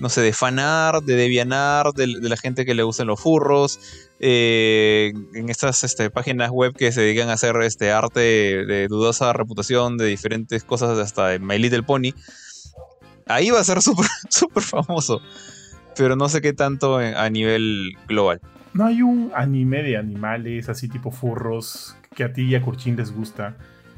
no 0.00 0.08
sé, 0.08 0.20
de 0.22 0.32
fanart, 0.32 1.04
de 1.04 1.14
devianart, 1.14 1.96
de, 1.96 2.06
de 2.20 2.28
la 2.28 2.36
gente 2.36 2.64
que 2.64 2.74
le 2.74 2.82
gustan 2.82 3.06
los 3.06 3.20
furros, 3.20 3.78
eh, 4.18 5.12
en 5.34 5.48
estas 5.48 5.82
este, 5.84 6.10
páginas 6.10 6.50
web 6.50 6.74
que 6.76 6.92
se 6.92 7.00
dedican 7.00 7.28
a 7.28 7.34
hacer 7.34 7.56
este 7.62 7.90
arte 7.92 8.20
de, 8.20 8.88
dudosa 8.88 9.32
reputación 9.32 9.96
de 9.96 10.06
diferentes 10.06 10.64
cosas, 10.64 10.98
hasta 10.98 11.28
de 11.28 11.38
My 11.38 11.58
Little 11.58 11.82
Pony. 11.82 12.12
Ahí 13.26 13.50
va 13.50 13.60
a 13.60 13.64
ser 13.64 13.80
súper 13.82 14.06
súper 14.28 14.62
famoso, 14.62 15.20
pero 15.96 16.16
no 16.16 16.28
sé 16.28 16.40
qué 16.40 16.52
tanto 16.52 16.98
a 16.98 17.30
nivel 17.30 17.92
global. 18.08 18.40
No 18.72 18.86
hay 18.86 19.02
un 19.02 19.32
anime 19.34 19.82
de 19.82 19.96
animales 19.96 20.68
así 20.68 20.88
tipo 20.88 21.10
furros 21.10 21.96
que 22.14 22.24
a 22.24 22.32
ti 22.32 22.42
y 22.42 22.54
a 22.54 22.62
Kurchin 22.62 22.96
les 22.96 23.12
gusta. 23.12 23.56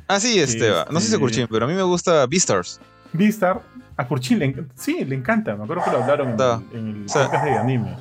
Ah, 0.09 0.21
sí, 0.21 0.39
este, 0.39 0.69
no 0.91 1.01
sé 1.01 1.07
si 1.07 1.13
Este- 1.13 1.19
Kurchin, 1.19 1.47
pero 1.51 1.65
a 1.65 1.69
mí 1.69 1.75
me 1.75 1.83
gusta 1.83 2.27
Beastars. 2.27 2.81
Vistar, 3.15 3.61
a 4.03 4.09
Kurchin 4.09 4.39
le, 4.39 4.55
enc- 4.55 4.69
sí, 4.75 5.05
le 5.05 5.15
encanta. 5.17 5.57
Me 5.57 5.65
acuerdo 5.65 5.85
que 5.85 5.91
lo 5.91 6.03
hablaron 6.03 6.29
en, 6.31 6.37
Da. 6.37 6.63
el- 6.73 6.79
en 6.79 6.89
el 6.97 7.05
O 7.07 7.09
sea, 7.09 7.25
podcast 7.25 7.45
de 7.45 7.57
anime. 7.57 7.97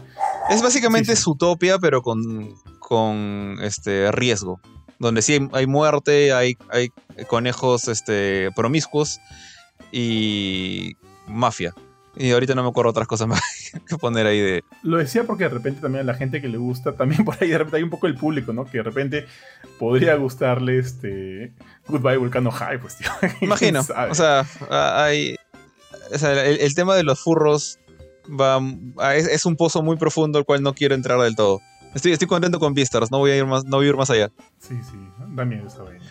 Es 0.49 0.61
básicamente 0.61 1.15
Sí, 1.15 1.23
sí. 1.23 1.69
Pero 1.81 2.01
con, 2.01 2.53
con 2.79 3.57
este 3.61 4.11
riesgo. 4.11 4.59
Donde 4.99 5.21
sí 5.23 5.33
hay, 5.33 5.49
hay 5.53 5.67
muerte, 5.67 6.31
hay, 6.33 6.57
hay 6.71 6.89
conejos 7.27 7.87
este, 7.87 8.49
promiscuos 8.55 9.19
y 9.91 10.95
mafia. 11.27 11.73
Y 12.15 12.31
ahorita 12.31 12.55
no 12.55 12.63
me 12.63 12.69
acuerdo 12.69 12.91
otras 12.91 13.07
cosas 13.07 13.27
más 13.29 13.41
que 13.87 13.97
poner 13.97 14.27
ahí 14.27 14.39
de. 14.39 14.63
Lo 14.83 14.97
decía 14.97 15.23
porque 15.23 15.45
de 15.45 15.49
repente 15.49 15.81
también 15.81 16.01
a 16.03 16.11
la 16.11 16.17
gente 16.17 16.41
que 16.41 16.49
le 16.49 16.57
gusta, 16.57 16.93
también 16.93 17.23
por 17.25 17.35
ahí 17.41 17.49
de 17.49 17.57
repente 17.57 17.77
hay 17.77 17.83
un 17.83 17.89
poco 17.89 18.07
el 18.07 18.15
público, 18.15 18.51
¿no? 18.53 18.65
Que 18.65 18.79
de 18.79 18.83
repente 18.83 19.25
podría 19.79 20.15
gustarle 20.15 20.77
este 20.77 21.53
Goodbye 21.87 22.17
Volcano 22.17 22.51
High, 22.51 22.79
pues 22.79 22.97
tío. 22.97 23.09
Imagino. 23.41 23.79
O 24.09 24.13
sea, 24.15 24.45
hay. 24.69 25.35
O 26.13 26.17
sea, 26.17 26.45
el, 26.45 26.59
el 26.59 26.75
tema 26.75 26.95
de 26.95 27.03
los 27.03 27.19
furros 27.19 27.79
va, 28.29 28.59
a- 28.97 29.15
es, 29.15 29.27
es 29.27 29.45
un 29.45 29.55
pozo 29.55 29.81
muy 29.81 29.97
profundo 29.97 30.37
al 30.39 30.45
cual 30.45 30.61
no 30.63 30.73
quiero 30.73 30.95
entrar 30.95 31.19
del 31.19 31.35
todo. 31.35 31.59
Estoy, 31.93 32.13
estoy 32.13 32.27
contento 32.27 32.59
con 32.59 32.73
Beastars, 32.73 33.11
no 33.11 33.17
voy 33.19 33.31
a 33.31 33.37
ir 33.37 33.45
más, 33.45 33.65
no 33.65 33.77
voy 33.77 33.87
a 33.87 33.89
ir 33.89 33.97
más 33.97 34.09
allá. 34.09 34.31
Sí, 34.59 34.75
sí, 34.89 34.97
da 35.35 35.43
miedo 35.43 35.67
esa 35.67 35.83
vaina. 35.83 36.05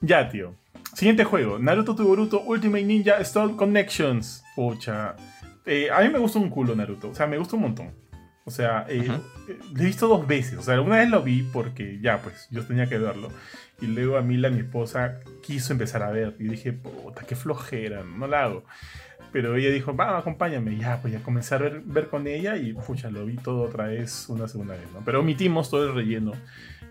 Ya, 0.00 0.28
tío. 0.28 0.54
Siguiente 0.94 1.24
juego, 1.24 1.58
Naruto 1.58 1.94
to 1.94 2.04
Boruto 2.04 2.40
Ultimate 2.42 2.84
Ninja 2.84 3.16
Storm 3.20 3.56
Connections. 3.56 4.44
Pucha. 4.54 5.16
Eh, 5.64 5.88
a 5.90 6.00
mí 6.00 6.08
me 6.10 6.18
gusta 6.18 6.38
un 6.38 6.50
culo 6.50 6.74
Naruto, 6.76 7.08
o 7.10 7.14
sea, 7.14 7.26
me 7.26 7.38
gusta 7.38 7.56
un 7.56 7.62
montón. 7.62 7.92
O 8.44 8.50
sea, 8.50 8.84
eh, 8.88 9.06
eh, 9.48 9.58
lo 9.72 9.82
he 9.82 9.86
visto 9.86 10.08
dos 10.08 10.26
veces. 10.26 10.58
O 10.58 10.62
sea, 10.62 10.78
una 10.80 10.96
vez 10.96 11.08
lo 11.08 11.22
vi 11.22 11.44
porque 11.44 11.98
ya, 12.02 12.20
pues, 12.20 12.48
yo 12.50 12.66
tenía 12.66 12.88
que 12.88 12.98
verlo. 12.98 13.28
Y 13.80 13.86
luego 13.86 14.16
a 14.16 14.20
Mila, 14.22 14.50
mi 14.50 14.58
esposa, 14.60 15.20
quiso 15.42 15.72
empezar 15.72 16.02
a 16.02 16.10
ver. 16.10 16.36
Y 16.40 16.44
dije, 16.48 16.72
puta, 16.72 17.22
qué 17.24 17.36
flojera, 17.36 18.02
no 18.02 18.26
la 18.26 18.42
hago. 18.44 18.64
Pero 19.32 19.56
ella 19.56 19.70
dijo, 19.70 19.96
va, 19.96 20.18
acompáñame. 20.18 20.76
Ya, 20.76 21.00
pues 21.00 21.12
ya 21.12 21.22
comencé 21.22 21.54
a 21.54 21.58
ver, 21.58 21.80
ver 21.84 22.08
con 22.08 22.26
ella 22.26 22.56
y 22.56 22.74
pucha, 22.74 23.10
lo 23.10 23.24
vi 23.24 23.36
todo 23.36 23.62
otra 23.62 23.86
vez, 23.86 24.28
una 24.28 24.46
segunda 24.46 24.74
vez, 24.74 24.84
¿no? 24.92 25.00
Pero 25.04 25.20
omitimos 25.20 25.70
todo 25.70 25.88
el 25.88 25.94
relleno. 25.94 26.32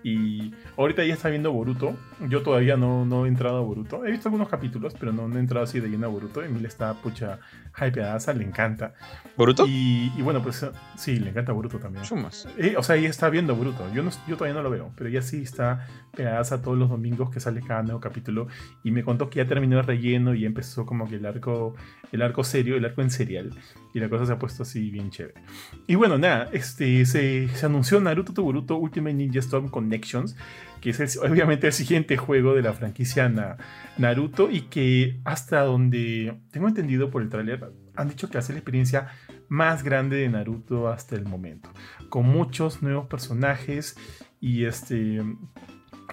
Y 0.03 0.53
ahorita 0.77 1.03
ya 1.05 1.13
está 1.13 1.29
viendo 1.29 1.51
Boruto. 1.51 1.95
Yo 2.27 2.41
todavía 2.41 2.77
no, 2.77 3.05
no 3.05 3.25
he 3.25 3.29
entrado 3.29 3.57
a 3.57 3.61
Boruto. 3.61 4.05
He 4.05 4.11
visto 4.11 4.29
algunos 4.29 4.49
capítulos, 4.49 4.95
pero 4.99 5.11
no, 5.11 5.27
no 5.27 5.37
he 5.37 5.39
entrado 5.39 5.63
así 5.63 5.79
de 5.79 5.89
lleno 5.89 6.07
a 6.07 6.09
Boruto. 6.09 6.43
Emil 6.43 6.65
está 6.65 6.93
pucha 6.93 7.39
hypeadaza, 7.75 8.33
le 8.33 8.43
encanta. 8.43 8.93
¿Boruto? 9.37 9.65
Y, 9.67 10.11
y 10.17 10.21
bueno, 10.21 10.41
pues 10.41 10.65
sí, 10.95 11.19
le 11.19 11.29
encanta 11.29 11.51
Boruto 11.51 11.79
también. 11.79 12.03
Chumas. 12.03 12.47
Eh, 12.57 12.75
o 12.77 12.83
sea, 12.83 12.95
ella 12.95 13.09
está 13.09 13.29
viendo 13.29 13.55
Boruto. 13.55 13.91
Yo, 13.93 14.03
no, 14.03 14.11
yo 14.27 14.37
todavía 14.37 14.55
no 14.55 14.63
lo 14.63 14.69
veo, 14.69 14.91
pero 14.95 15.09
ella 15.09 15.21
sí 15.21 15.43
está 15.43 15.87
pegadaza 16.15 16.61
todos 16.61 16.77
los 16.77 16.89
domingos 16.89 17.29
que 17.29 17.39
sale 17.39 17.61
cada 17.61 17.83
nuevo 17.83 17.99
capítulo. 17.99 18.47
Y 18.83 18.91
me 18.91 19.03
contó 19.03 19.29
que 19.29 19.37
ya 19.37 19.47
terminó 19.47 19.79
el 19.79 19.85
relleno 19.85 20.33
y 20.33 20.45
empezó 20.45 20.85
como 20.85 21.07
que 21.07 21.15
el 21.15 21.25
arco, 21.25 21.75
el 22.11 22.21
arco 22.21 22.43
serio, 22.43 22.75
el 22.75 22.85
arco 22.85 23.01
en 23.01 23.11
serial. 23.11 23.51
Y 23.93 23.99
la 23.99 24.07
cosa 24.09 24.25
se 24.25 24.31
ha 24.31 24.39
puesto 24.39 24.63
así 24.63 24.89
bien 24.89 25.09
chévere. 25.09 25.41
Y 25.87 25.95
bueno, 25.95 26.17
nada, 26.17 26.49
este, 26.53 27.05
se, 27.05 27.47
se 27.49 27.65
anunció 27.65 27.99
Naruto 27.99 28.33
to 28.33 28.41
Boruto 28.43 28.77
Ultimate 28.77 29.13
Ninja 29.13 29.39
Storm 29.39 29.67
Connections, 29.69 30.35
que 30.79 30.91
es 30.91 30.99
el- 30.99 31.29
obviamente 31.31 31.67
el 31.67 31.73
siguiente 31.73 32.15
juego 32.17 32.53
de 32.55 32.61
la 32.61 32.73
franquicia 32.73 33.27
Na- 33.29 33.57
Naruto 33.97 34.49
y 34.49 34.61
que 34.61 35.19
hasta 35.25 35.61
donde 35.63 36.37
tengo 36.51 36.67
entendido 36.69 37.09
por 37.11 37.21
el 37.21 37.29
tráiler 37.29 37.71
han 37.95 38.07
dicho 38.07 38.29
que 38.29 38.37
hace 38.37 38.53
la 38.53 38.59
experiencia 38.59 39.09
más 39.49 39.83
grande 39.83 40.15
de 40.15 40.29
Naruto 40.29 40.87
hasta 40.87 41.15
el 41.17 41.25
momento, 41.25 41.69
con 42.07 42.25
muchos 42.25 42.81
nuevos 42.81 43.07
personajes 43.07 43.97
y 44.39 44.63
este 44.63 45.21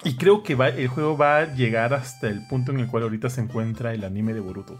y 0.03 0.15
creo 0.17 0.43
que 0.43 0.55
va- 0.55 0.69
el 0.69 0.87
juego 0.89 1.17
va 1.17 1.37
a 1.39 1.53
llegar 1.55 1.93
hasta 1.93 2.27
el 2.27 2.45
punto 2.47 2.71
en 2.73 2.79
el 2.81 2.87
cual 2.87 3.03
ahorita 3.03 3.29
se 3.29 3.41
encuentra 3.41 3.93
el 3.93 4.03
anime 4.03 4.33
de 4.33 4.39
Boruto. 4.41 4.77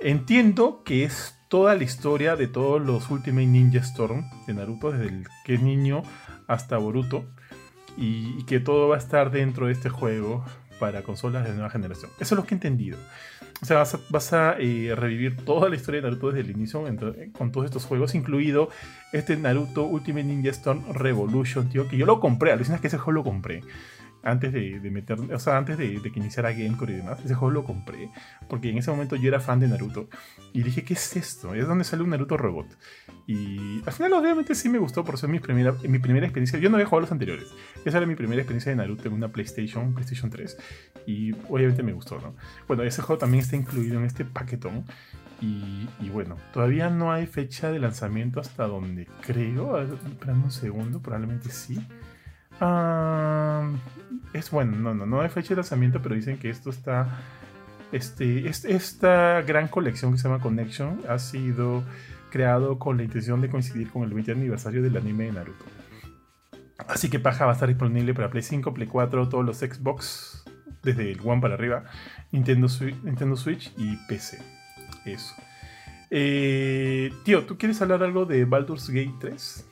Entiendo 0.00 0.82
que 0.84 1.04
es 1.04 1.35
toda 1.48 1.74
la 1.74 1.84
historia 1.84 2.36
de 2.36 2.48
todos 2.48 2.80
los 2.80 3.10
Ultimate 3.10 3.46
Ninja 3.46 3.78
Storm 3.78 4.24
de 4.46 4.54
Naruto, 4.54 4.92
desde 4.92 5.06
el 5.06 5.26
que 5.44 5.54
es 5.54 5.62
niño 5.62 6.02
hasta 6.46 6.76
Boruto, 6.78 7.24
y, 7.96 8.44
que 8.44 8.60
todo 8.60 8.88
va 8.88 8.96
a 8.96 8.98
estar 8.98 9.30
dentro 9.30 9.66
de 9.66 9.72
este 9.72 9.88
juego 9.88 10.44
para 10.78 11.02
consolas 11.02 11.44
de 11.44 11.54
nueva 11.54 11.70
generación. 11.70 12.10
Eso 12.20 12.34
es 12.34 12.38
lo 12.38 12.44
que 12.44 12.54
he 12.54 12.56
entendido. 12.56 12.98
O 13.62 13.64
sea, 13.64 13.82
vas 14.10 14.32
a, 14.34 14.56
eh, 14.58 14.92
revivir 14.94 15.36
toda 15.36 15.70
la 15.70 15.76
historia 15.76 16.02
de 16.02 16.08
Naruto 16.08 16.28
desde 16.28 16.40
el 16.40 16.50
inicio 16.50 16.84
con 17.32 17.52
todos 17.52 17.64
estos 17.64 17.86
juegos, 17.86 18.14
incluido 18.14 18.68
este 19.12 19.36
Naruto 19.36 19.84
Ultimate 19.84 20.24
Ninja 20.24 20.50
Storm 20.50 20.92
Revolution, 20.92 21.68
tío, 21.70 21.88
que 21.88 21.96
yo 21.96 22.04
lo 22.04 22.20
compré. 22.20 22.52
Alucinas 22.52 22.80
que 22.80 22.88
ese 22.88 22.98
juego 22.98 23.12
lo 23.12 23.24
compré 23.24 23.62
antes 24.26 24.52
de, 24.52 24.80
meter, 24.90 25.18
o 25.20 25.38
sea, 25.38 25.56
antes 25.56 25.78
de, 25.78 26.00
que 26.02 26.18
iniciara 26.18 26.52
GameCore 26.52 26.92
y 26.92 26.96
demás, 26.96 27.20
ese 27.24 27.34
juego 27.34 27.52
lo 27.52 27.64
compré, 27.64 28.10
porque 28.48 28.70
en 28.70 28.78
ese 28.78 28.90
momento 28.90 29.16
yo 29.16 29.28
era 29.28 29.40
fan 29.40 29.60
de 29.60 29.68
Naruto, 29.68 30.08
y 30.52 30.62
dije, 30.62 30.84
¿qué 30.84 30.94
es 30.94 31.16
esto? 31.16 31.54
Es 31.54 31.66
donde 31.66 31.84
sale 31.84 32.02
un 32.02 32.10
Naruto 32.10 32.36
robot. 32.36 32.66
Y 33.26 33.82
al 33.86 33.92
final 33.92 34.12
obviamente 34.14 34.54
sí 34.54 34.68
me 34.68 34.78
gustó, 34.78 35.04
por 35.04 35.18
ser 35.18 35.28
mi 35.30 35.40
primera, 35.40 35.74
mi 35.88 35.98
primera 35.98 36.26
experiencia, 36.26 36.58
yo 36.58 36.68
no 36.68 36.76
había 36.76 36.86
jugado 36.86 37.02
los 37.02 37.12
anteriores, 37.12 37.48
esa 37.84 37.98
era 37.98 38.06
mi 38.06 38.16
primera 38.16 38.42
experiencia 38.42 38.70
de 38.70 38.76
Naruto 38.76 39.08
en 39.08 39.14
una 39.14 39.28
PlayStation, 39.28 39.94
PlayStation 39.94 40.30
3, 40.30 40.56
y 41.06 41.32
obviamente 41.48 41.82
me 41.82 41.92
gustó, 41.92 42.18
¿no? 42.20 42.34
Bueno, 42.66 42.82
ese 42.82 43.02
juego 43.02 43.18
también 43.18 43.42
está 43.42 43.56
incluido 43.56 43.98
en 43.98 44.04
este 44.04 44.24
paquetón, 44.24 44.84
y, 45.40 46.08
bueno, 46.10 46.36
todavía 46.52 46.88
no 46.88 47.12
hay 47.12 47.26
fecha 47.26 47.70
de 47.70 47.78
lanzamiento 47.78 48.40
hasta 48.40 48.66
donde 48.66 49.06
creo, 49.20 49.78
espérame 49.80 50.44
un 50.44 50.50
segundo, 50.50 51.00
probablemente 51.00 51.50
sí. 51.50 51.78
Ah, 52.60 53.70
es 54.32 54.50
bueno, 54.50 54.76
no, 54.76 54.94
no, 54.94 55.06
no 55.06 55.20
hay 55.20 55.28
fecha 55.28 55.50
de 55.50 55.56
lanzamiento, 55.56 56.00
pero 56.02 56.14
dicen 56.14 56.38
que 56.38 56.50
esto 56.50 56.70
está. 56.70 57.20
Este, 57.92 58.48
es- 58.48 58.64
esta 58.64 59.42
gran 59.42 59.68
colección 59.68 60.12
que 60.12 60.18
se 60.18 60.28
llama 60.28 60.40
Connection 60.42 61.00
ha 61.08 61.18
sido 61.18 61.84
creado 62.30 62.78
con 62.78 62.96
la 62.96 63.04
intención 63.04 63.40
de 63.40 63.48
coincidir 63.48 63.90
con 63.90 64.02
el 64.02 64.12
20 64.12 64.32
aniversario 64.32 64.82
del 64.82 64.96
anime 64.96 65.24
de 65.24 65.32
Naruto. 65.32 65.64
Así 66.88 67.08
que 67.08 67.18
Paja 67.18 67.46
va 67.46 67.52
a 67.52 67.54
estar 67.54 67.68
disponible 67.68 68.12
para 68.14 68.28
Play 68.30 68.42
5, 68.42 68.74
Play 68.74 68.86
4, 68.88 69.28
todos 69.28 69.44
los 69.44 69.58
Xbox, 69.58 70.44
desde 70.82 71.10
el 71.12 71.20
One 71.24 71.40
para 71.40 71.54
arriba, 71.54 71.84
Nintendo, 72.32 72.66
Swi- 72.68 73.00
Nintendo 73.02 73.36
Switch 73.36 73.72
y 73.78 73.96
PC. 74.08 74.38
Eso. 75.04 75.34
Eh, 76.10 77.12
tío, 77.24 77.44
¿tú 77.46 77.56
quieres 77.56 77.80
hablar 77.80 78.02
algo 78.02 78.26
de 78.26 78.44
Baldur's 78.44 78.88
Gate 78.90 79.14
3? 79.20 79.66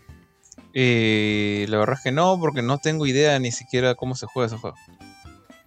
Eh, 0.75 1.67
la 1.69 1.79
verdad 1.79 1.97
es 1.97 2.03
que 2.03 2.13
no, 2.13 2.39
porque 2.39 2.61
no 2.61 2.79
tengo 2.79 3.07
idea 3.07 3.39
ni 3.39 3.53
siquiera 3.53 3.95
cómo 3.95 4.17
se 4.17 4.27
juega 4.27 4.49
ese 4.49 4.57
juego. 4.57 4.77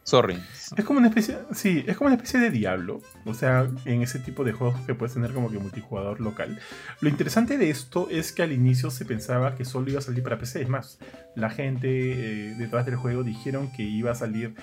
Sorry. 0.08 0.42
Es 0.78 0.86
como 0.86 1.00
una 1.00 1.10
especie, 1.10 1.38
sí, 1.52 1.84
es 1.86 1.98
como 1.98 2.08
una 2.08 2.16
especie 2.16 2.40
de 2.40 2.50
Diablo. 2.50 3.02
O 3.26 3.34
sea, 3.34 3.70
en 3.84 4.02
ese 4.02 4.20
tipo 4.20 4.46
de 4.46 4.54
juegos 4.54 4.80
que 4.86 4.96
puedes 4.96 5.14
tener 5.14 5.34
como 5.34 5.52
que 5.52 5.60
multijugador 5.60 6.22
local. 6.22 6.60
Lo 7.02 7.10
interesante 7.10 7.58
de 7.58 7.70
esto 7.70 8.08
es 8.10 8.32
que 8.32 8.42
al 8.42 8.54
inicio 8.54 8.90
se 8.90 9.04
pensaba 9.04 9.56
que 9.56 9.66
solo 9.66 9.90
iba 9.90 10.00
a 10.00 10.02
salir 10.02 10.24
para 10.24 10.38
PC. 10.38 10.62
Es 10.62 10.70
más, 10.70 11.00
la 11.36 11.50
gente 11.50 11.90
eh, 11.90 12.56
detrás 12.58 12.86
del 12.86 12.96
juego 12.96 13.24
dijeron 13.24 13.70
que 13.70 13.84
iba 13.84 14.12
a 14.12 14.16
salir 14.16 14.56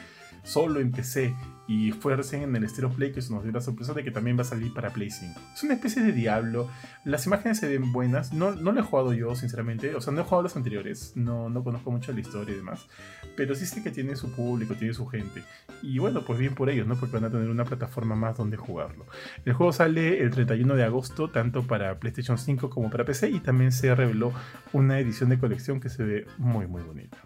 solo 0.44 0.80
en 0.80 0.92
PC. 0.92 1.34
Y 1.66 1.92
fue 1.92 2.14
recién 2.14 2.42
en 2.42 2.56
el 2.56 2.68
Stereo 2.68 2.90
Play 2.90 3.12
que 3.12 3.22
se 3.22 3.32
nos 3.32 3.42
dio 3.42 3.50
la 3.50 3.62
sorpresa 3.62 3.94
de 3.94 4.04
que 4.04 4.10
también 4.10 4.36
va 4.36 4.42
a 4.42 4.44
salir 4.44 4.74
para 4.74 4.90
Play 4.90 5.08
5. 5.10 5.40
Es 5.54 5.62
una 5.62 5.72
especie 5.72 6.02
de 6.02 6.12
Diablo. 6.12 6.68
Las 7.04 7.24
imágenes 7.24 7.58
se 7.58 7.68
ven 7.68 7.90
buenas. 7.90 8.34
No, 8.34 8.54
no 8.54 8.72
lo 8.72 8.80
he 8.80 8.82
jugado 8.82 9.14
yo, 9.14 9.34
sinceramente. 9.34 9.94
O 9.94 10.00
sea, 10.02 10.12
no 10.12 10.20
he 10.20 10.24
jugado 10.24 10.42
los 10.42 10.56
anteriores. 10.56 11.12
No, 11.16 11.48
no 11.48 11.64
conozco 11.64 11.90
mucho 11.90 12.12
la 12.12 12.20
historia 12.20 12.52
y 12.52 12.58
demás. 12.58 12.86
Pero 13.34 13.54
sí 13.54 13.64
sé 13.64 13.82
que 13.82 13.90
tiene 13.90 14.14
su 14.14 14.30
público, 14.32 14.74
tiene 14.74 14.92
su 14.92 15.06
gente. 15.06 15.42
Y 15.82 15.98
bueno, 15.98 16.22
pues 16.26 16.38
bien 16.38 16.54
por 16.54 16.68
ellos, 16.68 16.86
¿no? 16.86 16.96
Porque 16.96 17.16
van 17.16 17.24
a 17.24 17.30
tener 17.30 17.48
una 17.48 17.64
plataforma 17.64 18.14
más 18.14 18.36
donde 18.36 18.58
jugarlo. 18.58 19.06
El 19.46 19.54
juego 19.54 19.72
sale 19.72 20.22
el 20.22 20.30
31 20.30 20.74
de 20.74 20.84
agosto, 20.84 21.30
tanto 21.30 21.66
para 21.66 21.98
PlayStation 21.98 22.36
5 22.36 22.68
como 22.68 22.90
para 22.90 23.06
PC, 23.06 23.30
y 23.30 23.40
también 23.40 23.72
se 23.72 23.94
reveló 23.94 24.34
una 24.74 24.98
edición 24.98 25.30
de 25.30 25.38
colección 25.38 25.80
que 25.80 25.88
se 25.88 26.04
ve 26.04 26.26
muy, 26.36 26.66
muy 26.66 26.82
bonita. 26.82 27.16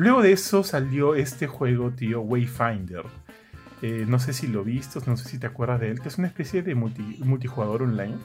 Luego 0.00 0.22
de 0.22 0.32
eso 0.32 0.64
salió 0.64 1.14
este 1.14 1.46
juego, 1.46 1.90
tío, 1.90 2.22
Wayfinder. 2.22 3.02
Eh, 3.82 4.06
no 4.08 4.18
sé 4.18 4.32
si 4.32 4.46
lo 4.46 4.64
viste, 4.64 4.98
no 5.06 5.18
sé 5.18 5.28
si 5.28 5.38
te 5.38 5.46
acuerdas 5.46 5.78
de 5.80 5.90
él, 5.90 6.00
que 6.00 6.08
es 6.08 6.16
una 6.16 6.26
especie 6.26 6.62
de 6.62 6.74
multi- 6.74 7.18
multijugador 7.22 7.82
online 7.82 8.16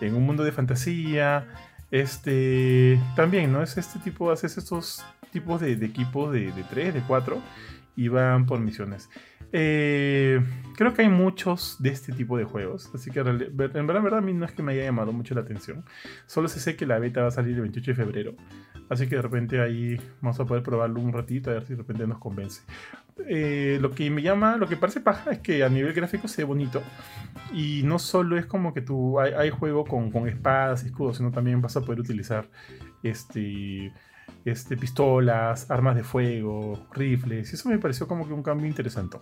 en 0.00 0.14
un 0.14 0.24
mundo 0.24 0.42
de 0.42 0.52
fantasía. 0.52 1.46
Este 1.90 2.98
también, 3.14 3.52
¿no? 3.52 3.62
Es 3.62 3.76
este 3.76 3.98
tipo, 3.98 4.30
haces 4.30 4.56
estos 4.56 5.04
tipos 5.30 5.60
de, 5.60 5.76
de 5.76 5.84
equipos 5.84 6.32
de, 6.32 6.50
de 6.50 6.62
3, 6.70 6.94
de 6.94 7.00
4 7.02 7.38
y 7.94 8.08
van 8.08 8.46
por 8.46 8.60
misiones. 8.60 9.10
Eh, 9.52 10.40
creo 10.76 10.94
que 10.94 11.02
hay 11.02 11.10
muchos 11.10 11.76
de 11.78 11.90
este 11.90 12.12
tipo 12.14 12.38
de 12.38 12.44
juegos, 12.44 12.90
así 12.94 13.10
que 13.10 13.18
en 13.20 13.36
verdad, 13.54 13.76
en 13.76 13.86
verdad 13.86 14.16
a 14.16 14.20
mí 14.22 14.32
no 14.32 14.46
es 14.46 14.52
que 14.52 14.62
me 14.62 14.72
haya 14.72 14.84
llamado 14.84 15.12
mucho 15.12 15.34
la 15.34 15.42
atención. 15.42 15.84
Solo 16.26 16.48
se 16.48 16.58
sé 16.58 16.74
que 16.74 16.86
la 16.86 16.98
beta 16.98 17.20
va 17.20 17.28
a 17.28 17.32
salir 17.32 17.56
el 17.56 17.60
28 17.60 17.90
de 17.90 17.94
febrero, 17.94 18.34
así 18.92 19.08
que 19.08 19.16
de 19.16 19.22
repente 19.22 19.60
ahí 19.60 20.00
vamos 20.20 20.38
a 20.40 20.44
poder 20.44 20.62
probarlo 20.62 21.00
un 21.00 21.12
ratito 21.12 21.50
a 21.50 21.54
ver 21.54 21.64
si 21.64 21.72
de 21.74 21.78
repente 21.78 22.06
nos 22.06 22.18
convence. 22.18 22.62
Eh, 23.28 23.78
lo 23.80 23.90
que 23.90 24.10
me 24.10 24.22
llama, 24.22 24.56
lo 24.56 24.68
que 24.68 24.76
parece 24.76 25.00
paja 25.00 25.32
es 25.32 25.38
que 25.40 25.64
a 25.64 25.68
nivel 25.68 25.92
gráfico 25.92 26.28
se 26.28 26.42
ve 26.42 26.46
bonito 26.46 26.82
y 27.52 27.82
no 27.84 27.98
solo 27.98 28.38
es 28.38 28.46
como 28.46 28.72
que 28.72 28.80
tú 28.80 29.20
hay, 29.20 29.32
hay 29.32 29.50
juego 29.50 29.84
con, 29.84 30.10
con 30.10 30.28
espadas 30.28 30.84
y 30.84 30.86
escudos, 30.86 31.18
sino 31.18 31.30
también 31.30 31.60
vas 31.60 31.76
a 31.76 31.82
poder 31.82 32.00
utilizar 32.00 32.48
este 33.02 33.92
este, 34.44 34.76
pistolas, 34.76 35.70
armas 35.70 35.96
de 35.96 36.04
fuego, 36.04 36.86
rifles. 36.92 37.52
Y 37.52 37.54
eso 37.54 37.68
me 37.68 37.78
pareció 37.78 38.08
como 38.08 38.26
que 38.26 38.32
un 38.32 38.42
cambio 38.42 38.66
interesante. 38.66 39.18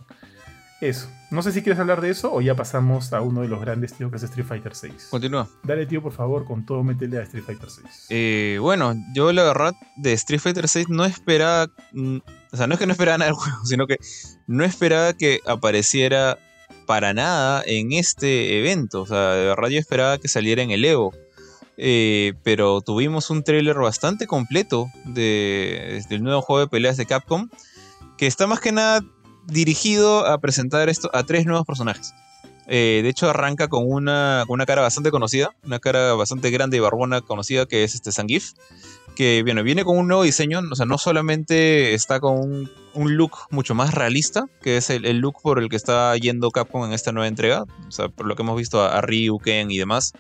Eso. 0.81 1.09
No 1.31 1.43
sé 1.43 1.53
si 1.53 1.63
quieres 1.63 1.79
hablar 1.79 2.01
de 2.01 2.11
eso 2.11 2.33
o 2.33 2.41
ya 2.41 2.55
pasamos 2.57 3.13
a 3.13 3.21
uno 3.21 3.43
de 3.43 3.49
los 3.49 3.61
grandes, 3.61 3.93
tío, 3.93 4.11
que 4.11 4.17
es 4.17 4.23
Street 4.23 4.47
Fighter 4.47 4.75
6. 4.75 5.09
Continúa. 5.11 5.47
Dale, 5.63 5.85
tío, 5.87 6.03
por 6.03 6.13
favor, 6.13 6.47
con 6.47 6.65
todo, 6.65 6.83
métele 6.83 7.19
a 7.19 7.23
Street 7.23 7.45
Fighter 7.45 7.69
6. 7.71 8.07
Eh, 8.09 8.59
bueno, 8.61 8.95
yo 9.15 9.31
la 9.33 9.43
verdad 9.45 9.75
de 9.97 10.13
Street 10.15 10.41
Fighter 10.41 10.67
6 10.69 10.89
no 10.89 11.05
esperaba. 11.05 11.69
mm, 11.93 12.19
O 12.53 12.57
sea, 12.57 12.67
no 12.67 12.75
es 12.75 12.81
que 12.81 12.87
no 12.87 12.93
esperaba 12.93 13.19
nada 13.19 13.31
del 13.31 13.39
juego, 13.39 13.59
sino 13.65 13.87
que 13.87 13.99
no 14.47 14.65
esperaba 14.65 15.13
que 15.13 15.41
apareciera 15.47 16.39
para 16.87 17.13
nada 17.13 17.63
en 17.67 17.93
este 17.93 18.59
evento. 18.59 19.03
O 19.03 19.07
sea, 19.07 19.33
de 19.35 19.47
verdad 19.47 19.69
yo 19.69 19.79
esperaba 19.79 20.19
que 20.19 20.29
saliera 20.29 20.63
en 20.63 20.71
el 20.71 20.85
Evo. 20.85 21.13
Eh, 21.77 22.35
pero 22.43 22.81
tuvimos 22.81 23.31
un 23.31 23.43
tráiler 23.43 23.77
bastante 23.77 24.27
completo 24.27 24.87
de, 25.05 26.03
del 26.11 26.23
nuevo 26.23 26.43
juego 26.43 26.61
de 26.61 26.69
peleas 26.69 26.97
de 26.97 27.07
Capcom. 27.07 27.49
Que 28.19 28.27
está 28.27 28.47
más 28.47 28.61
que 28.61 28.73
nada 28.73 29.01
dirigido 29.51 30.27
a 30.27 30.39
presentar 30.39 30.89
esto 30.89 31.11
a 31.13 31.25
tres 31.25 31.47
nuevos 31.47 31.67
personajes. 31.67 32.15
Eh, 32.67 33.01
de 33.03 33.09
hecho, 33.09 33.29
arranca 33.29 33.69
con 33.69 33.85
una, 33.85 34.45
una 34.49 34.65
cara 34.65 34.83
bastante 34.83 35.11
conocida, 35.11 35.51
una 35.65 35.81
cara 35.81 36.15
bastante 36.15 36.51
grande 36.51 36.77
y 36.77 36.81
barbona 36.81 37.21
conocida, 37.21 37.67
que 37.67 37.85
es 37.85 37.95
este 37.95 38.13
Zangief. 38.13 38.53
Que 39.17 39.43
viene 39.43 39.85
con 39.85 39.99
un 39.99 40.07
nuevo 40.07 40.23
diseño, 40.23 40.61
o 40.71 40.75
sea, 40.77 40.87
no 40.87 40.97
solamente 40.97 41.95
está 41.95 42.21
con 42.21 42.71
un, 42.95 43.17
look 43.17 43.33
mucho 43.51 43.75
más 43.75 43.93
realista, 43.93 44.47
que 44.63 44.77
es 44.77 44.89
el, 44.89 45.05
el 45.05 45.19
look 45.19 45.43
por 45.43 45.59
el 45.59 45.69
que 45.69 45.77
está 45.77 46.17
yendo 46.17 46.51
Capcom 46.51 46.85
en 46.85 46.93
esta 46.93 47.13
nueva 47.13 47.27
entrega, 47.27 47.65
o 47.87 47.91
sea, 47.91 48.09
por 48.09 48.27
lo 48.27 48.37
que 48.37 48.43
hemos 48.43 48.57
visto 48.57 48.81
a, 48.81 48.97
a 48.97 49.01
Ryu, 49.01 49.39
Ken 49.39 49.71
y 49.71 49.79
demás. 49.79 50.15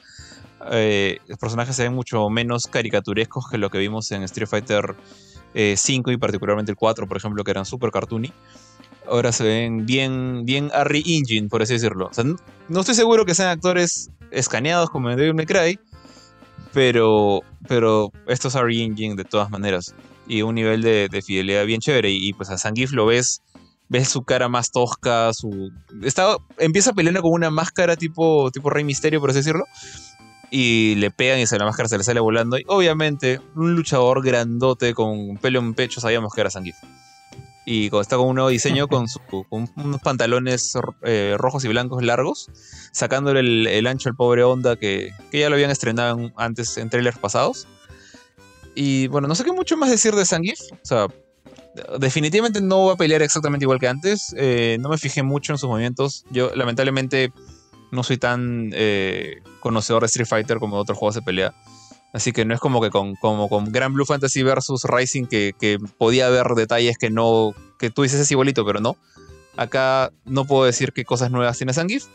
Eh, 0.70 1.18
los 1.26 1.38
personajes 1.38 1.74
se 1.74 1.84
ven 1.84 1.94
mucho 1.94 2.28
menos 2.28 2.66
caricaturescos 2.66 3.48
que 3.48 3.58
lo 3.58 3.70
que 3.70 3.78
vimos 3.78 4.10
en 4.12 4.22
Street 4.24 4.48
Fighter 4.48 4.94
eh, 5.54 5.74
5 5.76 6.10
y 6.10 6.16
particularmente 6.16 6.70
el 6.70 6.76
4, 6.76 7.08
por 7.08 7.16
ejemplo, 7.16 7.42
que 7.44 7.50
eran 7.50 7.64
super 7.64 7.90
cartoony. 7.90 8.32
Ahora 9.10 9.32
se 9.32 9.44
ven 9.44 9.86
bien, 9.86 10.44
bien 10.44 10.70
Harry 10.72 11.02
Engine, 11.04 11.48
por 11.48 11.62
así 11.62 11.74
decirlo. 11.74 12.06
O 12.06 12.14
sea, 12.14 12.24
no, 12.68 12.80
estoy 12.80 12.94
seguro 12.94 13.26
que 13.26 13.34
sean 13.34 13.48
actores 13.48 14.10
escaneados 14.30 14.90
como 14.90 15.10
en 15.10 15.16
Devil 15.16 15.34
May 15.34 15.46
Cry, 15.46 15.80
pero, 16.72 17.42
pero 17.68 18.12
esto 18.26 18.48
es 18.48 18.56
Harry 18.56 18.82
Engine 18.82 19.16
de 19.16 19.24
todas 19.24 19.50
maneras. 19.50 19.94
Y 20.26 20.42
un 20.42 20.54
nivel 20.54 20.82
de, 20.82 21.22
fidelidad 21.24 21.66
bien 21.66 21.80
chévere. 21.80 22.10
Y, 22.10 22.32
pues 22.32 22.50
a 22.50 22.58
Zangief 22.58 22.92
lo 22.92 23.06
ves, 23.06 23.42
ves 23.88 24.08
su 24.08 24.22
cara 24.22 24.48
más 24.48 24.70
tosca, 24.70 25.32
su... 25.34 25.72
Está, 26.02 26.36
empieza 26.58 26.92
peleando 26.92 27.22
con 27.22 27.32
una 27.32 27.50
máscara 27.50 27.96
tipo, 27.96 28.50
tipo 28.52 28.70
Rey 28.70 28.84
Misterio, 28.84 29.20
por 29.20 29.30
así 29.30 29.40
decirlo. 29.40 29.64
Y 30.52 30.94
le 30.96 31.10
pegan 31.10 31.40
y 31.40 31.46
se 31.46 31.58
la 31.58 31.64
máscara 31.64 31.88
se 31.88 31.98
le 31.98 32.04
sale 32.04 32.20
volando. 32.20 32.58
Y 32.58 32.64
obviamente, 32.68 33.40
un 33.56 33.74
luchador 33.74 34.24
grandote 34.24 34.94
con 34.94 35.36
pelo 35.38 35.58
en 35.58 35.74
pecho, 35.74 36.00
sabíamos 36.00 36.32
que 36.32 36.40
era 36.40 36.50
Zangief 36.50 36.76
y 37.70 37.88
está 38.00 38.16
con 38.16 38.26
un 38.26 38.34
nuevo 38.34 38.48
diseño 38.48 38.88
con, 38.88 39.06
unos 39.50 40.00
pantalones 40.00 40.76
eh, 41.02 41.36
rojos 41.38 41.64
y 41.64 41.68
blancos 41.68 42.02
largos, 42.02 42.50
sacándole 42.90 43.78
el, 43.78 43.86
ancho 43.86 44.08
al 44.08 44.16
pobre 44.16 44.42
Onda 44.42 44.74
que, 44.74 45.12
ya 45.32 45.48
lo 45.48 45.54
habían 45.54 45.70
estrenado 45.70 46.32
antes 46.34 46.76
en 46.78 46.90
trailers 46.90 47.18
pasados. 47.18 47.68
Y 48.74 49.06
bueno, 49.06 49.28
no 49.28 49.36
sé 49.36 49.44
qué 49.44 49.52
mucho 49.52 49.76
más 49.76 49.88
decir 49.88 50.16
de 50.16 50.26
Zangief. 50.26 50.58
O 50.72 50.78
sea, 50.82 51.06
definitivamente 52.00 52.60
no 52.60 52.86
va 52.86 52.94
a 52.94 52.96
pelear 52.96 53.22
exactamente 53.22 53.66
igual 53.66 53.78
que 53.78 53.86
antes. 53.86 54.34
Eh, 54.36 54.76
no 54.80 54.88
me 54.88 54.98
fijé 54.98 55.22
mucho 55.22 55.52
en 55.52 55.58
sus 55.58 55.68
movimientos. 55.68 56.24
Yo 56.32 56.50
lamentablemente 56.56 57.32
no 57.92 58.02
soy 58.02 58.18
tan 58.18 58.72
eh, 58.74 59.42
conocedor 59.60 60.02
de 60.02 60.06
Street 60.06 60.26
Fighter 60.26 60.58
como 60.58 60.74
de 60.74 60.82
otros 60.82 60.98
juegos 60.98 61.14
de 61.14 61.22
pelea. 61.22 61.54
Así 62.12 62.32
que 62.32 62.44
no 62.44 62.54
es 62.54 62.60
como 62.60 62.80
que 62.80 62.90
con, 62.90 63.14
como 63.16 63.48
con 63.48 63.70
Grand 63.70 63.94
Blue 63.94 64.04
Fantasy 64.04 64.42
versus 64.42 64.84
Rising 64.84 65.26
que, 65.26 65.78
podía 65.96 66.26
haber 66.26 66.46
detalles 66.56 66.98
que 66.98 67.10
no. 67.10 67.54
que 67.78 67.90
tú 67.90 68.02
dices 68.02 68.20
es 68.20 68.30
igualito, 68.30 68.64
pero 68.64 68.80
no. 68.80 68.96
Acá 69.56 70.10
no 70.24 70.44
puedo 70.44 70.64
decir 70.64 70.92
qué 70.92 71.04
cosas 71.04 71.30
nuevas 71.30 71.56
tiene 71.56 71.72
Zangief, 71.72 72.06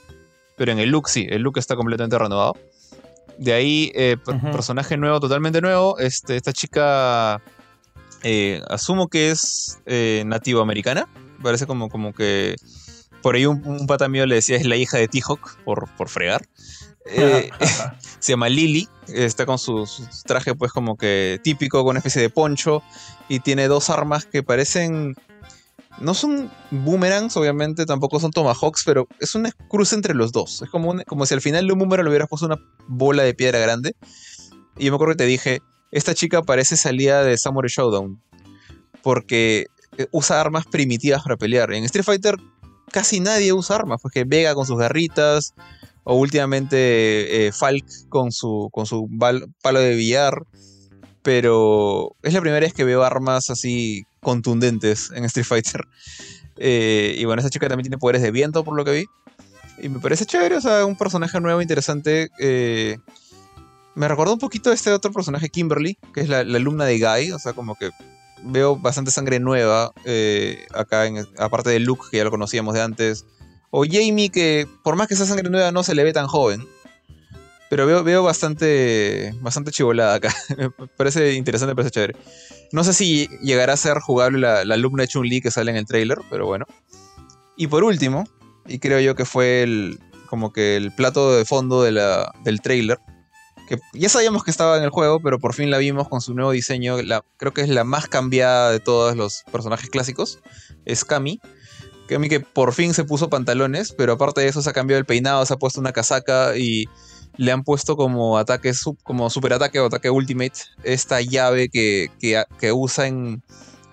pero 0.57 0.71
en 0.71 0.79
el 0.79 0.89
look 0.89 1.09
sí, 1.09 1.27
el 1.29 1.43
look 1.43 1.57
está 1.57 1.75
completamente 1.75 2.17
renovado. 2.17 2.55
De 3.37 3.53
ahí, 3.53 3.91
eh, 3.95 4.17
personaje 4.51 4.97
nuevo, 4.97 5.19
totalmente 5.19 5.61
nuevo. 5.61 5.97
Este, 5.99 6.35
esta 6.35 6.53
chica, 6.53 7.41
eh, 8.23 8.61
asumo 8.69 9.09
que 9.09 9.31
es 9.31 9.79
eh, 9.85 10.23
nativo 10.25 10.61
americana. 10.61 11.07
Parece 11.41 11.67
como, 11.67 11.89
como 11.89 12.13
que. 12.13 12.55
Por 13.21 13.35
ahí 13.35 13.45
un, 13.45 13.65
un 13.65 13.87
pata 13.87 14.07
mío 14.07 14.25
le 14.25 14.35
decía 14.35 14.55
es 14.55 14.65
la 14.65 14.75
hija 14.75 14.97
de 14.97 15.07
T-Hawk 15.07 15.57
por, 15.63 15.89
por 15.95 16.09
fregar. 16.09 16.45
Eh, 17.05 17.49
se 18.19 18.33
llama 18.33 18.49
Lily, 18.49 18.87
está 19.07 19.45
con 19.45 19.57
su, 19.59 19.87
traje 20.25 20.55
pues 20.55 20.71
como 20.71 20.97
que 20.97 21.39
típico, 21.43 21.83
con 21.83 21.91
una 21.91 21.99
especie 21.99 22.21
de 22.21 22.29
poncho, 22.29 22.81
y 23.29 23.39
tiene 23.39 23.67
dos 23.67 23.89
armas 23.89 24.25
que 24.25 24.43
parecen... 24.43 25.15
No 25.97 26.13
son 26.13 26.51
boomerangs, 26.71 27.37
obviamente, 27.37 27.85
tampoco 27.85 28.19
son 28.19 28.31
tomahawks, 28.31 28.83
pero 28.85 29.07
es 29.21 29.33
una 29.33 29.51
cruce 29.69 29.95
entre 29.95 30.13
los 30.13 30.33
dos. 30.33 30.61
Es 30.61 30.69
como, 30.69 30.93
como 31.07 31.25
si 31.25 31.33
al 31.33 31.39
final 31.39 31.65
de 31.65 31.71
un 31.71 31.79
boomerang 31.79 32.03
le 32.03 32.09
hubieras 32.09 32.27
puesto 32.27 32.47
una 32.47 32.59
bola 32.87 33.23
de 33.23 33.33
piedra 33.33 33.59
grande. 33.59 33.95
Y 34.77 34.85
yo 34.85 34.91
me 34.91 34.95
acuerdo 34.95 35.13
que 35.13 35.19
te 35.19 35.25
dije, 35.25 35.61
esta 35.91 36.13
chica 36.13 36.41
parece 36.41 36.75
salida 36.75 37.23
de 37.23 37.37
Samurai 37.37 37.69
Showdown, 37.69 38.21
porque 39.01 39.67
eh, 39.97 40.07
usa 40.11 40.41
armas 40.41 40.65
primitivas 40.65 41.23
para 41.23 41.37
pelear. 41.37 41.71
En 41.71 41.85
Street 41.85 42.03
Fighter 42.03 42.35
casi 42.91 43.21
nadie 43.21 43.53
usa 43.53 43.77
armas, 43.77 44.01
porque 44.01 44.25
Vega 44.25 44.53
con 44.53 44.65
sus 44.65 44.77
garritas, 44.77 45.53
o 46.05 46.15
últimamente 46.15 47.47
eh, 47.47 47.51
Falk 47.51 47.85
con 48.09 48.31
su, 48.31 48.69
con 48.71 48.85
su 48.85 49.09
palo 49.61 49.79
de 49.79 49.95
billar. 49.95 50.43
Pero 51.23 52.15
es 52.21 52.33
la 52.33 52.41
primera 52.41 52.59
vez 52.59 52.73
que 52.73 52.83
veo 52.83 53.03
armas 53.03 53.49
así 53.49 54.03
contundentes 54.21 55.11
en 55.13 55.25
Street 55.25 55.45
Fighter. 55.45 55.81
Eh, 56.57 57.15
y 57.17 57.25
bueno, 57.25 57.41
esa 57.41 57.49
chica 57.49 57.67
también 57.67 57.83
tiene 57.83 57.97
poderes 57.97 58.21
de 58.21 58.31
viento, 58.31 58.63
por 58.63 58.77
lo 58.77 58.85
que 58.85 58.91
vi. 58.91 59.05
Y 59.77 59.89
me 59.89 59.99
parece 59.99 60.25
chévere, 60.25 60.55
o 60.55 60.61
sea, 60.61 60.85
un 60.85 60.97
personaje 60.97 61.37
nuevo, 61.41 61.61
interesante. 61.61 62.29
Eh, 62.39 62.95
me 63.93 64.07
recordó 64.07 64.31
un 64.31 64.39
poquito 64.39 64.71
a 64.71 64.73
este 64.73 64.89
otro 64.93 65.11
personaje, 65.11 65.49
Kimberly, 65.49 65.97
que 66.13 66.21
es 66.21 66.29
la, 66.29 66.39
alumna 66.39 66.85
de 66.85 66.97
Guy. 66.97 67.33
O 67.33 67.39
sea, 67.39 67.51
como 67.51 67.75
que 67.75 67.89
veo 68.41 68.77
bastante 68.77 69.11
sangre 69.11 69.41
nueva 69.41 69.91
acá, 70.73 71.09
aparte 71.39 71.71
de 71.71 71.81
Luke, 71.81 72.05
que 72.09 72.15
ya 72.15 72.23
lo 72.23 72.31
conocíamos 72.31 72.73
de 72.73 72.83
antes. 72.83 73.25
O 73.77 73.83
Jamie, 73.83 74.29
que 74.29 74.69
por 74.85 74.95
más 74.95 75.09
que 75.09 75.17
sea 75.17 75.25
sangre 75.25 75.49
nueva, 75.49 75.69
no 75.73 75.83
se 75.83 75.95
le 75.95 76.05
ve 76.05 76.13
tan 76.13 76.27
joven. 76.27 76.65
Pero 77.69 77.85
veo, 77.85 78.05
veo 78.05 78.23
bastante, 78.23 79.35
bastante 79.41 79.71
chivolada 79.71 80.15
acá. 80.15 80.33
me 80.57 80.69
parece 80.97 81.33
interesante, 81.33 81.73
me 81.73 81.75
parece 81.75 81.91
chévere. 81.91 82.15
No 82.71 82.85
sé 82.85 82.93
si 82.93 83.27
llegará 83.41 83.73
a 83.73 83.77
ser 83.77 83.99
jugable 83.99 84.39
la, 84.39 84.61
alumna 84.61 85.03
de 85.03 85.09
Chun-Li 85.09 85.41
que 85.41 85.51
sale 85.51 85.71
en 85.71 85.77
el 85.77 85.85
trailer, 85.85 86.19
pero 86.29 86.45
bueno. 86.45 86.65
Y 87.57 87.67
por 87.67 87.83
último, 87.83 88.23
y 88.65 88.79
creo 88.79 89.01
yo 89.01 89.13
que 89.13 89.25
fue 89.25 89.63
el, 89.63 89.99
como 90.29 90.53
que 90.53 90.77
el 90.77 90.93
plato 90.93 91.35
de 91.35 91.43
fondo 91.43 91.83
de 91.83 91.91
la, 91.91 92.31
del 92.45 92.61
trailer, 92.61 92.99
que 93.67 93.77
ya 93.91 94.07
sabíamos 94.07 94.45
que 94.45 94.51
estaba 94.51 94.77
en 94.77 94.83
el 94.83 94.89
juego, 94.89 95.19
pero 95.19 95.37
por 95.37 95.53
fin 95.53 95.69
la 95.69 95.79
vimos 95.79 96.07
con 96.07 96.21
su 96.21 96.33
nuevo 96.33 96.51
diseño. 96.51 97.01
La, 97.01 97.25
creo 97.35 97.53
que 97.53 97.59
es 97.59 97.67
la 97.67 97.83
más 97.83 98.07
cambiada 98.07 98.71
de 98.71 98.79
todos 98.79 99.17
los 99.17 99.43
personajes 99.51 99.89
clásicos. 99.89 100.39
Es 100.85 101.03
que 102.07 102.15
a 102.15 102.19
mí 102.19 102.29
que 102.29 102.39
por 102.39 102.73
fin 102.73 102.93
se 102.93 103.03
puso 103.03 103.29
pantalones, 103.29 103.93
pero 103.93 104.13
aparte 104.13 104.41
de 104.41 104.47
eso 104.47 104.61
se 104.61 104.69
ha 104.69 104.73
cambiado 104.73 104.99
el 104.99 105.05
peinado, 105.05 105.45
se 105.45 105.53
ha 105.53 105.57
puesto 105.57 105.79
una 105.79 105.91
casaca 105.91 106.55
y 106.55 106.87
le 107.37 107.51
han 107.51 107.63
puesto 107.63 107.97
como 107.97 108.37
ataque, 108.37 108.71
como 109.03 109.29
super 109.29 109.53
ataque 109.53 109.79
o 109.79 109.87
ataque 109.87 110.09
ultimate, 110.09 110.59
esta 110.83 111.21
llave 111.21 111.69
que, 111.69 112.09
que, 112.19 112.71
usan 112.71 113.41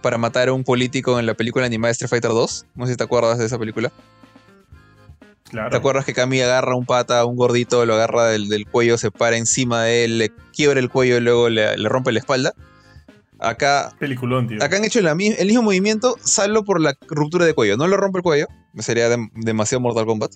para 0.01 0.19
matar 0.19 0.49
a 0.49 0.53
un 0.53 0.65
político 0.65 1.19
en 1.19 1.27
la 1.27 1.35
película 1.35 1.67
animada 1.67 1.93
Street 1.93 2.11
Fighter 2.11 2.31
2. 2.31 2.67
No 2.75 2.87
sé 2.87 2.93
si 2.93 2.97
te 2.97 3.05
acuerdas 3.05 3.39
de 3.39 3.47
esa 3.47 3.59
película. 3.59 3.93
Claro. 5.45 5.71
¿Te 5.71 5.77
acuerdas 5.77 6.05
que 6.05 6.15
Kami 6.15 6.41
agarra 6.41 6.77
un 6.77 6.87
pata, 6.87 7.25
un 7.25 7.37
gordito, 7.37 7.85
lo 7.85 7.95
agarra 7.95 8.27
del, 8.27 8.67
cuello, 8.71 8.97
se 8.97 9.11
para 9.11 9.37
encima 9.37 9.85
de 9.85 10.05
él, 10.05 10.19
le 10.19 10.33
quiebra 10.53 10.81
el 10.81 10.89
cuello 10.89 11.19
y 11.19 11.21
luego 11.21 11.49
le 11.49 11.89
rompe 11.89 12.13
la 12.13 12.21
espalda? 12.21 12.55
Acá. 13.43 13.93
Peliculón, 13.99 14.47
tío. 14.47 14.63
Acá 14.63 14.77
han 14.77 14.85
hecho 14.85 15.01
el 15.01 15.47
mismo 15.47 15.63
movimiento, 15.63 16.17
salvo 16.23 16.65
por 16.65 16.81
la 16.81 16.97
ruptura 17.09 17.45
de 17.45 17.55
cuello. 17.55 17.77
No 17.77 17.89
le 17.89 17.97
rompe 17.97 18.19
el 18.19 18.23
cuello, 18.23 18.47
sería 18.79 19.09
demasiado 19.35 19.81
Mortal 19.81 20.07
Kombat. 20.07 20.35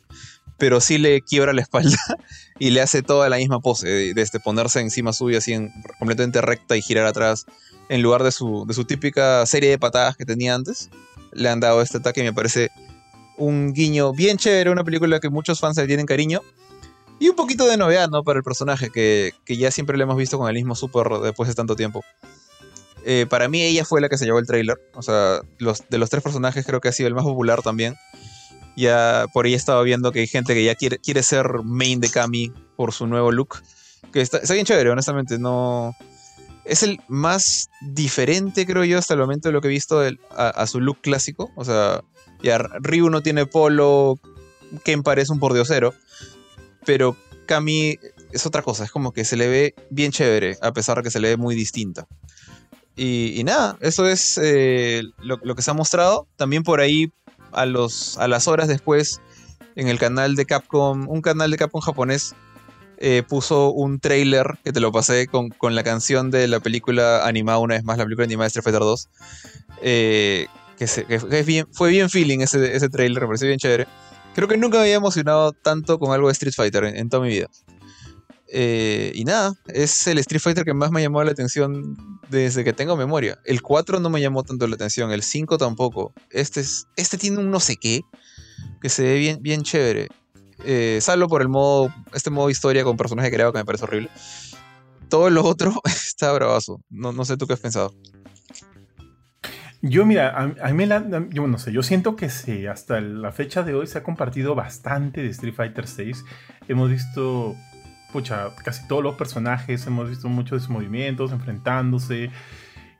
Pero 0.58 0.80
sí 0.80 0.98
le 0.98 1.20
quiebra 1.20 1.52
la 1.52 1.60
espalda 1.60 1.96
y 2.58 2.70
le 2.70 2.80
hace 2.80 3.02
toda 3.02 3.28
la 3.28 3.36
misma 3.36 3.60
pose 3.60 3.88
de, 4.14 4.22
este, 4.22 4.40
ponerse 4.40 4.80
encima 4.80 5.12
suyo 5.12 5.38
así 5.38 5.52
en, 5.52 5.70
completamente 5.98 6.40
recta 6.40 6.76
y 6.76 6.82
girar 6.82 7.06
atrás. 7.06 7.46
En 7.88 8.02
lugar 8.02 8.24
de 8.24 8.32
su, 8.32 8.64
de 8.66 8.74
su 8.74 8.84
típica 8.84 9.46
serie 9.46 9.70
de 9.70 9.78
patadas 9.78 10.16
que 10.16 10.24
tenía 10.24 10.54
antes, 10.54 10.90
le 11.32 11.48
han 11.48 11.60
dado 11.60 11.82
este 11.82 11.98
ataque 11.98 12.22
y 12.22 12.24
me 12.24 12.32
parece 12.32 12.70
un 13.36 13.72
guiño 13.72 14.12
bien 14.12 14.38
chévere, 14.38 14.70
una 14.70 14.82
película 14.82 15.20
que 15.20 15.28
muchos 15.28 15.60
fans 15.60 15.76
le 15.76 15.86
tienen 15.86 16.06
cariño. 16.06 16.40
Y 17.20 17.28
un 17.28 17.36
poquito 17.36 17.66
de 17.66 17.76
novedad, 17.76 18.08
¿no? 18.08 18.24
Para 18.24 18.38
el 18.38 18.42
personaje, 18.42 18.90
que, 18.90 19.32
que 19.44 19.56
ya 19.56 19.70
siempre 19.70 19.96
le 19.96 20.02
hemos 20.02 20.16
visto 20.16 20.38
con 20.38 20.48
el 20.48 20.54
mismo 20.54 20.74
super 20.74 21.06
después 21.22 21.48
de 21.48 21.54
tanto 21.54 21.76
tiempo. 21.76 22.02
Eh, 23.08 23.24
para 23.30 23.48
mí 23.48 23.62
ella 23.62 23.84
fue 23.84 24.00
la 24.00 24.08
que 24.08 24.18
se 24.18 24.24
llevó 24.24 24.40
el 24.40 24.48
trailer. 24.48 24.76
O 24.94 25.00
sea, 25.00 25.40
de 25.60 25.98
los 25.98 26.10
tres 26.10 26.24
personajes 26.24 26.66
creo 26.66 26.80
que 26.80 26.88
ha 26.88 26.92
sido 26.92 27.06
el 27.06 27.14
más 27.14 27.22
popular 27.22 27.62
también. 27.62 27.94
Ya 28.76 29.26
por 29.32 29.46
ahí 29.46 29.54
estaba 29.54 29.80
viendo 29.82 30.10
que 30.10 30.18
hay 30.20 30.26
gente 30.26 30.54
que 30.54 30.64
ya 30.64 30.74
quiere, 30.74 31.22
ser 31.22 31.46
main 31.62 32.00
de 32.00 32.10
Kami 32.10 32.52
por 32.76 32.92
su 32.92 33.06
nuevo 33.06 33.30
look. 33.30 33.62
Que 34.12 34.20
está, 34.20 34.40
bien 34.52 34.66
chévere, 34.66 34.90
honestamente. 34.90 35.38
No. 35.38 35.94
Es 36.64 36.82
el 36.82 36.98
más 37.06 37.70
diferente, 37.80 38.66
creo 38.66 38.82
yo, 38.82 38.98
hasta 38.98 39.14
el 39.14 39.20
momento 39.20 39.48
de 39.48 39.52
lo 39.52 39.60
que 39.60 39.68
he 39.68 39.70
visto 39.70 40.02
a, 40.36 40.66
su 40.66 40.80
look 40.80 41.00
clásico. 41.00 41.52
O 41.54 41.64
sea, 41.64 42.02
ya 42.42 42.58
Ryu 42.58 43.08
no 43.08 43.22
tiene 43.22 43.46
polo. 43.46 44.18
Ken 44.82 45.04
parece 45.04 45.32
un 45.32 45.38
pordiosero. 45.38 45.94
Pero 46.84 47.16
Kami 47.46 48.00
es 48.32 48.46
otra 48.46 48.62
cosa. 48.62 48.82
Es 48.82 48.90
como 48.90 49.12
que 49.12 49.24
se 49.24 49.36
le 49.36 49.46
ve 49.46 49.74
bien 49.90 50.10
chévere, 50.10 50.58
a 50.60 50.72
pesar 50.72 50.96
de 50.96 51.02
que 51.04 51.10
se 51.12 51.20
le 51.20 51.28
ve 51.28 51.36
muy 51.36 51.54
distinta. 51.54 52.08
Y, 52.96 53.42
nada, 53.44 53.76
eso 53.80 54.08
es 54.08 54.40
eh, 54.42 55.02
lo, 55.18 55.54
que 55.54 55.62
se 55.62 55.70
ha 55.70 55.74
mostrado. 55.74 56.26
También 56.36 56.62
por 56.62 56.80
ahí, 56.80 57.12
a, 57.52 57.66
las 57.66 58.48
horas 58.48 58.68
después, 58.68 59.20
en 59.74 59.88
el 59.88 59.98
canal 59.98 60.34
de 60.34 60.46
Capcom, 60.46 61.06
un 61.06 61.20
canal 61.20 61.50
de 61.50 61.58
Capcom 61.58 61.82
japonés 61.82 62.34
eh, 62.98 63.22
puso 63.28 63.70
un 63.70 64.00
trailer 64.00 64.46
que 64.64 64.72
te 64.72 64.80
lo 64.80 64.90
pasé 64.92 65.26
con, 65.26 65.52
la 65.74 65.84
canción 65.84 66.30
de 66.30 66.48
la 66.48 66.60
película 66.60 67.26
animada, 67.26 67.58
una 67.58 67.74
vez 67.74 67.84
más, 67.84 67.98
la 67.98 68.04
película 68.04 68.24
animada 68.24 68.46
de 68.46 68.48
Street 68.48 68.64
Fighter 68.64 68.80
2. 68.80 69.08
Eh, 69.82 70.46
que, 70.78 71.42
bien, 71.44 71.66
fue 71.72 71.90
bien 71.90 72.08
feeling 72.08 72.38
ese, 72.40 72.74
ese 72.74 72.88
trailer, 72.88 73.22
me 73.22 73.26
pareció 73.26 73.46
bien 73.48 73.58
chévere. 73.58 73.86
Creo 74.34 74.48
que 74.48 74.56
nunca 74.56 74.78
me 74.78 74.84
había 74.84 74.96
emocionado 74.96 75.52
tanto 75.52 75.98
con 75.98 76.12
algo 76.12 76.28
de 76.28 76.32
Street 76.32 76.54
Fighter 76.54 76.84
en 76.84 77.08
toda 77.10 77.22
mi 77.22 77.28
vida. 77.28 77.48
Eh, 78.48 79.12
y 79.14 79.24
nada, 79.24 79.54
es 79.66 80.06
el 80.06 80.18
Street 80.18 80.40
Fighter 80.40 80.64
que 80.64 80.74
más 80.74 80.90
me 80.90 81.02
llamó 81.02 81.22
la 81.24 81.32
atención 81.32 81.96
desde 82.30 82.64
que 82.64 82.72
tengo 82.72 82.96
memoria. 82.96 83.38
El 83.44 83.62
4 83.62 84.00
no 84.00 84.10
me 84.10 84.20
llamó 84.20 84.42
tanto 84.44 84.66
la 84.66 84.74
atención, 84.74 85.10
el 85.10 85.22
5 85.22 85.58
tampoco. 85.58 86.12
Este, 86.30 86.60
es, 86.60 86.86
este 86.96 87.18
tiene 87.18 87.38
un 87.38 87.50
no 87.50 87.60
sé 87.60 87.76
qué 87.76 88.02
que 88.80 88.88
se 88.88 89.02
ve 89.02 89.18
bien, 89.18 89.42
bien 89.42 89.62
chévere. 89.62 90.08
Eh, 90.64 90.98
salvo 91.00 91.28
por 91.28 91.42
el 91.42 91.48
modo, 91.48 91.92
este 92.14 92.30
modo 92.30 92.50
historia 92.50 92.84
con 92.84 92.96
personaje 92.96 93.30
creado 93.30 93.52
que 93.52 93.58
me 93.58 93.64
parece 93.64 93.84
horrible. 93.84 94.10
Todo 95.08 95.30
lo 95.30 95.44
otro 95.44 95.72
está 95.84 96.32
bravazo. 96.32 96.80
No, 96.88 97.12
no 97.12 97.24
sé 97.24 97.36
tú 97.36 97.46
qué 97.46 97.54
has 97.54 97.60
pensado. 97.60 97.92
Yo, 99.82 100.04
mira, 100.06 100.36
a, 100.36 100.68
mí 100.68 100.72
me 100.72 100.86
la, 100.86 101.26
yo 101.30 101.46
no 101.46 101.58
sé, 101.58 101.70
yo 101.70 101.82
siento 101.82 102.16
que 102.16 102.28
sí, 102.28 102.66
hasta 102.66 103.00
la 103.00 103.30
fecha 103.30 103.62
de 103.62 103.74
hoy 103.74 103.86
se 103.86 103.98
ha 103.98 104.02
compartido 104.02 104.54
bastante 104.54 105.22
de 105.22 105.28
Street 105.28 105.54
Fighter 105.54 105.84
VI. 105.84 106.12
Hemos 106.66 106.90
visto, 106.90 107.54
pucha, 108.16 108.48
casi 108.64 108.88
todos 108.88 109.02
los 109.02 109.14
personajes, 109.16 109.86
hemos 109.86 110.08
visto 110.08 110.26
muchos 110.28 110.52
de 110.52 110.60
sus 110.60 110.70
movimientos, 110.70 111.32
enfrentándose. 111.32 112.30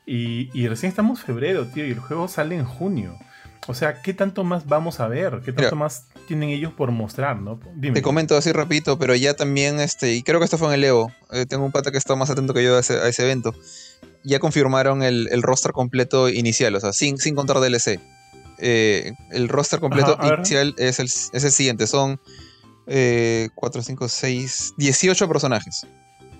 Y, 0.05 0.51
y 0.53 0.69
recién 0.69 0.91
estamos 0.91 1.21
en 1.21 1.27
febrero, 1.27 1.67
tío, 1.69 1.87
y 1.87 1.91
el 1.91 2.01
juego 2.01 2.29
sale 2.29 2.55
en 2.55 2.67
junio. 2.67 3.17
O 3.67 3.73
sea, 3.73 4.03
¿qué 4.03 4.13
tanto 4.13 4.45
más 4.45 4.67
vamos 4.67 5.01
a 5.01 5.09
ver? 5.09 5.41
¿Qué 5.43 5.55
tanto 5.55 5.75
más 5.75 6.09
tienen 6.29 6.51
ellos 6.51 6.75
por 6.75 6.91
mostrar, 6.91 7.41
no? 7.41 7.59
Te 7.81 8.03
comento 8.03 8.37
así 8.37 8.53
rapidito, 8.53 8.99
pero 8.99 9.15
ya 9.15 9.33
también, 9.33 9.81
este, 9.81 10.13
y 10.13 10.23
creo 10.23 10.39
que 10.39 10.45
esto 10.45 10.59
fue 10.59 10.69
en 10.69 10.75
el 10.75 10.85
Evo. 10.85 11.11
Eh, 11.33 11.47
tengo 11.47 11.65
un 11.65 11.73
pata 11.73 11.91
que 11.91 11.97
está 11.97 12.15
más 12.15 12.29
atento 12.29 12.53
que 12.53 12.63
yo 12.63 12.77
a 12.77 12.81
ese, 12.81 13.23
evento. 13.23 13.55
Ya 14.23 14.39
confirmaron 14.39 15.03
el, 15.03 15.43
roster 15.43 15.73
completo 15.73 16.29
inicial, 16.29 16.75
o 16.75 16.81
sea, 16.81 16.93
sin, 16.93 17.17
sin 17.17 17.35
contar 17.35 17.59
DLC. 17.59 18.01
Eh, 18.59 19.15
el 19.31 19.49
roster 19.49 19.81
completo 19.81 20.19
inicial 20.23 20.75
es 20.77 21.01
el, 21.01 21.07
es 21.07 21.45
el, 21.45 21.51
siguiente, 21.51 21.87
son 21.87 22.21
4, 22.87 23.83
5, 23.83 24.09
6, 24.09 24.75
18 24.77 25.29
personajes. 25.29 25.87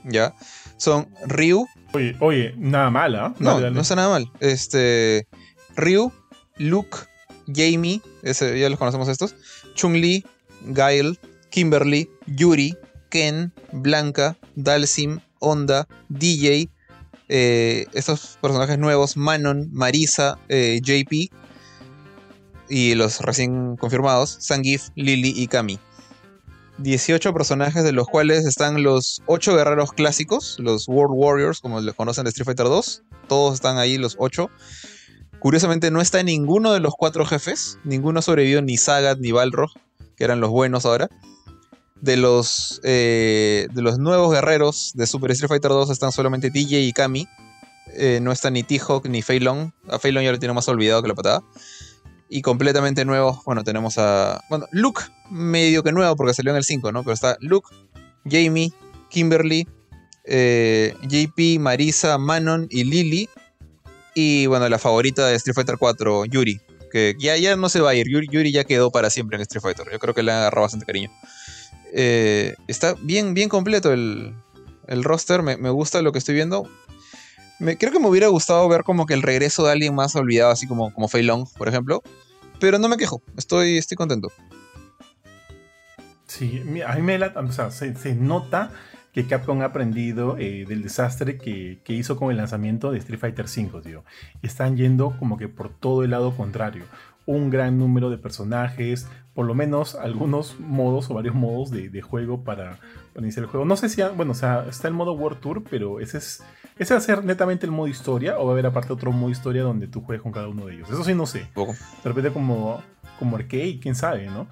¿Ya? 0.05 0.35
Son 0.77 1.09
Ryu. 1.27 1.67
Oye, 1.93 2.17
oye 2.21 2.55
nada 2.57 2.91
mal, 2.91 3.17
¿ah? 3.17 3.35
No, 3.39 3.59
no 3.59 3.81
está 3.81 3.97
nada 3.97 4.09
mal. 4.11 4.31
Este, 4.41 5.27
Ryu, 5.77 6.13
Luke, 6.59 6.99
Jamie, 7.53 8.01
ese, 8.23 8.59
ya 8.59 8.69
los 8.71 8.79
conocemos 8.79 9.09
estos, 9.09 9.35
Chun-Li, 9.75 10.25
Gail, 10.67 11.19
Kimberly, 11.51 12.09
Yuri, 12.27 12.77
Ken, 13.09 13.53
Blanca, 13.73 14.37
Dalsim, 14.55 15.21
Onda, 15.39 15.87
DJ, 16.09 16.69
eh, 17.29 17.87
estos 17.93 18.39
personajes 18.41 18.79
nuevos, 18.79 19.17
Manon, 19.17 19.69
Marisa, 19.73 20.39
eh, 20.49 20.81
JP, 20.83 21.31
y 22.69 22.95
los 22.95 23.21
recién 23.21 23.77
confirmados, 23.77 24.37
Sangif, 24.41 24.89
Lily 24.95 25.33
y 25.37 25.47
Kami. 25.47 25.79
18 26.79 27.33
personajes 27.33 27.85
de 27.85 27.93
los 27.93 28.07
cuales 28.07 28.45
están 28.45 28.83
los 28.83 29.23
8 29.27 29.57
guerreros 29.57 29.93
clásicos, 29.93 30.57
los 30.59 30.89
World 30.89 31.15
Warriors, 31.17 31.61
como 31.61 31.81
les 31.81 31.95
conocen 31.95 32.25
de 32.25 32.31
Street 32.31 32.47
Fighter 32.47 32.67
2. 32.67 33.03
Todos 33.29 33.55
están 33.55 33.79
ahí, 33.79 33.97
los 33.99 34.17
8. 34.19 34.51
Curiosamente 35.39 35.91
no 35.91 36.01
está 36.01 36.23
ninguno 36.23 36.73
de 36.73 36.81
los 36.81 36.95
cuatro 36.97 37.25
jefes, 37.25 37.79
ninguno 37.85 38.23
sobrevivió, 38.23 38.63
ni 38.63 38.77
Sagat 38.77 39.19
ni 39.19 39.33
Balrog, 39.33 39.71
que 40.17 40.25
eran 40.25 40.41
los 40.41 40.51
buenos 40.51 40.87
ahora. 40.87 41.09
De 42.01 42.17
los, 42.17 42.81
eh, 42.85 43.69
de 43.73 43.83
los 43.83 43.99
nuevos 43.99 44.33
guerreros 44.33 44.93
de 44.95 45.07
Super 45.07 45.31
Street 45.31 45.49
Fighter 45.49 45.71
2 45.71 45.91
están 45.91 46.13
solamente 46.13 46.51
TJ 46.51 46.81
y 46.81 46.93
Kami. 46.93 47.27
Eh, 47.95 48.19
no 48.21 48.33
está 48.33 48.51
ni 48.51 48.63
T-Hawk 48.63 49.07
ni 49.09 49.23
Fei 49.23 49.41
Long. 49.41 49.71
A 49.89 49.99
Fei 49.99 50.13
Long 50.13 50.25
ya 50.25 50.33
lo 50.33 50.39
tiene 50.39 50.53
más 50.53 50.69
olvidado 50.69 51.03
que 51.03 51.09
la 51.09 51.15
patada. 51.15 51.43
Y 52.29 52.43
completamente 52.43 53.05
nuevos, 53.05 53.45
bueno, 53.45 53.63
tenemos 53.63 53.99
a. 53.99 54.43
Bueno, 54.49 54.67
Luke, 54.73 55.03
medio 55.31 55.83
que 55.83 55.93
nuevo 55.93 56.17
porque 56.17 56.35
salió 56.35 56.51
en 56.51 56.57
el 56.57 56.65
5, 56.65 56.91
¿no? 56.91 57.03
Pero 57.03 57.15
está 57.15 57.37
Luke, 57.41 57.69
Jamie, 58.29 58.73
Kimberly, 59.11 59.69
eh, 60.25 60.95
JP, 61.03 61.61
Marisa, 61.61 62.19
Manon 62.19 62.67
y 62.71 62.85
Lily. 62.85 63.29
Y 64.15 64.47
bueno, 64.47 64.69
la 64.69 64.79
favorita 64.79 65.27
de 65.27 65.37
Street 65.37 65.55
Fighter 65.55 65.77
4, 65.79 66.25
Yuri. 66.25 66.61
Que 66.91 67.15
ya, 67.19 67.37
ya 67.37 67.55
no 67.57 67.69
se 67.69 67.81
va 67.81 67.91
a 67.91 67.95
ir. 67.95 68.07
Yuri, 68.09 68.51
ya 68.51 68.65
quedó 68.65 68.91
para 68.91 69.11
siempre 69.11 69.37
en 69.37 69.43
Street 69.43 69.63
Fighter. 69.63 69.87
Yo 69.93 69.99
creo 69.99 70.15
que 70.15 70.23
le 70.23 70.33
ha 70.33 70.39
agarrado 70.39 70.63
bastante 70.63 70.87
cariño. 70.87 71.11
Eh, 71.93 72.55
está 72.67 72.95
bien, 73.01 73.35
bien 73.35 73.49
completo 73.49 73.93
el, 73.93 74.35
roster. 74.89 75.43
Me, 75.43 75.71
gusta 75.71 76.03
lo 76.03 76.13
que 76.13 76.19
estoy 76.19 76.35
viendo. 76.35 76.69
Creo 77.59 77.93
que 77.93 77.99
me 77.99 78.09
hubiera 78.09 78.29
gustado 78.29 78.69
ver 78.69 78.83
como 78.83 79.07
que 79.07 79.15
el 79.15 79.23
regreso 79.23 79.65
de 79.65 79.73
alguien 79.73 79.95
más 79.95 80.15
olvidado, 80.15 80.51
así 80.51 80.67
como, 80.67 80.93
como 80.93 81.09
Fei 81.09 81.23
Long, 81.23 81.47
por 81.57 81.69
ejemplo. 81.69 82.03
Pero 82.61 82.79
no 82.79 82.89
me 82.89 82.97
quejo. 82.97 83.23
Estoy, 83.37 83.79
estoy 83.79 83.97
contento. 83.97 84.29
Sí, 86.27 86.63
a 86.87 86.95
mí 86.97 87.03
me 87.03 87.19
la, 87.19 87.33
o 87.35 87.53
sea, 87.53 87.71
se, 87.71 87.95
se 87.95 88.15
nota 88.15 88.73
que 89.17 89.27
Capcom 89.27 89.63
ha 89.63 89.65
aprendido 89.65 90.37
eh, 90.37 90.67
del 90.69 90.83
desastre 90.83 91.39
que, 91.39 91.81
hizo 91.89 92.19
con 92.19 92.31
el 92.31 92.37
lanzamiento 92.37 92.93
de 92.93 92.99
Street 92.99 93.19
Fighter 93.19 93.47
V, 93.47 93.81
tío. 93.81 94.05
Están 94.43 94.77
yendo 94.77 95.17
como 95.19 95.39
que 95.39 95.49
por 95.49 95.71
todo 95.71 96.05
el 96.05 96.11
lado 96.11 96.37
contrario. 96.37 96.85
Un 97.25 97.49
gran 97.49 97.79
número 97.79 98.11
de 98.11 98.19
personajes, 98.19 99.09
por 99.33 99.47
lo 99.47 99.55
menos 99.55 99.95
algunos 99.95 100.61
modos 100.61 101.09
o 101.09 101.15
varios 101.15 101.35
modos 101.35 101.71
de, 101.71 102.03
juego 102.03 102.45
para, 102.45 102.79
iniciar 103.25 103.45
el 103.45 103.51
juego. 103.51 103.65
No 103.65 103.77
sé 103.77 103.89
si, 103.89 104.03
bueno, 104.17 104.33
o 104.33 104.35
sea, 104.35 104.67
está 104.69 104.89
el 104.89 104.95
modo 104.95 105.13
World 105.13 105.41
Tour, 105.41 105.65
pero 105.69 106.01
ese 106.01 106.19
es 106.19 106.43
¿Ese 106.79 106.93
va 106.93 106.99
a 106.99 107.03
ser 107.03 107.25
netamente 107.25 107.65
el 107.65 107.73
modo 107.73 107.89
historia 107.89 108.39
o 108.39 108.45
va 108.45 108.51
a 108.51 108.53
haber 108.53 108.67
aparte 108.67 108.93
otro 108.93 109.11
modo 109.11 109.31
historia 109.31 109.63
donde 109.63 109.89
tú 109.89 110.03
juegues 110.03 110.23
con 110.23 110.31
cada 110.31 110.49
uno 110.49 110.67
de 110.67 110.75
ellos? 110.75 110.91
Eso 110.91 111.05
sí 111.05 111.15
no 111.15 111.25
sé. 111.25 111.49
De 111.55 111.75
repente 112.05 112.31
como, 112.31 112.83
como 113.19 113.37
arcade, 113.37 113.79
quién 113.81 113.95
sabe, 113.95 114.27
¿no? 114.27 114.47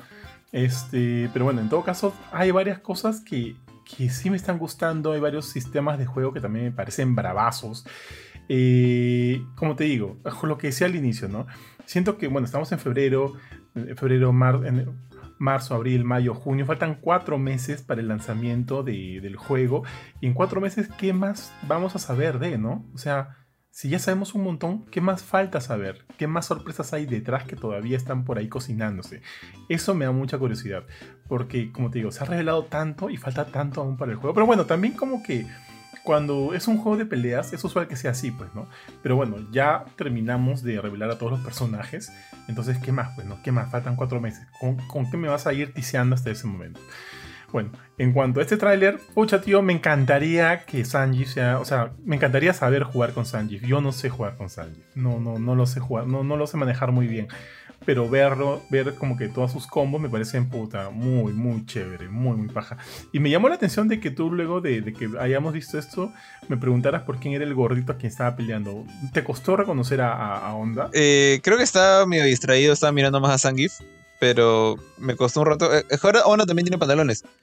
Este, 0.50 1.28
pero 1.34 1.44
bueno, 1.44 1.60
en 1.60 1.68
todo 1.68 1.82
caso 1.82 2.14
hay 2.32 2.50
varias 2.50 2.78
cosas 2.78 3.20
que 3.20 3.56
que 3.84 4.08
sí 4.10 4.30
me 4.30 4.36
están 4.36 4.58
gustando. 4.58 5.12
Hay 5.12 5.20
varios 5.20 5.46
sistemas 5.46 5.98
de 5.98 6.06
juego 6.06 6.32
que 6.32 6.40
también 6.40 6.66
me 6.66 6.72
parecen 6.72 7.14
bravazos. 7.14 7.86
Eh, 8.48 9.42
como 9.54 9.76
te 9.76 9.84
digo, 9.84 10.18
lo 10.42 10.58
que 10.58 10.68
decía 10.68 10.86
al 10.86 10.96
inicio, 10.96 11.28
¿no? 11.28 11.46
Siento 11.86 12.18
que, 12.18 12.28
bueno, 12.28 12.46
estamos 12.46 12.70
en 12.72 12.78
febrero, 12.78 13.34
febrero, 13.96 14.32
marzo, 15.38 15.74
abril, 15.74 16.04
mayo, 16.04 16.34
junio. 16.34 16.66
Faltan 16.66 16.96
cuatro 17.00 17.38
meses 17.38 17.82
para 17.82 18.00
el 18.00 18.08
lanzamiento 18.08 18.82
del 18.82 19.36
juego. 19.36 19.84
Y 20.20 20.26
en 20.26 20.34
cuatro 20.34 20.60
meses, 20.60 20.88
¿qué 20.98 21.12
más 21.12 21.52
vamos 21.66 21.94
a 21.96 21.98
saber 21.98 22.38
de, 22.38 22.58
no? 22.58 22.84
O 22.94 22.98
sea, 22.98 23.36
si 23.74 23.88
ya 23.88 23.98
sabemos 23.98 24.36
un 24.36 24.44
montón, 24.44 24.86
¿qué 24.86 25.00
más 25.00 25.24
falta 25.24 25.60
saber? 25.60 26.06
¿Qué 26.16 26.28
más 26.28 26.46
sorpresas 26.46 26.92
hay 26.92 27.06
detrás 27.06 27.42
que 27.42 27.56
todavía 27.56 27.96
están 27.96 28.24
por 28.24 28.38
ahí 28.38 28.48
cocinándose? 28.48 29.20
Eso 29.68 29.96
me 29.96 30.04
da 30.04 30.12
mucha 30.12 30.38
curiosidad, 30.38 30.84
porque 31.28 31.72
como 31.72 31.90
te 31.90 31.98
digo, 31.98 32.12
se 32.12 32.22
ha 32.22 32.26
revelado 32.26 32.66
tanto 32.66 33.10
y 33.10 33.16
falta 33.16 33.46
tanto 33.46 33.80
aún 33.80 33.96
para 33.96 34.12
el 34.12 34.18
juego. 34.18 34.32
Pero 34.32 34.46
bueno, 34.46 34.64
también 34.64 34.92
como 34.92 35.24
que 35.24 35.44
cuando 36.04 36.52
es 36.54 36.68
un 36.68 36.76
juego 36.76 36.98
de 36.98 37.06
peleas 37.06 37.52
es 37.52 37.64
usual 37.64 37.88
que 37.88 37.96
sea 37.96 38.12
así, 38.12 38.30
pues, 38.30 38.54
¿no? 38.54 38.68
Pero 39.02 39.16
bueno, 39.16 39.36
ya 39.50 39.86
terminamos 39.96 40.62
de 40.62 40.80
revelar 40.80 41.10
a 41.10 41.18
todos 41.18 41.32
los 41.32 41.40
personajes, 41.40 42.12
entonces, 42.46 42.78
¿qué 42.78 42.92
más? 42.92 43.14
Pues, 43.14 43.26
¿no? 43.26 43.42
¿Qué 43.42 43.50
más? 43.50 43.70
Faltan 43.70 43.96
cuatro 43.96 44.20
meses. 44.20 44.46
¿Con, 44.60 45.10
qué 45.10 45.16
me 45.16 45.28
vas 45.28 45.46
a 45.46 45.54
ir 45.54 45.72
tiseando 45.72 46.14
hasta 46.14 46.30
ese 46.30 46.46
momento? 46.46 46.78
Bueno, 47.52 47.70
en 47.96 48.12
cuanto 48.12 48.40
a 48.40 48.42
este 48.42 48.56
tráiler, 48.56 49.00
pucha 49.14 49.40
tío, 49.40 49.62
me 49.62 49.72
encantaría 49.72 50.64
que 50.66 50.84
Sanji 50.84 51.24
sea, 51.24 51.58
o 51.58 51.64
sea, 51.64 51.92
me 52.04 52.16
encantaría 52.16 52.52
saber 52.52 52.82
jugar 52.82 53.12
con 53.12 53.24
Sanji. 53.24 53.60
Yo 53.60 53.80
no 53.80 53.92
sé 53.92 54.10
jugar 54.10 54.36
con 54.36 54.50
Sanji. 54.50 54.82
No, 54.94 55.20
no, 55.20 55.38
no 55.38 55.54
lo 55.54 55.64
sé 55.64 55.80
jugar, 55.80 56.06
no, 56.06 56.22
no 56.22 56.36
lo 56.36 56.46
sé 56.46 56.56
manejar 56.58 56.92
muy 56.92 57.06
bien. 57.06 57.28
Pero 57.84 58.08
verlo, 58.08 58.62
ver 58.70 58.94
como 58.94 59.16
que 59.16 59.28
todos 59.28 59.52
sus 59.52 59.66
combos 59.66 60.00
me 60.00 60.08
parecen 60.08 60.48
puta 60.48 60.90
muy, 60.90 61.32
muy 61.32 61.66
chévere, 61.66 62.08
muy, 62.08 62.36
muy 62.36 62.48
paja. 62.48 62.78
Y 63.12 63.20
me 63.20 63.30
llamó 63.30 63.48
la 63.48 63.56
atención 63.56 63.88
de 63.88 64.00
que 64.00 64.10
tú 64.10 64.30
luego 64.30 64.60
de, 64.60 64.92
que 64.92 65.10
hayamos 65.20 65.52
visto 65.52 65.78
esto, 65.78 66.12
me 66.48 66.56
preguntaras 66.56 67.02
por 67.02 67.18
quién 67.18 67.34
era 67.34 67.44
el 67.44 67.54
gordito 67.54 67.92
a 67.92 67.96
quien 67.96 68.10
estaba 68.10 68.36
peleando. 68.36 68.84
¿Te 69.12 69.22
costó 69.22 69.56
reconocer 69.56 70.00
a, 70.00 70.38
a, 70.38 70.54
Onda? 70.54 70.90
Eh, 70.92 71.40
creo 71.42 71.58
que 71.58 71.64
estaba 71.64 72.06
medio 72.06 72.24
distraído, 72.24 72.72
estaba 72.72 72.92
mirando 72.92 73.20
más 73.20 73.32
a 73.32 73.38
Sangif 73.38 73.80
pero 74.24 74.76
me 74.96 75.16
costó 75.16 75.40
un 75.40 75.46
rato. 75.46 75.76
Eh, 75.76 75.84
ahora 76.02 76.24
Onda 76.24 76.46
también 76.46 76.64
tiene 76.64 76.78
pantalones. 76.78 77.24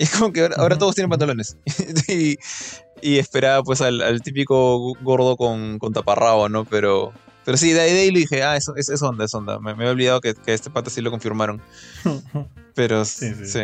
Y 0.00 0.04
es 0.04 0.10
como 0.10 0.32
que 0.32 0.48
ahora, 0.56 0.78
todos 0.78 0.94
tienen 0.94 1.10
pantalones. 1.10 1.56
y, 2.08 3.18
esperaba 3.18 3.64
pues 3.64 3.80
al, 3.80 4.22
típico 4.22 4.94
gordo 5.02 5.36
con, 5.36 5.80
con, 5.80 5.92
taparrabo, 5.92 6.48
¿no? 6.48 6.64
Pero, 6.66 7.12
pero 7.48 7.56
sí, 7.56 7.72
de 7.72 7.80
ahí, 7.80 8.10
le 8.10 8.18
dije, 8.18 8.42
ah, 8.42 8.58
es, 8.58 8.68
es, 8.76 9.00
onda, 9.00 9.24
es 9.24 9.34
onda. 9.34 9.58
Me, 9.58 9.74
me 9.74 9.86
he 9.86 9.88
olvidado 9.88 10.20
que, 10.20 10.34
que, 10.34 10.52
este 10.52 10.68
pata 10.68 10.90
sí 10.90 11.00
lo 11.00 11.10
confirmaron. 11.10 11.62
Pero 12.74 13.06
sí, 13.06 13.32
sí. 13.42 13.60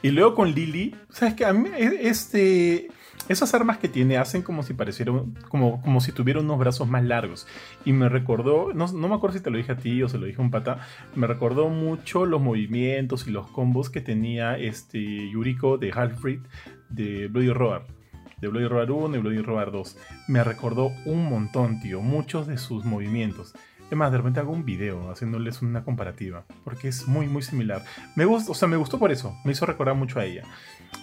Y 0.00 0.08
luego 0.08 0.34
con 0.34 0.50
Lily, 0.50 0.96
¿sabes 1.10 1.34
qué? 1.34 1.44
A 1.44 1.52
mí, 1.52 1.68
este 1.76 2.88
esas 3.28 3.52
armas 3.52 3.76
que 3.76 3.90
tiene 3.90 4.16
hacen 4.16 4.40
como 4.40 4.62
si 4.62 4.72
parecieran, 4.72 5.34
como, 5.50 5.82
como 5.82 6.00
si 6.00 6.12
tuviera 6.12 6.40
unos 6.40 6.58
brazos 6.58 6.88
más 6.88 7.04
largos. 7.04 7.46
Y 7.84 7.92
me 7.92 8.08
recordó, 8.08 8.72
no, 8.72 8.88
me 8.88 9.14
acuerdo 9.14 9.36
si 9.36 9.42
te 9.42 9.50
lo 9.50 9.58
dije 9.58 9.72
a 9.72 9.76
ti 9.76 10.02
o 10.02 10.08
se 10.08 10.16
lo 10.16 10.24
dije 10.24 10.40
a 10.40 10.42
un 10.42 10.50
pata, 10.50 10.78
me 11.14 11.26
recordó 11.26 11.68
mucho 11.68 12.24
los 12.24 12.40
movimientos 12.40 13.26
y 13.26 13.32
los 13.32 13.48
combos 13.48 13.90
que 13.90 14.00
tenía 14.00 14.56
este 14.56 15.28
Yuriko 15.30 15.76
de 15.76 15.92
Halfrid 15.92 16.40
de 16.88 17.28
Bloody 17.28 17.52
Roar. 17.52 17.99
De 18.40 18.48
Bloody 18.48 18.66
Roar 18.66 18.90
1 18.90 19.16
y 19.16 19.20
Bloody 19.20 19.42
Roar 19.42 19.70
2. 19.70 19.96
Me 20.28 20.44
recordó 20.44 20.92
un 21.04 21.28
montón, 21.28 21.80
tío, 21.80 22.00
muchos 22.00 22.46
de 22.46 22.58
sus 22.58 22.84
movimientos. 22.84 23.54
Es 23.90 23.96
más, 23.96 24.12
de 24.12 24.18
repente 24.18 24.38
hago 24.38 24.52
un 24.52 24.64
video 24.64 25.10
haciéndoles 25.10 25.62
una 25.62 25.82
comparativa, 25.82 26.44
porque 26.62 26.86
es 26.86 27.08
muy, 27.08 27.26
muy 27.26 27.42
similar. 27.42 27.82
Me 28.14 28.24
gustó, 28.24 28.52
o 28.52 28.54
sea, 28.54 28.68
me 28.68 28.76
gustó 28.76 29.00
por 29.00 29.10
eso, 29.10 29.36
me 29.44 29.50
hizo 29.50 29.66
recordar 29.66 29.96
mucho 29.96 30.20
a 30.20 30.24
ella. 30.24 30.44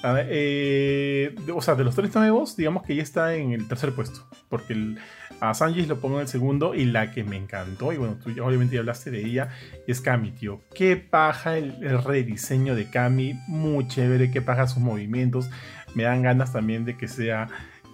Eh, 0.06 1.36
o 1.54 1.62
sea, 1.62 1.76
de 1.76 1.84
los 1.84 1.96
tres 1.96 2.16
nuevos, 2.16 2.56
digamos 2.56 2.84
que 2.84 2.94
ella 2.94 3.04
está 3.04 3.36
en 3.36 3.52
el 3.52 3.68
tercer 3.68 3.94
puesto, 3.94 4.26
porque 4.48 4.96
a 5.42 5.54
Sanji 5.54 5.86
lo 5.86 6.00
pongo 6.00 6.16
en 6.16 6.22
el 6.22 6.28
segundo 6.30 6.76
y 6.76 6.86
la 6.86 7.12
que 7.12 7.26
me 7.26 7.36
encantó, 7.36 7.92
y 7.92 7.98
bueno, 7.98 8.18
tú 8.24 8.30
obviamente 8.42 8.76
ya 8.76 8.80
hablaste 8.80 9.12
de 9.12 9.26
ella, 9.26 9.50
es 9.86 10.00
Kami, 10.00 10.32
tío. 10.32 10.62
Qué 10.74 10.96
paja 10.96 11.58
el, 11.58 11.84
el 11.84 12.02
rediseño 12.02 12.74
de 12.74 12.90
Kami, 12.90 13.38
muy 13.48 13.86
chévere, 13.90 14.32
qué 14.32 14.42
paja 14.42 14.66
sus 14.66 14.82
movimientos. 14.82 15.50
Me 15.96 16.04
dan 16.04 16.22
ganas 16.22 16.54
también 16.54 16.86
de 16.86 16.98
que 16.98 17.08
sea 17.08 17.48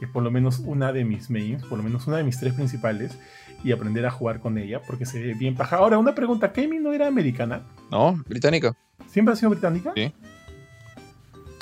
por 0.07 0.23
lo 0.23 0.31
menos 0.31 0.59
una 0.59 0.91
de 0.91 1.05
mis 1.05 1.29
mains, 1.29 1.63
por 1.63 1.77
lo 1.77 1.83
menos 1.83 2.07
una 2.07 2.17
de 2.17 2.23
mis 2.23 2.39
tres 2.39 2.53
principales. 2.53 3.17
y 3.63 3.71
aprender 3.71 4.05
a 4.05 4.11
jugar 4.11 4.41
con 4.41 4.57
ella, 4.57 4.81
porque 4.81 5.05
se 5.05 5.21
ve 5.21 5.35
bien 5.35 5.55
paja. 5.55 5.77
Ahora, 5.77 5.97
una 5.97 6.13
pregunta, 6.13 6.51
¿Kemi 6.51 6.79
no 6.79 6.91
era 6.91 7.07
americana? 7.07 7.61
No, 7.89 8.21
británica. 8.27 8.75
¿Siempre 9.07 9.31
ha 9.31 9.37
sido 9.37 9.51
británica? 9.51 9.93
Sí. 9.95 10.11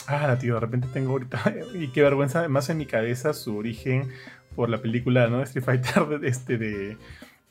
Ah, 0.08 0.36
tío, 0.40 0.56
de 0.56 0.62
repente 0.62 0.88
tengo 0.92 1.12
ahorita, 1.12 1.54
y 1.76 1.90
qué 1.90 2.02
vergüenza, 2.02 2.40
además 2.40 2.68
en 2.72 2.80
mi 2.80 2.88
cabeza 2.88 3.36
su 3.36 3.56
origen 3.56 4.10
por 4.56 4.68
la 4.68 4.82
película, 4.82 5.28
¿no? 5.28 5.44
Street 5.44 5.64
Fighter, 5.64 6.20
de, 6.20 6.28
este, 6.28 6.58
de, 6.58 6.98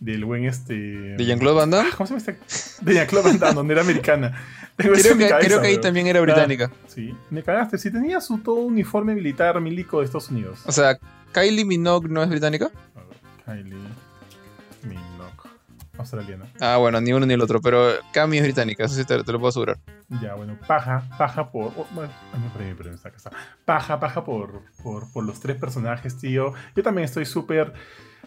del 0.01 0.25
buen 0.25 0.45
este... 0.45 0.75
¿De 0.75 1.25
Jean-Claude 1.25 1.57
Van 1.57 1.71
Damme? 1.71 1.91
Ah, 1.93 1.95
¿Cómo 1.97 2.07
se 2.07 2.15
llama 2.15 2.25
este? 2.27 2.85
De 2.85 2.95
Jean-Claude 2.95 3.29
Van 3.29 3.39
Damme, 3.39 3.55
donde 3.55 3.75
era 3.75 3.83
americana. 3.83 4.43
Creo, 4.77 4.95
que, 4.95 5.03
cabeza, 5.03 5.39
creo 5.41 5.61
que 5.61 5.67
ahí 5.67 5.75
bro. 5.75 5.83
también 5.83 6.07
era 6.07 6.23
británica. 6.23 6.71
Ah, 6.73 6.87
sí, 6.89 7.15
me 7.29 7.43
cagaste. 7.43 7.77
Si 7.77 7.91
tenía 7.91 8.19
su 8.19 8.39
todo 8.39 8.55
uniforme 8.57 9.15
militar 9.15 9.61
milico 9.61 9.99
de 9.99 10.07
Estados 10.07 10.31
Unidos. 10.31 10.63
O 10.65 10.73
sea, 10.73 10.99
¿Kylie 11.35 11.67
Minogue 11.67 12.09
no 12.09 12.23
es 12.23 12.31
británica? 12.31 12.71
Kylie 13.45 13.77
Minogue. 14.83 15.51
Australiana. 15.99 16.47
Ah, 16.61 16.79
bueno, 16.79 16.99
ni 17.03 17.13
uno 17.13 17.27
ni 17.27 17.35
el 17.35 17.43
otro, 17.43 17.61
pero 17.61 17.91
Cami 18.15 18.39
es 18.39 18.43
británica, 18.43 18.87
eso 18.87 18.95
sí 18.95 19.05
te, 19.05 19.23
te 19.23 19.33
lo 19.33 19.39
puedo 19.39 19.51
asegurar. 19.51 19.77
Ya, 20.23 20.35
bueno, 20.35 20.57
paja, 20.67 21.05
paja 21.19 21.51
por. 21.51 21.75
Oh, 21.77 21.87
bueno, 21.93 22.11
pero 22.79 22.95
está, 22.95 23.11
está. 23.11 23.33
Paja, 23.67 24.01
paja 24.01 24.25
por, 24.25 24.63
por, 24.83 25.13
por 25.13 25.25
los 25.25 25.41
tres 25.41 25.59
personajes, 25.59 26.17
tío. 26.17 26.55
Yo 26.75 26.83
también 26.83 27.05
estoy 27.05 27.27
súper 27.27 27.75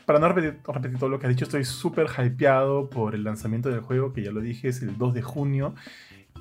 para 0.05 0.19
no 0.19 0.27
repetir, 0.27 0.59
repetir, 0.65 0.97
todo 0.97 1.09
lo 1.09 1.19
que 1.19 1.27
has 1.27 1.33
dicho, 1.33 1.45
estoy 1.45 1.63
súper 1.63 2.07
hypeado 2.07 2.89
por 2.89 3.15
el 3.15 3.23
lanzamiento 3.23 3.69
del 3.69 3.81
juego, 3.81 4.13
que 4.13 4.23
ya 4.23 4.31
lo 4.31 4.41
dije, 4.41 4.67
es 4.67 4.81
el 4.81 4.97
2 4.97 5.13
de 5.13 5.21
junio. 5.21 5.75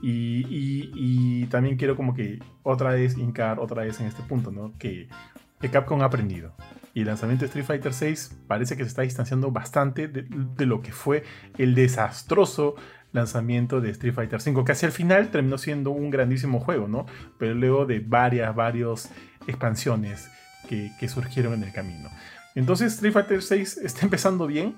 Y, 0.02 1.46
también 1.46 1.76
quiero 1.76 1.96
como 1.96 2.14
que 2.14 2.40
otra 2.62 2.90
vez 2.90 3.16
hincar 3.16 3.60
otra 3.60 3.84
vez 3.84 4.00
en 4.00 4.06
este 4.06 4.22
punto, 4.22 4.50
¿no? 4.50 4.72
Que, 4.78 5.08
que 5.60 5.70
Capcom 5.70 6.02
ha 6.02 6.06
aprendido. 6.06 6.54
Y 6.94 7.00
el 7.00 7.06
lanzamiento 7.06 7.42
de 7.42 7.46
Street 7.46 7.64
Fighter 7.64 7.92
6 7.92 8.38
parece 8.48 8.76
que 8.76 8.82
se 8.82 8.88
está 8.88 9.02
distanciando 9.02 9.50
bastante 9.50 10.08
de, 10.08 10.66
lo 10.66 10.82
que 10.82 10.92
fue 10.92 11.22
el 11.56 11.74
desastroso 11.74 12.74
lanzamiento 13.12 13.80
de 13.80 13.90
Street 13.90 14.14
Fighter 14.14 14.40
5, 14.40 14.64
que 14.64 14.72
hacia 14.72 14.86
el 14.86 14.92
final 14.92 15.30
terminó 15.30 15.58
siendo 15.58 15.90
un 15.90 16.10
grandísimo 16.10 16.58
juego, 16.58 16.88
¿no? 16.88 17.06
Pero 17.38 17.54
luego 17.54 17.86
de 17.86 18.00
varias, 18.00 18.54
varias 18.54 19.10
expansiones 19.46 20.30
que 20.68 21.06
surgieron 21.06 21.52
en 21.52 21.64
el 21.64 21.72
camino. 21.72 22.08
Entonces 22.54 22.94
Street 22.94 23.12
Fighter 23.12 23.42
6 23.42 23.76
está 23.84 24.02
empezando 24.02 24.46
bien. 24.46 24.74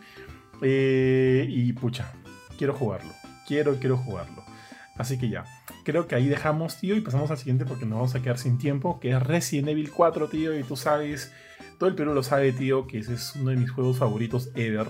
Eh, 0.62 1.46
y 1.48 1.72
pucha, 1.72 2.12
quiero 2.58 2.74
jugarlo. 2.74 3.12
Quiero, 3.46 3.76
quiero 3.78 3.96
jugarlo. 3.96 4.44
Así 4.96 5.18
que 5.18 5.28
ya. 5.28 5.44
Creo 5.84 6.06
que 6.06 6.14
ahí 6.14 6.28
dejamos, 6.28 6.76
tío, 6.78 6.96
y 6.96 7.00
pasamos 7.00 7.30
al 7.30 7.38
siguiente 7.38 7.64
porque 7.66 7.84
nos 7.84 7.96
vamos 7.96 8.14
a 8.14 8.22
quedar 8.22 8.38
sin 8.38 8.58
tiempo, 8.58 9.00
que 9.00 9.10
es 9.10 9.22
Resident 9.22 9.68
Evil 9.68 9.90
4, 9.90 10.28
tío, 10.28 10.58
y 10.58 10.62
tú 10.62 10.76
sabes, 10.76 11.32
todo 11.78 11.88
el 11.88 11.96
Perú 11.96 12.14
lo 12.14 12.22
sabe, 12.22 12.52
tío, 12.52 12.86
que 12.86 12.98
ese 12.98 13.14
es 13.14 13.34
uno 13.34 13.50
de 13.50 13.56
mis 13.56 13.70
juegos 13.70 13.98
favoritos 13.98 14.50
ever, 14.54 14.86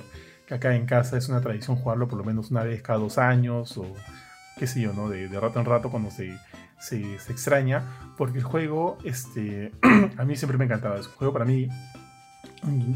que 0.47 0.55
acá 0.55 0.77
en 0.77 0.87
casa 0.87 1.17
es 1.17 1.29
una 1.29 1.41
tradición 1.41 1.77
jugarlo 1.77 2.07
por 2.07 2.19
lo 2.19 2.25
menos 2.25 2.51
una 2.51 2.63
vez 2.63 2.83
cada 2.83 2.99
dos 2.99 3.19
años, 3.19 3.77
o 3.79 3.87
qué 4.59 4.67
sé 4.67 4.83
yo, 4.83 4.93
¿no? 4.93 5.09
De, 5.09 5.29
de 5.29 5.41
rato 5.41 5.59
en 5.59 5.67
rato 5.67 5.91
cuando 5.91 6.11
se, 6.11 6.39
se, 6.79 7.19
se, 7.19 7.33
extraña, 7.33 8.15
porque 8.17 8.39
el 8.39 8.45
juego, 8.45 8.99
este, 9.05 9.73
a 10.17 10.25
mí 10.25 10.37
siempre 10.37 10.59
me 10.59 10.65
ha 10.65 10.67
encantado, 10.67 10.97
es 10.97 11.07
un 11.07 11.15
juego 11.15 11.33
para 11.33 11.47
mí 11.47 11.69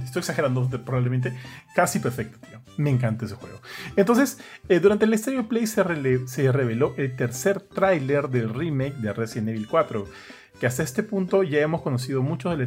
Estoy 0.04 0.20
exagerando 0.20 0.68
probablemente. 0.84 1.34
Casi 1.74 1.98
perfecto, 1.98 2.38
tío. 2.46 2.60
Me 2.76 2.90
encanta 2.90 3.26
ese 3.26 3.34
juego. 3.34 3.60
Entonces, 3.96 4.38
eh, 4.68 4.80
durante 4.80 5.04
el 5.04 5.18
Stereo 5.18 5.48
Play 5.48 5.66
se, 5.66 5.82
se, 6.26 6.52
reveló 6.52 6.94
el 6.96 7.16
tercer 7.16 7.60
tráiler 7.60 8.28
del 8.28 8.54
remake 8.54 8.94
de 8.94 9.12
Resident 9.12 9.48
Evil 9.48 9.68
4. 9.68 10.06
Que 10.60 10.66
hasta 10.66 10.82
este 10.82 11.04
punto 11.04 11.44
ya 11.44 11.60
hemos 11.60 11.82
conocido 11.82 12.20
muchos 12.20 12.58
de 12.58 12.66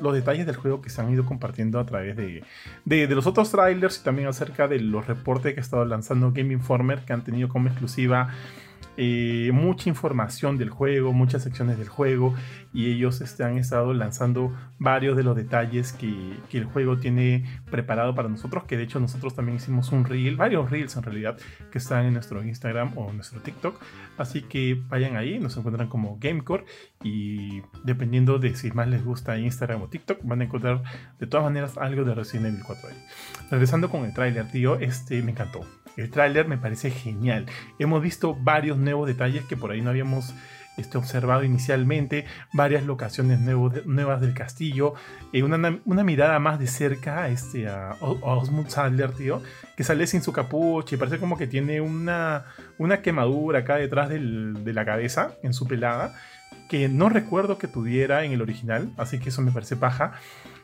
los 0.00 0.14
detalles 0.14 0.46
del 0.46 0.56
juego 0.56 0.80
que 0.80 0.88
se 0.88 1.00
han 1.00 1.12
ido 1.12 1.26
compartiendo 1.26 1.78
a 1.78 1.84
través 1.84 2.16
de, 2.16 2.42
de, 2.86 3.06
de 3.06 3.14
los 3.14 3.26
otros 3.26 3.50
trailers 3.50 3.98
y 3.98 4.02
también 4.02 4.28
acerca 4.28 4.66
de 4.66 4.80
los 4.80 5.06
reportes 5.06 5.52
que 5.52 5.60
ha 5.60 5.62
estado 5.62 5.84
lanzando 5.84 6.32
Game 6.32 6.54
Informer 6.54 7.04
que 7.04 7.12
han 7.12 7.22
tenido 7.22 7.50
como 7.50 7.68
exclusiva 7.68 8.30
eh, 8.96 9.50
mucha 9.52 9.88
información 9.88 10.58
del 10.58 10.70
juego, 10.70 11.12
muchas 11.12 11.42
secciones 11.42 11.78
del 11.78 11.88
juego 11.88 12.34
y 12.72 12.90
ellos 12.92 13.20
este, 13.20 13.44
han 13.44 13.56
estado 13.56 13.94
lanzando 13.94 14.52
varios 14.78 15.16
de 15.16 15.22
los 15.22 15.36
detalles 15.36 15.92
que, 15.92 16.08
el 16.52 16.64
juego 16.64 16.98
tiene 16.98 17.44
preparado 17.70 18.14
para 18.14 18.28
nosotros, 18.28 18.64
que 18.64 18.76
de 18.76 18.82
hecho 18.82 19.00
nosotros 19.00 19.34
también 19.34 19.56
hicimos 19.56 19.92
un 19.92 20.04
reel, 20.04 20.36
varios 20.36 20.70
reels 20.70 20.96
en 20.96 21.02
realidad, 21.02 21.38
que 21.70 21.78
están 21.78 22.04
en 22.04 22.14
nuestro 22.14 22.42
Instagram 22.42 22.96
o 22.98 23.12
nuestro 23.12 23.40
TikTok, 23.40 23.80
así 24.18 24.42
que 24.42 24.82
vayan 24.88 25.16
ahí, 25.16 25.38
nos 25.38 25.56
encuentran 25.56 25.88
como 25.88 26.18
Gamecore 26.20 26.64
y 27.02 27.62
dependiendo 27.84 28.38
de 28.38 28.54
si 28.54 28.70
más 28.72 28.88
les 28.88 29.04
gusta 29.04 29.38
Instagram 29.38 29.82
o 29.82 29.88
TikTok, 29.88 30.20
van 30.24 30.40
a 30.42 30.44
encontrar 30.44 30.82
de 31.18 31.26
todas 31.26 31.44
maneras 31.44 31.78
algo 31.78 32.04
de 32.04 32.14
Resident 32.14 32.48
Evil 32.48 32.62
4 32.66 32.88
ahí. 32.88 32.96
Regresando 33.50 33.88
con 33.88 34.04
el 34.04 34.12
tráiler, 34.12 34.50
tío, 34.50 34.76
este 34.76 35.22
me 35.22 35.30
encantó. 35.32 35.64
El 36.00 36.10
tráiler 36.10 36.48
me 36.48 36.56
parece 36.56 36.90
genial. 36.90 37.46
Hemos 37.78 38.02
visto 38.02 38.34
varios 38.34 38.78
nuevos 38.78 39.06
detalles 39.06 39.44
que 39.44 39.56
por 39.56 39.70
ahí 39.70 39.82
no 39.82 39.90
habíamos 39.90 40.34
este, 40.78 40.96
observado 40.96 41.44
inicialmente, 41.44 42.24
varias 42.54 42.86
locaciones 42.86 43.38
nuevas 43.38 44.20
del 44.22 44.32
castillo, 44.32 44.94
eh, 45.32 45.42
una, 45.42 45.78
una, 45.84 46.04
mirada 46.04 46.38
más 46.38 46.58
de 46.58 46.68
cerca 46.68 47.28
este, 47.28 47.68
a, 47.68 47.96
Osmond 48.00 48.68
Sadler, 48.68 49.12
tío, 49.12 49.42
que 49.76 49.84
sale 49.84 50.06
sin 50.06 50.22
su 50.22 50.32
capucha 50.32 50.94
y 50.94 50.98
parece 50.98 51.18
como 51.18 51.36
que 51.36 51.46
tiene 51.46 51.82
una, 51.82 52.46
una 52.78 53.02
quemadura 53.02 53.58
acá 53.58 53.76
detrás 53.76 54.08
del, 54.08 54.64
de 54.64 54.72
la 54.72 54.86
cabeza, 54.86 55.34
en 55.42 55.52
su 55.52 55.66
pelada, 55.66 56.14
que 56.70 56.88
no 56.88 57.10
recuerdo 57.10 57.58
que 57.58 57.68
tuviera 57.68 58.24
en 58.24 58.32
el 58.32 58.40
original, 58.40 58.90
así 58.96 59.18
que 59.18 59.28
eso 59.28 59.42
me 59.42 59.52
parece 59.52 59.76
paja. 59.76 60.12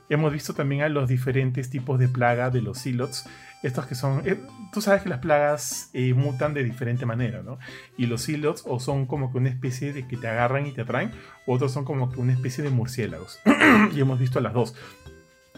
Hemos 0.09 0.33
visto 0.33 0.55
también 0.55 0.83
a 0.83 0.89
los 0.89 1.09
diferentes 1.09 1.69
tipos 1.69 1.99
de 1.99 2.09
plaga 2.09 2.49
de 2.51 2.63
los 2.63 2.79
silots. 2.79 3.29
Estos 3.63 3.87
que 3.87 3.95
son. 3.95 4.23
Eh, 4.27 4.41
tú 4.73 4.81
sabes 4.81 5.03
que 5.03 5.09
las 5.09 5.19
plagas 5.19 5.91
eh, 5.93 6.15
mutan 6.15 6.55
de 6.55 6.63
diferente 6.63 7.07
manera, 7.07 7.43
¿no? 7.43 7.59
Y 7.97 8.07
los 8.07 8.23
silots 8.23 8.63
o 8.67 8.79
son 8.81 9.07
como 9.07 9.33
que 9.33 9.39
una 9.39 9.49
especie 9.49 9.93
de 9.93 10.07
que 10.07 10.17
te 10.17 10.29
agarran 10.29 10.67
y 10.67 10.73
te 10.73 10.83
atraen, 10.83 11.11
otros 11.47 11.73
son 11.73 11.85
como 11.85 12.11
que 12.11 12.21
una 12.21 12.33
especie 12.33 12.63
de 12.63 12.71
murciélagos. 12.71 13.41
y 13.95 14.01
hemos 14.01 14.19
visto 14.19 14.41
las 14.41 14.53
dos. 14.53 14.75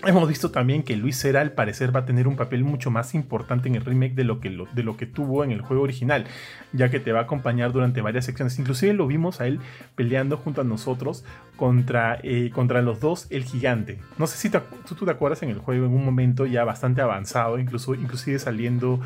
Hemos 0.06 0.28
visto 0.28 0.50
también 0.50 0.82
que 0.82 0.96
Luis 0.96 1.18
Cera 1.18 1.40
al 1.40 1.52
parecer 1.52 1.94
va 1.94 2.00
a 2.00 2.04
tener 2.04 2.28
un 2.28 2.36
papel 2.36 2.62
mucho 2.62 2.90
más 2.90 3.14
importante 3.14 3.68
en 3.68 3.74
el 3.74 3.84
remake 3.84 4.14
de 4.14 4.24
lo, 4.24 4.40
que 4.40 4.50
de 4.72 4.82
lo 4.82 4.96
que 4.96 5.06
tuvo 5.06 5.44
en 5.44 5.50
el 5.50 5.60
juego 5.60 5.82
original, 5.82 6.24
ya 6.72 6.88
que 6.88 7.00
te 7.00 7.12
va 7.12 7.20
a 7.20 7.22
acompañar 7.24 7.72
durante 7.72 8.00
varias 8.00 8.24
secciones. 8.24 8.58
Inclusive 8.58 8.92
lo 8.94 9.06
vimos 9.06 9.40
a 9.40 9.46
él 9.46 9.60
peleando 9.96 10.36
junto 10.36 10.60
a 10.60 10.64
nosotros 10.64 11.24
contra, 11.56 12.18
eh, 12.22 12.50
contra 12.54 12.80
los 12.82 13.00
dos, 13.00 13.26
el 13.30 13.44
gigante. 13.44 13.98
No 14.18 14.26
sé 14.26 14.36
si 14.36 14.50
tú, 14.50 14.60
tú, 14.96 15.04
te 15.04 15.10
acuerdas 15.10 15.42
en 15.42 15.50
el 15.50 15.58
juego 15.58 15.86
en 15.86 15.92
un 15.92 16.04
momento 16.04 16.46
ya 16.46 16.64
bastante 16.64 17.00
avanzado, 17.00 17.58
incluso, 17.58 17.94
inclusive 17.94 18.38
saliendo 18.38 19.00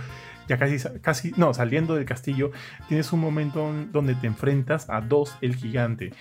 ya 0.48 0.58
casi, 0.58 0.76
casi, 1.00 1.32
no, 1.36 1.54
saliendo 1.54 1.94
del 1.94 2.04
castillo, 2.04 2.50
tienes 2.88 3.12
un 3.12 3.20
momento 3.20 3.72
donde 3.92 4.14
te 4.14 4.26
enfrentas 4.26 4.90
a 4.90 5.00
dos, 5.00 5.36
el 5.40 5.56
gigante. 5.56 6.12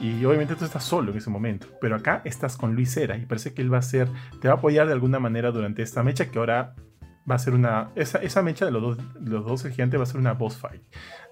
Y 0.00 0.24
obviamente 0.24 0.54
tú 0.54 0.64
estás 0.64 0.84
solo 0.84 1.12
en 1.12 1.18
ese 1.18 1.30
momento. 1.30 1.66
Pero 1.80 1.96
acá 1.96 2.22
estás 2.24 2.56
con 2.56 2.74
Luis 2.74 2.92
Cera 2.92 3.16
y 3.16 3.26
parece 3.26 3.54
que 3.54 3.62
él 3.62 3.72
va 3.72 3.78
a 3.78 3.82
ser, 3.82 4.08
te 4.40 4.48
va 4.48 4.54
a 4.54 4.56
apoyar 4.58 4.86
de 4.86 4.92
alguna 4.92 5.18
manera 5.18 5.50
durante 5.50 5.82
esta 5.82 6.02
mecha 6.02 6.30
que 6.30 6.38
ahora 6.38 6.74
va 7.30 7.34
a 7.34 7.38
ser 7.38 7.54
una, 7.54 7.90
esa, 7.94 8.18
esa 8.18 8.42
mecha 8.42 8.64
de 8.64 8.70
los 8.70 8.82
dos, 8.82 8.98
los 9.20 9.44
dos, 9.44 9.62
gigante 9.64 9.96
va 9.96 10.04
a 10.04 10.06
ser 10.06 10.18
una 10.18 10.32
boss 10.32 10.56
fight 10.56 10.82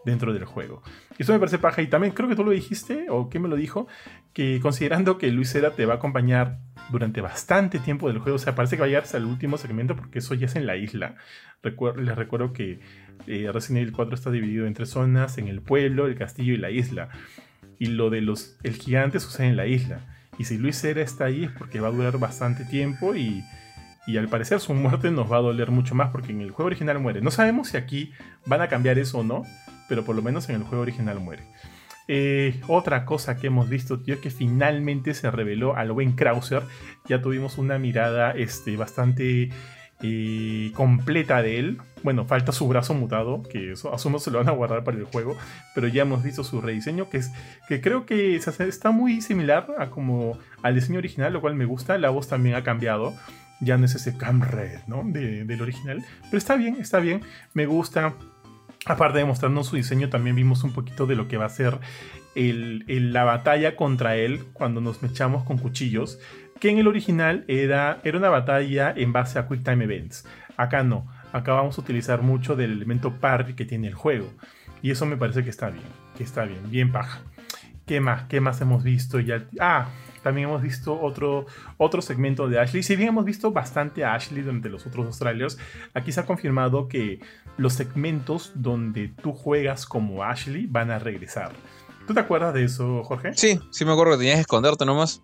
dentro 0.05 0.33
del 0.33 0.45
juego. 0.45 0.83
Eso 1.19 1.33
me 1.33 1.39
parece 1.39 1.59
paja. 1.59 1.83
Y 1.83 1.89
también 1.89 2.13
creo 2.13 2.29
que 2.29 2.37
tú 2.37 2.45
lo 2.45 2.51
dijiste, 2.51 3.07
o 3.09 3.29
que 3.29 3.39
me 3.39 3.49
lo 3.49 3.57
dijo, 3.57 3.87
que 4.33 4.61
considerando 4.61 5.19
que 5.19 5.31
Luis 5.33 5.51
Cera 5.51 5.71
te 5.73 5.87
va 5.87 5.95
a 5.95 5.97
acompañar 5.97 6.59
durante 6.91 7.21
bastante 7.21 7.79
tiempo 7.79 8.09
del 8.09 8.19
juego, 8.19 8.37
o 8.37 8.39
sea, 8.39 8.55
parece 8.55 8.77
que 8.77 8.81
va 8.81 8.87
a 8.87 8.89
llegar 8.89 9.03
hasta 9.03 9.17
el 9.17 9.25
último 9.25 9.59
segmento 9.59 9.97
porque 9.97 10.21
eso 10.21 10.35
ya 10.35 10.47
es 10.47 10.57
en 10.57 10.67
la 10.67 10.77
isla. 10.77 11.17
Les 11.63 12.17
recuerdo 12.17 12.53
que 12.53 12.81
eh, 13.27 13.51
Resident 13.53 13.83
Evil 13.83 13.93
4 13.93 14.15
está 14.15 14.31
dividido 14.31 14.67
en 14.67 14.75
tres 14.75 14.91
zonas, 14.91 15.39
en 15.39 15.49
el 15.49 15.63
pueblo, 15.63 16.07
el 16.07 16.15
castillo 16.15 16.55
y 16.55 16.59
la 16.59 16.71
isla. 16.71 17.09
Y 17.79 17.87
lo 17.87 18.11
de 18.11 18.21
los 18.21 18.57
el 18.63 18.75
gigante 18.75 19.21
sucede 19.21 19.49
en 19.49 19.57
la 19.57 19.67
isla. 19.67 20.01
Y 20.39 20.45
si 20.45 20.59
Luis 20.59 20.81
Cera 20.81 21.03
está 21.03 21.27
ahí 21.27 21.45
es 21.45 21.51
porque 21.51 21.81
va 21.81 21.89
a 21.89 21.93
durar 21.93 22.19
bastante 22.19 22.65
tiempo 22.65 23.15
y, 23.15 23.43
y 24.07 24.17
al 24.17 24.29
parecer 24.29 24.61
su 24.61 24.75
muerte 24.75 25.11
nos 25.11 25.31
va 25.31 25.39
a 25.39 25.41
doler 25.41 25.71
mucho 25.71 25.95
más 25.95 26.11
porque 26.11 26.33
en 26.33 26.41
el 26.41 26.51
juego 26.51 26.67
original 26.67 26.99
muere. 26.99 27.21
No 27.21 27.31
sabemos 27.31 27.69
si 27.69 27.77
aquí 27.77 28.13
van 28.45 28.61
a 28.61 28.69
cambiar 28.69 28.99
eso 28.99 29.19
o 29.19 29.25
no, 29.25 29.45
pero 29.89 30.05
por 30.05 30.15
lo 30.15 30.23
menos 30.23 30.49
en 30.49 30.57
el 30.57 30.63
juego 30.63 30.83
original 30.83 31.21
muere. 31.21 31.45
Eh, 32.09 32.61
otra 32.69 33.05
cosa 33.05 33.37
que 33.37 33.49
hemos 33.49 33.69
visto, 33.69 33.99
tío, 33.99 34.15
es 34.15 34.21
que 34.21 34.31
finalmente 34.31 35.13
se 35.15 35.31
reveló 35.31 35.77
al 35.77 35.93
buen 35.93 36.13
Krauser. 36.13 36.63
Ya 37.07 37.21
tuvimos 37.21 37.59
una 37.59 37.79
mirada 37.79 38.31
este, 38.33 38.77
bastante 38.77 39.51
eh, 40.03 40.73
completa 40.75 41.43
de 41.43 41.59
él. 41.59 41.79
Bueno, 42.03 42.25
falta 42.25 42.53
su 42.53 42.69
brazo 42.69 42.95
mutado, 42.95 43.43
que 43.43 43.73
eso 43.73 43.93
asumo 43.93 44.19
se 44.19 44.31
lo 44.31 44.39
van 44.39 44.49
a 44.49 44.53
guardar 44.53 44.85
para 44.85 44.97
el 44.97 45.05
juego, 45.05 45.37
pero 45.75 45.89
ya 45.89 46.03
hemos 46.03 46.23
visto 46.23 46.45
su 46.45 46.61
rediseño, 46.61 47.09
que 47.09 47.19
es 47.19 47.33
que 47.69 47.81
creo 47.81 48.07
que 48.07 48.37
está 48.37 48.91
muy 48.91 49.21
similar 49.21 49.67
a 49.79 49.91
como 49.91 50.39
al 50.63 50.75
diseño 50.75 50.99
original, 50.99 51.33
lo 51.33 51.41
cual 51.41 51.55
me 51.55 51.65
gusta. 51.65 51.99
La 51.99 52.11
voz 52.11 52.29
también 52.29 52.55
ha 52.55 52.63
cambiado. 52.63 53.15
Ya 53.61 53.79
no 53.79 53.87
es 53.87 53.95
ese 53.95 54.19
Cam 54.19 54.43
Red, 54.43 54.81
¿no? 54.87 55.03
De, 55.05 55.45
del 55.45 55.63
original. 55.63 56.05
Pero 56.25 56.37
está 56.37 56.57
bien, 56.57 56.77
está 56.79 57.01
bien. 57.01 57.23
Me 57.55 57.65
gusta. 57.65 58.15
Aparte 58.85 59.19
de 59.19 59.25
mostrarnos 59.25 59.67
su 59.67 59.77
diseño, 59.77 60.11
también 60.11 60.37
vimos 60.37 60.63
un 60.63 60.73
poquito 60.73 61.07
de 61.07 61.17
lo 61.17 61.27
que 61.27 61.39
va 61.39 61.47
a 61.47 61.49
ser 61.49 61.81
el, 62.37 63.13
la 63.13 63.25
batalla 63.25 63.75
contra 63.77 64.17
él 64.17 64.45
cuando 64.53 64.81
nos 64.81 65.03
mechamos 65.03 65.43
con 65.45 65.59
cuchillos. 65.59 66.19
Que 66.61 66.71
en 66.71 66.79
el 66.79 66.89
original 66.89 67.45
era, 67.49 68.01
una 68.15 68.29
batalla 68.29 68.93
en 68.97 69.13
base 69.13 69.39
a 69.39 69.49
Quick 69.49 69.63
Time 69.63 69.85
Events. 69.85 70.27
Acá 70.57 70.83
no, 70.83 71.07
acá 71.33 71.53
vamos 71.53 71.79
a 71.79 71.81
utilizar 71.81 72.23
mucho 72.23 72.57
del 72.57 72.73
elemento 72.73 73.13
parry 73.21 73.55
que 73.55 73.65
tiene 73.65 73.89
el 73.89 73.95
juego. 73.95 74.33
Y 74.83 74.91
eso 74.91 75.07
me 75.07 75.17
parece 75.17 75.45
que 75.45 75.51
está 75.51 75.71
bien, 75.71 75.85
que 76.17 76.23
está 76.23 76.45
bien, 76.45 76.71
bien 76.71 76.93
paja. 76.93 77.21
¿Qué 77.87 78.01
más? 78.01 78.25
¿Qué 78.25 78.41
más 78.41 78.61
hemos 78.61 78.83
visto? 78.83 79.21
Ya, 79.21 79.47
ah, 79.61 79.89
también 80.23 80.49
hemos 80.49 80.61
visto 80.61 81.01
otro, 81.01 81.47
otro 81.77 82.03
segmento 82.03 82.49
de 82.49 82.59
Ashley. 82.59 82.83
Si 82.83 82.97
bien 82.97 83.11
hemos 83.11 83.25
visto 83.25 83.53
bastante 83.53 84.05
a 84.05 84.15
Ashley 84.15 84.43
durante 84.43 84.69
los 84.69 84.87
otros 84.87 85.07
dos 85.07 85.19
trailers, 85.19 85.57
aquí 85.95 86.11
se 86.11 86.19
ha 86.19 86.27
confirmado 86.27 86.89
que 86.89 87.21
los 87.59 87.75
segmentos 87.75 88.51
donde 88.57 89.09
tú 89.23 89.33
juegas 89.33 89.87
como 89.87 90.25
Ashley 90.25 90.67
van 90.67 90.91
a 90.91 90.99
regresar. 90.99 91.53
¿Tú 92.09 92.15
te 92.15 92.21
acuerdas 92.21 92.55
de 92.55 92.65
eso, 92.65 93.05
Jorge? 93.05 93.35
Sí, 93.35 93.61
sí 93.71 93.85
me 93.85 93.93
acuerdo 93.93 94.13
que 94.13 94.19
tenías 94.19 94.37
que 94.37 94.43
esconderte 94.43 94.85
nomás. 94.85 95.23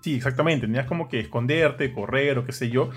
Sí, 0.00 0.14
exactamente. 0.14 0.66
Tenías 0.66 0.86
como 0.86 1.08
que 1.08 1.20
esconderte, 1.20 1.92
correr 1.92 2.38
o 2.38 2.44
qué 2.44 2.52
sé 2.52 2.70
yo, 2.70 2.90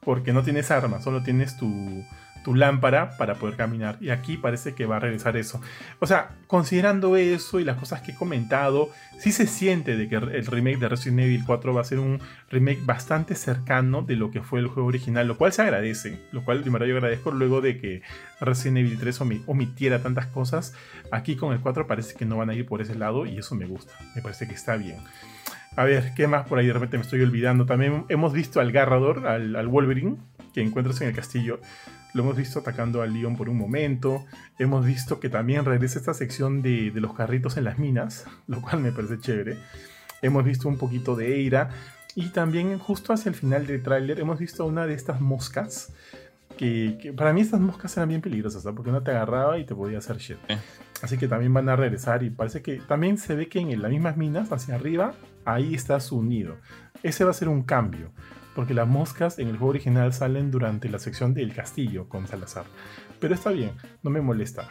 porque 0.00 0.32
no 0.32 0.42
tienes 0.42 0.70
armas, 0.70 1.04
solo 1.04 1.22
tienes 1.22 1.56
tu, 1.56 2.04
lámpara 2.46 3.16
para 3.16 3.34
poder 3.34 3.56
caminar. 3.56 3.98
Y 4.00 4.10
aquí 4.10 4.36
parece 4.36 4.72
que 4.72 4.86
va 4.86 4.98
a 4.98 5.00
regresar 5.00 5.36
eso. 5.36 5.60
O 5.98 6.06
sea, 6.06 6.36
considerando 6.46 7.16
eso 7.16 7.58
y 7.58 7.64
las 7.64 7.76
cosas 7.76 8.02
que 8.02 8.12
he 8.12 8.14
comentado, 8.14 8.88
sí 9.18 9.32
se 9.32 9.48
siente 9.48 9.96
de 9.96 10.08
que 10.08 10.14
el 10.14 10.46
remake 10.46 10.78
de 10.78 10.88
Resident 10.88 11.22
Evil 11.22 11.42
4 11.44 11.74
va 11.74 11.80
a 11.80 11.84
ser 11.84 11.98
un 11.98 12.20
remake 12.48 12.78
bastante 12.84 13.34
cercano 13.34 14.02
de 14.02 14.14
lo 14.14 14.30
que 14.30 14.42
fue 14.42 14.60
el 14.60 14.68
juego 14.68 14.88
original, 14.88 15.26
lo 15.26 15.36
cual 15.36 15.52
se 15.52 15.62
agradece. 15.62 16.20
Lo 16.30 16.44
cual 16.44 16.60
primero 16.60 16.86
yo 16.86 16.94
agradezco 16.94 17.32
luego 17.32 17.60
de 17.60 17.78
que 17.78 18.02
Resident 18.40 18.78
Evil 18.78 19.00
3 19.00 19.20
omitiera 19.46 20.00
tantas 20.00 20.26
cosas. 20.26 20.72
Aquí 21.10 21.34
con 21.34 21.52
el 21.52 21.58
4 21.58 21.88
parece 21.88 22.14
que 22.14 22.26
no 22.26 22.36
van 22.36 22.50
a 22.50 22.54
ir 22.54 22.64
por 22.64 22.80
ese 22.80 22.94
lado 22.94 23.26
y 23.26 23.38
eso 23.38 23.56
me 23.56 23.66
gusta. 23.66 23.92
Me 24.14 24.22
parece 24.22 24.46
que 24.46 24.54
está 24.54 24.76
bien. 24.76 24.98
A 25.76 25.84
ver, 25.84 26.14
¿qué 26.14 26.26
más 26.26 26.48
por 26.48 26.58
ahí? 26.58 26.66
De 26.66 26.72
repente 26.72 26.96
me 26.96 27.02
estoy 27.02 27.20
olvidando. 27.20 27.66
También 27.66 28.06
hemos 28.08 28.32
visto 28.32 28.60
al 28.60 28.72
Garrador, 28.72 29.26
al, 29.26 29.54
al 29.54 29.68
Wolverine, 29.68 30.16
que 30.54 30.62
encuentras 30.62 31.02
en 31.02 31.08
el 31.08 31.14
castillo. 31.14 31.60
Lo 32.14 32.22
hemos 32.22 32.36
visto 32.36 32.60
atacando 32.60 33.02
a 33.02 33.06
Leon 33.06 33.36
por 33.36 33.50
un 33.50 33.58
momento. 33.58 34.24
Hemos 34.58 34.86
visto 34.86 35.20
que 35.20 35.28
también 35.28 35.66
regresa 35.66 35.98
esta 35.98 36.14
sección 36.14 36.62
de, 36.62 36.90
los 36.94 37.12
carritos 37.12 37.58
en 37.58 37.64
las 37.64 37.78
minas, 37.78 38.24
lo 38.46 38.62
cual 38.62 38.80
me 38.80 38.90
parece 38.90 39.20
chévere. 39.20 39.58
Hemos 40.22 40.44
visto 40.44 40.66
un 40.66 40.78
poquito 40.78 41.14
de 41.14 41.34
Eira. 41.34 41.68
Y 42.14 42.30
también 42.30 42.78
justo 42.78 43.12
hacia 43.12 43.28
el 43.28 43.34
final 43.34 43.66
del 43.66 43.82
tráiler 43.82 44.18
hemos 44.18 44.38
visto 44.38 44.64
una 44.64 44.86
de 44.86 44.94
estas 44.94 45.20
moscas. 45.20 45.92
Que, 46.56 47.12
para 47.14 47.34
mí 47.34 47.42
estas 47.42 47.60
moscas 47.60 47.94
eran 47.98 48.08
bien 48.08 48.22
peligrosas, 48.22 48.62
porque 48.74 48.88
una 48.88 49.04
te 49.04 49.10
agarraba 49.10 49.58
y 49.58 49.66
te 49.66 49.74
podía 49.74 49.98
hacer 49.98 50.16
shit. 50.16 50.38
Así 51.02 51.18
que 51.18 51.28
también 51.28 51.52
van 51.52 51.68
a 51.68 51.76
regresar 51.76 52.22
y 52.22 52.30
parece 52.30 52.62
que 52.62 52.76
también 52.76 53.18
se 53.18 53.34
ve 53.34 53.50
que 53.50 53.58
en 53.58 53.82
las 53.82 53.90
mismas 53.90 54.16
minas, 54.16 54.50
hacia 54.50 54.76
arriba, 54.76 55.12
ahí 55.46 55.74
está 55.74 55.98
su 56.00 56.22
nido. 56.22 56.56
Ese 57.02 57.24
va 57.24 57.30
a 57.30 57.34
ser 57.34 57.48
un 57.48 57.62
cambio 57.62 58.12
porque 58.56 58.72
las 58.72 58.88
moscas 58.88 59.38
en 59.38 59.48
el 59.48 59.58
juego 59.58 59.68
original 59.68 60.14
salen 60.14 60.50
durante 60.50 60.88
la 60.88 60.98
sección 60.98 61.34
del 61.34 61.54
castillo 61.54 62.08
con 62.08 62.26
Salazar. 62.26 62.64
Pero 63.20 63.34
está 63.34 63.50
bien, 63.50 63.72
no 64.02 64.08
me 64.08 64.22
molesta. 64.22 64.66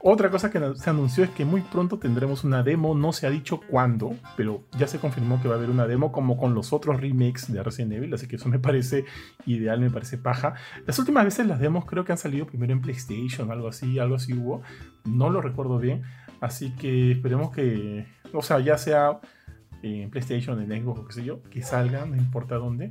Otra 0.00 0.30
cosa 0.30 0.50
que 0.50 0.60
se 0.74 0.90
anunció 0.90 1.22
es 1.22 1.30
que 1.30 1.44
muy 1.44 1.60
pronto 1.60 1.98
tendremos 1.98 2.42
una 2.42 2.64
demo, 2.64 2.94
no 2.94 3.12
se 3.12 3.28
ha 3.28 3.30
dicho 3.30 3.60
cuándo, 3.60 4.16
pero 4.36 4.64
ya 4.76 4.88
se 4.88 4.98
confirmó 4.98 5.40
que 5.40 5.46
va 5.46 5.54
a 5.54 5.58
haber 5.58 5.70
una 5.70 5.86
demo 5.86 6.10
como 6.10 6.36
con 6.36 6.54
los 6.54 6.72
otros 6.72 7.00
remakes 7.00 7.52
de 7.52 7.62
Resident 7.62 7.92
Evil, 7.92 8.14
así 8.14 8.26
que 8.26 8.36
eso 8.36 8.48
me 8.48 8.58
parece 8.58 9.04
ideal, 9.46 9.78
me 9.78 9.90
parece 9.90 10.18
paja. 10.18 10.54
Las 10.86 10.98
últimas 10.98 11.24
veces 11.24 11.46
las 11.46 11.60
demos 11.60 11.84
creo 11.84 12.04
que 12.04 12.12
han 12.12 12.18
salido 12.18 12.46
primero 12.46 12.72
en 12.72 12.80
PlayStation, 12.80 13.52
algo 13.52 13.68
así, 13.68 13.98
algo 14.00 14.16
así 14.16 14.32
hubo, 14.32 14.62
no 15.04 15.30
lo 15.30 15.40
recuerdo 15.40 15.78
bien, 15.78 16.02
así 16.40 16.74
que 16.74 17.12
esperemos 17.12 17.52
que, 17.52 18.06
o 18.32 18.42
sea, 18.42 18.58
ya 18.58 18.76
sea 18.78 19.20
en 19.82 20.10
PlayStation, 20.10 20.60
en 20.60 20.82
Xbox 20.82 21.00
o 21.00 21.06
qué 21.06 21.12
sé 21.12 21.24
yo, 21.24 21.42
que 21.44 21.62
salgan, 21.62 22.10
no 22.10 22.16
importa 22.16 22.56
dónde, 22.56 22.90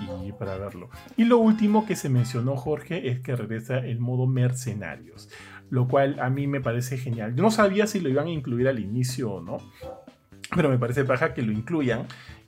y 0.00 0.32
para 0.32 0.56
verlo. 0.56 0.90
Y 1.16 1.24
lo 1.24 1.38
último 1.38 1.86
que 1.86 1.96
se 1.96 2.08
mencionó 2.08 2.56
Jorge 2.56 3.08
es 3.08 3.20
que 3.20 3.36
regresa 3.36 3.78
el 3.78 4.00
modo 4.00 4.26
mercenarios, 4.26 5.28
lo 5.70 5.86
cual 5.86 6.18
a 6.20 6.30
mí 6.30 6.46
me 6.46 6.60
parece 6.60 6.98
genial. 6.98 7.34
Yo 7.34 7.42
no 7.42 7.50
sabía 7.50 7.86
si 7.86 8.00
lo 8.00 8.08
iban 8.08 8.26
a 8.26 8.30
incluir 8.30 8.68
al 8.68 8.80
inicio 8.80 9.32
o 9.32 9.40
no, 9.40 9.58
pero 10.54 10.68
me 10.68 10.78
parece 10.78 11.04
paja 11.04 11.34
que 11.34 11.42
lo 11.42 11.52
incluyan 11.52 12.06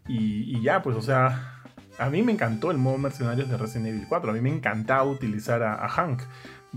y, 0.08 0.60
ya, 0.60 0.82
pues 0.82 0.96
o 0.96 1.02
sea, 1.02 1.62
a 1.98 2.10
mí 2.10 2.22
me 2.22 2.32
encantó 2.32 2.70
el 2.70 2.78
modo 2.78 2.98
mercenarios 2.98 3.48
de 3.48 3.56
Resident 3.56 3.88
Evil 3.88 4.06
4, 4.08 4.30
a 4.30 4.34
mí 4.34 4.40
me 4.40 4.50
encantaba 4.50 5.04
utilizar 5.04 5.62
a, 5.62 5.84
a 5.84 5.88
Hank. 5.88 6.22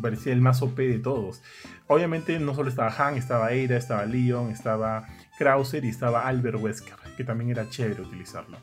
Parecía 0.02 0.34
el 0.34 0.42
más 0.42 0.62
OP 0.62 0.78
de 0.78 1.00
todos. 1.00 1.42
Obviamente 1.88 2.40
no 2.40 2.56
solo 2.56 2.70
estaba 2.70 2.92
Hank, 2.92 3.18
estaba 3.18 3.52
Eira, 3.52 3.78
estaba 3.78 4.06
Leon, 4.06 4.52
estaba 4.52 5.08
Krauser 5.38 5.86
y 5.86 5.90
estaba 5.90 6.28
Albert 6.28 6.60
Wesker 6.62 7.00
que 7.20 7.26
también 7.26 7.50
era 7.50 7.70
chévere 7.70 8.02
utilizarlo. 8.02 8.60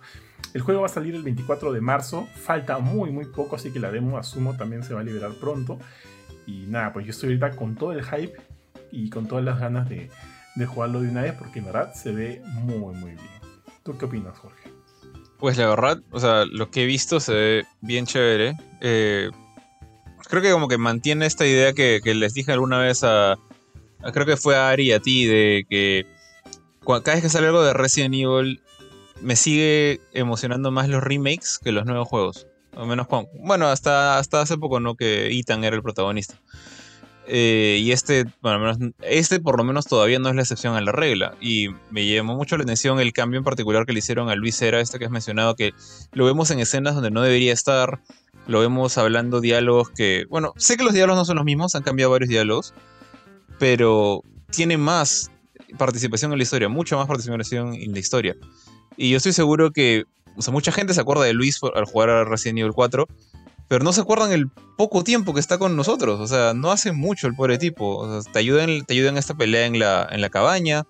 El 0.55 0.63
juego 0.63 0.81
va 0.81 0.87
a 0.87 0.89
salir 0.89 1.15
el 1.15 1.23
24 1.23 1.75
de 1.75 1.83
marzo, 1.83 2.27
falta 2.37 2.79
muy 2.79 3.11
muy 3.11 3.27
poco, 3.27 3.57
así 3.57 3.71
que 3.71 3.79
la 3.79 3.91
demo 3.91 4.17
asumo 4.17 4.57
también 4.57 4.83
se 4.83 4.95
va 4.95 5.01
a 5.01 5.05
liberar 5.05 5.33
pronto. 5.39 5.79
Y 6.47 6.65
nada, 6.67 6.95
pues 6.95 7.05
yo 7.05 7.11
estoy 7.11 7.35
ahorita 7.35 7.51
con 7.55 7.75
todo 7.75 7.93
el 7.93 8.03
hype 8.03 8.35
y 8.91 9.11
con 9.11 9.29
todas 9.29 9.45
las 9.45 9.61
ganas 9.61 9.91
de, 9.91 10.09
jugarlo 10.67 11.03
de 11.03 11.11
una 11.11 11.21
vez 11.21 11.35
porque 11.35 11.59
en 11.59 11.67
verdad 11.67 11.93
se 11.93 12.13
ve 12.13 12.41
muy 12.47 12.95
muy 12.95 13.11
bien. 13.11 13.41
¿Tú 13.83 13.99
qué 13.99 14.07
opinas, 14.07 14.39
Jorge? 14.39 14.73
Pues 15.39 15.59
la 15.59 15.67
verdad, 15.67 16.01
o 16.11 16.19
sea, 16.19 16.47
lo 16.47 16.71
que 16.71 16.85
he 16.85 16.87
visto 16.87 17.21
se 17.21 17.35
ve 17.35 17.67
bien 17.83 18.07
chévere. 18.07 18.55
Eh, 18.81 19.31
creo 20.29 20.43
que 20.43 20.51
como 20.53 20.69
que 20.69 20.79
mantiene 20.79 21.27
esta 21.27 21.47
idea 21.47 21.73
que, 21.73 22.01
les 22.05 22.35
dije 22.35 22.53
alguna 22.53 22.79
vez 22.79 23.05
a, 23.05 23.37
Creo 24.13 24.27
que 24.27 24.37
fue 24.37 24.57
a 24.57 24.71
Ari 24.71 24.89
y 24.89 24.93
a 24.93 25.01
ti, 25.01 25.27
de 25.27 25.67
que 25.69 26.07
cada 26.85 27.15
vez 27.15 27.23
que 27.23 27.29
sale 27.29 27.49
algo 27.49 27.63
de 27.63 27.73
Resident 27.73 28.15
Evil, 28.15 28.63
me 29.21 29.35
sigue 29.35 30.01
emocionando 30.13 30.71
más 30.71 30.89
los 30.89 31.03
remakes 31.03 31.59
que 31.59 31.73
los 31.73 31.87
nuevos 31.87 32.07
juegos. 32.07 32.47
O 32.77 32.87
menos 32.87 33.09
con, 33.09 33.27
bueno, 33.41 33.67
hasta, 33.67 34.19
hasta 34.19 34.43
hace 34.43 34.59
poco, 34.59 34.81
¿no? 34.81 34.95
Que 34.95 35.29
Ethan 35.29 35.65
era 35.65 35.75
el 35.75 35.83
protagonista. 35.83 36.39
Eh, 37.29 37.79
y 37.81 37.91
este, 37.91 38.25
bueno, 38.41 38.61
menos, 38.61 38.79
este 39.01 39.41
por 39.41 39.59
lo 39.59 39.65
menos 39.65 39.87
todavía 39.87 40.21
no 40.21 40.29
es 40.29 40.37
la 40.37 40.43
excepción 40.43 40.77
a 40.77 40.81
la 40.81 40.93
regla. 40.93 41.35
Y 41.41 41.69
me 41.91 42.07
llamó 42.07 42.37
mucho 42.37 42.57
la 42.57 42.63
atención 42.63 43.01
el 43.01 43.13
cambio 43.13 43.39
en 43.39 43.45
particular 43.45 43.87
que 43.87 43.93
le 43.93 43.99
hicieron 43.99 44.29
a 44.29 44.35
Luis 44.37 44.61
Era, 44.63 44.81
este 44.81 44.99
que 44.99 45.07
has 45.07 45.11
mencionado, 45.11 45.57
que 45.57 45.75
lo 46.13 46.25
vemos 46.25 46.51
en 46.51 46.61
escenas 46.61 46.95
donde 46.95 47.11
no 47.11 47.23
debería 47.23 47.53
estar. 47.53 48.01
Lo 48.47 48.61
vemos 48.61 48.97
hablando 48.99 49.41
diálogos 49.41 49.91
que, 49.91 50.25
bueno, 50.29 50.53
sé 50.57 50.77
que 50.77 50.85
los 50.85 50.95
diálogos 50.95 51.19
no 51.21 51.25
son 51.25 51.37
los 51.37 51.45
mismos, 51.45 51.75
han 51.75 51.83
cambiado 51.83 52.13
varios 52.13 52.29
diálogos, 52.29 52.75
pero 53.59 54.23
tiene 54.51 54.77
más 54.77 55.31
participación 55.79 56.33
en 56.33 56.39
la 56.39 56.45
historia, 56.45 56.69
mucha 56.69 56.97
más 56.97 57.07
participación 57.07 57.75
en 57.75 57.93
la 57.93 57.99
historia. 57.99 58.37
Y 58.97 59.11
yo 59.11 59.17
estoy 59.17 59.33
seguro 59.33 59.73
que, 59.73 60.05
o 60.37 60.43
sea, 60.43 60.53
mucha 60.53 60.73
gente 60.73 60.95
se 60.95 61.01
acuerda 61.01 61.25
de 61.25 61.33
Luis 61.33 61.61
al 61.75 61.85
jugar 61.85 62.11
a 62.11 62.25
Resident 62.25 62.61
Evil 62.61 62.73
4, 62.73 63.07
pero 63.69 63.85
no 63.85 63.93
se 63.93 64.01
acuerdan 64.01 64.33
el 64.33 64.49
poco 64.77 65.03
tiempo 65.03 65.35
que 65.35 65.41
está 65.41 65.59
con 65.59 65.77
nosotros. 65.77 66.21
O 66.21 66.27
sea, 66.27 66.55
no 66.55 66.71
hace 66.71 66.93
mucho 66.93 67.27
el 67.27 67.35
pobre 67.35 67.59
tipo. 67.59 67.97
O 67.97 68.23
sea, 68.23 68.33
te 68.33 68.39
ayudan, 68.39 68.85
te 68.85 68.95
ayudan 68.95 69.15
en 69.15 69.19
esta 69.19 69.35
pelea 69.35 69.67
en 69.67 69.79
la, 69.79 70.09
en 70.11 70.21
la 70.21 70.31
cabaña. 70.31 70.85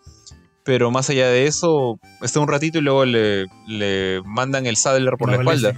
Pero 0.62 0.90
más 0.90 1.08
allá 1.08 1.28
de 1.28 1.46
eso, 1.46 1.98
está 2.22 2.40
un 2.40 2.48
ratito 2.48 2.78
y 2.78 2.82
luego 2.82 3.04
le, 3.04 3.46
le 3.66 4.20
mandan 4.24 4.66
el 4.66 4.76
Sadler 4.76 5.14
por 5.16 5.30
la, 5.30 5.36
espalda. 5.36 5.76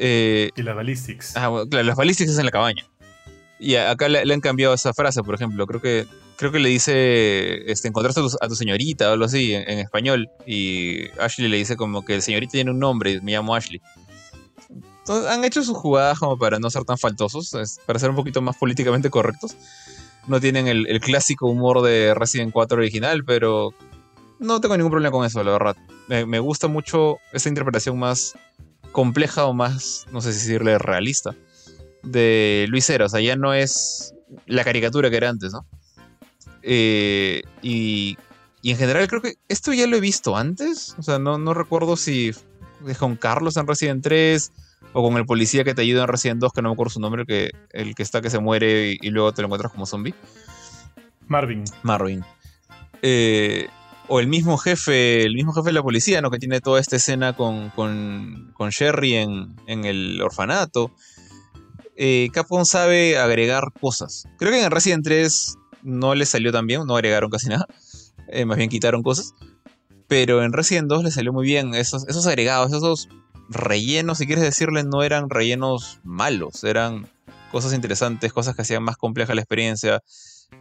Eh, 0.00 0.50
y 0.54 0.62
las 0.62 0.76
ballistics. 0.76 1.36
Ah, 1.36 1.50
claro, 1.68 1.84
las 1.84 1.96
ballistics 1.96 2.30
es 2.30 2.38
en 2.38 2.44
la 2.44 2.52
cabaña. 2.52 2.84
Y 3.58 3.74
acá 3.74 4.08
le, 4.08 4.32
han 4.32 4.40
cambiado 4.40 4.72
esa 4.72 4.94
frase, 4.94 5.22
por 5.22 5.34
ejemplo. 5.34 5.66
Creo 5.66 5.80
que 5.80 6.06
creo 6.36 6.52
que 6.52 6.60
le 6.60 6.68
dice, 6.68 7.70
este, 7.70 7.88
encontraste 7.88 8.20
a 8.40 8.48
tu, 8.48 8.54
señorita 8.54 9.10
o 9.10 9.12
algo 9.14 9.24
así 9.24 9.54
en, 9.54 9.80
español. 9.80 10.30
Y 10.46 11.08
Ashley 11.18 11.48
le 11.48 11.56
dice 11.56 11.76
como 11.76 12.04
que 12.04 12.14
el 12.14 12.22
señorita 12.22 12.52
tiene 12.52 12.70
un 12.70 12.78
nombre, 12.78 13.20
me 13.20 13.32
llamo 13.32 13.56
Ashley. 13.56 13.82
Entonces, 15.00 15.30
han 15.30 15.44
hecho 15.44 15.64
sus 15.64 15.76
jugadas 15.76 16.18
como 16.20 16.38
para 16.38 16.60
no 16.60 16.70
ser 16.70 16.84
tan 16.84 16.96
faltosos, 16.96 17.50
para 17.86 17.98
ser 17.98 18.10
un 18.10 18.16
poquito 18.16 18.40
más 18.40 18.56
políticamente 18.56 19.10
correctos. 19.10 19.56
No 20.28 20.40
tienen 20.40 20.68
el, 20.68 21.00
clásico 21.00 21.48
humor 21.48 21.82
de 21.82 22.14
Resident 22.14 22.52
4 22.52 22.78
original, 22.78 23.24
pero 23.24 23.74
no 24.38 24.60
tengo 24.60 24.76
ningún 24.76 24.92
problema 24.92 25.10
con 25.10 25.26
eso, 25.26 25.42
la 25.42 25.52
verdad. 25.52 25.76
Me, 26.06 26.24
me 26.24 26.38
gusta 26.38 26.68
mucho 26.68 27.16
esa 27.32 27.48
interpretación 27.48 27.98
más 27.98 28.34
compleja 28.98 29.44
o 29.44 29.54
más, 29.54 30.06
no 30.10 30.20
sé 30.20 30.32
si 30.32 30.40
decirle 30.40 30.76
realista 30.76 31.32
de 32.02 32.66
Luis 32.68 32.90
Era. 32.90 33.04
O 33.04 33.08
sea, 33.08 33.20
ya 33.20 33.36
no 33.36 33.54
es 33.54 34.12
la 34.46 34.64
caricatura 34.64 35.08
que 35.08 35.18
era 35.18 35.28
antes, 35.28 35.52
¿no? 35.52 35.64
Eh, 36.62 37.42
y, 37.62 38.18
y, 38.60 38.70
en 38.72 38.76
general 38.76 39.06
creo 39.06 39.22
que 39.22 39.34
esto 39.46 39.72
ya 39.72 39.86
lo 39.86 39.96
he 39.96 40.00
visto 40.00 40.36
antes. 40.36 40.96
O 40.98 41.02
sea, 41.04 41.20
no, 41.20 41.38
no 41.38 41.54
recuerdo 41.54 41.96
si 41.96 42.32
es 42.88 42.98
con 42.98 43.14
Carlos 43.14 43.56
en 43.56 43.68
Resident 43.68 44.02
3 44.02 44.50
o 44.92 45.00
con 45.04 45.16
el 45.16 45.26
policía 45.26 45.62
que 45.62 45.76
te 45.76 45.82
ayuda 45.82 46.02
en 46.02 46.08
Resident 46.08 46.40
2, 46.40 46.52
que 46.52 46.62
no 46.62 46.70
me 46.70 46.72
acuerdo 46.72 46.90
su 46.90 46.98
nombre, 46.98 47.24
que, 47.24 47.52
el 47.70 47.94
que 47.94 48.02
está 48.02 48.20
que 48.20 48.30
se 48.30 48.40
muere 48.40 48.98
y, 49.00 49.10
luego 49.10 49.32
te 49.32 49.42
lo 49.42 49.46
encuentras 49.46 49.70
como 49.70 49.86
zombie. 49.86 50.14
Marvin. 51.28 51.62
Marvin. 51.84 52.24
Eh, 53.02 53.68
o 54.08 54.20
el 54.20 54.26
mismo 54.26 54.56
jefe, 54.56 55.22
el 55.22 55.34
mismo 55.34 55.52
jefe 55.52 55.66
de 55.66 55.72
la 55.74 55.82
policía, 55.82 56.20
¿no? 56.20 56.30
Que 56.30 56.38
tiene 56.38 56.60
toda 56.60 56.80
esta 56.80 56.96
escena 56.96 57.34
con, 57.34 57.70
con, 57.70 58.52
con 58.54 58.70
Sherry 58.70 59.14
en, 59.14 59.54
en, 59.66 59.84
el 59.84 60.20
orfanato. 60.22 60.92
Eh, 61.96 62.30
sabe 62.64 63.18
agregar 63.18 63.64
cosas. 63.78 64.24
Creo 64.38 64.50
que 64.50 64.64
en 64.64 64.70
Resident 64.70 65.04
3 65.04 65.56
no 65.82 66.14
les 66.14 66.30
salió 66.30 66.52
tan 66.52 66.66
bien, 66.66 66.86
no 66.86 66.96
agregaron 66.96 67.30
casi 67.30 67.48
nada. 67.48 67.66
Eh, 68.28 68.44
más 68.44 68.56
bien 68.56 68.70
quitaron 68.70 69.02
cosas. 69.02 69.34
Pero 70.06 70.42
en 70.42 70.52
Resident 70.52 70.88
2 70.88 71.04
le 71.04 71.10
salió 71.10 71.32
muy 71.32 71.44
bien. 71.44 71.74
Esos, 71.74 72.08
esos 72.08 72.26
agregados, 72.26 72.72
esos 72.72 73.08
rellenos, 73.50 74.18
si 74.18 74.26
quieres 74.26 74.44
decirle, 74.44 74.84
no 74.84 75.02
eran 75.02 75.28
rellenos 75.28 76.00
malos. 76.02 76.64
Eran 76.64 77.08
cosas 77.52 77.74
interesantes, 77.74 78.32
cosas 78.32 78.56
que 78.56 78.62
hacían 78.62 78.82
más 78.82 78.96
compleja 78.96 79.34
la 79.34 79.42
experiencia. 79.42 80.02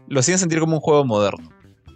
Lo 0.08 0.20
hacían 0.20 0.40
sentir 0.40 0.60
como 0.60 0.76
un 0.76 0.82
juego 0.82 1.06
moderno. 1.06 1.50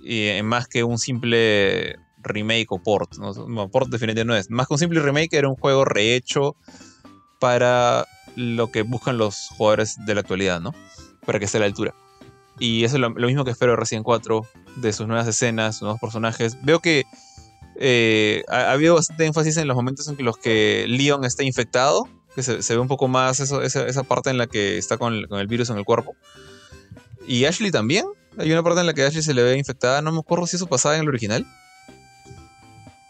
Y 0.03 0.27
eh, 0.27 0.43
más 0.43 0.67
que 0.67 0.83
un 0.83 0.97
simple 0.97 1.95
remake 2.23 2.67
o 2.69 2.81
port. 2.81 3.15
¿no? 3.17 3.69
port 3.69 3.89
definitivamente 3.89 4.25
no 4.25 4.35
es. 4.35 4.49
Más 4.49 4.67
que 4.67 4.73
un 4.73 4.79
simple 4.79 4.99
remake, 4.99 5.33
era 5.33 5.47
un 5.47 5.55
juego 5.55 5.85
rehecho 5.85 6.55
para 7.39 8.07
lo 8.35 8.71
que 8.71 8.83
buscan 8.83 9.17
los 9.17 9.49
jugadores 9.57 9.97
de 10.05 10.15
la 10.15 10.21
actualidad, 10.21 10.61
¿no? 10.61 10.73
Para 11.25 11.39
que 11.39 11.45
esté 11.45 11.57
a 11.57 11.61
la 11.61 11.65
altura. 11.65 11.93
Y 12.59 12.83
eso 12.83 12.95
es 12.95 13.01
lo, 13.01 13.09
mismo 13.09 13.43
que 13.43 13.51
espero 13.51 13.71
de 13.71 13.77
Resident 13.77 14.05
4, 14.05 14.45
de 14.77 14.93
sus 14.93 15.07
nuevas 15.07 15.27
escenas, 15.27 15.75
sus 15.75 15.83
nuevos 15.83 15.99
personajes. 15.99 16.57
Veo 16.63 16.79
que 16.79 17.05
eh, 17.79 18.43
ha, 18.49 18.71
habido 18.71 18.95
bastante 18.95 19.25
énfasis 19.25 19.57
en 19.57 19.67
los 19.67 19.75
momentos 19.75 20.07
en 20.07 20.15
que 20.15 20.23
los 20.23 20.37
que 20.37 20.85
Leon 20.87 21.25
está 21.25 21.43
infectado, 21.43 22.07
que 22.35 22.43
se, 22.43 22.73
ve 22.73 22.79
un 22.79 22.87
poco 22.87 23.07
más 23.07 23.39
esa, 23.39 24.03
parte 24.03 24.29
en 24.29 24.37
la 24.37 24.47
que 24.47 24.77
está 24.77 24.97
con 24.97 25.13
el, 25.15 25.47
virus 25.47 25.71
en 25.71 25.77
el 25.77 25.85
cuerpo. 25.85 26.15
Y 27.27 27.45
Ashley 27.45 27.71
también. 27.71 28.05
Hay 28.37 28.51
una 28.51 28.63
parte 28.63 28.79
en 28.79 28.85
la 28.85 28.93
que 28.93 29.03
Ashley 29.03 29.23
se 29.23 29.33
le 29.33 29.43
ve 29.43 29.57
infectada. 29.57 30.01
No 30.01 30.11
me 30.11 30.19
acuerdo 30.19 30.47
si 30.47 30.55
eso 30.55 30.67
pasaba 30.67 30.95
en 30.95 31.01
el 31.01 31.09
original. 31.09 31.45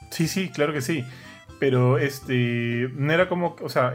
Sí, 0.10 0.28
sí, 0.28 0.50
claro 0.50 0.74
que 0.74 0.82
sí. 0.82 1.06
Pero 1.60 1.98
este. 1.98 2.90
No 2.96 3.14
era 3.14 3.30
como. 3.30 3.56
O 3.62 3.70
sea, 3.70 3.94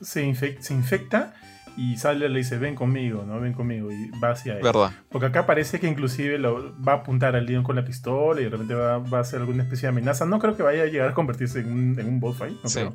se, 0.00 0.34
se 0.34 0.74
infecta 0.74 1.34
y 1.76 1.96
sale 1.96 2.28
le 2.28 2.38
dice, 2.38 2.58
ven 2.58 2.74
conmigo, 2.74 3.24
¿no? 3.26 3.40
Ven 3.40 3.54
conmigo 3.54 3.90
y 3.90 4.10
va 4.22 4.30
hacia 4.30 4.56
él. 4.56 4.62
¿Verdad? 4.62 4.92
Porque 5.10 5.26
acá 5.28 5.46
parece 5.46 5.80
que 5.80 5.88
inclusive 5.88 6.38
lo, 6.38 6.74
va 6.82 6.92
a 6.92 6.96
apuntar 6.96 7.34
al 7.34 7.46
Leon 7.46 7.62
con 7.62 7.76
la 7.76 7.84
pistola 7.84 8.40
y 8.40 8.44
de 8.44 8.50
repente 8.50 8.74
va, 8.74 8.96
a 8.96 9.20
hacer 9.20 9.40
alguna 9.40 9.62
especie 9.62 9.86
de 9.86 9.88
amenaza. 9.88 10.26
No 10.26 10.38
creo 10.38 10.56
que 10.56 10.62
vaya 10.62 10.82
a 10.82 10.86
llegar 10.86 11.08
a 11.08 11.14
convertirse 11.14 11.60
en 11.60 11.72
un, 11.72 11.98
en 11.98 12.06
un 12.06 12.20
boss 12.20 12.36
fight, 12.36 12.56
no 12.62 12.94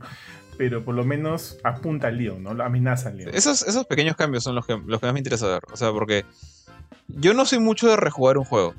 Pero 0.58 0.84
por 0.84 0.96
lo 0.96 1.06
menos 1.06 1.58
apunta 1.64 2.08
al 2.08 2.18
Leon, 2.18 2.42
¿no? 2.42 2.52
Amenaza 2.64 3.10
al 3.10 3.18
Leon. 3.18 3.36
Esos, 3.36 3.62
esos 3.62 3.86
pequeños 3.86 4.16
cambios 4.16 4.44
son 4.44 4.56
los 4.56 4.66
que, 4.66 4.80
los 4.86 5.00
que 5.00 5.06
más 5.06 5.14
me 5.14 5.20
interesa 5.20 5.48
ver. 5.48 5.62
O 5.72 5.78
sea, 5.78 5.92
porque 5.92 6.26
yo 7.08 7.34
no 7.34 7.46
soy 7.46 7.60
mucho 7.60 7.88
de 7.88 7.96
rejugar 7.96 8.38
un 8.38 8.46
juego. 8.46 8.76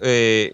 Eh, 0.00 0.52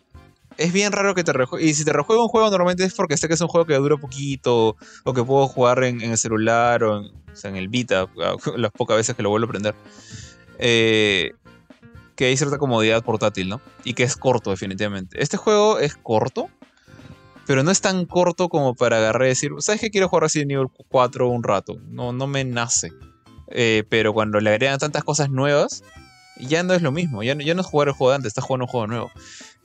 es 0.59 0.73
bien 0.73 0.93
raro 0.93 1.15
que 1.15 1.25
te 1.25 1.33
rejuegue. 1.33 1.67
Y 1.67 1.75
si 1.75 1.85
te 1.85 1.93
rejuego 1.93 2.23
un 2.23 2.29
juego, 2.29 2.51
normalmente 2.51 2.85
es 2.85 2.95
porque 2.95 3.17
sé 3.17 3.29
que 3.29 3.35
es 3.35 3.41
un 3.41 3.49
juego 3.49 3.67
que 3.67 3.75
dura 3.75 3.97
poquito, 3.97 4.77
o 5.05 5.15
que 5.15 5.25
puedo 5.25 5.49
jugar 5.49 5.83
en, 5.85 6.01
el 6.03 6.19
celular 6.19 6.85
o 6.85 7.03
en, 7.45 7.57
el 7.57 7.69
Vita, 7.69 8.09
las 8.57 8.71
pocas 8.73 8.97
veces 8.97 9.17
que 9.17 9.23
lo 9.23 9.31
vuelvo 9.31 9.47
a 9.47 9.49
aprender. 9.49 9.75
Eh, 10.59 11.33
que 12.15 12.27
hay 12.27 12.37
cierta 12.37 12.59
comodidad 12.59 13.03
portátil, 13.03 13.49
¿no? 13.49 13.63
Y 13.83 13.95
que 13.95 14.03
es 14.03 14.15
corto, 14.17 14.51
definitivamente. 14.51 15.23
Este 15.23 15.39
juego 15.39 15.79
es 15.79 15.97
corto, 15.97 16.51
pero 17.51 17.65
no 17.65 17.73
es 17.73 17.81
tan 17.81 18.07
corto 18.07 18.49
como 18.49 18.77
para 18.77 18.99
agarrar 18.99 19.25
y 19.25 19.31
decir, 19.31 19.51
¿sabes 19.59 19.81
qué? 19.81 19.91
Quiero 19.91 20.09
jugar 20.09 20.23
así 20.23 20.47
nivel 20.47 20.69
4 20.87 21.29
un 21.29 21.43
rato. 21.43 21.79
No, 21.89 22.13
no 22.13 22.29
me 22.29 22.45
nace. 22.45 22.93
Eh, 23.49 23.83
pero 23.89 24.13
cuando 24.13 24.39
le 24.39 24.51
agregan 24.51 24.79
tantas 24.79 25.03
cosas 25.03 25.31
nuevas, 25.31 25.83
ya 26.39 26.63
no 26.63 26.75
es 26.75 26.83
lo 26.83 26.93
mismo. 26.93 27.25
Ya, 27.25 27.35
ya 27.35 27.55
no 27.55 27.63
es 27.63 27.67
jugar 27.67 27.89
el 27.89 27.95
juego 27.95 28.13
de 28.13 28.17
antes, 28.19 28.29
estás 28.29 28.45
jugando 28.45 28.67
un 28.67 28.71
juego 28.71 28.87
nuevo. 28.87 29.11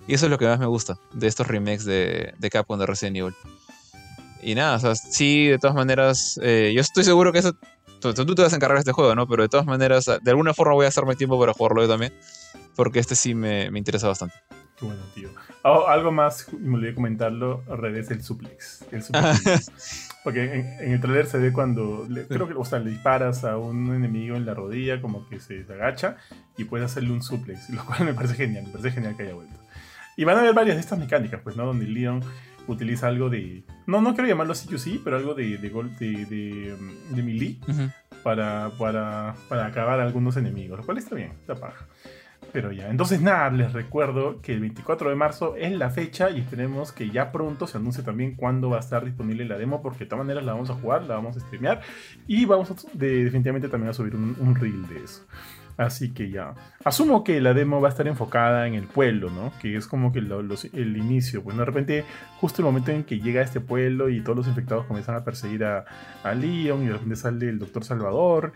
Y 0.08 0.16
eso 0.16 0.26
es 0.26 0.32
lo 0.32 0.40
que 0.40 0.48
más 0.48 0.58
me 0.58 0.66
gusta 0.66 0.98
de 1.14 1.28
estos 1.28 1.46
remakes 1.46 1.86
de, 1.86 2.34
de 2.40 2.50
Capcom 2.50 2.80
de 2.80 2.88
Resident 2.88 3.18
Evil. 3.18 3.36
Y 4.42 4.56
nada, 4.56 4.78
o 4.78 4.80
sea, 4.80 4.96
sí, 4.96 5.46
de 5.46 5.60
todas 5.60 5.76
maneras, 5.76 6.40
eh, 6.42 6.72
yo 6.74 6.82
estoy 6.82 7.04
seguro 7.04 7.32
que 7.32 7.38
eso. 7.38 7.54
Tú, 8.00 8.34
te 8.34 8.42
vas 8.42 8.54
a 8.54 8.56
encargar 8.56 8.78
de 8.78 8.82
este 8.82 8.94
juego, 8.94 9.14
¿no? 9.14 9.28
Pero 9.28 9.44
de 9.44 9.50
todas 9.50 9.68
maneras, 9.68 10.06
de 10.06 10.32
alguna 10.32 10.56
forma 10.56 10.74
voy 10.74 10.86
a 10.86 10.90
hacerme 10.90 11.16
tiempo 11.16 11.40
para 11.40 11.54
jugarlo 11.54 11.84
yo 11.84 11.88
también. 11.88 12.16
Porque 12.76 12.98
este 12.98 13.14
sí 13.14 13.36
me, 13.36 13.70
me 13.70 13.78
interesa 13.78 14.08
bastante. 14.08 14.34
Qué 14.78 14.86
bueno, 14.86 15.02
tío. 15.14 15.30
Oh, 15.64 15.88
algo 15.88 16.12
más, 16.12 16.52
me 16.54 16.76
olvidé 16.76 16.94
comentarlo, 16.94 17.64
al 17.70 17.78
revés, 17.78 18.12
el 18.12 18.22
suplex. 18.22 18.86
El 18.92 19.04
suplex. 19.04 20.12
Porque 20.24 20.44
en, 20.80 20.92
el 20.92 21.00
trailer 21.00 21.28
se 21.28 21.38
ve 21.38 21.54
cuando, 21.54 22.06
creo 22.28 22.48
que, 22.48 22.56
o 22.56 22.66
sea, 22.66 22.80
le 22.80 22.90
disparas 22.90 23.46
a 23.46 23.58
un 23.58 23.94
enemigo 23.96 24.36
en 24.36 24.46
la 24.46 24.54
rodilla, 24.54 25.00
como 25.00 25.30
que 25.30 25.40
se 25.40 25.66
agacha 25.70 26.18
y 26.58 26.66
puedes 26.66 26.92
hacerle 26.92 27.12
un 27.12 27.22
suplex, 27.22 27.70
lo 27.70 27.86
cual 27.86 28.04
me 28.06 28.14
parece 28.14 28.36
genial, 28.36 28.66
me 28.66 28.72
parece 28.72 28.92
genial 28.92 29.16
que 29.16 29.24
haya 29.24 29.34
vuelto. 29.34 29.56
Y 30.18 30.24
van 30.24 30.38
a 30.38 30.42
haber 30.42 30.54
varias 30.54 30.76
de 30.76 30.82
estas 30.82 31.00
mecánicas, 31.00 31.42
pues, 31.42 31.56
¿no? 31.56 31.66
Donde 31.66 31.86
Leon 31.86 32.22
utiliza 32.68 33.08
algo 33.08 33.30
de. 33.30 33.64
No, 33.86 34.02
no 34.02 34.14
quiero 34.14 34.28
llamarlo 34.28 34.54
CQC, 34.54 35.02
pero 35.04 35.18
algo 35.18 35.34
de, 35.34 35.58
de, 35.58 35.70
de, 35.70 36.26
de, 36.26 36.78
de 37.10 37.24
melee 37.24 37.60
para, 38.24 38.72
para, 38.78 39.36
para 39.48 39.68
acabar 39.68 40.00
a 40.00 40.04
algunos 40.04 40.38
enemigos, 40.38 40.80
lo 40.80 40.86
cual 40.86 40.98
está 40.98 41.16
bien, 41.16 41.32
está 41.42 41.56
paja. 41.56 41.86
Pero 42.56 42.72
ya, 42.72 42.90
entonces 42.90 43.20
nada, 43.20 43.50
les 43.50 43.74
recuerdo 43.74 44.40
que 44.42 44.54
el 44.54 44.62
24 44.62 45.10
de 45.10 45.16
marzo 45.18 45.58
es 45.58 45.74
la 45.74 45.90
fecha 45.90 46.30
y 46.30 46.40
esperemos 46.40 46.94
que 46.94 47.10
ya 47.10 47.34
pronto 47.34 47.68
se 47.68 47.78
anuncie 47.78 48.02
también 48.02 48.34
cuándo 48.36 48.70
va 48.70 48.78
a 48.78 48.80
estar 48.80 49.04
disponible 49.04 49.44
la 49.44 49.58
demo, 49.58 49.82
porque 49.82 50.00
de 50.00 50.06
todas 50.06 50.24
maneras 50.24 50.46
la 50.46 50.54
vamos 50.54 50.70
a 50.70 50.76
jugar, 50.76 51.04
la 51.04 51.16
vamos 51.16 51.36
a 51.36 51.42
streamear 51.42 51.82
y 52.28 52.46
vamos 52.46 52.74
definitivamente 52.94 53.68
también 53.68 53.90
a 53.90 53.94
subir 53.94 54.16
un, 54.16 54.38
un 54.40 54.56
reel 54.56 54.88
de 54.88 55.04
eso. 55.04 55.26
Así 55.76 56.14
que 56.14 56.30
ya. 56.30 56.56
Asumo 56.86 57.26
que 57.26 57.42
la 57.42 57.54
demo 57.54 57.82
va 57.82 57.90
a 57.90 57.92
estar 57.92 58.08
enfocada 58.08 58.68
en 58.68 58.76
el 58.76 58.86
pueblo, 58.86 59.30
¿no? 59.30 59.52
Que 59.60 59.76
es 59.76 59.86
como 59.86 60.14
que 60.14 60.20
el 60.20 60.98
inicio. 60.98 61.44
Pues 61.44 61.58
de 61.58 61.66
repente, 61.66 62.06
justo 62.40 62.62
el 62.62 62.68
momento 62.68 62.92
en 62.92 63.04
que 63.04 63.20
llega 63.20 63.42
a 63.42 63.44
este 63.44 63.60
pueblo 63.60 64.08
y 64.08 64.22
todos 64.22 64.38
los 64.38 64.48
infectados 64.48 64.86
comienzan 64.86 65.16
a 65.16 65.26
perseguir 65.26 65.66
a, 65.66 65.84
a 66.24 66.34
Leon 66.34 66.84
y 66.84 66.88
de 66.88 66.94
repente 66.94 67.18
sale 67.18 67.50
el 67.50 67.60
Doctor 67.60 67.84
Salvador. 67.84 68.54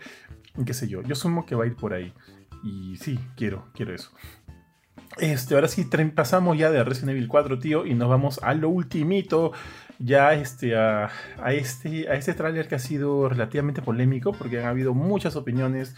Qué 0.64 0.72
sé 0.72 0.88
yo. 0.88 1.02
Yo 1.02 1.12
asumo 1.12 1.44
que 1.44 1.54
va 1.54 1.64
a 1.64 1.66
ir 1.66 1.76
por 1.76 1.92
ahí. 1.92 2.14
Y 2.62 2.96
sí, 2.96 3.18
quiero, 3.36 3.68
quiero 3.74 3.94
eso. 3.94 4.10
Este, 5.18 5.54
ahora 5.54 5.68
sí, 5.68 5.88
pasamos 6.14 6.56
ya 6.56 6.70
de 6.70 6.84
Resident 6.84 7.10
Evil 7.10 7.28
4, 7.28 7.58
tío, 7.58 7.84
y 7.84 7.94
nos 7.94 8.08
vamos 8.08 8.40
a 8.42 8.54
lo 8.54 8.68
ultimito, 8.68 9.52
ya 9.98 10.34
este, 10.34 10.76
a, 10.76 11.10
este, 11.48 12.08
a 12.08 12.14
este 12.14 12.32
tráiler 12.32 12.68
que 12.68 12.76
ha 12.76 12.78
sido 12.78 13.28
relativamente 13.28 13.82
polémico, 13.82 14.32
porque 14.32 14.60
han 14.60 14.66
habido 14.66 14.94
muchas 14.94 15.34
opiniones, 15.34 15.96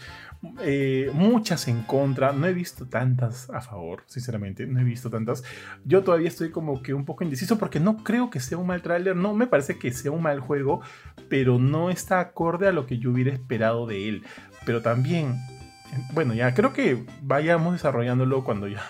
eh, 0.61 1.11
muchas 1.13 1.67
en 1.67 1.83
contra, 1.83 2.33
no 2.33 2.47
he 2.47 2.53
visto 2.53 2.87
tantas 2.87 3.49
a 3.51 3.61
favor, 3.61 4.03
sinceramente, 4.07 4.65
no 4.65 4.81
he 4.81 4.83
visto 4.83 5.11
tantas. 5.11 5.43
Yo 5.85 6.03
todavía 6.03 6.27
estoy 6.27 6.49
como 6.49 6.81
que 6.81 6.95
un 6.95 7.05
poco 7.05 7.23
indeciso, 7.23 7.59
porque 7.59 7.79
no 7.79 7.97
creo 7.97 8.31
que 8.31 8.39
sea 8.39 8.57
un 8.57 8.67
mal 8.67 8.81
tráiler, 8.81 9.15
no 9.15 9.35
me 9.35 9.45
parece 9.47 9.77
que 9.77 9.91
sea 9.91 10.11
un 10.11 10.23
mal 10.23 10.39
juego, 10.39 10.81
pero 11.29 11.59
no 11.59 11.91
está 11.91 12.19
acorde 12.19 12.67
a 12.67 12.73
lo 12.73 12.87
que 12.87 12.97
yo 12.97 13.11
hubiera 13.11 13.31
esperado 13.31 13.85
de 13.85 14.09
él. 14.09 14.23
Pero 14.65 14.81
también, 14.81 15.35
bueno, 16.13 16.33
ya 16.33 16.53
creo 16.53 16.73
que 16.73 17.03
vayamos 17.21 17.73
desarrollándolo 17.73 18.43
cuando 18.43 18.67
ya 18.67 18.83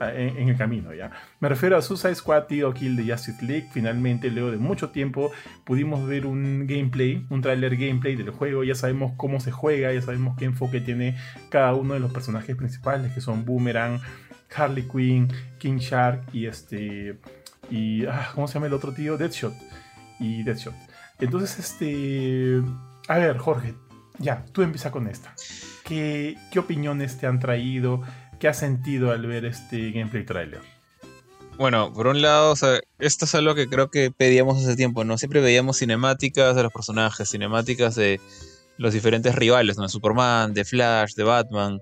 en, 0.00 0.48
el 0.48 0.56
camino, 0.56 0.92
¿ya? 0.94 1.10
Me 1.40 1.48
refiero 1.48 1.76
a 1.76 1.82
Suicide 1.82 2.14
Squad 2.14 2.44
Tío 2.44 2.72
Kill 2.72 2.96
de 2.96 3.12
Justice 3.12 3.44
League. 3.44 3.68
Finalmente, 3.72 4.30
luego 4.30 4.50
de 4.50 4.56
mucho 4.56 4.90
tiempo, 4.90 5.32
pudimos 5.64 6.06
ver 6.06 6.26
un 6.26 6.66
gameplay, 6.66 7.26
un 7.30 7.40
trailer 7.40 7.76
gameplay 7.76 8.16
del 8.16 8.30
juego. 8.30 8.64
Ya 8.64 8.74
sabemos 8.74 9.12
cómo 9.16 9.40
se 9.40 9.50
juega, 9.50 9.92
ya 9.92 10.02
sabemos 10.02 10.36
qué 10.36 10.46
enfoque 10.46 10.80
tiene 10.80 11.16
cada 11.50 11.74
uno 11.74 11.94
de 11.94 12.00
los 12.00 12.12
personajes 12.12 12.56
principales, 12.56 13.12
que 13.12 13.20
son 13.20 13.44
Boomerang, 13.44 14.00
Harley 14.54 14.86
Quinn, 14.88 15.28
King 15.58 15.78
Shark 15.78 16.22
y 16.32 16.46
este. 16.46 17.18
Y. 17.70 18.06
Ah, 18.06 18.30
¿Cómo 18.34 18.48
se 18.48 18.54
llama 18.54 18.66
el 18.66 18.74
otro 18.74 18.92
tío? 18.92 19.16
Deadshot. 19.16 19.54
Y 20.20 20.42
Deadshot. 20.42 20.74
Entonces, 21.20 21.58
este. 21.58 22.62
A 23.08 23.18
ver, 23.18 23.36
Jorge, 23.38 23.74
ya, 24.18 24.44
tú 24.52 24.62
empieza 24.62 24.90
con 24.90 25.08
esta. 25.08 25.34
¿Qué, 25.84 26.36
¿Qué 26.50 26.58
opiniones 26.58 27.18
te 27.18 27.26
han 27.26 27.38
traído? 27.38 28.02
¿Qué 28.38 28.48
has 28.48 28.58
sentido 28.58 29.12
al 29.12 29.26
ver 29.26 29.44
este 29.44 29.90
gameplay 29.90 30.24
trailer? 30.24 30.60
Bueno, 31.56 31.92
por 31.92 32.08
un 32.08 32.20
lado, 32.20 32.54
esto 32.98 33.24
es 33.24 33.34
algo 33.34 33.54
que 33.54 33.68
creo 33.68 33.88
que 33.88 34.10
pedíamos 34.10 34.58
hace 34.58 34.74
tiempo, 34.74 35.04
¿no? 35.04 35.18
Siempre 35.18 35.40
veíamos 35.40 35.78
cinemáticas 35.78 36.56
de 36.56 36.64
los 36.64 36.72
personajes, 36.72 37.30
cinemáticas 37.30 37.94
de 37.94 38.20
los 38.76 38.92
diferentes 38.92 39.34
rivales, 39.36 39.78
¿no? 39.78 39.88
Superman, 39.88 40.52
de 40.52 40.64
Flash, 40.64 41.14
de 41.14 41.22
Batman. 41.22 41.80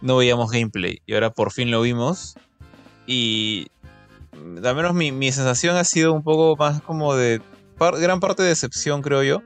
No 0.00 0.16
veíamos 0.16 0.52
gameplay. 0.52 1.02
Y 1.06 1.14
ahora 1.14 1.30
por 1.30 1.50
fin 1.50 1.72
lo 1.72 1.82
vimos. 1.82 2.36
Y 3.06 3.66
al 4.32 4.76
menos 4.76 4.94
mi, 4.94 5.10
mi 5.10 5.32
sensación 5.32 5.76
ha 5.76 5.84
sido 5.84 6.12
un 6.12 6.22
poco 6.22 6.56
más 6.56 6.80
como 6.82 7.16
de 7.16 7.42
gran 8.00 8.20
parte 8.20 8.44
de 8.44 8.50
decepción, 8.50 9.02
creo 9.02 9.24
yo. 9.24 9.42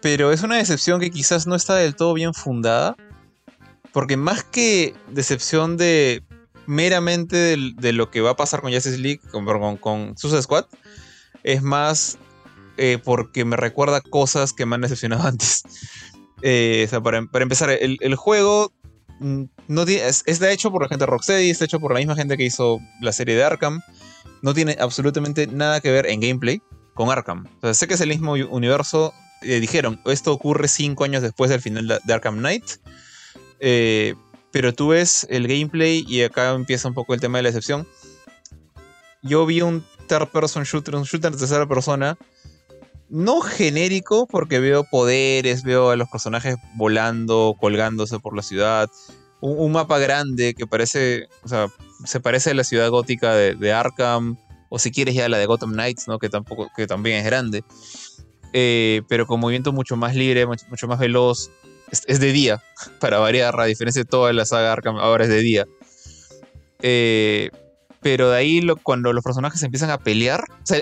Pero 0.00 0.32
es 0.32 0.42
una 0.42 0.56
decepción 0.56 1.00
que 1.00 1.10
quizás 1.10 1.46
no 1.46 1.54
está 1.54 1.74
del 1.76 1.96
todo 1.96 2.14
bien 2.14 2.34
fundada. 2.34 2.96
Porque 3.92 4.16
más 4.16 4.44
que 4.44 4.94
decepción 5.10 5.76
de 5.76 6.22
meramente 6.66 7.56
de, 7.56 7.92
lo 7.92 8.10
que 8.10 8.20
va 8.20 8.30
a 8.30 8.36
pasar 8.36 8.60
con 8.60 8.72
Justice 8.72 8.98
League, 8.98 9.20
con, 9.32 9.46
con, 9.46 9.76
con 9.78 10.16
Squad, 10.16 10.66
es 11.42 11.62
más 11.62 12.18
eh, 12.76 12.98
porque 13.02 13.44
me 13.44 13.56
recuerda 13.56 14.00
cosas 14.00 14.52
que 14.52 14.64
me 14.64 14.76
han 14.76 14.82
decepcionado 14.82 15.22
antes. 15.26 15.62
Eh, 16.42 16.84
o 16.86 16.90
sea, 16.90 17.00
para, 17.00 17.18
empezar, 17.18 17.70
el, 17.70 18.14
juego 18.14 18.72
mm, 19.18 19.44
no 19.66 19.82
es, 19.82 20.22
está 20.26 20.50
hecho 20.52 20.70
por 20.70 20.82
la 20.82 20.88
gente 20.88 21.04
de 21.04 21.10
Rocksteady, 21.10 21.50
está 21.50 21.64
hecho 21.64 21.80
por 21.80 21.92
la 21.92 21.98
misma 21.98 22.14
gente 22.14 22.36
que 22.36 22.44
hizo 22.44 22.78
la 23.00 23.12
serie 23.12 23.34
de 23.34 23.44
Arkham. 23.44 23.80
No 24.42 24.54
tiene 24.54 24.76
absolutamente 24.78 25.48
nada 25.48 25.80
que 25.80 25.90
ver 25.90 26.06
en 26.06 26.20
gameplay 26.20 26.62
con 26.94 27.10
Arkham. 27.10 27.46
O 27.58 27.60
sea, 27.62 27.74
sé 27.74 27.88
que 27.88 27.94
es 27.94 28.00
el 28.00 28.10
mismo 28.10 28.32
universo. 28.32 29.12
Dijeron, 29.42 30.00
esto 30.06 30.32
ocurre 30.32 30.68
cinco 30.68 31.04
años 31.04 31.22
después 31.22 31.50
del 31.50 31.60
final 31.60 32.00
de 32.02 32.12
Arkham 32.12 32.38
Knight. 32.38 32.64
Eh, 33.60 34.14
pero 34.50 34.72
tú 34.74 34.88
ves 34.88 35.26
el 35.30 35.46
gameplay 35.46 36.04
y 36.08 36.22
acá 36.22 36.52
empieza 36.52 36.88
un 36.88 36.94
poco 36.94 37.14
el 37.14 37.20
tema 37.20 37.38
de 37.38 37.42
la 37.42 37.48
excepción. 37.50 37.86
Yo 39.22 39.44
vi 39.46 39.60
un 39.62 39.84
third 40.08 40.28
person 40.28 40.64
shooter, 40.64 40.96
un 40.96 41.04
shooter 41.04 41.32
de 41.32 41.38
tercera 41.38 41.66
persona. 41.66 42.16
No 43.10 43.40
genérico, 43.40 44.26
porque 44.26 44.58
veo 44.58 44.84
poderes, 44.84 45.62
veo 45.62 45.90
a 45.90 45.96
los 45.96 46.08
personajes 46.08 46.56
volando, 46.74 47.56
colgándose 47.58 48.18
por 48.18 48.36
la 48.36 48.42
ciudad. 48.42 48.90
Un, 49.40 49.72
mapa 49.72 49.98
grande 49.98 50.54
que 50.54 50.66
parece, 50.66 51.28
o 51.42 51.48
sea, 51.48 51.68
se 52.04 52.20
parece 52.20 52.50
a 52.50 52.54
la 52.54 52.64
ciudad 52.64 52.90
gótica 52.90 53.34
de, 53.34 53.72
Arkham, 53.72 54.36
o 54.68 54.78
si 54.78 54.90
quieres 54.90 55.14
ya 55.14 55.28
la 55.28 55.38
de 55.38 55.46
Gotham 55.46 55.72
Knights, 55.72 56.08
¿no? 56.08 56.18
Que, 56.18 56.28
tampoco, 56.28 56.70
que 56.76 56.86
también 56.86 57.18
es 57.18 57.24
grande. 57.24 57.64
Eh, 58.52 59.02
pero 59.08 59.26
con 59.26 59.40
movimiento 59.40 59.72
mucho 59.72 59.96
más 59.96 60.14
libre, 60.14 60.46
mucho, 60.46 60.88
más 60.88 60.98
veloz. 60.98 61.50
Es, 61.90 62.20
de 62.20 62.32
día, 62.32 62.62
para 63.00 63.18
variar, 63.18 63.58
a 63.58 63.64
diferencia 63.64 64.02
de 64.02 64.08
toda 64.08 64.32
la 64.32 64.44
saga 64.44 64.72
Arkham, 64.72 64.96
ahora 64.96 65.24
es 65.24 65.30
de 65.30 65.40
día. 65.40 65.66
Eh, 66.80 67.50
pero 68.00 68.30
de 68.30 68.36
ahí 68.36 68.66
cuando 68.82 69.12
los 69.12 69.24
personajes 69.24 69.62
empiezan 69.62 69.90
a 69.90 69.98
pelear, 69.98 70.44
o 70.62 70.66
sea, 70.66 70.80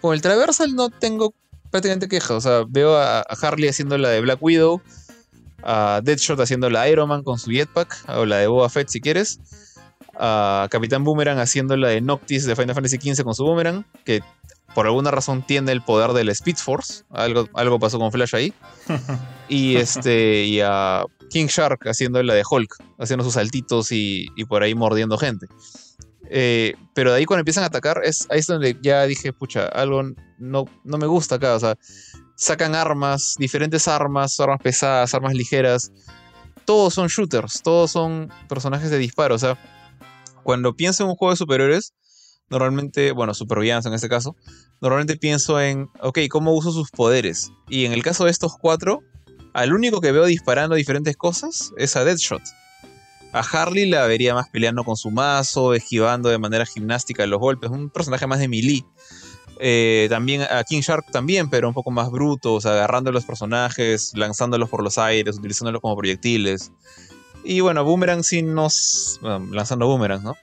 con 0.00 0.12
el 0.12 0.20
Traversal 0.20 0.74
no 0.74 0.90
tengo 0.90 1.34
prácticamente 1.70 2.08
queja. 2.08 2.34
O 2.34 2.40
sea, 2.40 2.64
veo 2.68 2.96
a, 2.96 3.22
Harley 3.22 3.68
haciendo 3.68 3.98
la 3.98 4.10
de 4.10 4.20
Black 4.20 4.40
Widow, 4.40 4.80
a 5.62 6.00
Deadshot 6.04 6.38
haciendo 6.40 6.68
la 6.70 6.88
Iron 6.88 7.08
Man 7.08 7.22
con 7.22 7.38
su 7.38 7.50
jetpack, 7.50 8.04
o 8.08 8.26
la 8.26 8.38
de 8.38 8.46
Boba 8.46 8.68
Fett 8.68 8.88
si 8.88 9.00
quieres, 9.00 9.40
a 10.18 10.68
Capitán 10.70 11.04
Boomerang 11.04 11.38
haciendo 11.38 11.76
la 11.76 11.88
de 11.88 12.00
Noctis 12.00 12.46
de 12.46 12.56
Final 12.56 12.74
Fantasy 12.74 12.98
XV 12.98 13.24
con 13.24 13.34
su 13.34 13.44
Boomerang, 13.44 13.84
que 14.04 14.22
por 14.74 14.86
alguna 14.86 15.10
razón 15.10 15.46
tiene 15.46 15.72
el 15.72 15.82
poder 15.82 16.12
del 16.12 16.28
Speed 16.30 16.56
Force. 16.56 17.04
Algo, 17.10 17.48
algo 17.54 17.78
pasó 17.78 17.98
con 17.98 18.10
Flash 18.10 18.34
ahí. 18.34 18.52
y 19.48 19.76
este. 19.76 20.44
Y 20.44 20.60
a 20.60 21.04
King 21.30 21.46
Shark 21.46 21.86
haciendo 21.88 22.22
la 22.22 22.34
de 22.34 22.42
Hulk, 22.48 22.76
haciendo 22.98 23.24
sus 23.24 23.34
saltitos 23.34 23.88
y, 23.90 24.28
por 24.48 24.62
ahí 24.62 24.74
mordiendo 24.74 25.16
gente. 25.16 25.46
Eh, 26.30 26.74
pero 26.94 27.12
de 27.12 27.18
ahí 27.18 27.24
cuando 27.24 27.40
empiezan 27.40 27.64
a 27.64 27.68
atacar, 27.68 28.00
es, 28.02 28.26
ahí 28.30 28.40
es 28.40 28.46
donde 28.46 28.76
ya 28.82 29.04
dije, 29.04 29.32
pucha, 29.32 29.66
algo 29.66 30.02
no, 30.38 30.64
no 30.82 30.98
me 30.98 31.06
gusta 31.06 31.36
acá. 31.36 31.54
O 31.54 31.60
sea, 31.60 31.76
sacan 32.36 32.74
armas, 32.74 33.36
diferentes 33.38 33.86
armas, 33.88 34.38
armas 34.40 34.60
pesadas, 34.62 35.14
armas 35.14 35.34
ligeras. 35.34 35.92
Todos 36.64 36.94
son 36.94 37.08
shooters, 37.08 37.62
todos 37.62 37.90
son 37.90 38.32
personajes 38.48 38.90
de 38.90 38.98
disparo. 38.98 39.34
O 39.34 39.38
sea, 39.38 39.58
cuando 40.44 40.76
pienso 40.76 41.02
en 41.02 41.10
un 41.10 41.16
juego 41.16 41.32
de 41.32 41.36
superhéroes, 41.36 41.94
normalmente, 42.50 43.12
bueno, 43.12 43.34
supervillanos 43.34 43.86
en 43.86 43.94
este 43.94 44.08
caso, 44.08 44.36
normalmente 44.80 45.16
pienso 45.16 45.60
en, 45.60 45.88
ok, 46.00 46.20
¿cómo 46.30 46.52
uso 46.52 46.70
sus 46.70 46.90
poderes? 46.90 47.50
Y 47.68 47.84
en 47.84 47.92
el 47.92 48.02
caso 48.02 48.24
de 48.24 48.30
estos 48.30 48.56
cuatro, 48.56 49.00
al 49.54 49.72
único 49.72 50.00
que 50.00 50.12
veo 50.12 50.26
disparando 50.26 50.76
diferentes 50.76 51.16
cosas 51.16 51.72
es 51.76 51.96
a 51.96 52.04
Deadshot. 52.04 52.42
A 53.32 53.40
Harley 53.40 53.86
la 53.86 54.06
vería 54.06 54.34
más 54.34 54.48
peleando 54.48 54.84
con 54.84 54.96
su 54.96 55.10
mazo, 55.10 55.74
esquivando 55.74 56.28
de 56.28 56.38
manera 56.38 56.64
gimnástica 56.66 57.26
los 57.26 57.40
golpes, 57.40 57.70
un 57.70 57.90
personaje 57.90 58.28
más 58.28 58.38
de 58.38 58.46
melee. 58.46 58.84
Eh, 59.60 60.06
también 60.10 60.42
a 60.42 60.62
King 60.64 60.80
Shark 60.80 61.10
también, 61.10 61.48
pero 61.48 61.68
un 61.68 61.74
poco 61.74 61.90
más 61.90 62.10
bruto, 62.10 62.54
o 62.54 62.60
sea, 62.60 62.72
agarrando 62.72 63.10
a 63.10 63.12
los 63.12 63.24
personajes, 63.24 64.12
lanzándolos 64.14 64.68
por 64.68 64.82
los 64.82 64.98
aires, 64.98 65.36
utilizándolos 65.36 65.80
como 65.80 65.96
proyectiles. 65.96 66.72
Y 67.44 67.60
bueno, 67.60 67.84
Boomerang 67.84 68.24
sí 68.24 68.42
nos... 68.42 69.20
lanzando 69.22 69.86
Boomerangs, 69.86 70.24
¿no? 70.24 70.36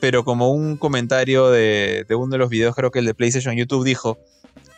pero 0.00 0.24
como 0.24 0.50
un 0.50 0.76
comentario 0.76 1.50
de, 1.50 2.04
uno 2.10 2.32
de 2.32 2.38
los 2.38 2.48
videos, 2.48 2.74
creo 2.74 2.90
que 2.90 2.98
el 2.98 3.04
de 3.04 3.14
PlayStation 3.14 3.54
YouTube 3.54 3.84
dijo, 3.84 4.18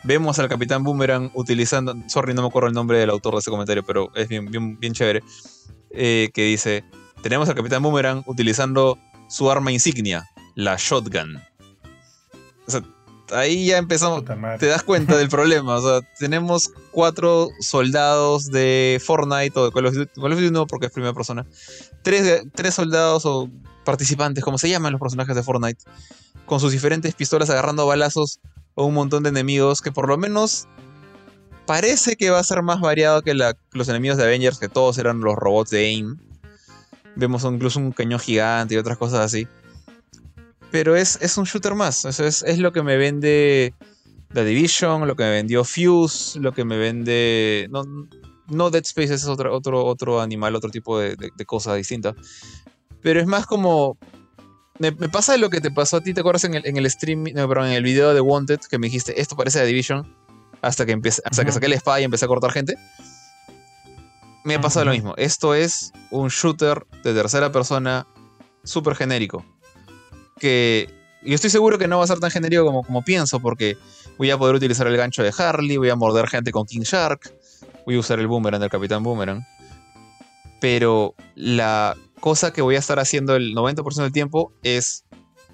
vemos 0.03 0.37
al 0.39 0.49
Capitán 0.49 0.83
Boomerang 0.83 1.31
utilizando, 1.33 1.95
sorry, 2.07 2.33
no 2.33 2.41
me 2.41 2.49
acuerdo 2.49 2.67
el 2.67 2.73
nombre 2.73 2.97
del 2.99 3.09
autor 3.09 3.33
de 3.33 3.39
ese 3.39 3.49
comentario, 3.49 3.83
pero 3.83 4.11
es 4.15 4.27
bien, 4.27 4.77
bien, 4.79 4.93
chévere, 4.93 5.23
eh, 5.91 6.29
que 6.33 6.43
dice, 6.43 6.83
tenemos 7.21 7.49
al 7.49 7.55
Capitán 7.55 7.81
Boomerang 7.81 8.23
utilizando 8.27 8.99
su 9.29 9.49
arma 9.49 9.71
insignia, 9.71 10.25
la 10.55 10.75
shotgun. 10.77 11.37
O 12.67 12.71
sea, 12.71 12.81
ahí 13.33 13.67
ya 13.67 13.77
empezamos, 13.77 14.23
te 14.59 14.65
das 14.67 14.83
cuenta 14.83 15.17
del 15.17 15.29
problema, 15.29 15.75
o 15.75 15.81
sea, 15.81 16.09
tenemos 16.17 16.71
cuatro 16.91 17.49
soldados 17.59 18.47
de 18.47 19.01
Fortnite 19.03 19.59
o 19.59 19.65
de 19.65 19.71
Call 19.71 19.85
of 19.85 19.95
Duty, 19.95 20.51
no 20.51 20.67
porque 20.67 20.87
es 20.87 20.91
primera 20.91 21.13
persona, 21.13 21.45
tres, 22.01 22.43
tres 22.53 22.73
soldados 22.73 23.25
o 23.25 23.49
participantes, 23.83 24.43
como 24.43 24.57
se 24.57 24.69
llaman 24.69 24.93
los 24.93 25.01
personajes 25.01 25.35
de 25.35 25.43
Fortnite, 25.43 25.83
con 26.45 26.59
sus 26.59 26.71
diferentes 26.71 27.15
pistolas 27.15 27.49
agarrando 27.49 27.85
balazos 27.85 28.39
o 28.75 28.85
un 28.85 28.93
montón 28.93 29.23
de 29.23 29.29
enemigos 29.29 29.81
que 29.81 29.91
por 29.91 30.07
lo 30.07 30.17
menos 30.17 30.67
parece 31.65 32.15
que 32.15 32.29
va 32.29 32.39
a 32.39 32.43
ser 32.43 32.61
más 32.63 32.81
variado 32.81 33.21
que 33.21 33.33
los 33.33 33.89
enemigos 33.89 34.17
de 34.17 34.23
Avengers, 34.23 34.59
que 34.59 34.69
todos 34.69 34.97
eran 34.97 35.21
los 35.21 35.35
robots 35.35 35.71
de 35.71 35.85
AIM. 35.85 36.17
Vemos 37.15 37.43
incluso 37.43 37.79
un 37.79 37.91
cañón 37.91 38.19
gigante 38.19 38.73
y 38.73 38.77
otras 38.77 38.97
cosas 38.97 39.19
así. 39.19 39.47
Pero 40.73 40.95
es, 40.95 41.19
es 41.21 41.37
un 41.37 41.43
shooter 41.43 41.75
más. 41.75 42.03
es, 42.03 42.19
es, 42.19 42.57
lo 42.57 42.73
que 42.73 42.81
me 42.81 42.97
vende 42.97 43.75
The 44.33 44.43
Division, 44.43 45.07
lo 45.07 45.15
que 45.15 45.21
me 45.21 45.29
vendió 45.29 45.63
Fuse, 45.63 46.39
lo 46.39 46.51
que 46.51 46.65
me 46.65 46.77
vende. 46.77 47.67
No, 47.69 47.83
no 48.47 48.71
Dead 48.71 48.81
Space, 48.83 49.13
es 49.13 49.27
otro, 49.27 49.55
otro, 49.55 49.85
otro 49.85 50.19
animal, 50.19 50.55
otro 50.55 50.71
tipo 50.71 50.97
de, 50.97 51.15
de 51.15 51.45
cosa 51.45 51.75
distinta. 51.75 52.15
Pero 53.03 53.19
es 53.19 53.27
más 53.27 53.45
como. 53.45 53.99
Me, 54.79 54.91
pasa 54.93 55.37
lo 55.37 55.51
que 55.51 55.61
te 55.61 55.69
pasó 55.69 55.97
a 55.97 56.01
ti, 56.01 56.11
¿te 56.11 56.21
acuerdas 56.21 56.45
en 56.45 56.55
el, 56.55 56.65
en 56.65 56.77
el 56.77 56.89
stream, 56.89 57.25
no, 57.35 57.47
perdón, 57.47 57.67
en 57.67 57.73
el 57.73 57.83
video 57.83 58.15
de 58.15 58.21
Wanted 58.21 58.61
que 58.61 58.79
me 58.79 58.87
dijiste, 58.87 59.21
esto 59.21 59.35
parece 59.35 59.59
The 59.59 59.67
Division, 59.67 60.11
hasta 60.63 60.87
que, 60.87 60.93
empiece, 60.93 61.21
hasta 61.23 61.45
que 61.45 61.51
saqué 61.51 61.67
el 61.67 61.73
espada 61.73 62.01
y 62.01 62.05
empecé 62.05 62.25
a 62.25 62.27
cortar 62.27 62.51
gente? 62.51 62.77
Me 64.43 64.55
ha 64.55 64.61
pasado 64.61 64.85
lo 64.85 64.91
mismo. 64.91 65.13
Esto 65.17 65.53
es 65.53 65.91
un 66.09 66.29
shooter 66.29 66.83
de 67.03 67.13
tercera 67.13 67.51
persona 67.51 68.07
súper 68.63 68.95
genérico. 68.95 69.45
Yo 70.43 71.35
estoy 71.35 71.49
seguro 71.49 71.77
que 71.77 71.87
no 71.87 71.99
va 71.99 72.03
a 72.03 72.07
ser 72.07 72.19
tan 72.19 72.31
genérico 72.31 72.65
como, 72.65 72.83
como 72.83 73.01
pienso, 73.03 73.39
porque 73.39 73.77
voy 74.17 74.29
a 74.29 74.37
poder 74.37 74.55
utilizar 74.55 74.87
el 74.87 74.97
gancho 74.97 75.23
de 75.23 75.33
Harley, 75.35 75.77
voy 75.77 75.89
a 75.89 75.95
morder 75.95 76.27
gente 76.27 76.51
con 76.51 76.65
King 76.65 76.81
Shark, 76.81 77.33
voy 77.85 77.95
a 77.95 77.99
usar 77.99 78.19
el 78.19 78.27
boomerang 78.27 78.59
del 78.59 78.69
Capitán 78.69 79.03
Boomerang. 79.03 79.45
Pero 80.59 81.15
la 81.35 81.95
cosa 82.19 82.51
que 82.53 82.61
voy 82.61 82.75
a 82.75 82.79
estar 82.79 82.99
haciendo 82.99 83.35
el 83.35 83.53
90% 83.53 84.03
del 84.03 84.11
tiempo 84.11 84.53
es 84.63 85.05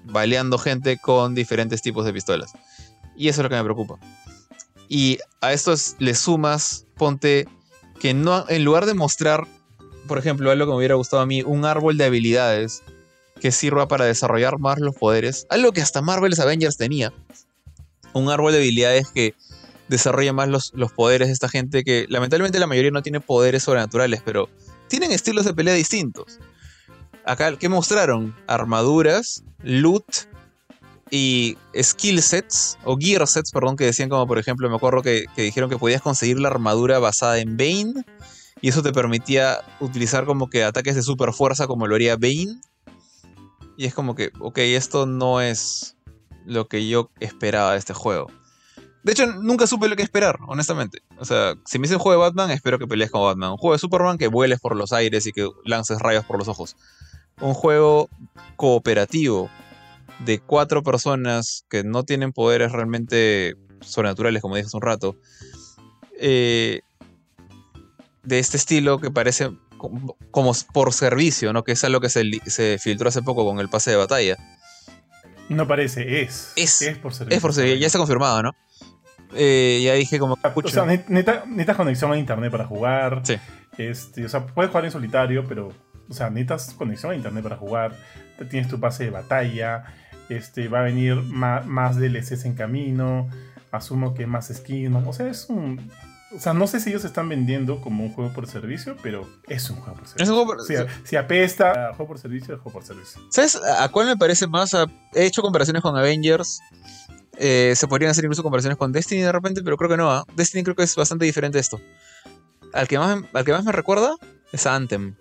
baleando 0.04 0.58
gente 0.58 0.98
con 0.98 1.34
diferentes 1.34 1.82
tipos 1.82 2.04
de 2.04 2.12
pistolas. 2.12 2.52
Y 3.16 3.28
eso 3.28 3.40
es 3.40 3.42
lo 3.44 3.48
que 3.48 3.56
me 3.56 3.64
preocupa. 3.64 3.98
Y 4.88 5.18
a 5.40 5.52
esto 5.52 5.74
le 5.98 6.14
sumas, 6.14 6.86
ponte 6.96 7.46
que 8.00 8.14
no, 8.14 8.44
en 8.48 8.64
lugar 8.64 8.86
de 8.86 8.94
mostrar, 8.94 9.46
por 10.08 10.18
ejemplo, 10.18 10.50
algo 10.50 10.66
que 10.66 10.70
me 10.70 10.78
hubiera 10.78 10.94
gustado 10.96 11.22
a 11.22 11.26
mí, 11.26 11.42
un 11.42 11.64
árbol 11.64 11.96
de 11.96 12.04
habilidades 12.04 12.82
que 13.40 13.52
sirva 13.52 13.88
para 13.88 14.04
desarrollar 14.04 14.58
más 14.58 14.78
los 14.78 14.94
poderes, 14.94 15.46
algo 15.50 15.72
que 15.72 15.82
hasta 15.82 16.02
Marvel's 16.02 16.40
Avengers 16.40 16.76
tenía, 16.76 17.12
un 18.12 18.28
árbol 18.28 18.52
de 18.52 18.58
habilidades 18.58 19.08
que 19.08 19.34
desarrolla 19.88 20.32
más 20.32 20.48
los, 20.48 20.72
los 20.74 20.92
poderes 20.92 21.28
de 21.28 21.34
esta 21.34 21.48
gente 21.48 21.82
que 21.82 22.06
lamentablemente 22.08 22.58
la 22.58 22.66
mayoría 22.66 22.90
no 22.90 23.02
tiene 23.02 23.20
poderes 23.20 23.64
sobrenaturales, 23.64 24.22
pero 24.24 24.48
tienen 24.88 25.12
estilos 25.12 25.44
de 25.44 25.54
pelea 25.54 25.74
distintos 25.74 26.38
acá, 27.24 27.56
¿qué 27.56 27.68
mostraron? 27.68 28.34
Armaduras, 28.46 29.44
loot 29.62 30.04
y 31.10 31.56
skill 31.80 32.22
sets, 32.22 32.78
o 32.84 32.96
gear 32.96 33.26
sets, 33.26 33.50
perdón, 33.50 33.76
que 33.76 33.84
decían 33.84 34.08
como 34.08 34.26
por 34.26 34.38
ejemplo, 34.38 34.68
me 34.68 34.76
acuerdo 34.76 35.02
que, 35.02 35.26
dijeron 35.36 35.70
que 35.70 35.78
podías 35.78 36.02
conseguir 36.02 36.38
la 36.38 36.48
armadura 36.48 36.98
basada 36.98 37.38
en 37.38 37.56
Bane, 37.56 38.04
y 38.60 38.68
eso 38.68 38.82
te 38.82 38.92
permitía 38.92 39.60
utilizar 39.80 40.24
como 40.26 40.50
que 40.50 40.64
ataques 40.64 40.94
de 40.94 41.02
super 41.02 41.32
fuerza 41.32 41.66
como 41.66 41.86
lo 41.86 41.94
haría 41.94 42.16
Bane. 42.16 42.60
Y 43.80 43.86
es 43.86 43.94
como 43.94 44.14
que, 44.14 44.30
ok, 44.40 44.58
esto 44.58 45.06
no 45.06 45.40
es 45.40 45.96
lo 46.44 46.68
que 46.68 46.86
yo 46.86 47.10
esperaba 47.18 47.72
de 47.72 47.78
este 47.78 47.94
juego. 47.94 48.26
De 49.02 49.12
hecho, 49.12 49.26
nunca 49.26 49.66
supe 49.66 49.88
lo 49.88 49.96
que 49.96 50.02
esperar, 50.02 50.38
honestamente. 50.46 50.98
O 51.16 51.24
sea, 51.24 51.54
si 51.64 51.78
me 51.78 51.86
hice 51.86 51.94
un 51.94 52.02
juego 52.02 52.20
de 52.20 52.28
Batman, 52.28 52.50
espero 52.50 52.78
que 52.78 52.86
pelees 52.86 53.10
como 53.10 53.24
Batman. 53.24 53.52
Un 53.52 53.56
juego 53.56 53.72
de 53.72 53.78
Superman, 53.78 54.18
que 54.18 54.28
vueles 54.28 54.60
por 54.60 54.76
los 54.76 54.92
aires 54.92 55.26
y 55.26 55.32
que 55.32 55.48
lances 55.64 55.98
rayos 55.98 56.26
por 56.26 56.38
los 56.38 56.48
ojos 56.48 56.76
un 57.40 57.54
juego 57.54 58.10
cooperativo 58.56 59.48
de 60.26 60.40
cuatro 60.40 60.82
personas 60.82 61.64
que 61.70 61.82
no 61.82 62.02
tienen 62.02 62.32
poderes 62.32 62.72
realmente 62.72 63.56
sobrenaturales, 63.80 64.42
como 64.42 64.56
dije 64.56 64.66
hace 64.66 64.76
un 64.76 64.82
rato, 64.82 65.16
eh, 66.18 66.82
de 68.22 68.38
este 68.38 68.58
estilo 68.58 68.98
que 69.00 69.10
parece 69.10 69.50
como, 69.80 70.54
por 70.72 70.92
servicio, 70.92 71.52
¿no? 71.52 71.64
Que 71.64 71.72
es 71.72 71.84
algo 71.84 72.00
que 72.00 72.08
se, 72.08 72.78
filtró 72.78 73.08
hace 73.08 73.22
poco 73.22 73.44
con 73.44 73.58
el 73.58 73.68
pase 73.68 73.90
de 73.90 73.96
batalla. 73.96 74.36
No 75.48 75.66
parece, 75.66 76.22
es. 76.22 76.52
Es, 76.56 76.98
por 76.98 77.12
servicio. 77.12 77.36
Es 77.36 77.42
por 77.42 77.52
servicio, 77.52 77.78
ya 77.78 77.86
está 77.86 77.98
confirmado, 77.98 78.42
¿no? 78.42 78.54
Eh, 79.34 79.80
ya 79.84 79.94
dije 79.94 80.18
como... 80.18 80.38
O 80.42 80.68
sea, 80.68 80.84
necesitas 80.84 81.76
conexión 81.76 82.12
a 82.12 82.16
internet 82.16 82.50
para 82.50 82.66
jugar. 82.66 83.22
Sí. 83.24 83.36
Este, 83.78 84.24
o 84.24 84.28
sea, 84.28 84.46
puedes 84.46 84.70
jugar 84.70 84.84
en 84.84 84.90
solitario, 84.90 85.44
pero 85.48 85.72
o 86.10 86.14
sea, 86.14 86.28
necesitas 86.28 86.74
conexión 86.74 87.12
a 87.12 87.14
internet 87.14 87.42
para 87.42 87.56
jugar, 87.56 87.96
tienes 88.50 88.68
tu 88.68 88.80
pase 88.80 89.04
de 89.04 89.10
batalla, 89.10 89.84
este, 90.28 90.66
va 90.68 90.80
a 90.80 90.82
venir 90.82 91.14
más, 91.14 91.64
más 91.66 91.96
DLCs 91.96 92.44
en 92.44 92.54
camino, 92.54 93.28
asumo 93.70 94.12
que 94.12 94.26
más 94.26 94.52
skins, 94.52 94.94
o 95.06 95.12
sea, 95.12 95.28
es 95.28 95.48
un... 95.48 95.90
O 96.32 96.38
sea, 96.38 96.54
no 96.54 96.66
sé 96.68 96.78
si 96.80 96.90
ellos 96.90 97.04
están 97.04 97.28
vendiendo 97.28 97.80
como 97.80 98.04
un 98.04 98.12
juego 98.12 98.32
por 98.32 98.46
servicio, 98.46 98.96
pero 99.02 99.28
es 99.48 99.68
un 99.68 99.76
juego 99.76 99.96
por 99.98 100.06
servicio. 100.06 100.22
Es 100.22 100.28
un 100.28 100.34
juego 100.36 100.52
por- 100.52 100.64
Si, 100.66 100.74
si 101.08 101.16
apesta 101.16 101.88
a 101.90 101.94
juego 101.94 102.06
por 102.08 102.18
servicio, 102.20 102.54
es 102.54 102.60
juego 102.60 102.78
por 102.78 102.86
servicio. 102.86 103.20
¿Sabes 103.30 103.56
a 103.56 103.88
cuál 103.88 104.06
me 104.06 104.16
parece 104.16 104.46
más? 104.46 104.72
He 105.14 105.24
hecho 105.26 105.42
comparaciones 105.42 105.82
con 105.82 105.96
Avengers. 105.96 106.60
eh, 107.42 107.72
se 107.74 107.88
podrían 107.88 108.10
hacer 108.10 108.22
incluso 108.24 108.42
comparaciones 108.42 108.76
con 108.76 108.92
Destiny 108.92 109.22
de 109.22 109.32
repente, 109.32 109.62
pero 109.62 109.76
creo 109.78 109.88
que 109.88 109.96
no. 109.96 110.10
¿ah? 110.10 110.24
Destiny 110.36 110.62
creo 110.62 110.76
que 110.76 110.82
es 110.82 110.94
bastante 110.94 111.24
diferente 111.24 111.56
a 111.56 111.60
esto. 111.62 111.80
Al 112.74 112.86
que 112.86 112.98
más, 112.98 113.18
al 113.32 113.44
que 113.46 113.52
más 113.52 113.64
me 113.64 113.72
recuerda 113.72 114.14
es 114.52 114.66
a 114.66 114.74
Anthem. 114.76 115.14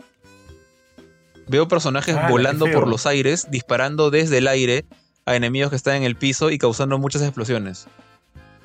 Veo 1.47 1.67
personajes 1.67 2.15
Ah, 2.19 2.27
volando 2.29 2.65
por 2.71 2.87
los 2.87 3.05
aires, 3.05 3.47
disparando 3.49 4.11
desde 4.11 4.37
el 4.39 4.47
aire 4.47 4.85
a 5.25 5.35
enemigos 5.35 5.69
que 5.71 5.75
están 5.77 5.95
en 5.95 6.03
el 6.03 6.15
piso 6.17 6.51
y 6.51 6.57
causando 6.57 6.97
muchas 6.99 7.21
explosiones. 7.21 7.87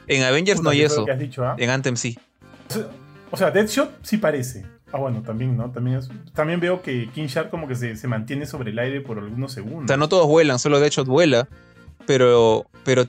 En 0.08 0.22
Avengers 0.24 0.58
Puta, 0.58 0.64
no 0.64 0.70
hay 0.70 0.82
eso. 0.82 1.06
dicho, 1.18 1.44
¿ah? 1.46 1.54
En 1.58 1.70
Anthem 1.70 1.96
sí. 1.96 2.18
O 3.30 3.36
sea, 3.36 3.50
Deadshot 3.50 3.90
sí 4.02 4.16
parece. 4.18 4.64
Ah, 4.92 4.98
bueno, 4.98 5.22
también, 5.22 5.56
¿no? 5.56 5.70
También, 5.70 5.96
es- 5.98 6.08
también 6.34 6.60
veo 6.60 6.80
que 6.82 7.10
King 7.12 7.26
Shark 7.26 7.50
como 7.50 7.66
que 7.66 7.74
se, 7.74 7.96
se 7.96 8.06
mantiene 8.06 8.46
sobre 8.46 8.70
el 8.70 8.78
aire 8.78 9.00
por 9.00 9.18
algunos 9.18 9.52
O 9.52 9.54
segundos. 9.54 9.86
sea, 9.88 9.96
no 9.96 10.08
todos 10.08 10.26
vuelan, 10.28 10.58
solo 10.58 10.78
Deadshot 10.78 11.06
vuela. 11.06 11.48
Pero, 12.06 12.66
pero 12.84 13.02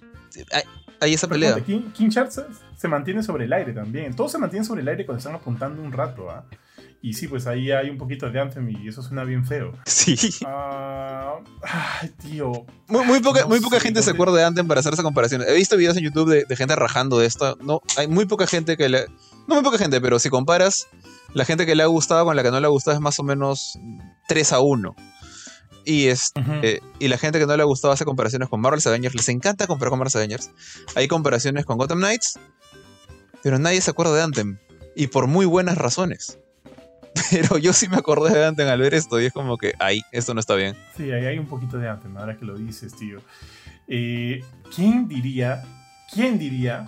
hay, 0.51 0.63
hay 0.99 1.13
esa 1.13 1.27
Pero 1.27 1.39
pelea. 1.39 1.59
King, 1.63 1.91
King 1.93 2.09
Shark 2.09 2.31
se, 2.31 2.43
se 2.75 2.87
mantiene 2.87 3.21
sobre 3.21 3.45
el 3.45 3.53
aire 3.53 3.73
también. 3.73 4.15
Todos 4.15 4.31
se 4.31 4.37
mantienen 4.39 4.65
sobre 4.65 4.81
el 4.81 4.87
aire 4.87 5.05
cuando 5.05 5.19
están 5.19 5.35
apuntando 5.35 5.81
un 5.81 5.91
rato, 5.91 6.29
¿ah? 6.31 6.45
Y 7.07 7.13
sí, 7.13 7.27
pues 7.27 7.45
ahí 7.45 7.69
hay 7.69 7.91
un 7.91 7.99
poquito 7.99 8.31
de 8.31 8.39
Anthem 8.39 8.67
y 8.67 8.87
eso 8.87 9.03
suena 9.03 9.23
bien 9.23 9.45
feo. 9.45 9.73
Sí. 9.85 10.17
Ah, 10.43 11.35
ay, 12.01 12.09
tío. 12.09 12.51
Muy, 12.87 13.05
muy 13.05 13.19
poca, 13.19 13.41
No 13.41 13.49
muy 13.49 13.59
poca 13.59 13.77
sé, 13.77 13.83
gente 13.83 14.01
se 14.01 14.09
acuerda 14.09 14.37
de 14.37 14.43
Anthem 14.43 14.67
para 14.67 14.79
hacer 14.79 14.91
esa 14.91 15.03
comparación. 15.03 15.43
He 15.47 15.53
visto 15.53 15.77
videos 15.77 15.95
en 15.97 16.03
YouTube 16.03 16.27
de, 16.31 16.45
de 16.45 16.55
gente 16.55 16.75
rajando 16.75 17.19
de 17.19 17.27
esto. 17.27 17.57
No, 17.61 17.81
hay 17.95 18.07
muy 18.07 18.25
poca 18.25 18.47
gente 18.47 18.75
que 18.75 18.89
le. 18.89 19.05
No 19.47 19.53
muy 19.53 19.63
poca 19.63 19.77
gente, 19.77 20.01
pero 20.01 20.17
si 20.17 20.31
comparas, 20.31 20.87
la 21.35 21.45
gente 21.45 21.67
que 21.67 21.75
le 21.75 21.83
ha 21.83 21.85
gustado 21.85 22.25
con 22.25 22.35
la 22.35 22.41
que 22.41 22.49
no 22.49 22.59
le 22.59 22.65
ha 22.65 22.69
gustado 22.69 22.95
es 22.95 23.01
más 23.01 23.19
o 23.19 23.23
menos 23.23 23.77
3 24.27 24.53
a 24.53 24.59
1. 24.61 24.95
Y, 25.85 26.07
es, 26.07 26.31
Ujú. 26.35 26.53
eh, 26.63 26.81
y 26.97 27.07
la 27.07 27.19
gente 27.19 27.37
que 27.37 27.45
no 27.45 27.55
le 27.55 27.61
ha 27.61 27.67
gustado 27.67 27.93
hace 27.93 28.03
comparaciones 28.05 28.49
con 28.49 28.61
Marvel's 28.61 28.87
Avengers. 28.87 29.13
Les 29.13 29.29
encanta 29.29 29.67
comparar 29.67 29.91
con 29.91 29.99
Marvel's 29.99 30.15
Avengers. 30.15 30.49
Hay 30.95 31.07
comparaciones 31.07 31.65
con 31.65 31.77
Gotham 31.77 31.99
Knights, 31.99 32.39
pero 33.43 33.59
nadie 33.59 33.79
se 33.81 33.91
acuerda 33.91 34.15
de 34.15 34.23
Anthem. 34.23 34.57
Y 34.95 35.05
por 35.05 35.27
muy 35.27 35.45
buenas 35.45 35.77
razones. 35.77 36.39
Pero 37.31 37.57
yo 37.57 37.73
sí 37.73 37.87
me 37.87 37.97
acordé 37.97 38.33
de 38.37 38.45
Anthem 38.45 38.67
al 38.67 38.79
ver 38.79 38.93
esto 38.93 39.19
y 39.21 39.25
es 39.25 39.33
como 39.33 39.57
que, 39.57 39.73
ay, 39.79 40.01
esto 40.11 40.33
no 40.33 40.39
está 40.39 40.55
bien. 40.55 40.75
Sí, 40.97 41.11
ahí 41.11 41.25
hay 41.25 41.39
un 41.39 41.47
poquito 41.47 41.77
de 41.77 41.87
Anthem, 41.89 42.15
ahora 42.17 42.37
que 42.37 42.45
lo 42.45 42.55
dices, 42.57 42.95
tío. 42.95 43.21
Eh, 43.87 44.43
¿Quién 44.75 45.07
diría, 45.07 45.63
quién 46.13 46.37
diría 46.39 46.87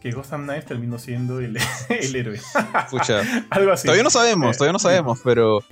que 0.00 0.10
Gotham 0.10 0.44
Knights 0.44 0.66
terminó 0.66 0.98
siendo 0.98 1.40
el, 1.40 1.56
el 1.88 2.16
héroe? 2.16 2.40
Pucha. 2.90 3.22
Algo 3.50 3.72
así. 3.72 3.84
Todavía 3.84 4.02
no 4.02 4.10
sabemos, 4.10 4.54
Eh, 4.54 4.58
todavía 4.58 4.72
no 4.72 4.78
sabemos, 4.78 5.20
pero, 5.24 5.64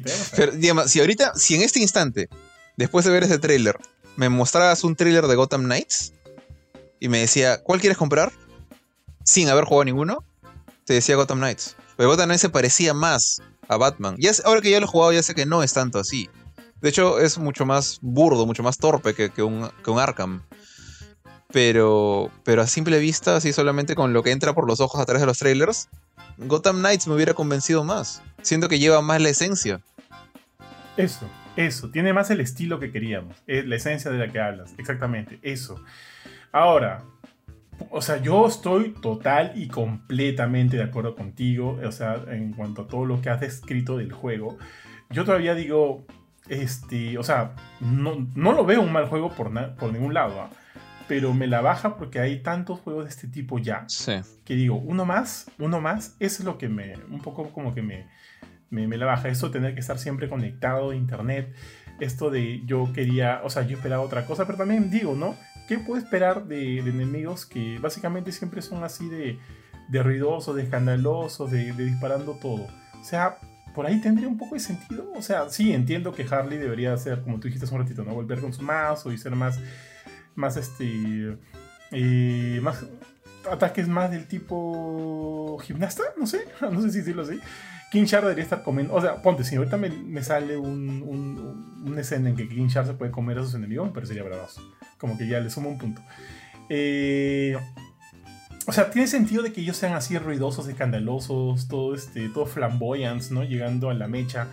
digamos, 0.55 0.91
si 0.91 1.01
ahorita, 1.01 1.35
si 1.35 1.57
en 1.57 1.63
este 1.63 1.81
instante, 1.81 2.29
después 2.77 3.05
de 3.05 3.11
ver 3.11 3.25
ese 3.25 3.39
tráiler, 3.39 3.77
me 4.17 4.29
mostraras 4.29 4.85
un 4.85 4.97
tráiler 4.97 5.27
de 5.27 5.35
Gotham 5.35 5.65
Knights 5.65 6.13
y 7.01 7.09
me 7.09 7.19
decía, 7.19 7.63
¿cuál 7.63 7.81
quieres 7.81 7.99
comprar? 7.99 8.33
Sin 9.25 9.49
haber 9.49 9.65
jugado 9.65 9.85
ninguno, 9.85 10.25
te 10.85 10.95
decía 10.95 11.17
Gotham 11.17 11.39
Knights. 11.39 11.77
Pero 11.97 12.09
Gotham 12.09 12.27
Knights 12.27 12.41
se 12.43 12.49
parecía 12.49 12.95
más 12.95 13.43
a 13.71 13.77
Batman. 13.77 14.17
Ya 14.19 14.35
sé- 14.35 14.43
ahora 14.45 14.61
que 14.61 14.71
ya 14.71 14.81
lo 14.81 14.87
he 14.87 14.89
jugado, 14.89 15.13
ya 15.13 15.23
sé 15.23 15.35
que 15.35 15.47
no 15.47 15.63
es 15.63 15.73
tanto 15.73 15.99
así. 15.99 16.29
De 16.81 16.89
hecho, 16.89 17.21
es 17.21 17.39
mucho 17.39 17.65
más 17.65 17.99
burdo, 18.03 18.47
mucho 18.47 18.63
más 18.63 18.79
torpe 18.79 19.15
que, 19.15 19.31
que 19.31 19.43
un, 19.43 19.71
que 19.85 19.91
un 19.91 19.99
Arkham. 20.01 20.43
Pero, 21.53 22.31
pero 22.45 22.63
a 22.63 22.67
simple 22.67 22.99
vista, 22.99 23.37
así 23.37 23.53
solamente 23.53 23.95
con 23.95 24.13
lo 24.13 24.23
que 24.23 24.31
entra 24.31 24.55
por 24.55 24.67
los 24.67 24.81
ojos 24.81 25.01
a 25.01 25.05
través 25.05 25.21
de 25.21 25.27
los 25.27 25.39
trailers, 25.39 25.89
Gotham 26.39 26.79
Knights 26.79 27.07
me 27.09 27.15
hubiera 27.15 27.35
convencido 27.35 27.85
más. 27.85 28.23
Siento 28.43 28.69
que 28.69 28.79
lleva 28.79 29.03
más 29.03 29.21
la 29.21 29.29
esencia. 29.31 29.81
Eso, 30.97 31.29
eso. 31.57 31.91
Tiene 31.91 32.13
más 32.13 32.31
el 32.31 32.41
estilo 32.41 32.79
que 32.81 32.91
queríamos. 32.93 33.37
Es 33.47 33.67
la 33.67 33.77
esencia 33.77 34.11
de 34.11 34.19
la 34.19 34.33
que 34.33 34.41
hablas. 34.41 34.73
Exactamente, 34.79 35.39
eso. 35.43 35.81
Ahora, 36.53 37.03
o 37.91 38.03
sea, 38.03 38.19
yo 38.21 38.47
estoy 38.47 38.91
total 39.01 39.53
y 39.55 39.69
completamente 39.69 40.77
de 40.77 40.83
acuerdo 40.85 41.15
contigo. 41.15 41.79
O 41.87 41.93
sea, 41.93 42.23
en 42.29 42.53
cuanto 42.53 42.83
a 42.83 42.87
todo 42.89 43.07
lo 43.07 43.21
que 43.21 43.31
has 43.31 43.41
descrito 43.41 43.97
del 43.97 44.13
juego. 44.13 44.59
Yo 45.11 45.25
todavía 45.25 45.55
digo, 45.55 46.05
este, 46.49 47.19
o 47.19 47.23
sea, 47.23 47.55
no, 47.81 48.29
no 48.35 48.53
lo 48.53 48.65
veo 48.65 48.81
un 48.83 48.93
mal 48.93 49.07
juego 49.07 49.31
por, 49.31 49.51
por 49.77 49.93
ningún 49.93 50.15
lado. 50.15 50.41
¿ah? 50.41 50.51
Pero 51.09 51.35
me 51.35 51.47
la 51.47 51.61
baja 51.61 51.97
porque 51.97 52.21
hay 52.21 52.41
tantos 52.43 52.79
juegos 52.81 53.05
de 53.05 53.11
este 53.11 53.27
tipo 53.27 53.59
ya 53.59 53.85
Sí. 53.89 54.13
que 54.45 54.55
digo, 54.55 54.77
uno 54.77 55.05
más, 55.05 55.51
uno 55.59 55.81
más, 55.81 56.15
eso 56.21 56.43
es 56.43 56.45
lo 56.45 56.59
que 56.59 56.69
me, 56.69 56.95
un 57.11 57.21
poco 57.21 57.51
como 57.53 57.75
que 57.75 57.83
me, 57.83 58.07
me, 58.71 58.87
me 58.87 58.97
la 58.97 59.07
baja. 59.07 59.29
Esto 59.29 59.47
de 59.49 59.55
tener 59.55 59.75
que 59.75 59.81
estar 59.81 59.99
siempre 59.99 60.29
conectado 60.29 60.91
a 60.91 60.95
internet, 60.95 61.53
esto 61.99 62.31
de 62.31 62.63
yo 62.65 62.93
quería, 62.93 63.41
o 63.43 63.51
sea, 63.51 63.67
yo 63.67 63.77
esperaba 63.77 64.03
otra 64.03 64.25
cosa, 64.25 64.47
pero 64.47 64.57
también 64.59 64.91
digo, 64.91 65.17
¿no? 65.17 65.35
¿Qué 65.71 65.79
puedo 65.79 66.03
esperar 66.03 66.47
de, 66.47 66.81
enemigos 66.81 67.47
que 67.47 67.79
básicamente 67.79 68.33
siempre 68.33 68.61
son 68.61 68.83
así 68.83 69.09
de, 69.09 69.39
de 69.89 70.03
ruidosos, 70.03 70.57
de 70.57 70.65
escandalosos, 70.65 71.49
de, 71.49 71.73
disparando 71.75 72.33
todo? 72.43 72.67
O 73.01 73.05
sea, 73.05 73.37
por 73.73 73.87
ahí 73.87 74.01
tendría 74.01 74.27
un 74.27 74.37
poco 74.37 74.57
de 74.57 74.61
sentido. 74.61 75.13
O 75.15 75.23
sea, 75.23 75.49
sí, 75.49 75.73
entiendo 75.73 76.13
que 76.13 76.27
Harley 76.29 76.59
debería 76.59 76.97
ser, 76.97 77.23
como 77.23 77.39
tú 77.39 77.47
dijiste 77.47 77.67
hace 77.67 77.75
un 77.77 77.83
ratito, 77.83 78.03
¿no? 78.03 78.13
Volver 78.15 78.41
con 78.41 78.53
su 78.53 78.63
mazo 78.63 79.13
y 79.13 79.19
ser 79.19 79.37
más, 79.37 79.61
más 80.35 80.57
este, 80.57 81.39
eh, 81.93 82.59
más 82.65 82.85
ataques 83.49 83.87
más 83.87 84.11
del 84.11 84.27
tipo 84.27 85.57
gimnasta, 85.63 86.03
no 86.19 86.27
sé, 86.27 86.47
no 86.61 86.83
sé 86.83 86.91
si 86.91 86.99
decirlo 86.99 87.23
así. 87.23 87.39
King 87.93 88.07
Shark 88.07 88.25
debería 88.25 88.43
estar 88.43 88.65
comiendo, 88.65 88.93
o 88.93 89.01
sea, 89.01 89.23
ponte, 89.23 89.45
si 89.45 89.55
ahorita 89.55 89.77
me, 89.77 89.89
me 89.91 90.25
sale 90.25 90.57
un, 90.57 91.03
un- 91.07 91.85
una 91.87 92.01
escena 92.01 92.29
en 92.29 92.35
que 92.35 92.49
King 92.49 92.67
Shark 92.67 92.89
se 92.89 92.95
puede 92.95 93.13
comer 93.13 93.39
a 93.39 93.43
sus 93.45 93.55
enemigos, 93.55 93.87
me 93.87 93.93
parecería 93.95 94.25
bravazo. 94.25 94.61
Como 95.01 95.17
que 95.17 95.27
ya 95.27 95.41
le 95.41 95.51
sumo 95.51 95.71
un 95.71 95.79
punto. 95.79 96.03
Eh, 96.69 97.57
o 98.67 98.73
sea, 98.73 98.91
tiene 98.91 99.09
sentido 99.09 99.43
de 99.43 99.53
que 99.53 99.63
ellos 99.63 99.77
sean 99.77 99.95
así 99.95 100.17
ruidosos, 100.19 100.69
escandalosos, 100.69 101.67
todo, 101.67 101.95
este, 101.95 102.29
todo 102.29 102.47
flamboyants, 102.47 103.33
¿no? 103.33 103.43
Llegando 103.43 103.91
a 103.91 103.95
la 103.95 104.07
mecha. 104.07 104.47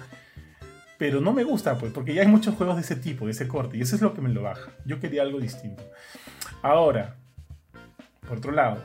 Pero 0.97 1.21
no 1.21 1.33
me 1.33 1.43
gusta, 1.43 1.77
pues, 1.77 1.91
porque 1.91 2.15
ya 2.15 2.21
hay 2.23 2.27
muchos 2.27 2.55
juegos 2.55 2.77
de 2.77 2.81
ese 2.81 2.95
tipo, 2.95 3.25
de 3.25 3.31
ese 3.31 3.47
corte, 3.47 3.77
y 3.77 3.81
eso 3.81 3.95
es 3.95 4.01
lo 4.01 4.15
que 4.15 4.21
me 4.21 4.29
lo 4.29 4.41
baja. 4.41 4.71
Yo 4.85 4.99
quería 4.99 5.21
algo 5.21 5.39
distinto. 5.39 5.83
Ahora, 6.63 7.17
por 8.27 8.39
otro 8.39 8.51
lado, 8.51 8.81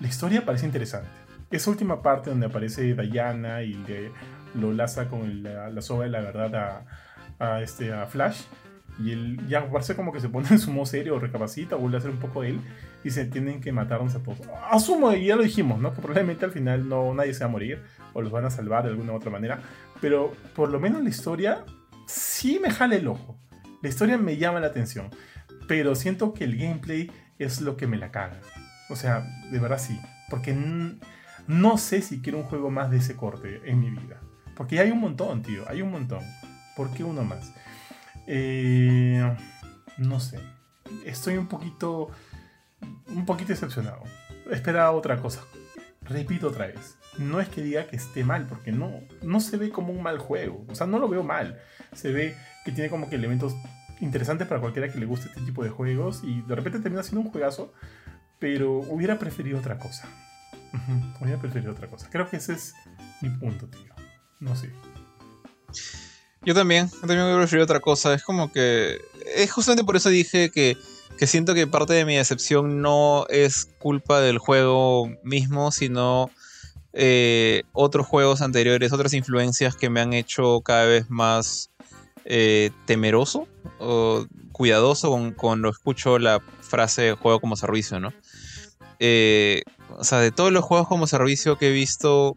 la 0.00 0.08
historia 0.08 0.44
parece 0.44 0.66
interesante. 0.66 1.08
Esa 1.50 1.70
última 1.70 2.02
parte 2.02 2.30
donde 2.30 2.46
aparece 2.46 2.94
Diana 2.94 3.62
y 3.62 3.74
le, 3.74 4.10
lo 4.54 4.72
laza 4.72 5.06
con 5.06 5.44
la, 5.44 5.70
la 5.70 5.82
soga 5.82 6.04
de 6.04 6.10
la 6.10 6.20
verdad 6.20 6.84
a 7.38 7.60
este, 7.62 7.92
a 7.92 8.06
Flash. 8.06 8.42
Y 8.98 9.10
él 9.10 9.40
ya 9.48 9.68
parece 9.70 9.96
como 9.96 10.12
que 10.12 10.20
se 10.20 10.28
pone 10.28 10.48
en 10.50 10.58
su 10.58 10.70
modo 10.70 10.86
serio, 10.86 11.18
recapacita, 11.18 11.76
vuelve 11.76 11.96
a 11.96 11.98
hacer 11.98 12.10
un 12.10 12.18
poco 12.18 12.42
de 12.42 12.50
él. 12.50 12.60
Y 13.02 13.10
se 13.10 13.26
tienen 13.26 13.60
que 13.60 13.72
matarnos 13.72 14.14
a 14.14 14.22
todos. 14.22 14.38
Asumo, 14.70 15.12
y 15.12 15.26
ya 15.26 15.36
lo 15.36 15.42
dijimos, 15.42 15.78
¿no? 15.78 15.92
Que 15.92 16.00
probablemente 16.00 16.44
al 16.44 16.52
final 16.52 16.88
no, 16.88 17.12
nadie 17.12 17.34
se 17.34 17.40
va 17.40 17.46
a 17.46 17.52
morir. 17.52 17.82
O 18.14 18.22
los 18.22 18.32
van 18.32 18.46
a 18.46 18.50
salvar 18.50 18.84
de 18.84 18.90
alguna 18.90 19.12
u 19.12 19.16
otra 19.16 19.30
manera. 19.30 19.60
Pero 20.00 20.32
por 20.54 20.70
lo 20.70 20.80
menos 20.80 21.02
la 21.02 21.10
historia 21.10 21.64
sí 22.06 22.58
me 22.62 22.70
jala 22.70 22.96
el 22.96 23.08
ojo. 23.08 23.38
La 23.82 23.88
historia 23.88 24.16
me 24.16 24.36
llama 24.36 24.60
la 24.60 24.68
atención. 24.68 25.10
Pero 25.68 25.94
siento 25.94 26.32
que 26.32 26.44
el 26.44 26.56
gameplay 26.56 27.10
es 27.38 27.60
lo 27.60 27.76
que 27.76 27.86
me 27.86 27.98
la 27.98 28.10
caga. 28.10 28.40
O 28.88 28.96
sea, 28.96 29.26
de 29.50 29.58
verdad 29.58 29.78
sí. 29.78 29.98
Porque 30.30 30.56
no 31.46 31.78
sé 31.78 32.00
si 32.00 32.22
quiero 32.22 32.38
un 32.38 32.44
juego 32.44 32.70
más 32.70 32.90
de 32.90 32.98
ese 32.98 33.16
corte 33.16 33.60
en 33.66 33.80
mi 33.80 33.90
vida. 33.90 34.20
Porque 34.56 34.80
hay 34.80 34.90
un 34.90 35.00
montón, 35.00 35.42
tío. 35.42 35.64
Hay 35.68 35.82
un 35.82 35.90
montón. 35.90 36.20
¿Por 36.76 36.90
qué 36.92 37.04
uno 37.04 37.22
más? 37.24 37.52
Eh, 38.26 39.36
no 39.98 40.20
sé. 40.20 40.40
Estoy 41.04 41.36
un 41.36 41.46
poquito. 41.46 42.10
Un 43.08 43.24
poquito 43.26 43.48
decepcionado. 43.48 44.02
Esperaba 44.50 44.92
otra 44.92 45.20
cosa. 45.20 45.42
Repito 46.02 46.48
otra 46.48 46.66
vez. 46.66 46.98
No 47.18 47.40
es 47.40 47.48
que 47.48 47.62
diga 47.62 47.86
que 47.86 47.96
esté 47.96 48.24
mal, 48.24 48.46
porque 48.46 48.72
no, 48.72 49.00
no 49.22 49.40
se 49.40 49.56
ve 49.56 49.70
como 49.70 49.92
un 49.92 50.02
mal 50.02 50.18
juego. 50.18 50.66
O 50.68 50.74
sea, 50.74 50.86
no 50.86 50.98
lo 50.98 51.08
veo 51.08 51.22
mal. 51.22 51.60
Se 51.94 52.12
ve 52.12 52.36
que 52.64 52.72
tiene 52.72 52.90
como 52.90 53.08
que 53.08 53.16
elementos 53.16 53.54
interesantes 54.00 54.46
para 54.48 54.60
cualquiera 54.60 54.92
que 54.92 54.98
le 54.98 55.06
guste 55.06 55.28
este 55.28 55.40
tipo 55.42 55.64
de 55.64 55.70
juegos. 55.70 56.22
Y 56.24 56.42
de 56.42 56.54
repente 56.54 56.80
termina 56.80 57.02
siendo 57.02 57.20
un 57.20 57.30
juegazo. 57.30 57.72
Pero 58.38 58.78
hubiera 58.78 59.18
preferido 59.18 59.58
otra 59.58 59.78
cosa. 59.78 60.08
Hubiera 61.20 61.40
preferido 61.40 61.72
otra 61.72 61.88
cosa. 61.88 62.10
Creo 62.10 62.28
que 62.28 62.36
ese 62.36 62.54
es 62.54 62.74
mi 63.22 63.30
punto, 63.30 63.68
tío. 63.68 63.94
No 64.40 64.54
sé. 64.56 64.70
Yo 66.46 66.54
también, 66.54 66.88
yo 66.90 67.00
también 67.00 67.22
hubiera 67.22 67.38
preferido 67.38 67.64
otra 67.64 67.80
cosa. 67.80 68.14
Es 68.14 68.22
como 68.22 68.52
que. 68.52 69.00
Es 69.36 69.50
justamente 69.52 69.84
por 69.84 69.96
eso 69.96 70.08
dije 70.10 70.50
que, 70.50 70.76
que 71.18 71.26
siento 71.26 71.54
que 71.54 71.66
parte 71.66 71.94
de 71.94 72.04
mi 72.04 72.16
decepción 72.16 72.82
no 72.82 73.26
es 73.28 73.68
culpa 73.78 74.20
del 74.20 74.38
juego 74.38 75.08
mismo, 75.22 75.72
sino 75.72 76.30
eh, 76.92 77.62
otros 77.72 78.06
juegos 78.06 78.40
anteriores, 78.42 78.92
otras 78.92 79.14
influencias 79.14 79.74
que 79.76 79.90
me 79.90 80.00
han 80.00 80.12
hecho 80.12 80.60
cada 80.60 80.84
vez 80.84 81.08
más 81.08 81.70
eh, 82.26 82.70
temeroso 82.86 83.48
o 83.80 84.26
cuidadoso 84.52 85.10
con- 85.10 85.32
cuando 85.32 85.68
escucho 85.70 86.18
la 86.18 86.40
frase 86.60 87.14
juego 87.14 87.40
como 87.40 87.56
servicio, 87.56 87.98
¿no? 88.00 88.12
Eh, 89.00 89.62
o 89.98 90.04
sea, 90.04 90.20
de 90.20 90.30
todos 90.30 90.52
los 90.52 90.64
juegos 90.64 90.86
como 90.88 91.06
servicio 91.06 91.56
que 91.58 91.68
he 91.68 91.72
visto, 91.72 92.36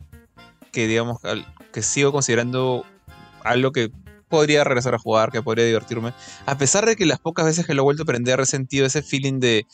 que 0.71 0.87
digamos, 0.87 1.19
que 1.71 1.81
sigo 1.83 2.11
considerando 2.11 2.85
algo 3.49 3.71
que 3.71 3.91
podría 4.29 4.63
regresar 4.63 4.93
a 4.95 4.99
jugar, 4.99 5.31
que 5.31 5.41
podría 5.41 5.65
divertirme. 5.65 6.13
A 6.45 6.57
pesar 6.57 6.85
de 6.85 6.95
que 6.95 7.05
las 7.05 7.19
pocas 7.19 7.45
veces 7.45 7.65
que 7.65 7.73
lo 7.73 7.81
he 7.81 7.83
vuelto 7.83 8.03
a 8.03 8.05
aprender 8.05 8.39
he 8.39 8.45
sentido 8.45 8.85
ese 8.85 9.01
feeling 9.01 9.39
de 9.39 9.65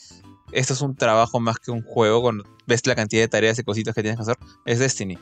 esto 0.52 0.72
es 0.74 0.80
un 0.80 0.94
trabajo 0.94 1.40
más 1.40 1.58
que 1.58 1.70
un 1.70 1.82
juego, 1.82 2.22
cuando 2.22 2.44
ves 2.66 2.86
la 2.86 2.94
cantidad 2.94 3.22
de 3.22 3.28
tareas 3.28 3.58
y 3.58 3.64
cositas 3.64 3.94
que 3.94 4.02
tienes 4.02 4.18
que 4.18 4.22
hacer, 4.22 4.36
es 4.64 4.78
Destiny. 4.78 5.18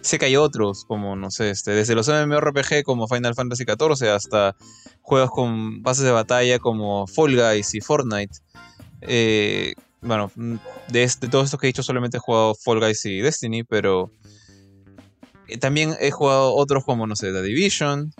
Sé 0.00 0.18
que 0.18 0.26
hay 0.26 0.36
otros, 0.36 0.84
como 0.84 1.16
no 1.16 1.30
sé, 1.30 1.50
este, 1.50 1.70
desde 1.70 1.94
los 1.94 2.08
MMORPG 2.08 2.82
como 2.84 3.08
Final 3.08 3.34
Fantasy 3.34 3.64
XIV 3.64 4.10
hasta 4.10 4.56
juegos 5.00 5.30
con 5.30 5.82
bases 5.82 6.04
de 6.04 6.10
batalla 6.10 6.58
como 6.58 7.06
Fall 7.06 7.36
Guys 7.36 7.74
y 7.74 7.80
Fortnite. 7.80 8.36
Eh, 9.00 9.74
bueno, 10.02 10.30
de, 10.34 11.10
de 11.20 11.28
todos 11.28 11.46
estos 11.46 11.58
que 11.58 11.68
he 11.68 11.68
dicho 11.68 11.82
solamente 11.82 12.18
he 12.18 12.20
jugado 12.20 12.54
Fall 12.54 12.80
Guys 12.80 13.04
y 13.06 13.20
Destiny, 13.20 13.64
pero 13.64 14.10
también 15.60 15.96
he 16.00 16.10
jugado 16.10 16.54
otros 16.54 16.84
como, 16.84 17.06
no 17.06 17.16
sé, 17.16 17.32
The 17.32 17.42
Division. 17.42 18.12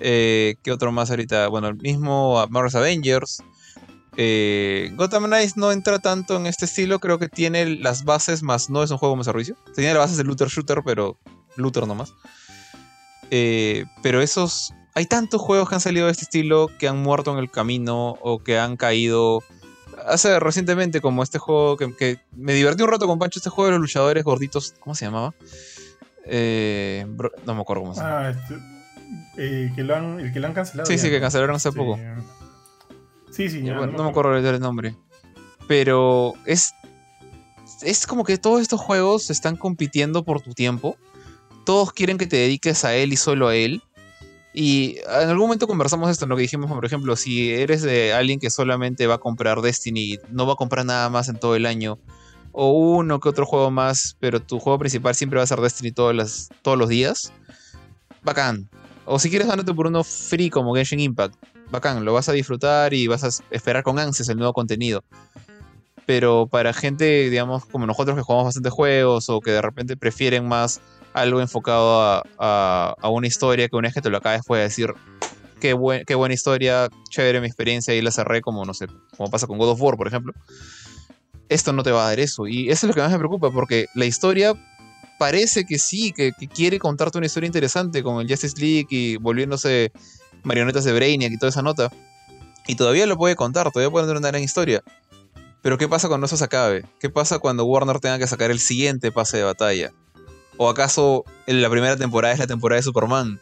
Eh, 0.00 0.56
¿Qué 0.62 0.72
otro 0.72 0.92
más 0.92 1.10
ahorita? 1.10 1.48
Bueno, 1.48 1.68
el 1.68 1.76
mismo 1.76 2.44
Marvel's 2.48 2.74
Avengers. 2.74 3.42
Eh, 4.16 4.90
Gotham 4.94 5.24
Knights 5.24 5.56
no 5.56 5.72
entra 5.72 5.98
tanto 5.98 6.36
en 6.36 6.46
este 6.46 6.66
estilo, 6.66 6.98
creo 6.98 7.18
que 7.18 7.28
tiene 7.28 7.64
las 7.76 8.04
bases, 8.04 8.42
más 8.42 8.68
no 8.68 8.82
es 8.82 8.90
un 8.90 8.98
juego 8.98 9.12
como 9.12 9.24
servicio. 9.24 9.56
Tenía 9.74 9.94
las 9.94 10.00
bases 10.00 10.16
de 10.18 10.24
looter 10.24 10.48
shooter, 10.48 10.82
pero 10.84 11.18
looter 11.56 11.86
nomás. 11.86 12.12
Eh, 13.30 13.84
pero 14.02 14.20
esos. 14.20 14.74
Hay 14.94 15.06
tantos 15.06 15.40
juegos 15.40 15.70
que 15.70 15.74
han 15.74 15.80
salido 15.80 16.04
de 16.04 16.12
este 16.12 16.24
estilo 16.24 16.68
que 16.78 16.86
han 16.86 16.98
muerto 16.98 17.32
en 17.32 17.38
el 17.38 17.50
camino 17.50 18.18
o 18.20 18.42
que 18.42 18.58
han 18.58 18.76
caído. 18.76 19.40
Hace 20.06 20.38
recientemente, 20.38 21.00
como 21.00 21.22
este 21.22 21.38
juego 21.38 21.78
que, 21.78 22.18
me 22.36 22.52
divertí 22.52 22.82
un 22.82 22.90
rato 22.90 23.06
con 23.06 23.18
Pancho, 23.18 23.38
este 23.38 23.48
juego 23.48 23.68
de 23.68 23.72
los 23.72 23.80
luchadores 23.80 24.22
gorditos. 24.22 24.74
¿Cómo 24.80 24.94
se 24.94 25.06
llamaba? 25.06 25.34
Eh, 26.24 27.06
no 27.46 27.54
me 27.54 27.60
acuerdo 27.60 27.82
cómo 27.82 27.94
se 27.94 28.00
llama. 28.00 28.26
Ah, 28.26 28.30
este, 28.30 28.54
el 29.36 29.74
que 29.74 29.82
lo 29.82 29.96
han 30.46 30.54
cancelado. 30.54 30.86
Sí, 30.86 30.98
sí, 30.98 31.10
que 31.10 31.20
cancelaron 31.20 31.56
hace 31.56 31.72
poco. 31.72 31.98
Sí, 33.30 33.48
sí, 33.48 33.62
no, 33.62 33.86
me 33.86 34.08
acuerdo 34.08 34.36
el 34.36 34.60
nombre. 34.60 34.96
Pero 35.66 36.34
es. 36.46 36.74
Es 37.82 38.06
como 38.06 38.22
que 38.24 38.38
todos 38.38 38.60
estos 38.60 38.80
juegos 38.80 39.30
están 39.30 39.56
compitiendo 39.56 40.24
por 40.24 40.40
tu 40.40 40.52
tiempo. 40.52 40.96
Todos 41.64 41.92
quieren 41.92 42.18
que 42.18 42.26
te 42.26 42.36
dediques 42.36 42.84
a 42.84 42.94
él 42.94 43.12
y 43.12 43.16
solo 43.16 43.48
a 43.48 43.56
él. 43.56 43.82
Y 44.54 44.98
en 44.98 45.30
algún 45.30 45.46
momento 45.46 45.66
conversamos 45.66 46.10
esto, 46.10 46.26
en 46.26 46.28
lo 46.28 46.36
que 46.36 46.42
dijimos, 46.42 46.70
por 46.70 46.84
ejemplo, 46.84 47.16
si 47.16 47.50
eres 47.50 47.82
de 47.82 48.12
alguien 48.12 48.38
que 48.38 48.50
solamente 48.50 49.06
va 49.06 49.14
a 49.14 49.18
comprar 49.18 49.62
Destiny, 49.62 50.18
no 50.30 50.46
va 50.46 50.52
a 50.52 50.56
comprar 50.56 50.84
nada 50.84 51.08
más 51.08 51.28
en 51.28 51.38
todo 51.38 51.56
el 51.56 51.64
año, 51.64 51.98
o 52.52 52.72
uno 52.72 53.20
que 53.20 53.28
otro 53.28 53.46
juego 53.46 53.70
más, 53.70 54.16
pero 54.20 54.40
tu 54.40 54.60
juego 54.60 54.78
principal 54.78 55.14
siempre 55.14 55.38
va 55.38 55.44
a 55.44 55.46
ser 55.46 55.60
Destiny 55.60 55.92
todos, 55.92 56.48
todos 56.62 56.78
los 56.78 56.88
días, 56.88 57.32
bacán. 58.22 58.68
O 59.04 59.18
si 59.18 59.30
quieres, 59.30 59.48
andarte 59.48 59.74
por 59.74 59.86
uno 59.86 60.04
free 60.04 60.50
como 60.50 60.74
Genshin 60.74 61.00
Impact 61.00 61.34
bacán, 61.72 62.04
lo 62.04 62.12
vas 62.12 62.28
a 62.28 62.32
disfrutar 62.32 62.94
y 62.94 63.08
vas 63.08 63.24
a 63.24 63.44
esperar 63.50 63.82
con 63.82 63.98
ansias 63.98 64.28
el 64.28 64.36
nuevo 64.36 64.52
contenido. 64.52 65.02
Pero 66.06 66.46
para 66.46 66.72
gente, 66.72 67.30
digamos, 67.30 67.64
como 67.64 67.86
nosotros 67.86 68.16
que 68.16 68.22
jugamos 68.22 68.46
bastantes 68.46 68.72
juegos 68.72 69.28
o 69.28 69.40
que 69.40 69.50
de 69.50 69.62
repente 69.62 69.96
prefieren 69.96 70.46
más 70.46 70.80
algo 71.14 71.40
enfocado 71.40 72.22
a, 72.38 72.94
una 73.04 73.26
historia 73.26 73.68
que 73.68 73.76
una 73.76 73.88
vez 73.88 73.94
que 73.94 74.02
te 74.02 74.10
lo 74.10 74.18
acabes 74.18 74.42
puede 74.46 74.62
decir 74.62 74.92
qué, 75.60 75.76
qué 76.06 76.14
buena 76.14 76.34
historia, 76.34 76.88
chévere 77.08 77.40
mi 77.40 77.46
experiencia 77.46 77.94
y 77.94 78.02
la 78.02 78.10
cerré 78.10 78.40
como, 78.40 78.64
no 78.64 78.74
sé, 78.74 78.86
como 79.16 79.30
pasa 79.30 79.46
con 79.46 79.58
God 79.58 79.70
of 79.70 79.80
War, 79.80 79.96
por 79.96 80.06
ejemplo. 80.06 80.34
Esto 81.52 81.72
no 81.72 81.82
te 81.82 81.90
va 81.90 82.06
a 82.06 82.08
dar 82.08 82.20
eso. 82.20 82.46
Y 82.46 82.70
eso 82.70 82.86
es 82.86 82.88
lo 82.88 82.94
que 82.94 83.00
más 83.00 83.10
me 83.10 83.18
preocupa 83.18 83.50
porque 83.50 83.86
la 83.94 84.06
historia 84.06 84.54
parece 85.18 85.64
que 85.64 85.78
sí, 85.78 86.12
que, 86.12 86.32
quiere 86.32 86.78
contarte 86.78 87.18
una 87.18 87.26
historia 87.26 87.46
interesante 87.46 88.02
con 88.02 88.20
el 88.20 88.28
Justice 88.28 88.58
League 88.58 88.88
y 88.90 89.16
volviéndose 89.18 89.92
marionetas 90.42 90.84
de 90.84 90.92
Brainiac 90.92 91.30
y 91.30 91.38
toda 91.38 91.50
esa 91.50 91.62
nota. 91.62 91.92
Y 92.66 92.74
todavía 92.74 93.06
lo 93.06 93.16
puede 93.16 93.36
contar, 93.36 93.70
todavía 93.70 93.90
puede 93.90 94.06
tener 94.06 94.18
una 94.18 94.28
gran 94.28 94.42
historia. 94.42 94.82
Pero 95.62 95.78
¿qué 95.78 95.88
pasa 95.88 96.08
cuando 96.08 96.26
eso 96.26 96.36
se 96.36 96.44
acabe? 96.44 96.84
¿Qué 96.98 97.08
pasa 97.08 97.38
cuando 97.38 97.64
Warner 97.64 98.00
tenga 98.00 98.18
que 98.18 98.26
sacar 98.26 98.50
el 98.50 98.58
siguiente 98.58 99.12
pase 99.12 99.36
de 99.36 99.44
batalla? 99.44 99.92
¿O 100.56 100.68
acaso 100.68 101.24
la 101.46 101.70
primera 101.70 101.96
temporada 101.96 102.34
es 102.34 102.40
la 102.40 102.46
temporada 102.46 102.78
de 102.78 102.82
Superman? 102.82 103.40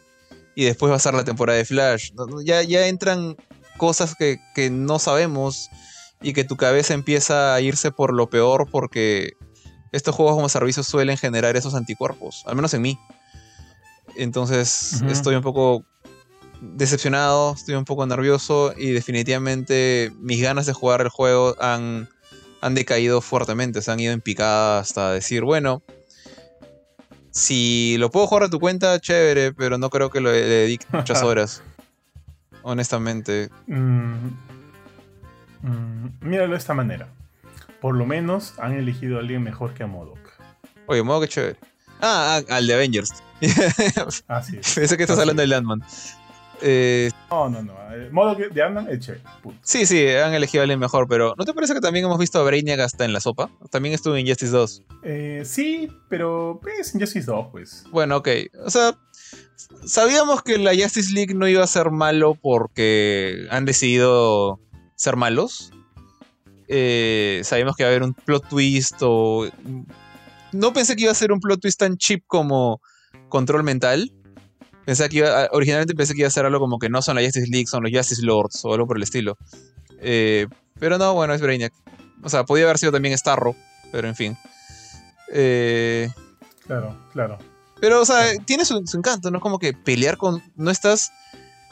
Y 0.53 0.65
después 0.65 0.91
va 0.91 0.97
a 0.97 0.99
ser 0.99 1.13
la 1.13 1.23
temporada 1.23 1.57
de 1.57 1.65
Flash. 1.65 2.11
Ya, 2.45 2.61
ya 2.61 2.87
entran 2.87 3.37
cosas 3.77 4.15
que, 4.15 4.39
que 4.53 4.69
no 4.69 4.99
sabemos 4.99 5.69
y 6.21 6.33
que 6.33 6.43
tu 6.43 6.55
cabeza 6.55 6.93
empieza 6.93 7.53
a 7.53 7.61
irse 7.61 7.91
por 7.91 8.13
lo 8.13 8.29
peor 8.29 8.67
porque 8.69 9.33
estos 9.91 10.15
juegos 10.15 10.35
como 10.35 10.49
servicios 10.49 10.87
suelen 10.87 11.17
generar 11.17 11.55
esos 11.57 11.75
anticuerpos, 11.75 12.43
al 12.45 12.55
menos 12.55 12.73
en 12.73 12.81
mí. 12.81 12.99
Entonces 14.15 15.01
estoy 15.07 15.35
un 15.35 15.41
poco 15.41 15.85
decepcionado, 16.61 17.53
estoy 17.53 17.75
un 17.75 17.85
poco 17.85 18.05
nervioso 18.05 18.73
y 18.77 18.91
definitivamente 18.91 20.11
mis 20.19 20.41
ganas 20.41 20.65
de 20.65 20.73
jugar 20.73 21.01
el 21.01 21.09
juego 21.09 21.55
han, 21.59 22.07
han 22.61 22.75
decaído 22.75 23.21
fuertemente, 23.21 23.81
se 23.81 23.91
han 23.91 23.99
ido 23.99 24.13
en 24.13 24.21
picada 24.21 24.79
hasta 24.79 25.11
decir, 25.11 25.43
bueno, 25.43 25.81
si 27.31 27.95
lo 27.97 28.11
puedo 28.11 28.27
jugar 28.27 28.43
a 28.43 28.49
tu 28.49 28.59
cuenta, 28.59 28.99
chévere, 28.99 29.53
pero 29.53 29.77
no 29.77 29.89
creo 29.89 30.09
que 30.09 30.21
le 30.21 30.31
dedique 30.31 30.85
muchas 30.91 31.23
horas. 31.23 31.63
honestamente. 32.61 33.49
Mm, 33.67 34.27
mm, 35.61 36.27
míralo 36.27 36.51
de 36.51 36.57
esta 36.57 36.73
manera. 36.73 37.07
Por 37.79 37.95
lo 37.95 38.05
menos 38.05 38.53
han 38.59 38.73
elegido 38.73 39.17
a 39.17 39.21
alguien 39.21 39.43
mejor 39.43 39.73
que 39.73 39.83
a 39.83 39.87
Modok. 39.87 40.19
Oye, 40.87 41.03
Modok 41.03 41.23
es 41.23 41.29
chévere. 41.29 41.55
Ah, 42.01 42.41
ah, 42.49 42.55
al 42.55 42.67
de 42.67 42.73
Avengers. 42.73 43.23
Así 44.27 44.57
es. 44.57 44.75
Pensé 44.75 44.97
que 44.97 45.03
estás 45.03 45.19
hablando 45.19 45.41
de 45.41 45.47
Landman. 45.47 45.83
Eh, 46.61 47.09
no, 47.29 47.49
no, 47.49 47.63
no. 47.63 47.73
modo 48.11 48.37
que 48.37 48.49
de 48.49 48.61
Andan, 48.61 48.87
eche. 48.89 49.19
Sí, 49.63 49.85
sí, 49.85 50.07
han 50.09 50.33
elegido 50.33 50.61
a 50.61 50.63
alguien 50.63 50.79
mejor, 50.79 51.07
pero 51.07 51.33
¿no 51.37 51.45
te 51.45 51.53
parece 51.53 51.73
que 51.73 51.81
también 51.81 52.05
hemos 52.05 52.19
visto 52.19 52.39
a 52.39 52.43
Brainiac 52.43 52.79
hasta 52.79 53.05
en 53.05 53.13
la 53.13 53.19
sopa? 53.19 53.49
También 53.71 53.95
estuvo 53.95 54.15
en 54.15 54.27
Justice 54.27 54.51
2. 54.51 54.83
Eh, 55.03 55.41
sí, 55.43 55.91
pero 56.07 56.59
es 56.79 56.93
en 56.93 57.01
Justice 57.01 57.25
2, 57.25 57.47
pues. 57.51 57.83
Bueno, 57.91 58.17
ok. 58.17 58.29
O 58.65 58.69
sea, 58.69 58.95
sabíamos 59.85 60.43
que 60.43 60.57
la 60.59 60.75
Justice 60.75 61.13
League 61.13 61.33
no 61.33 61.47
iba 61.47 61.63
a 61.63 61.67
ser 61.67 61.89
malo 61.89 62.35
porque 62.35 63.47
han 63.49 63.65
decidido 63.65 64.59
ser 65.01 65.15
malos. 65.15 65.71
Eh, 66.67 67.41
sabíamos 67.43 67.75
que 67.75 67.83
iba 67.83 67.89
a 67.89 67.91
haber 67.91 68.03
un 68.03 68.13
plot 68.13 68.47
twist 68.47 68.95
o... 69.01 69.49
No 70.53 70.73
pensé 70.73 70.95
que 70.95 71.03
iba 71.03 71.11
a 71.11 71.15
ser 71.15 71.31
un 71.31 71.39
plot 71.39 71.61
twist 71.61 71.79
tan 71.79 71.97
cheap 71.97 72.23
como 72.27 72.81
Control 73.29 73.63
Mental 73.63 74.11
Pensé 74.85 75.07
que 75.09 75.17
iba, 75.17 75.47
originalmente 75.51 75.93
pensé 75.93 76.13
que 76.13 76.21
iba 76.21 76.27
a 76.27 76.31
ser 76.31 76.45
algo 76.45 76.59
como 76.59 76.79
que 76.79 76.89
no 76.89 77.01
son 77.01 77.15
la 77.15 77.21
Justice 77.21 77.47
League, 77.47 77.67
son 77.67 77.83
los 77.83 77.91
Justice 77.93 78.21
Lords 78.23 78.65
o 78.65 78.73
algo 78.73 78.87
por 78.87 78.97
el 78.97 79.03
estilo. 79.03 79.37
Eh, 79.99 80.47
pero 80.79 80.97
no, 80.97 81.13
bueno, 81.13 81.33
es 81.33 81.41
Brainiac. 81.41 81.73
O 82.23 82.29
sea, 82.29 82.45
podía 82.45 82.65
haber 82.65 82.77
sido 82.77 82.91
también 82.91 83.17
Starro, 83.17 83.55
pero 83.91 84.07
en 84.07 84.15
fin. 84.15 84.37
Eh, 85.33 86.09
claro, 86.65 86.97
claro. 87.13 87.37
Pero, 87.79 88.01
o 88.01 88.05
sea, 88.05 88.37
tiene 88.45 88.65
su, 88.65 88.83
encanto, 88.93 89.29
¿no? 89.31 89.39
Como 89.39 89.59
que 89.59 89.73
pelear 89.73 90.17
con. 90.17 90.41
No 90.55 90.71
estás 90.71 91.11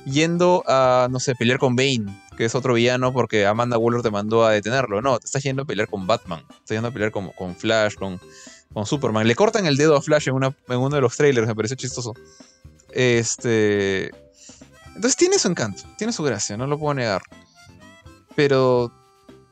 yendo 0.05 0.63
a, 0.67 1.07
no 1.09 1.19
sé, 1.19 1.35
pelear 1.35 1.59
con 1.59 1.75
Bane, 1.75 2.05
que 2.39 2.45
es 2.45 2.55
otro 2.55 2.73
villano 2.73 3.11
porque 3.11 3.45
Amanda 3.45 3.77
Waller 3.77 4.01
te 4.01 4.11
mandó 4.11 4.45
a 4.45 4.51
detenerlo. 4.51 5.01
No, 5.01 5.19
te 5.19 5.25
estás 5.25 5.43
yendo 5.43 5.63
a 5.63 5.65
pelear 5.65 5.89
con 5.89 6.07
Batman. 6.07 6.39
Estás 6.49 6.69
yendo 6.69 6.87
a 6.87 6.91
pelear 6.91 7.11
con, 7.11 7.33
con 7.33 7.53
Flash, 7.53 7.95
con, 7.95 8.17
con 8.73 8.85
Superman. 8.85 9.27
Le 9.27 9.35
cortan 9.35 9.65
el 9.65 9.75
dedo 9.75 9.97
a 9.97 10.01
Flash 10.01 10.29
en, 10.29 10.35
una, 10.35 10.55
en 10.69 10.77
uno 10.77 10.95
de 10.95 11.01
los 11.01 11.17
trailers, 11.17 11.45
me 11.45 11.53
pareció 11.53 11.75
chistoso. 11.75 12.13
Este. 12.93 14.11
Entonces 14.95 15.17
tiene 15.17 15.37
su 15.37 15.49
encanto, 15.49 15.83
tiene 15.97 16.13
su 16.13 16.23
gracia, 16.23 16.55
no 16.55 16.65
lo 16.65 16.79
puedo 16.79 16.93
negar. 16.93 17.21
Pero. 18.37 18.93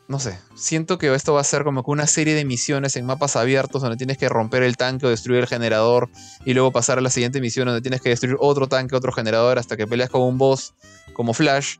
No 0.08 0.22
sé, 0.22 0.40
siento 0.56 0.98
que 0.98 1.14
esto 1.14 1.34
va 1.34 1.42
a 1.42 1.44
ser 1.44 1.66
como 1.66 1.84
que 1.84 1.92
una 1.92 2.08
serie 2.08 2.36
de 2.36 2.46
misiones 2.46 2.96
en 2.96 3.06
mapas 3.06 3.36
abiertos 3.36 3.82
donde 3.82 3.98
tienes 3.98 4.18
que 4.18 4.30
romper 4.30 4.64
el 4.64 4.78
tanque 4.78 5.06
o 5.06 5.10
destruir 5.10 5.42
el 5.42 5.48
generador 5.48 6.10
y 6.46 6.54
luego 6.54 6.72
pasar 6.72 7.00
a 7.00 7.02
la 7.02 7.10
siguiente 7.10 7.42
misión 7.42 7.66
donde 7.66 7.82
tienes 7.82 8.00
que 8.00 8.08
destruir 8.08 8.38
otro 8.40 8.70
tanque, 8.70 8.96
otro 8.96 9.12
generador 9.12 9.60
hasta 9.60 9.76
que 9.76 9.86
peleas 9.86 10.10
con 10.10 10.22
un 10.22 10.38
boss 10.38 10.74
como 11.12 11.34
Flash 11.34 11.76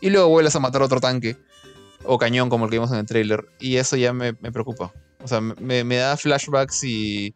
y 0.00 0.10
luego 0.10 0.28
vuelves 0.28 0.54
a 0.56 0.60
matar 0.60 0.82
otro 0.82 1.00
tanque 1.00 1.36
o 2.04 2.18
cañón 2.18 2.48
como 2.48 2.64
el 2.64 2.70
que 2.70 2.76
vimos 2.76 2.90
en 2.92 2.98
el 2.98 3.06
trailer 3.06 3.46
y 3.58 3.76
eso 3.76 3.96
ya 3.96 4.12
me, 4.12 4.32
preocupa. 4.34 4.92
O 5.22 5.28
sea, 5.28 5.40
me, 5.40 5.84
me 5.84 5.96
da 5.96 6.16
flashbacks 6.16 6.84
y, 6.84 7.34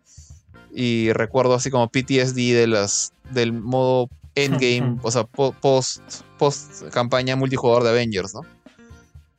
y 0.74 1.12
recuerdo 1.12 1.54
así 1.54 1.70
como 1.70 1.88
PTSD 1.88 2.54
de 2.54 2.66
las 2.66 3.12
del 3.30 3.52
modo 3.52 4.08
endgame, 4.34 4.98
o 5.02 5.10
sea, 5.10 5.24
post, 5.24 6.00
post 6.38 6.88
campaña 6.92 7.36
multijugador 7.36 7.84
de 7.84 7.90
Avengers, 7.90 8.34
¿no? 8.34 8.42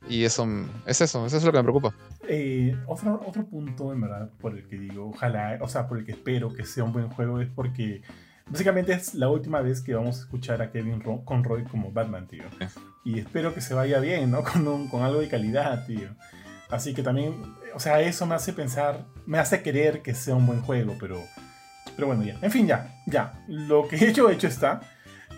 Y 0.08 0.24
eso 0.24 0.46
es 0.86 1.00
eso, 1.00 1.26
eso 1.26 1.36
es 1.36 1.44
lo 1.44 1.50
que 1.50 1.58
me 1.58 1.64
preocupa. 1.64 1.92
Eh, 2.28 2.76
otro, 2.86 3.20
otro 3.26 3.44
punto, 3.44 3.92
en 3.92 4.00
verdad, 4.00 4.30
por 4.40 4.56
el 4.56 4.66
que 4.66 4.78
digo, 4.78 5.10
ojalá, 5.10 5.58
o 5.60 5.68
sea, 5.68 5.88
por 5.88 5.98
el 5.98 6.04
que 6.04 6.12
espero 6.12 6.52
que 6.52 6.64
sea 6.64 6.84
un 6.84 6.92
buen 6.92 7.08
juego 7.10 7.40
es 7.40 7.48
porque 7.48 8.02
básicamente 8.50 8.92
es 8.92 9.14
la 9.14 9.28
última 9.28 9.60
vez 9.60 9.80
que 9.80 9.94
vamos 9.94 10.18
a 10.18 10.20
escuchar 10.20 10.62
a 10.62 10.70
Kevin 10.70 11.00
Conroy 11.24 11.64
como 11.64 11.92
Batman, 11.92 12.26
tío. 12.26 12.44
Y 13.04 13.18
espero 13.18 13.54
que 13.54 13.60
se 13.60 13.74
vaya 13.74 14.00
bien, 14.00 14.30
¿no? 14.30 14.42
Con, 14.44 14.88
con 14.88 15.02
algo 15.02 15.20
de 15.20 15.28
calidad, 15.28 15.86
tío. 15.86 16.08
Así 16.68 16.94
que 16.94 17.02
también, 17.02 17.34
o 17.74 17.80
sea, 17.80 18.00
eso 18.00 18.26
me 18.26 18.34
hace 18.34 18.52
pensar, 18.52 19.06
me 19.24 19.38
hace 19.38 19.62
querer 19.62 20.02
que 20.02 20.14
sea 20.14 20.34
un 20.34 20.46
buen 20.46 20.62
juego, 20.62 20.96
pero, 20.98 21.22
pero 21.94 22.08
bueno, 22.08 22.24
ya. 22.24 22.38
En 22.42 22.50
fin, 22.50 22.66
ya, 22.66 23.02
ya. 23.06 23.44
Lo 23.46 23.86
que 23.86 23.96
he 24.00 24.08
hecho, 24.08 24.28
hecho 24.30 24.48
está. 24.48 24.80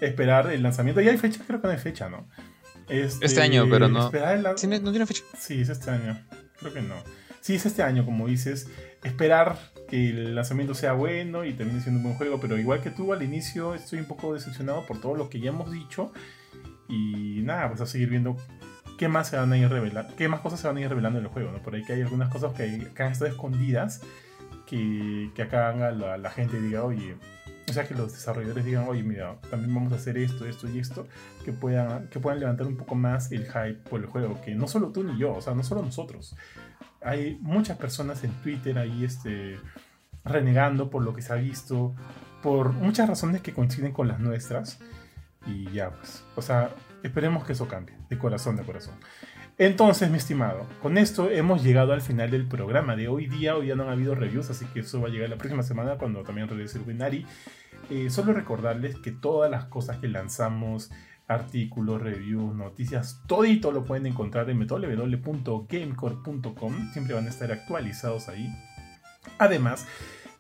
Esperar 0.01 0.51
el 0.51 0.63
lanzamiento. 0.63 1.01
Ya 1.01 1.11
hay 1.11 1.19
fecha, 1.19 1.43
creo 1.47 1.61
que 1.61 1.67
no 1.67 1.73
hay 1.73 1.79
fecha, 1.79 2.09
¿no? 2.09 2.29
Este, 2.89 3.43
año, 3.43 3.67
pero 3.71 3.89
no. 3.89 4.11
¿No 4.11 4.91
tiene 4.91 5.07
fecha? 5.07 5.23
Sí, 5.37 5.61
es 5.61 5.69
este 5.69 5.91
año. 5.91 6.19
Creo 6.59 6.73
que 6.73 6.81
no. 6.81 6.95
Sí, 7.41 7.57
es 7.57 7.67
este 7.67 7.83
año, 7.83 8.05
como 8.05 8.27
dices. 8.27 8.69
Esperar 9.03 9.59
que 9.89 10.11
el 10.11 10.35
lanzamiento 10.35 10.75
sea 10.75 10.93
bueno 10.93 11.45
y 11.45 11.53
termine 11.53 11.81
siendo 11.81 11.99
un 11.99 12.05
buen 12.05 12.17
juego, 12.17 12.41
pero 12.41 12.59
igual 12.59 12.81
que 12.81 12.91
tú 12.91 13.13
al 13.13 13.23
inicio 13.23 13.75
estoy 13.75 14.01
un 14.01 14.07
poco 14.07 14.35
decepcionado 14.35 14.85
por 14.87 15.01
todo 15.01 15.15
lo 15.15 15.31
que 15.31 15.41
ya 15.41 15.51
hemos 15.51 15.71
dicho. 15.71 16.13
Y 16.89 17.43
nada, 17.43 17.69
pues 17.69 17.81
a 17.81 17.87
seguir 17.87 18.09
viendo 18.11 18.37
qué 18.99 19.09
más 19.09 19.29
se 19.29 19.37
van 19.37 19.53
a 19.53 19.59
ir 19.59 19.69
revelando, 19.69 20.15
qué 20.17 20.29
más 20.29 20.41
cosas 20.41 20.61
se 20.61 20.67
van 20.67 20.77
a 20.77 20.81
ir 20.81 20.89
revelando 20.89 21.19
en 21.19 21.27
el 21.27 21.31
juego, 21.31 21.53
¿no? 21.53 21.63
Por 21.63 21.75
ahí 21.75 21.85
que 21.85 21.93
hay 21.93 22.03
algunas 22.03 22.31
cosas 22.31 22.53
que, 22.55 22.65
han 22.65 23.13
estado 23.13 23.31
escondidas 23.31 24.03
que, 24.67 25.31
que 25.35 25.43
acá 25.43 25.73
la, 25.73 26.19
la 26.19 26.31
gente 26.31 26.61
diga, 26.61 26.83
oye, 26.85 27.17
o 27.69 27.73
sea, 27.73 27.87
que 27.87 27.95
los 27.95 28.13
desarrolladores 28.13 28.65
digan, 28.65 28.89
oye, 28.89 29.03
mira, 29.03 29.37
también 29.51 29.75
vamos 29.75 29.93
a 29.93 29.97
hacer 29.97 30.17
esto, 30.17 30.47
esto 30.47 30.69
y 30.69 30.79
esto, 30.79 31.07
que 31.45 31.53
puedan, 31.53 32.09
que 32.09 32.19
puedan 32.19 32.41
levantar 32.41 32.67
un 32.67 32.77
poco 32.77 32.95
más 32.95 33.31
el 33.31 33.45
hype 33.45 33.89
por 33.89 34.01
el 34.01 34.07
juego, 34.07 34.41
que 34.43 34.55
no 34.55 34.67
solo 34.67 34.89
tú 34.89 35.05
ni 35.05 35.19
yo, 35.19 35.35
o 35.35 35.41
sea, 35.41 35.55
no 35.55 35.63
solo 35.63 35.83
nosotros. 35.83 36.35
Hay 37.03 37.39
muchas 37.41 37.79
personas 37.79 38.25
en 38.25 38.33
Twitter 38.43 38.79
ahí 38.79 39.05
este, 39.05 39.59
renegando 40.25 40.91
por 40.91 41.03
lo 41.03 41.15
que 41.15 41.23
se 41.23 41.33
ha 41.33 41.37
visto, 41.37 41.95
por 42.43 42.73
muchas 42.73 43.09
razones 43.09 43.43
que 43.43 43.53
coinciden 43.53 43.93
con 43.93 44.09
las 44.09 44.21
nuestras. 44.21 44.79
Y 45.47 45.71
ya, 45.71 45.91
pues, 45.91 46.25
o 46.37 46.43
sea, 46.43 46.71
esperemos 47.03 47.45
que 47.45 47.53
eso 47.53 47.69
cambie, 47.69 47.97
de 48.09 48.19
corazón, 48.19 48.57
de 48.57 48.65
corazón. 48.65 48.95
Entonces, 49.57 50.09
mi 50.09 50.19
estimado, 50.19 50.67
con 50.81 50.99
esto 50.99 51.31
hemos 51.31 51.65
llegado 51.65 51.93
al 51.93 52.01
final 52.01 52.31
del 52.31 52.47
programa 52.47 52.95
de 52.95 53.09
hoy 53.09 53.27
día. 53.27 53.57
Hoy 53.57 53.67
ya 53.67 53.75
no 53.75 53.83
han 53.83 53.89
habido 53.89 54.15
reviews, 54.15 54.51
así 54.51 54.65
que 54.67 54.81
eso 54.81 55.01
va 55.01 55.09
a 55.09 55.11
llegar 55.11 55.29
la 55.29 55.37
próxima 55.37 55.65
semana 55.65 55.97
cuando 55.97 56.23
también 56.23 56.49
regrese 56.49 56.79
el 56.79 56.85
Winari. 56.87 57.27
Eh, 57.91 58.09
solo 58.11 58.33
recordarles 58.33 58.97
que 59.01 59.11
todas 59.11 59.51
las 59.51 59.65
cosas 59.65 59.99
que 59.99 60.07
lanzamos, 60.07 60.91
artículos, 61.29 62.03
reviews, 62.03 62.57
noticias, 62.57 63.23
todito 63.27 63.71
lo 63.71 63.85
pueden 63.85 64.07
encontrar 64.07 64.51
en 64.51 64.67
www.gamecore.com. 64.67 66.93
Siempre 66.93 67.15
van 67.15 67.27
a 67.27 67.31
estar 67.31 67.53
actualizados 67.53 68.29
ahí. 68.29 68.53
Además, 69.39 69.87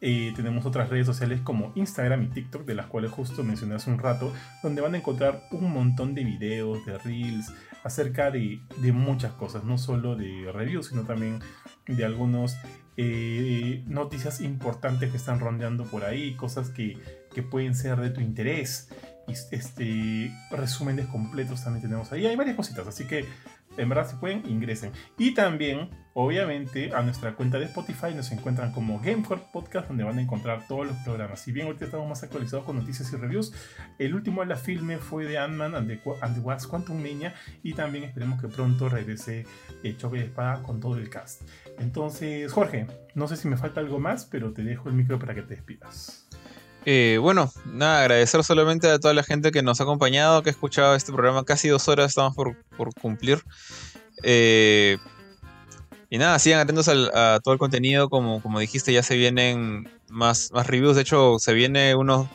eh, 0.01 0.32
tenemos 0.35 0.65
otras 0.65 0.89
redes 0.89 1.06
sociales 1.06 1.40
como 1.43 1.73
Instagram 1.74 2.23
y 2.23 2.28
TikTok, 2.28 2.65
de 2.65 2.74
las 2.74 2.86
cuales 2.86 3.10
justo 3.10 3.44
mencioné 3.44 3.74
hace 3.74 3.90
un 3.90 3.98
rato, 3.98 4.32
donde 4.62 4.81
van 4.81 4.94
a 4.94 4.98
encontrar 4.98 5.43
un 5.51 5.70
montón 5.73 6.15
de 6.15 6.24
videos, 6.24 6.86
de 6.86 6.97
reels, 6.98 7.52
acerca 7.85 8.31
de, 8.31 8.60
muchas 8.93 9.32
cosas, 9.32 9.65
no 9.65 9.78
solo 9.78 10.16
de 10.16 10.51
reviews, 10.52 10.89
sino 10.89 11.02
también 11.02 11.40
de 11.86 12.05
algunas 12.05 12.59
eh, 12.97 13.82
noticias 13.86 14.40
importantes 14.40 15.10
que 15.10 15.16
están 15.16 15.40
rondeando 15.40 15.85
por 15.85 16.05
ahí, 16.05 16.35
cosas 16.35 16.70
que 16.70 16.98
pueden 17.51 17.74
ser 17.74 18.01
de 18.01 18.10
tu 18.10 18.20
interés. 18.20 18.89
Este, 19.28 20.32
resúmenes 20.50 21.06
completos 21.06 21.62
también 21.62 21.82
tenemos 21.82 22.10
ahí. 22.12 22.26
Hay 22.26 22.36
varias 22.36 22.56
cositas, 22.56 22.86
así 22.86 23.06
que 23.06 23.26
en 23.78 23.88
verdad 23.88 24.09
si 24.09 24.16
pueden, 24.16 24.42
ingresen. 24.48 24.92
Y 25.16 25.34
también, 25.34 25.90
obviamente, 26.14 26.92
a 26.94 27.02
nuestra 27.02 27.34
cuenta 27.34 27.59
de 27.59 27.66
Spotify 27.66 28.14
nos 28.14 28.30
encuentran 28.32 28.72
como 28.72 29.00
Gamecore 29.00 29.42
Podcast, 29.52 29.88
donde 29.88 30.05
van 30.05 30.18
a 30.18 30.22
encontrar 30.22 30.66
todos 30.66 30.86
los 30.86 30.96
programas. 30.98 31.40
Si 31.40 31.52
bien 31.52 31.66
ahorita 31.66 31.84
estamos 31.84 32.09
más 32.09 32.22
actualizados 32.22 32.64
con 32.64 32.76
noticias 32.76 33.12
y 33.12 33.16
reviews, 33.16 33.52
el 33.98 34.14
último 34.14 34.40
de 34.40 34.48
la 34.48 34.56
filme 34.56 34.98
fue 34.98 35.26
de 35.26 35.38
Ant-Man 35.38 35.74
and 35.76 35.88
the, 35.88 36.00
and 36.22 36.66
Quantum 36.66 36.96
Mania. 36.96 37.34
Y 37.62 37.74
también 37.74 38.05
esperemos 38.05 38.40
que 38.40 38.48
pronto 38.48 38.88
regrese 38.88 39.46
el 39.84 39.96
Choque 39.96 40.18
de 40.18 40.24
Espada 40.24 40.62
con 40.62 40.80
todo 40.80 40.96
el 40.96 41.09
cast. 41.09 41.42
Entonces, 41.78 42.52
Jorge, 42.52 42.86
no 43.14 43.28
sé 43.28 43.36
si 43.36 43.46
me 43.46 43.56
falta 43.56 43.80
algo 43.80 44.00
más, 44.00 44.24
pero 44.24 44.52
te 44.52 44.64
dejo 44.64 44.88
el 44.88 44.96
micro 44.96 45.18
para 45.18 45.34
que 45.34 45.42
te 45.42 45.55
despidas. 45.55 46.28
Eh, 46.90 47.19
bueno, 47.20 47.52
nada, 47.66 48.01
agradecer 48.01 48.43
solamente 48.43 48.89
a 48.89 48.98
toda 48.98 49.12
la 49.12 49.23
gente 49.23 49.52
que 49.52 49.60
nos 49.60 49.78
ha 49.78 49.82
acompañado, 49.82 50.43
que 50.43 50.48
ha 50.48 50.52
escuchado 50.52 50.94
este 50.94 51.12
programa. 51.12 51.44
Casi 51.44 51.69
dos 51.69 51.86
horas 51.86 52.06
estamos 52.09 52.35
por, 52.35 52.94
cumplir. 52.94 53.43
Eh, 54.23 54.97
y 56.09 56.16
nada, 56.16 56.39
sigan 56.39 56.60
atentos 56.60 56.89
a 56.89 57.40
todo 57.44 57.52
el 57.52 57.59
contenido. 57.59 58.09
Como, 58.09 58.40
como 58.40 58.59
dijiste, 58.59 58.90
ya 58.90 59.02
se 59.02 59.19
vienen 59.19 59.90
más, 60.09 60.51
más 60.51 60.66
reviews. 60.66 60.97
De 60.97 61.02
hecho, 61.02 61.39
se 61.39 61.52
viene 61.52 61.94
unos. 61.94 62.27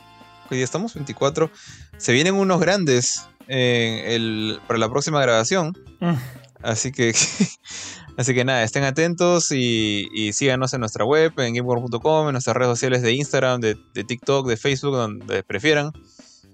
Hoy 0.51 0.57
día 0.57 0.65
estamos 0.65 0.93
24. 0.93 1.49
Se 1.97 2.13
vienen 2.13 2.35
unos 2.35 2.59
grandes 2.59 3.27
eh, 3.47 4.59
para 4.67 4.77
la 4.77 4.87
próxima 4.87 5.19
grabación. 5.19 5.75
Mm. 5.99 6.13
Así 6.61 6.91
que 6.91 7.15
Así 8.17 8.33
que 8.33 8.45
nada, 8.45 8.63
estén 8.63 8.83
atentos 8.83 9.51
y, 9.51 10.31
síganos 10.33 10.73
en 10.73 10.81
nuestra 10.81 11.05
web, 11.05 11.33
en 11.37 11.55
gameworld.com, 11.55 12.27
en 12.27 12.33
nuestras 12.33 12.55
redes 12.55 12.69
sociales 12.69 13.01
de 13.01 13.13
Instagram, 13.13 13.59
de, 13.59 13.77
de, 13.93 14.03
TikTok, 14.03 14.47
de 14.47 14.57
Facebook, 14.57 14.95
donde 14.95 15.43
prefieran. 15.43 15.91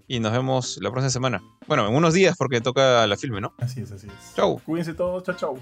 Y 0.07 0.19
nos 0.19 0.31
vemos 0.31 0.80
la 0.81 0.90
próxima 0.90 1.11
semana. 1.11 1.44
Bueno, 1.68 1.88
en 1.88 1.95
unos 1.95 2.14
días 2.14 2.36
porque 2.38 2.61
toca 2.61 3.06
la 3.06 3.18
filme, 3.18 3.41
¿no? 3.41 3.53
Así 3.60 3.81
es, 3.81 3.91
así 3.91 4.07
es. 4.07 4.36
Chau. 4.36 4.60
Cuídense 4.65 4.94
todos, 4.94 5.23
chao, 5.23 5.36
chao. 5.36 5.60